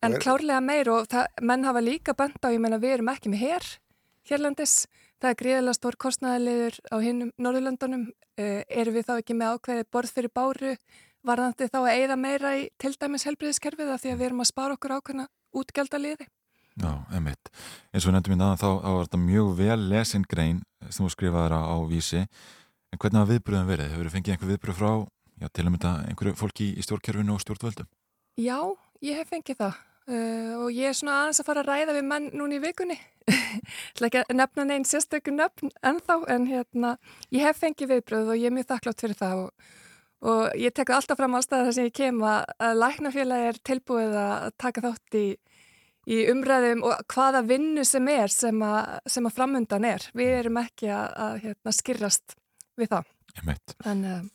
En 0.00 0.14
Og 0.14 0.16
er- 0.18 0.22
klárlega 0.24 0.60
meir 0.64 0.88
og 0.92 1.06
það, 1.12 1.26
menn 1.42 1.64
hafa 1.68 1.80
líka 1.84 2.14
bent 2.16 2.40
á, 2.44 2.48
ég 2.52 2.60
menna 2.60 2.78
við 2.82 2.96
erum 2.98 3.10
ekki 3.12 3.30
með 3.32 3.42
hér 3.46 3.68
hérlandis. 4.30 4.74
Það 5.20 5.30
er 5.30 5.38
gríðilega 5.42 5.76
stór 5.76 5.96
kostnæðaliður 6.00 6.76
á 6.92 6.96
hinnum 7.04 7.30
Norðurlöndunum. 7.38 8.06
Uh, 8.40 8.62
erum 8.68 8.94
við 8.96 9.04
þá 9.08 9.14
ekki 9.20 9.34
með 9.36 9.56
ákveði 9.56 9.86
borð 9.92 10.12
fyrir 10.16 10.32
báru 10.32 10.74
varðandi 11.26 11.68
þá 11.68 11.78
að 11.80 11.92
eigða 11.94 12.16
meira 12.20 12.52
í 12.58 12.66
til 12.80 12.92
dæmis 12.96 13.26
helbriðiskerfið 13.28 13.92
af 13.94 14.02
því 14.02 14.12
að 14.12 14.20
við 14.20 14.28
erum 14.28 14.44
að 14.44 14.50
spara 14.50 14.76
okkur 14.76 14.94
ákveðna 14.96 15.26
útgjaldaliði. 15.60 16.26
Já, 16.80 16.92
emitt. 17.16 17.50
Eins 17.92 18.06
og 18.06 18.14
nefndum 18.14 18.36
í 18.36 18.40
naðan 18.40 18.60
þá 18.60 18.68
þá 18.70 18.90
var 18.94 19.08
þetta 19.08 19.20
mjög 19.24 19.50
vel 19.58 19.78
lesin 19.90 20.24
grein 20.30 20.62
sem 20.88 21.04
þú 21.04 21.12
skrifaður 21.12 21.56
á, 21.58 21.60
á 21.66 21.76
vísi. 21.90 22.24
En 22.90 22.98
hvernig 23.00 23.20
hafa 23.20 23.32
viðbröðum 23.34 23.70
verið? 23.70 23.92
Hefur 23.92 24.08
þú 24.08 24.14
fengið 24.14 24.34
einhver 24.34 24.50
viðbröð 24.54 24.78
frá, 24.80 24.92
já, 25.42 25.46
til 25.48 25.66
að 25.66 25.72
mynda 25.74 25.92
einhverju 26.08 26.38
fólki 26.40 26.72
í 26.72 26.86
stjórnkerfinu 26.86 27.36
og 27.36 27.44
stjórnvöldum? 27.44 27.90
Já, 28.40 28.58
ég 29.04 29.20
hef 29.20 29.30
fengið 29.30 29.60
það 29.60 29.76
uh, 30.10 30.54
og 30.64 30.72
ég 30.74 30.90
er 30.90 30.96
svona 30.96 31.18
aðeins 31.20 31.42
að 31.42 31.50
fara 31.50 31.64
að 31.64 31.70
ræða 31.70 31.96
við 31.98 32.08
menn 32.14 32.30
núna 32.34 32.56
í 32.56 32.62
vikunni. 32.64 32.98
Að 34.00 34.32
nefna 34.34 34.64
neinn 34.66 34.86
sérstöku 34.88 35.30
nöfn 35.34 35.70
ennþá 35.86 36.16
en 36.34 36.48
hérna, 36.48 36.96
ég 37.30 37.44
hef 37.46 37.60
fengið 37.60 37.92
viðbröð 37.92 38.32
og 38.32 38.40
ég 38.40 38.48
er 38.48 38.56
mjög 38.56 38.70
þakklátt 38.72 39.04
fyrir 39.04 39.18
það 39.20 39.42
og, 39.44 39.68
og 40.20 40.56
ég 40.60 40.74
tek 40.74 40.90
það 40.90 40.98
alltaf 40.98 41.20
fram 41.20 41.36
allstað 41.38 41.68
þar 41.68 41.76
sem 41.76 41.88
ég 41.88 41.94
kem 41.96 42.18
að, 42.26 42.42
læknafélagi 42.80 43.52
er 43.52 43.60
tilbúið 43.70 44.18
að 44.20 44.50
taka 44.60 44.84
þátt 44.84 45.20
í, 45.20 45.26
í 46.10 46.18
umræðum 46.32 46.84
og 46.88 47.06
hvaða 47.14 47.44
vinnu 47.48 47.86
sem 47.88 48.10
er 48.12 48.34
sem 48.34 48.66
að, 48.66 48.98
sem 49.08 49.30
að 49.30 49.38
framundan 49.38 49.88
er. 49.88 50.10
Við 50.16 50.34
erum 50.42 50.60
ekki 50.60 50.92
að, 50.92 51.08
að 51.28 51.40
hérna, 51.46 51.74
skirrast 51.76 52.36
við 52.80 52.92
það. 52.92 53.16
Emitt. 53.40 53.74
Þannig 53.80 54.14
að 54.18 54.28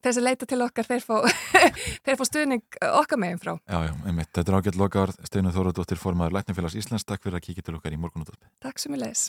þeir 0.00 0.16
sem 0.16 0.24
leita 0.24 0.48
til 0.48 0.60
okkar, 0.64 0.88
þeir 0.88 1.04
fá, 1.04 1.16
þeir 2.06 2.20
fá 2.20 2.24
stuðning 2.28 2.80
okkar 2.90 3.20
meginn 3.20 3.42
frá. 3.42 3.54
Já, 3.64 3.78
já, 3.88 3.92
emitt. 4.12 4.32
Þetta 4.36 4.52
er 4.52 4.58
ágætt 4.60 4.80
lokaður 4.80 5.16
Steinu 5.28 5.54
Þóradóttir 5.56 6.00
formaður 6.00 6.38
Læknafélags 6.38 6.78
Íslands. 6.80 7.08
Takk 7.08 7.24
fyrir 7.24 7.40
að 7.40 7.46
kíkja 7.48 7.68
til 7.68 7.76
okkar 7.80 7.96
í 7.96 8.00
morgunúttarpi. 8.00 8.48
Takk 8.64 8.82
sem 8.82 8.96
ég 8.96 9.04
leis. 9.04 9.28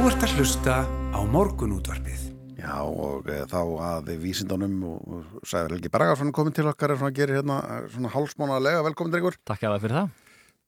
Þú 0.00 0.08
ert 0.08 0.22
að 0.24 0.30
hlusta 0.40 0.74
á 1.12 1.20
morgunútvarpið. 1.28 2.20
Já 2.56 2.70
og 2.88 3.26
e, 3.28 3.34
þá 3.50 3.58
að 3.84 4.06
vísindunum 4.22 4.78
og, 4.88 5.02
og 5.04 5.42
Sæður 5.44 5.74
Helgi 5.76 5.90
Bragarsson 5.92 6.30
komin 6.32 6.56
til 6.56 6.64
okkar 6.70 6.94
er 6.94 6.96
svona 7.02 7.12
að 7.12 7.18
gera 7.18 7.36
hérna 7.36 7.58
eh, 7.66 7.82
svona 7.92 8.12
hálsmánaðlega, 8.14 8.80
velkomin 8.86 9.12
drengur. 9.12 9.36
Takk 9.44 9.60
hjá 9.60 9.68
það 9.68 9.84
fyrir 9.84 9.98
það. 9.98 10.08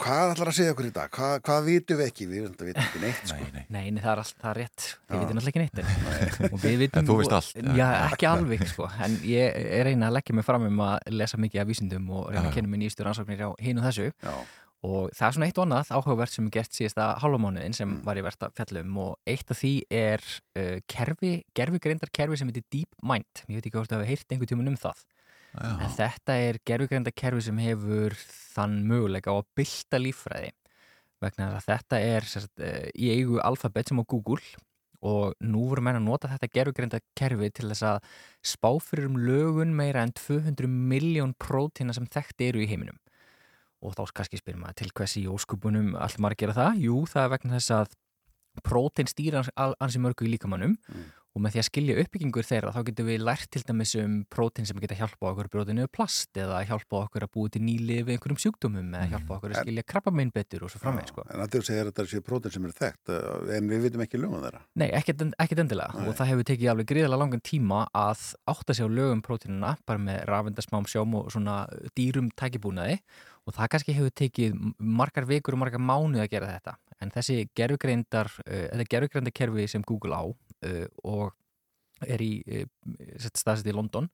Hvað 0.04 0.34
ætlar 0.34 0.50
að 0.52 0.56
segja 0.58 0.74
okkur 0.74 0.90
í 0.90 0.92
dag? 0.98 1.10
Hvað, 1.16 1.34
hvað 1.48 1.64
vitum 1.70 2.00
við 2.02 2.10
ekki? 2.10 2.28
Við 2.28 2.44
vitum 2.44 2.70
ekki 2.84 3.02
neitt 3.06 3.32
sko. 3.32 3.48
Nei, 3.56 3.66
nei, 3.72 3.82
nei 3.96 4.04
það 4.04 4.12
er 4.12 4.22
allt, 4.26 4.38
það 4.44 4.52
er 4.52 4.60
rétt. 4.60 4.86
Við 5.08 5.22
vitum 5.22 5.40
alltaf 5.40 5.52
ekki 5.54 5.62
neitt. 5.64 5.82
En, 5.82 6.62
vitum, 6.82 7.00
En 7.00 7.08
þú 7.08 7.20
veist 7.22 7.36
allt. 7.38 7.60
Já, 7.80 7.88
ekki 8.10 8.28
alveg, 8.34 8.64
sko. 8.68 8.88
En 9.06 9.20
ég 9.32 9.60
er 9.78 9.88
reyna 9.88 10.12
að 10.12 10.18
leggja 10.18 10.36
mig 10.36 10.44
fram 10.48 10.68
um 10.68 10.84
að 10.90 11.12
lesa 11.14 11.40
mikið 11.40 11.64
af 11.64 11.72
vísindum 11.72 12.12
og 12.12 12.28
reyna 12.28 12.42
Já, 12.42 12.44
að 12.44 12.50
já. 12.50 12.56
kynna 12.58 12.74
mig 12.74 12.82
nýstu 12.84 13.06
rannsóknir 13.08 13.46
á 13.48 13.50
hinu 13.64 13.80
og 13.80 13.88
þessu. 13.88 14.10
Já. 14.12 14.34
Og 14.82 15.12
það 15.14 15.26
er 15.26 15.34
svona 15.36 15.46
eitt 15.46 15.58
og 15.60 15.66
annað 15.68 15.90
áhugavert 15.94 16.34
sem 16.34 16.46
er 16.48 16.54
gert 16.56 16.74
síðasta 16.74 17.04
hálfamánuðin 17.22 17.76
sem 17.76 17.92
var 18.02 18.18
ég 18.18 18.26
verðt 18.26 18.48
að 18.48 18.56
fjallum 18.58 18.96
og 18.98 19.12
eitt 19.30 19.52
af 19.54 19.60
því 19.60 19.72
er 19.94 20.24
uh, 20.58 20.78
kerfi, 20.90 21.34
gerfugreindar 21.54 22.10
kerfi 22.10 22.40
sem 22.40 22.50
heitir 22.50 22.66
DeepMind. 22.74 23.44
Ég 23.46 23.60
veit 23.60 23.68
ekki 23.68 23.76
hvort 23.76 23.94
að 23.94 24.02
við 24.02 24.10
heyrt 24.10 24.34
einhvern 24.34 24.50
tímun 24.50 24.72
um 24.72 24.80
það. 24.82 25.04
En 25.52 25.92
þetta 25.92 26.34
er 26.40 26.58
gerfugreinda 26.64 27.12
kerfi 27.12 27.44
sem 27.44 27.58
hefur 27.60 28.16
þann 28.54 28.78
möguleika 28.88 29.34
á 29.34 29.36
að 29.36 29.48
bylta 29.58 30.00
líffræði 30.00 30.52
vegna 31.22 31.48
að 31.52 31.66
þetta 31.68 31.98
er 32.02 32.26
sérst, 32.26 32.52
í 32.96 33.10
eigu 33.12 33.38
alfabet 33.44 33.92
sem 33.92 34.00
á 34.00 34.04
Google 34.08 34.40
og 35.02 35.36
nú 35.42 35.66
voru 35.68 35.84
menn 35.84 35.98
að 35.98 36.06
nota 36.06 36.30
þetta 36.30 36.50
gerfugreinda 36.56 37.02
kerfi 37.18 37.50
til 37.54 37.68
þess 37.70 37.84
að 37.90 38.10
spá 38.52 38.70
fyrir 38.82 39.10
um 39.10 39.20
lögun 39.20 39.74
meira 39.76 40.04
en 40.06 40.14
200 40.16 40.70
miljón 40.70 41.36
prótína 41.38 41.94
sem 41.94 42.08
þekkt 42.10 42.46
eru 42.48 42.62
í 42.62 42.68
heiminum 42.70 42.98
og 43.82 43.96
þá 43.98 44.04
kannski 44.20 44.40
spyrir 44.40 44.60
maður 44.62 44.80
til 44.82 44.90
hvers 44.94 45.16
í 45.20 45.24
óskupunum 45.32 45.94
allt 45.98 46.18
maður 46.22 46.48
að 46.52 46.58
það? 46.60 46.80
Jú, 46.86 47.00
það 47.10 47.24
er 47.26 47.34
vegna 47.36 47.58
þess 47.58 47.74
að 47.80 47.98
prótein 48.68 49.08
stýra 49.08 49.46
ansi 49.56 50.00
mörgu 50.02 50.26
í 50.28 50.32
líkamannum 50.34 50.76
og 51.32 51.40
með 51.40 51.54
því 51.54 51.60
að 51.62 51.64
skilja 51.64 51.94
uppbyggingur 52.02 52.44
þeirra 52.44 52.72
þá 52.74 52.82
getum 52.90 53.06
við 53.08 53.22
lært 53.24 53.46
til 53.54 53.62
dæmis 53.64 53.94
um 53.96 54.16
prótein 54.28 54.66
sem 54.68 54.76
geta 54.82 54.98
hjálpa 54.98 55.30
okkur 55.30 55.46
að 55.48 55.52
brjóta 55.54 55.72
niður 55.72 55.88
plast 55.96 56.36
eða 56.36 56.58
hjálpa 56.68 56.98
okkur 57.06 57.24
að 57.24 57.30
búi 57.32 57.48
til 57.54 57.62
nýlið 57.64 58.02
við 58.04 58.18
einhverjum 58.18 58.40
sjúkdómum 58.42 58.90
eða 58.98 59.06
hjálpa 59.14 59.38
okkur 59.38 59.54
að 59.54 59.62
skilja 59.64 59.84
krabbamein 59.94 60.32
betur 60.36 60.66
og 60.66 60.74
svo 60.74 60.82
framvegð 60.82 61.08
sko. 61.14 61.24
En 61.32 61.40
að 61.40 61.54
þú 61.56 61.62
segir 61.70 61.80
að 61.86 61.88
þetta 61.94 62.06
séu 62.12 62.26
prótin 62.26 62.52
sem 62.52 62.68
eru 62.68 62.76
þekkt. 62.76 63.14
Eh, 63.16 63.56
en 63.56 63.72
við 63.72 63.86
vitum 63.86 64.04
ekki 64.04 64.20
lögum 64.20 64.44
þeirra. 64.44 64.60
Nei, 64.76 64.90
ekkert, 65.00 65.24
en- 65.24 65.32
ekkert 65.40 65.64
endilega. 65.64 66.04
Og 66.04 66.12
það 66.20 66.30
hefur 66.34 66.48
tekið 66.52 66.70
alveg 66.74 66.90
gríðarlega 66.92 67.22
langan 67.24 67.40
tíma 67.48 67.80
að 67.96 68.26
átta 68.52 68.76
sig 68.76 68.84
á 68.84 68.88
lögum 68.92 69.24
prótínuna 69.24 69.72
bara 69.88 70.04
með 70.04 70.26
rafendasmám 70.28 70.84
sjóm 70.84 71.16
og 71.16 71.32
svona 71.32 71.62
dýrum 71.96 72.28
tækibúnaði 72.36 73.00
og 73.46 73.56
það 73.56 73.70
kannski 73.74 73.96
hefur 73.96 74.14
tekið 74.22 74.56
margar 74.78 75.26
vikur 75.28 75.56
og 75.56 75.62
margar 75.64 75.82
mánuð 75.82 76.24
að 76.24 76.32
gera 76.34 76.50
þetta. 76.54 76.76
En 77.02 77.12
þessi 77.14 77.38
gerfugreindar, 77.58 78.30
uh, 78.46 78.64
þetta 78.70 78.88
gerfugreinda 78.94 79.34
kerfi 79.34 79.68
sem 79.70 79.84
Google 79.86 80.18
á 80.18 80.24
uh, 80.28 80.86
og 81.02 81.32
er 82.06 82.22
í 82.22 82.32
uh, 82.46 82.64
staðsett 83.18 83.70
í 83.70 83.74
London 83.74 84.10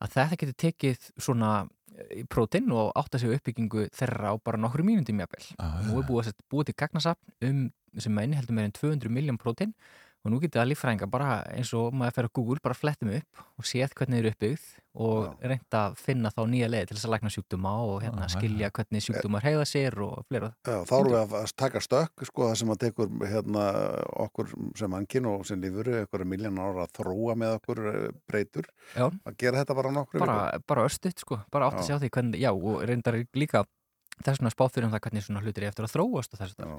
að 0.00 0.16
þetta 0.16 0.40
getur 0.40 0.58
tekið 0.66 1.10
svona 1.20 1.52
prótinn 2.32 2.70
og 2.72 2.94
átta 2.96 3.18
sig 3.20 3.28
á 3.28 3.36
uppbyggingu 3.36 3.88
þeirra 3.92 4.32
á 4.32 4.34
bara 4.40 4.60
nokkru 4.60 4.84
mínundum 4.86 5.20
jafnvel. 5.20 5.48
Nú 5.88 5.98
er 6.00 6.06
búið 6.08 6.30
að 6.30 6.44
búið 6.52 6.70
til 6.70 6.76
gagnasapn 6.80 7.34
um 7.48 7.58
sem 7.98 8.20
inniheldur 8.22 8.54
meira 8.54 8.70
en 8.70 8.76
200 8.76 9.10
miljón 9.12 9.38
prótinn 9.40 9.74
og 10.20 10.32
nú 10.32 10.38
getur 10.42 10.60
það 10.60 10.70
líffræðinga 10.70 11.08
bara 11.10 11.40
eins 11.54 11.70
og 11.76 11.94
maður 11.96 12.16
fer 12.18 12.28
á 12.28 12.36
Google 12.36 12.62
bara 12.62 12.76
flettum 12.76 13.12
upp 13.16 13.42
og 13.60 13.68
séð 13.68 13.94
hvernig 13.96 14.18
þeir 14.18 14.26
eru 14.26 14.32
uppbyggð 14.34 14.66
og 15.00 15.44
reynda 15.46 15.80
að 15.86 15.96
finna 16.02 16.32
þá 16.34 16.40
nýja 16.50 16.68
leið 16.70 16.88
til 16.90 16.96
þess 16.96 17.06
að 17.06 17.12
lækna 17.14 17.30
sjúkdóma 17.30 17.72
og 17.86 17.96
hérna 18.02 18.28
skilja 18.32 18.70
hvernig 18.74 19.04
sjúkdómar 19.06 19.46
heiða 19.46 19.66
sér 19.70 19.96
og 20.02 20.24
fleira. 20.26 20.50
Já, 20.66 20.80
þá 20.90 20.94
erum 20.98 21.14
við 21.14 21.36
að 21.40 21.52
taka 21.62 21.82
stökk 21.86 22.24
sko 22.26 22.48
það 22.48 22.56
sem 22.60 22.72
að 22.74 22.80
tekur 22.84 23.12
hérna 23.30 23.66
okkur 24.26 24.54
sem 24.80 24.92
mannkinn 24.92 25.28
og 25.30 25.44
sem 25.48 25.62
lífuru 25.62 26.00
eitthvað 26.00 26.26
miljónar 26.32 26.72
ára 26.74 26.88
að 26.88 26.96
þróa 26.98 27.36
með 27.38 27.56
okkur 27.60 27.82
eh, 27.92 28.08
breytur 28.26 28.70
Já. 28.96 29.06
að 29.06 29.36
gera 29.38 29.62
þetta 29.62 29.78
bara 29.78 29.94
nokkru 29.94 30.24
bara, 30.24 30.40
bara 30.66 30.88
örstuðt 30.90 31.22
sko, 31.22 31.38
bara 31.54 31.70
átt 31.70 31.84
að 31.84 31.86
Já. 31.86 31.92
sjá 31.92 32.02
því 32.02 32.12
hvernig, 32.18 32.42
já 32.42 32.50
og 32.50 32.82
reyndar 32.90 33.22
líka 33.38 33.64
þess 34.20 34.40
vegna 34.40 34.52
spá 34.52 34.66
fyrir 34.68 34.88
um 34.88 34.94
það 34.94 35.04
hvernig 35.06 35.24
svona 35.24 35.44
hlutir 35.44 35.64
er 35.64 35.72
eftir 35.72 35.86
að 35.86 35.94
þróast 35.94 36.34
og 36.34 36.42
þess 36.42 36.58
að 36.58 36.74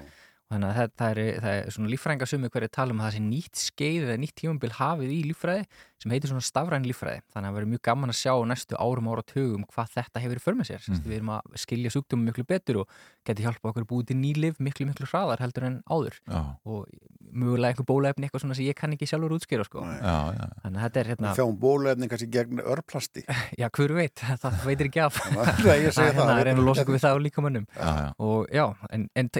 þannig 0.52 0.68
að 0.68 0.76
það, 0.78 0.92
það, 1.00 1.12
er, 1.12 1.40
það 1.44 1.56
er 1.58 1.72
svona 1.76 1.92
líffræðinga 1.92 2.28
sumi 2.30 2.52
hverju 2.52 2.72
tala 2.76 2.94
um 2.94 3.00
að 3.02 3.08
það 3.08 3.16
sé 3.16 3.24
nýtt 3.28 3.62
skeið 3.62 4.06
eða 4.08 4.20
nýtt 4.22 4.36
tímambil 4.42 4.72
hafið 4.78 5.14
í 5.14 5.20
líffræði 5.30 5.66
sem 6.02 6.12
heitir 6.14 6.32
svona 6.32 6.44
stafræn 6.44 6.86
líffræði 6.88 7.22
þannig 7.30 7.38
að 7.38 7.48
það 7.48 7.56
verður 7.58 7.70
mjög 7.72 7.82
gaman 7.86 8.12
að 8.12 8.18
sjá 8.18 8.32
á 8.34 8.42
næstu 8.50 8.78
árum 8.80 9.10
ára 9.12 9.24
tugum 9.26 9.66
hvað 9.70 9.92
þetta 9.96 10.22
hefur 10.24 10.40
í 10.40 10.42
för 10.42 10.58
með 10.58 10.70
sér 10.72 10.86
mm. 10.88 11.02
við 11.06 11.16
erum 11.18 11.32
að 11.36 11.58
skilja 11.62 11.92
sjúkdómum 11.94 12.28
miklu 12.30 12.46
betur 12.48 12.80
og 12.82 12.96
geti 13.26 13.46
hjálpa 13.46 13.70
okkur 13.70 13.84
að 13.84 13.90
búið 13.92 14.08
til 14.10 14.18
nýlif 14.18 14.58
miklu 14.62 14.88
miklu 14.88 15.06
hraðar 15.06 15.42
heldur 15.44 15.68
en 15.68 15.78
áður 15.86 16.18
Já. 16.26 16.40
og 16.66 16.88
mögulega 17.32 17.72
einhver 17.72 17.86
bólefni 17.88 18.26
eitthvað 18.26 18.44
svona 18.44 18.56
sem 18.58 18.66
ég 18.66 18.76
kann 18.78 18.96
ekki 18.96 19.06
sjálfur 19.08 19.36
útskýra 19.36 19.64
sko. 19.66 19.84
Já, 19.86 20.16
já. 20.36 20.46
þannig 20.64 20.80
að 20.80 20.82
þetta 20.84 21.00
er 21.02 21.10
hérna 21.12 21.34
fjáum 21.38 21.54
bólefni 21.62 22.08
kannski 22.10 22.28
gegn 22.34 22.62
örplasti 22.74 23.24
Já, 23.60 23.68
hver 23.70 23.94
veit, 23.96 24.24
það 24.42 24.58
veitir 24.66 24.90
ekki 24.90 25.04
af 25.06 25.16
það. 25.22 25.52
Hérna, 25.62 26.38
reyna 26.42 26.58
að 26.58 26.66
losa 26.66 26.84
okkur 26.84 26.98
við 26.98 27.04
það 27.06 27.20
og 27.20 27.24
líka 27.28 27.46
mönnum 27.46 27.68
Já, 27.76 27.92
já. 28.02 28.10
og 28.26 28.52
já, 28.52 28.66
en, 28.90 29.06
en 29.14 29.32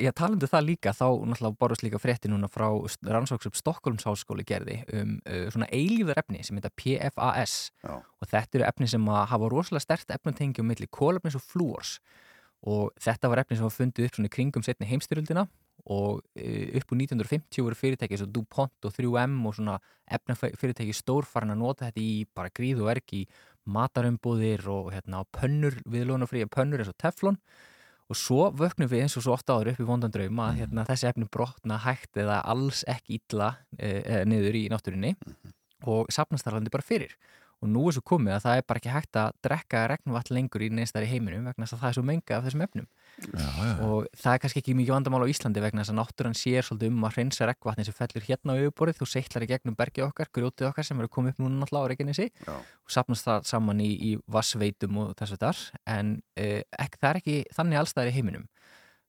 þá 1.03 1.09
náttúrulega 1.27 1.59
borðast 1.59 1.85
líka 1.85 2.01
frétti 2.01 2.31
núna 2.31 2.49
frá 2.51 2.66
rannsóksum 3.09 3.55
Stokkólms 3.59 4.07
háskóli 4.07 4.45
gerði 4.47 4.81
um 4.95 5.16
uh, 5.27 5.47
svona 5.53 5.69
eilífðar 5.74 6.23
efni 6.23 6.43
sem 6.47 6.59
heita 6.59 6.73
PFAS 6.79 7.57
Já. 7.83 7.97
og 7.99 8.31
þetta 8.31 8.61
eru 8.61 8.69
efni 8.69 8.91
sem 8.93 9.11
hafa 9.33 9.51
rosalega 9.51 9.87
stert 9.87 10.15
efnatengi 10.15 10.62
um 10.62 10.70
milli 10.70 10.89
kólefnis 10.91 11.39
og 11.39 11.45
flúors. 11.45 11.99
Og 12.62 12.93
þetta 13.03 13.31
var 13.31 13.43
efni 13.43 13.59
sem 13.59 13.66
var 13.66 13.74
fundið 13.74 14.07
upp 14.07 14.19
svona 14.19 14.31
kringum 14.31 14.62
setni 14.62 14.87
heimstyrjöldina 14.87 15.49
og 15.91 16.20
uh, 16.23 16.69
upp 16.79 16.95
úr 16.95 17.01
1950 17.01 17.66
voru 17.66 17.79
fyrirtæki 17.79 18.20
svo 18.20 18.29
DuPont 18.31 18.87
og 18.87 18.95
3M 18.95 19.41
og 19.49 19.57
svona 19.59 19.81
efnafyrirtæki 20.12 20.95
stórfarin 20.95 21.57
að 21.57 21.62
nota 21.65 21.89
þetta 21.89 22.05
í 22.05 22.23
bara 22.31 22.53
gríð 22.55 22.85
og 22.85 22.93
verk 22.93 23.16
í 23.19 23.24
matarumbúðir 23.66 24.65
og 24.70 24.93
hérna 24.95 25.24
pönnur, 25.35 25.77
viðlunafría 25.87 26.49
pönnur 26.51 26.83
eins 26.83 26.91
og 26.91 26.99
teflon 26.99 27.39
og 28.11 28.19
svo 28.19 28.49
vöknum 28.59 28.91
við 28.91 29.05
eins 29.05 29.16
og 29.16 29.24
svo 29.27 29.35
ofta 29.37 29.57
áður 29.57 29.73
upp 29.73 29.83
í 29.83 29.89
vondan 29.89 30.12
draum 30.12 30.41
að 30.45 30.62
hérna, 30.62 30.87
þessi 30.89 31.09
efni 31.11 31.29
brotna 31.33 31.79
hægt 31.85 32.19
eða 32.19 32.41
alls 32.53 32.83
ekki 32.91 33.20
illa 33.20 33.55
e, 33.79 34.23
niður 34.29 34.59
í 34.59 34.65
náttúrinni 34.73 35.15
og 35.89 36.11
sapnast 36.12 36.47
þar 36.47 36.59
alveg 36.59 36.74
bara 36.74 36.87
fyrir 36.87 37.15
og 37.62 37.70
nú 37.70 37.84
er 37.86 37.94
svo 37.94 38.02
komið 38.10 38.34
að 38.34 38.44
það 38.44 38.59
er 38.59 38.64
bara 38.66 38.80
ekki 38.80 38.90
hægt 38.93 39.18
að 39.20 39.34
drekka 39.47 39.82
regnvatt 39.93 40.30
lengur 40.34 40.64
í 40.66 40.68
neistar 40.74 41.05
í 41.06 41.10
heiminum 41.10 41.44
vegna 41.47 41.66
þess 41.66 41.76
að 41.76 41.82
það 41.82 41.90
er 41.93 41.97
svo 41.97 42.02
menga 42.09 42.36
af 42.36 42.47
þessum 42.47 42.64
efnum. 42.66 42.89
Já, 43.22 43.47
já. 43.47 43.72
og 43.86 44.09
það 44.18 44.32
er 44.32 44.40
kannski 44.43 44.62
ekki 44.62 44.74
mikið 44.80 44.94
vandamál 44.97 45.22
á 45.22 45.30
Íslandi 45.30 45.62
vegna 45.62 45.84
þess 45.84 45.93
að 45.93 45.98
náttúran 46.01 46.36
sér 46.39 46.66
svolítið 46.66 46.90
um 46.90 47.06
að 47.06 47.14
hreinsa 47.18 47.48
regnvatni 47.48 47.86
sem 47.86 47.97
fellur 47.97 48.26
hérna 48.26 48.56
á 48.56 48.60
yfirborðið. 48.62 48.98
Þú 48.98 49.09
seitlar 49.12 49.47
í 49.47 49.51
gegnum 49.52 49.78
bergið 49.78 50.06
okkar, 50.09 50.32
grjótið 50.34 50.70
okkar 50.72 50.89
sem 50.89 51.02
eru 51.02 51.12
komið 51.12 51.36
upp 51.36 51.43
núna 51.44 51.62
náttúrulega 51.62 51.86
á 51.86 51.90
Reykjanesi. 51.93 52.28
Og 52.51 52.97
sapnast 52.97 53.28
það 53.28 53.48
saman 53.52 53.84
í, 53.84 53.90
í 53.94 54.12
vassveitum 54.26 55.02
og 55.05 55.14
þessu 55.20 55.39
þar 55.39 55.62
en 55.86 56.16
uh, 56.40 56.60
ek, 56.82 56.98
það 56.98 57.10
er 57.12 57.22
ekki 57.22 57.39
þannig 57.55 57.82
allstæðar 57.82 58.10
í 58.10 58.16
heiminum. 58.18 58.48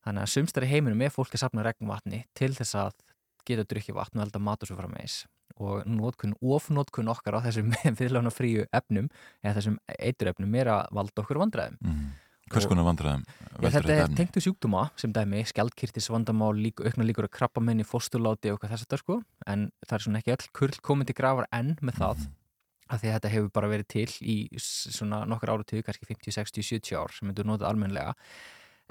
Þannig 0.04 0.28
að 0.28 0.34
sumstæðar 0.36 0.68
í 0.68 0.74
heiminum 0.76 1.02
er 1.02 1.14
fólk 1.14 1.34
að 1.34 1.46
sapna 1.46 1.64
regnvatni 1.66 2.26
til 2.38 2.52
þess 2.54 2.78
að 2.78 2.98
geta 3.48 3.66
drukkið 3.68 3.96
vatn 3.96 4.20
og 4.20 4.28
elda 4.28 4.40
mat 4.40 4.62
og 4.62 4.70
svo 4.70 4.76
framvegis 4.78 5.24
og 5.62 5.84
nótkun, 5.86 6.34
ofnótkun 6.42 7.08
okkar 7.12 7.36
á 7.38 7.44
þessum 7.46 7.70
viðlána 8.00 8.32
fríu 8.34 8.64
efnum 8.74 9.08
eða 9.44 9.54
þessum 9.60 9.78
eiturefnum 9.98 10.54
er 10.60 10.70
að 10.74 10.86
valda 10.92 11.22
okkur 11.24 11.42
vandræðum 11.44 11.78
Mm. 11.84 12.12
Hvers 12.52 12.66
konar 12.68 12.84
vandræðum 12.84 13.22
Já, 13.64 13.70
þetta 13.72 13.94
er 14.02 14.10
tengtu 14.18 14.40
sjúkdóma 14.44 14.82
sem 15.00 15.12
dæmi, 15.16 15.40
skjaldkirtis 15.48 16.10
vandamál, 16.12 16.52
lík, 16.60 16.82
aukna 16.84 17.06
líkur 17.08 17.24
að 17.24 17.32
krabba 17.38 17.62
menni, 17.64 17.86
fósturláti 17.88 18.50
og 18.52 18.58
hvað 18.60 18.74
þess 18.74 18.84
að 18.84 18.90
það 18.92 19.00
sko 19.00 19.16
en 19.48 19.62
það 19.86 19.94
er 19.96 20.04
svona 20.04 20.20
ekki 20.20 20.34
öll 20.34 20.50
kurl 20.60 20.76
komið 20.84 21.08
til 21.08 21.16
grafar 21.22 21.48
enn 21.56 21.72
með 21.80 21.96
það 22.02 22.18
Mhm. 22.18 22.34
af 22.92 23.00
því 23.00 23.08
að 23.08 23.14
þetta 23.16 23.30
hefur 23.32 23.50
bara 23.56 23.68
verið 23.72 23.88
til 23.88 24.10
í 24.20 24.36
svona 24.60 25.22
nokkur 25.24 25.54
áratug, 25.54 25.82
kannski 25.86 26.04
50, 26.04 26.36
60, 26.36 26.62
70 26.68 26.98
ár 27.00 27.14
sem 27.16 27.28
myndur 27.30 27.48
notað 27.48 27.70
almennlega 27.72 28.12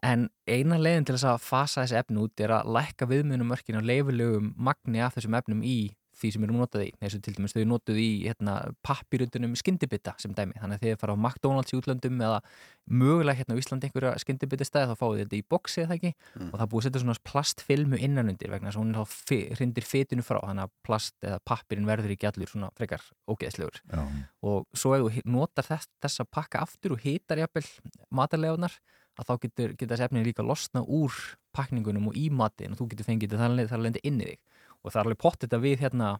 en 0.01 0.29
eina 0.49 0.79
leiðin 0.81 1.05
til 1.05 1.15
þess 1.15 1.29
að 1.29 1.43
fasa 1.45 1.83
þessi 1.85 1.99
efni 2.01 2.23
út 2.25 2.41
er 2.41 2.49
að 2.57 2.71
lækka 2.73 3.05
viðmunumörkin 3.07 3.77
á 3.77 3.81
leifilegum 3.85 4.49
magni 4.57 4.99
af 5.05 5.13
þessum 5.15 5.37
efnum 5.37 5.61
í 5.61 5.93
því 6.23 6.31
sem 6.33 6.47
eru 6.47 6.55
notað 6.57 6.85
í, 6.87 6.89
eins 7.03 7.17
og 7.17 7.23
til 7.25 7.35
dæmis 7.37 7.53
þau 7.55 7.63
notuð 7.69 7.99
í 8.01 8.09
hérna, 8.23 8.55
pappirundunum 8.85 9.53
skyndibita 9.59 10.15
sem 10.21 10.33
dæmi, 10.35 10.55
þannig 10.61 10.79
að 10.79 10.85
þið 10.87 11.01
fara 11.03 11.15
á 11.15 11.17
McDonalds 11.19 11.73
í 11.73 11.79
útlöndum 11.79 12.23
eða 12.23 12.39
mögulega 12.87 13.39
hérna 13.41 13.55
á 13.55 13.61
Íslandi 13.61 13.89
einhverja 13.89 14.15
skyndibita 14.23 14.67
stæði 14.67 14.91
þá 14.93 14.95
fáið 15.03 15.21
þetta 15.23 15.37
í 15.37 15.43
boxi 15.53 15.83
eða 15.85 15.97
ekki 15.99 16.13
Mm. 16.33 16.49
og 16.49 16.59
það 16.59 16.69
búið 16.71 16.79
að 16.79 16.85
setja 16.87 17.01
svona 17.03 17.21
plastfilmu 17.29 17.97
innanundir 18.01 18.49
vegna 18.49 18.71
þess 18.71 18.79
að 18.79 18.83
hún 18.83 18.95
þá 18.97 19.57
hrindir 19.57 19.85
fitinu 19.85 20.23
frá 20.25 20.39
þannig 20.41 20.65
að 20.65 20.71
plast 20.87 21.15
eða 21.21 21.39
pappirinn 21.45 21.85
verður 21.85 22.13
ekki 22.15 22.29
allur 22.29 22.49
svona 22.49 22.69
frekar 22.77 23.03
ógeðslegur 23.29 23.81
Já. 23.91 24.01
og 24.49 24.65
svo 24.73 24.95
ef 24.97 25.05
þú 25.05 25.23
notar 25.29 25.67
þess, 25.67 25.89
þessa 26.01 26.25
pakka 26.25 26.63
aftur 26.65 26.95
og 26.95 27.03
hitar 27.05 27.41
jafnvel 27.43 27.65
matarlegunar 28.09 28.79
að 29.19 29.29
þá 29.29 29.33
getur, 29.45 29.73
getur 29.77 29.93
þessi 29.93 30.07
efni 30.07 30.25
líka 30.25 30.45
losna 30.45 30.81
úr 30.81 31.13
pakningunum 31.53 32.09
og 32.09 32.17
í 32.17 32.29
matin 32.33 32.73
og 32.73 32.81
þú 32.81 32.89
getur 32.93 33.09
fengið 33.11 33.35
þetta 33.35 33.67
þar 33.69 33.83
leið 33.85 33.99
inni 34.03 34.25
í 34.25 34.33
þig 34.33 34.39
og 34.83 34.91
það 34.91 34.99
er 35.01 35.07
alveg 35.07 35.23
pottit 35.23 35.55
að 35.55 35.65
við 35.65 35.83
hérna 35.87 36.13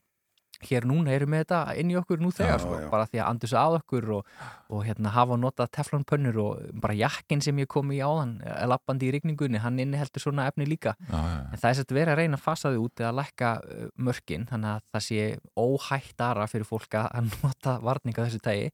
hér 0.63 0.85
núna 0.87 1.11
erum 1.11 1.33
við 1.33 1.41
þetta 1.43 1.59
inn 1.81 1.91
í 1.91 1.95
okkur 1.99 2.21
nú 2.23 2.29
þegar 2.31 2.53
Já, 2.55 2.61
sko, 2.63 2.75
já. 2.79 2.87
bara 2.91 3.07
því 3.09 3.19
að 3.19 3.29
andus 3.33 3.53
að 3.59 3.77
okkur 3.79 4.05
og, 4.17 4.27
og 4.71 4.83
hérna 4.87 5.11
hafa 5.15 5.37
notað 5.41 5.71
teflonpönnur 5.77 6.39
og 6.43 6.61
bara 6.83 6.95
jakkin 6.95 7.41
sem 7.43 7.59
ég 7.59 7.67
kom 7.73 7.91
í 7.91 7.99
áðan 7.99 8.35
eh, 8.45 8.61
lappandi 8.69 9.09
í 9.09 9.13
rigningunni, 9.17 9.59
hann 9.59 9.81
inniheldur 9.83 10.23
svona 10.23 10.45
efni 10.51 10.67
líka. 10.69 10.95
Já, 11.09 11.19
en 11.19 11.57
það 11.59 11.69
er 11.71 11.79
sett 11.81 11.95
verið 11.97 12.13
að 12.13 12.21
reyna 12.21 12.39
að 12.39 12.45
fasa 12.45 12.71
þau 12.71 12.85
út 12.85 13.03
eða 13.03 13.15
lækka 13.19 13.53
uh, 13.63 13.87
mörkin 14.07 14.47
þannig 14.51 14.69
að 14.77 14.85
það 14.93 15.05
sé 15.09 15.25
óhættara 15.59 16.47
fyrir 16.53 16.69
fólk 16.69 16.99
að 17.01 17.33
nota 17.43 17.79
varninga 17.83 18.29
þessu 18.29 18.43
tægi 18.45 18.69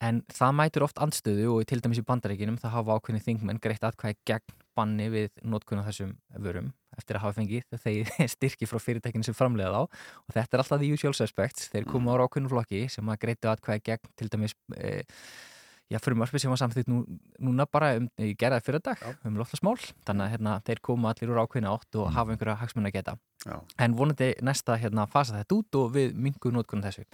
en 0.00 0.22
það 0.32 0.56
mætur 0.56 0.86
oft 0.86 1.00
andstöðu 1.02 1.48
og 1.52 1.68
til 1.68 1.80
dæmis 1.84 2.00
í 2.00 2.06
bandaríkinum 2.08 2.58
það 2.60 2.76
hafa 2.78 2.96
ákveðni 2.98 3.24
þingmenn 3.24 3.60
greitt 3.62 3.84
atkvæði 3.84 4.18
gegn 4.28 4.54
banni 4.78 5.08
við 5.12 5.42
notkun 5.44 5.82
á 5.82 5.88
þessum 5.88 6.14
vörum 6.40 6.70
eftir 6.96 7.18
að 7.18 7.24
hafa 7.26 7.38
fengið 7.38 7.78
þeir 7.84 8.10
styrki 8.34 8.68
frá 8.68 8.80
fyrirtækinu 8.82 9.26
sem 9.26 9.36
framlega 9.36 9.70
þá. 9.72 10.00
Og 10.26 10.34
þetta 10.36 10.56
er 10.56 10.64
alltaf 10.64 10.82
the 10.82 10.90
usual 10.94 11.16
suspects. 11.16 11.70
Þeir 11.72 11.86
koma 11.88 12.16
á 12.16 12.24
ákveðinu 12.24 12.52
flokki 12.52 12.82
sem 12.92 13.12
að 13.12 13.22
greittu 13.24 13.50
atkvæði 13.50 13.84
gegn 13.88 14.12
til 14.20 14.28
dæmis 14.32 14.56
e, 14.76 14.92
já, 15.90 15.98
frumvarfi 16.02 16.42
sem 16.42 16.52
var 16.52 16.60
samþýtt 16.60 16.90
nú, 16.90 17.02
núna 17.42 17.66
bara 17.70 17.94
um, 17.98 18.08
í 18.20 18.34
gerðað 18.38 18.66
fyrir 18.66 18.84
dag 18.90 19.02
um 19.26 19.40
loftlasmál 19.40 19.78
þannig 20.06 20.26
að 20.26 20.32
hérna, 20.36 20.60
þeir 20.66 20.84
koma 20.90 21.12
allir 21.12 21.32
úr 21.32 21.42
ákveðinu 21.44 21.72
átt 21.72 22.00
og 22.00 22.12
hafa 22.14 22.34
einhverja 22.34 22.60
hagsmunna 22.60 22.92
að 22.92 22.98
geta 23.00 23.16
Já. 23.46 23.56
en 23.78 23.94
vonandi 23.96 24.34
næsta 24.44 24.74
hérna 24.76 25.06
fasa 25.08 25.38
þetta 25.38 25.56
út 25.56 25.76
og 25.80 25.92
við 25.94 26.10
mingum 26.12 26.52
nótkunum 26.52 26.84
þessu. 26.84 27.06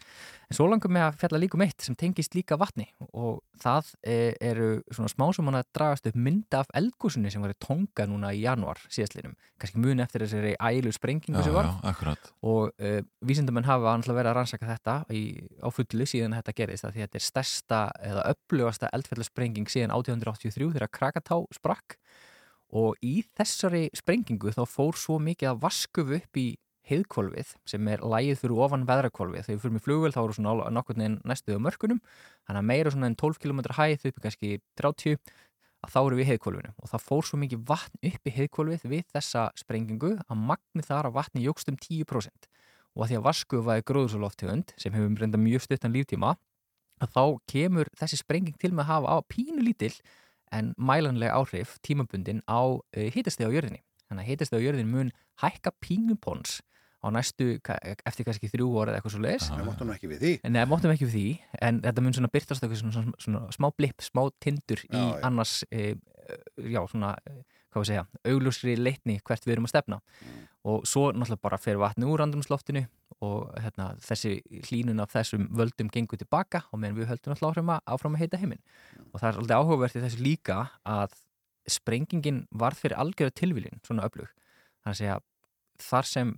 En 0.51 0.57
svo 0.59 0.67
langar 0.67 0.91
mig 0.91 1.05
að 1.05 1.19
fjalla 1.21 1.39
líka 1.39 1.55
um 1.55 1.63
eitt 1.63 1.85
sem 1.87 1.95
tengist 1.95 2.35
líka 2.35 2.59
vatni 2.59 2.89
og 3.13 3.45
það 3.63 3.93
e, 4.03 4.17
eru 4.43 4.69
svona 4.91 5.11
smá 5.13 5.25
sem 5.35 5.47
hann 5.47 5.59
að 5.61 5.69
dragast 5.79 6.09
upp 6.11 6.19
mynda 6.19 6.65
af 6.65 6.73
eldgúsinu 6.81 7.31
sem 7.31 7.45
var 7.45 7.55
í 7.55 7.59
tonga 7.63 8.09
núna 8.11 8.33
í 8.35 8.43
januar 8.43 8.81
síðastlinum, 8.91 9.37
kannski 9.63 9.83
muni 9.83 10.03
eftir 10.03 10.25
þessari 10.25 10.57
ælu 10.59 10.95
sprengingu 10.95 11.45
sem 11.47 11.55
var 11.55 11.71
já, 11.71 12.17
og 12.43 12.75
e, 12.75 13.05
vísindamenn 13.27 13.69
hafa 13.69 13.93
annars 13.93 14.11
verið 14.11 14.33
að 14.33 14.39
rannsaka 14.41 14.71
þetta 14.73 14.97
í, 15.15 15.23
á 15.63 15.69
fullu 15.71 16.09
síðan 16.11 16.35
þetta 16.41 16.57
gerist 16.59 16.89
að 16.89 16.97
því 16.97 17.05
að 17.05 17.07
þetta 17.07 17.23
er 17.23 17.27
stærsta 17.29 17.81
eða 18.11 18.27
upplöfasta 18.35 18.91
eldfjallasprenging 18.99 19.71
síðan 19.71 19.95
1883 19.95 20.75
þegar 20.75 20.95
Krakatá 20.99 21.39
sprakk 21.55 22.01
og 22.77 23.01
í 23.05 23.23
þessari 23.39 23.87
sprengingu 23.97 24.53
þá 24.53 24.65
fór 24.69 24.99
svo 25.01 25.19
mikið 25.23 25.53
að 25.53 25.61
vaskufu 25.65 26.19
upp 26.21 26.41
í 26.41 26.49
heiðkvolfið 26.87 27.55
sem 27.67 27.89
er 27.91 28.05
lægið 28.07 28.43
fyrir 28.43 28.61
ofan 28.63 28.87
veðrakvolfið. 28.87 29.47
Þegar 29.47 29.57
við 29.57 29.63
fyrir 29.65 29.75
með 29.75 29.85
flugvel 29.87 30.13
þá 30.15 30.21
eru 30.23 30.37
svona 30.37 30.69
nokkurn 30.77 31.03
veginn 31.03 31.17
næstuð 31.27 31.59
á 31.59 31.65
mörkunum 31.67 32.01
þannig 32.47 32.61
að 32.61 32.69
meira 32.71 32.93
svona 32.95 33.11
en 33.11 33.19
12 33.19 33.41
km 33.43 33.63
hæð 33.75 34.07
upp 34.11 34.21
í 34.21 34.25
kannski 34.27 34.53
30 34.79 35.17
að 35.87 35.93
þá 35.93 35.99
eru 36.03 36.19
við 36.19 36.31
heiðkvolfinu 36.31 36.75
og 36.77 36.91
það 36.93 37.07
fór 37.07 37.27
svo 37.27 37.41
mikið 37.43 37.65
vatn 37.69 38.11
upp 38.11 38.29
í 38.31 38.35
heiðkvolfið 38.37 38.87
við 38.93 39.09
þessa 39.15 39.49
sprengingu 39.59 40.13
að 40.25 40.45
magni 40.51 40.85
þar 40.87 41.11
að 41.11 41.17
vatni 41.19 41.45
jógst 41.45 41.71
um 41.73 41.79
10% 41.81 42.49
og 42.97 43.05
að 43.05 43.11
því 43.11 43.19
að 43.19 43.27
vaskufa 43.27 43.77
er 43.77 43.87
gróðsóloftegund 43.91 44.73
sem 44.81 44.95
hefur 44.97 45.21
reynda 45.21 45.41
mjög 45.41 45.67
stuttan 45.67 45.95
líftíma 45.95 46.37
að 47.03 47.13
þá 47.13 47.25
kemur 47.53 47.91
þessi 47.99 48.21
sprenging 48.23 48.57
til 48.61 48.73
með 48.73 48.87
að 48.87 48.93
hafa 48.95 49.19
á 49.21 49.29
pínu 49.29 49.67
lítill 49.67 49.93
en 50.55 50.73
mælanlega 50.79 51.35
áhrif 51.39 51.77
tímabundin 51.87 52.43
á 52.47 52.61
uh, 52.63 52.81
hitastegi 53.15 53.49
á 53.49 53.55
jörðinni. 53.55 53.83
Þannig 54.07 54.23
að 54.23 54.31
hitastegi 54.31 54.63
á 54.63 54.67
jörðinni 54.67 54.93
mun 54.93 55.13
hækka 55.43 55.73
pínupons 55.83 56.61
á 57.07 57.07
næstu, 57.13 57.59
eftir 58.09 58.27
kannski 58.27 58.51
þrjú 58.51 58.71
orð 58.81 58.91
eða 58.91 58.99
eitthvað 58.99 59.15
svo 59.15 59.23
leiðis. 59.23 59.49
Við 59.53 59.67
máttum 59.69 59.93
ekki 59.95 60.11
við 60.11 60.23
því. 60.23 60.33
Nei, 60.51 60.63
máttum 60.67 60.93
ekki 60.95 61.07
við 61.07 61.17
því, 61.17 61.27
en 61.69 61.81
þetta 61.85 62.03
mun 62.03 62.17
svona 62.17 62.31
byrtast 62.35 62.65
eitthvað 62.65 62.81
svona, 62.81 62.95
svona, 62.97 63.21
svona 63.27 63.43
smá 63.55 63.69
blipp, 63.77 64.03
smá 64.03 64.23
tindur 64.43 64.83
í 64.89 64.91
Já, 64.91 65.03
já. 65.05 65.21
annars, 65.29 65.53
e, 65.71 65.85
já, 66.73 66.81
svona, 66.91 67.13
hvað 67.71 67.85
við 67.85 67.91
segja, 67.93 68.07
auglusri 68.33 68.77
leitni 68.81 69.19
hvert 69.21 69.47
við 69.47 69.55
erum 69.55 69.69
að 69.69 69.75
stefna. 69.77 70.01
Og 70.67 70.89
svo 70.89 71.13
náttúrulega 71.13 71.45
bara 71.47 71.61
fer 71.63 71.79
vatni 71.79 72.09
úr 72.11 72.25
andrumsloftinu 72.25 72.87
og 73.25 73.53
hérna, 73.63 73.93
þessi 74.05 74.41
hlínun 74.69 75.01
af 75.01 75.15
þessum 75.15 75.47
völdum 75.57 75.89
gengur 75.93 76.21
tilbaka 76.21 76.67
og 76.71 76.81
meðan 76.83 76.99
við 76.99 77.09
höldum 77.13 77.37
áfram 77.37 77.73
að, 77.73 77.81
áfram 77.89 78.17
að 78.17 78.25
heita 78.25 78.41
heiminn. 78.41 78.61
Og 79.13 79.21
það 79.23 79.29
er 79.31 79.39
alltaf 79.41 79.63
áhugavert 79.63 79.97
í 79.97 80.03
þessu 80.05 80.25
líka 80.25 80.59
að 80.85 81.17
sprengingin 81.71 82.45
varð 82.53 82.83
fyrir 82.83 83.01
algjörða 83.01 83.39
tilvílin, 83.41 83.81
svona 83.87 84.05
öflug. 84.07 84.29
Er 84.87 85.17
að 85.17 85.25
þar 85.83 86.09
sem 86.11 86.37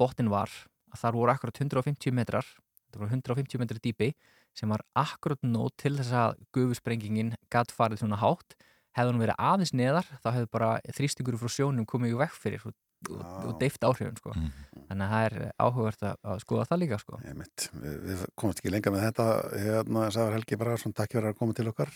botnin 0.00 0.32
var, 0.32 0.50
að 0.90 1.04
þar 1.04 1.16
voru 1.16 1.34
akkurat 1.34 1.62
150 1.62 2.14
metrar, 2.16 2.46
þetta 2.88 3.00
voru 3.00 3.14
150 3.14 3.62
metrar 3.62 3.82
dýpi, 3.84 4.12
sem 4.56 4.70
var 4.70 4.82
akkurat 4.98 5.40
nót 5.46 5.76
til 5.78 5.94
þess 5.96 6.12
að 6.16 6.42
gufusprengingin 6.56 7.36
gatt 7.52 7.70
farið 7.72 8.02
svona 8.02 8.18
hátt. 8.20 8.58
Hefði 8.98 9.12
hún 9.12 9.22
verið 9.22 9.38
aðeins 9.38 9.72
neðar, 9.78 10.08
þá 10.24 10.30
hefði 10.34 10.48
bara 10.50 10.70
þrýstingur 10.96 11.38
frá 11.38 11.52
sjónum 11.54 11.86
komið 11.86 12.16
í 12.16 12.20
vekk 12.24 12.38
fyrir 12.42 12.64
og, 13.08 13.52
deift 13.60 13.84
áhrifin, 13.86 14.16
sko. 14.20 14.34
Þannig 14.90 15.04
að 15.06 15.12
það 15.14 15.26
er 15.26 15.36
áhugavert 15.64 16.06
að, 16.06 16.16
að 16.32 16.40
skoða 16.44 16.66
það 16.68 16.80
líka, 16.82 16.98
sko. 17.00 17.20
Einmitt. 17.24 17.66
Við, 17.72 17.98
við 18.08 18.24
komumst 18.34 18.62
ekki 18.62 18.72
lengra 18.74 18.94
með 18.94 19.06
þetta 19.08 19.26
hérna, 19.64 20.06
Sævar 20.14 20.36
Helgi 20.36 20.58
Bragarsson, 20.60 20.96
takk 20.96 21.16
fyrir 21.16 21.30
að 21.30 21.38
koma 21.40 21.56
til 21.56 21.68
okkar 21.70 21.92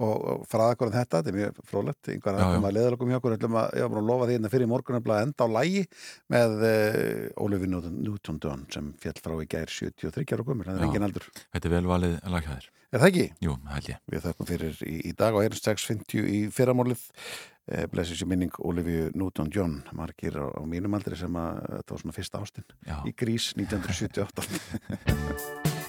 og, 0.00 0.14
og 0.14 0.44
fræða 0.50 0.74
okkur 0.74 0.90
um 0.90 0.94
þetta 0.94 1.20
þetta 1.20 1.32
er 1.32 1.38
mjög 1.38 1.60
frólætt, 1.68 2.10
einhver 2.14 2.38
Já, 2.38 2.40
að 2.40 2.56
koma 2.56 2.70
að 2.70 3.12
hjá 3.12 3.18
okkur 3.20 3.36
ætlum 3.36 3.60
að, 3.60 3.76
ég 3.76 3.84
var 3.84 3.92
bara 3.92 4.02
að 4.02 4.10
lofa 4.10 4.28
því 4.28 4.36
hérna 4.36 4.52
fyrir 4.54 4.70
morgun 4.70 5.00
að 5.00 5.22
enda 5.26 5.46
á 5.46 5.48
lægi 5.58 5.84
með 6.34 6.56
uh, 6.70 7.44
Ólöfi 7.44 7.70
Newton 7.70 8.42
Dunn 8.42 8.66
sem 8.72 8.90
fjall 9.02 9.16
frá 9.20 9.36
í 9.36 9.48
gær 9.50 9.72
73 9.76 10.36
ára 10.36 10.46
gömur, 10.46 10.70
það 10.70 10.80
er 10.80 10.88
engin 10.88 11.08
aldur 11.10 11.30
Þetta 11.40 11.68
er 11.68 11.74
velvalið 11.76 12.20
laghæðir. 12.34 12.70
Er 12.90 12.98
það 12.98 13.12
ekki? 13.12 13.24
Jú, 13.44 13.52
held 13.70 13.88
ég. 13.92 13.98
Við 14.10 14.24
þakkum 14.24 14.48
fyrir 14.48 14.78
í, 14.82 14.96
í 15.06 15.12
dag 15.14 15.36
og 15.38 15.44
erum 15.46 15.60
6.50 15.60 16.24
í 16.26 16.40
fyrramálið 16.54 17.04
eh, 17.70 17.86
blessi 17.90 18.18
sér 18.18 18.30
minning 18.30 18.60
Olivia 18.66 19.08
Newton-John 19.14 19.80
margir 19.96 20.36
á, 20.36 20.46
á 20.50 20.62
mínum 20.66 20.98
aldri 20.98 21.18
sem 21.18 21.40
að 21.40 21.64
þetta 21.80 21.96
var 21.96 22.04
svona 22.04 22.18
fyrsta 22.20 22.44
ástin 22.44 22.70
Já. 22.86 23.00
í 23.06 23.16
Grís 23.16 23.52
1978 23.56 25.74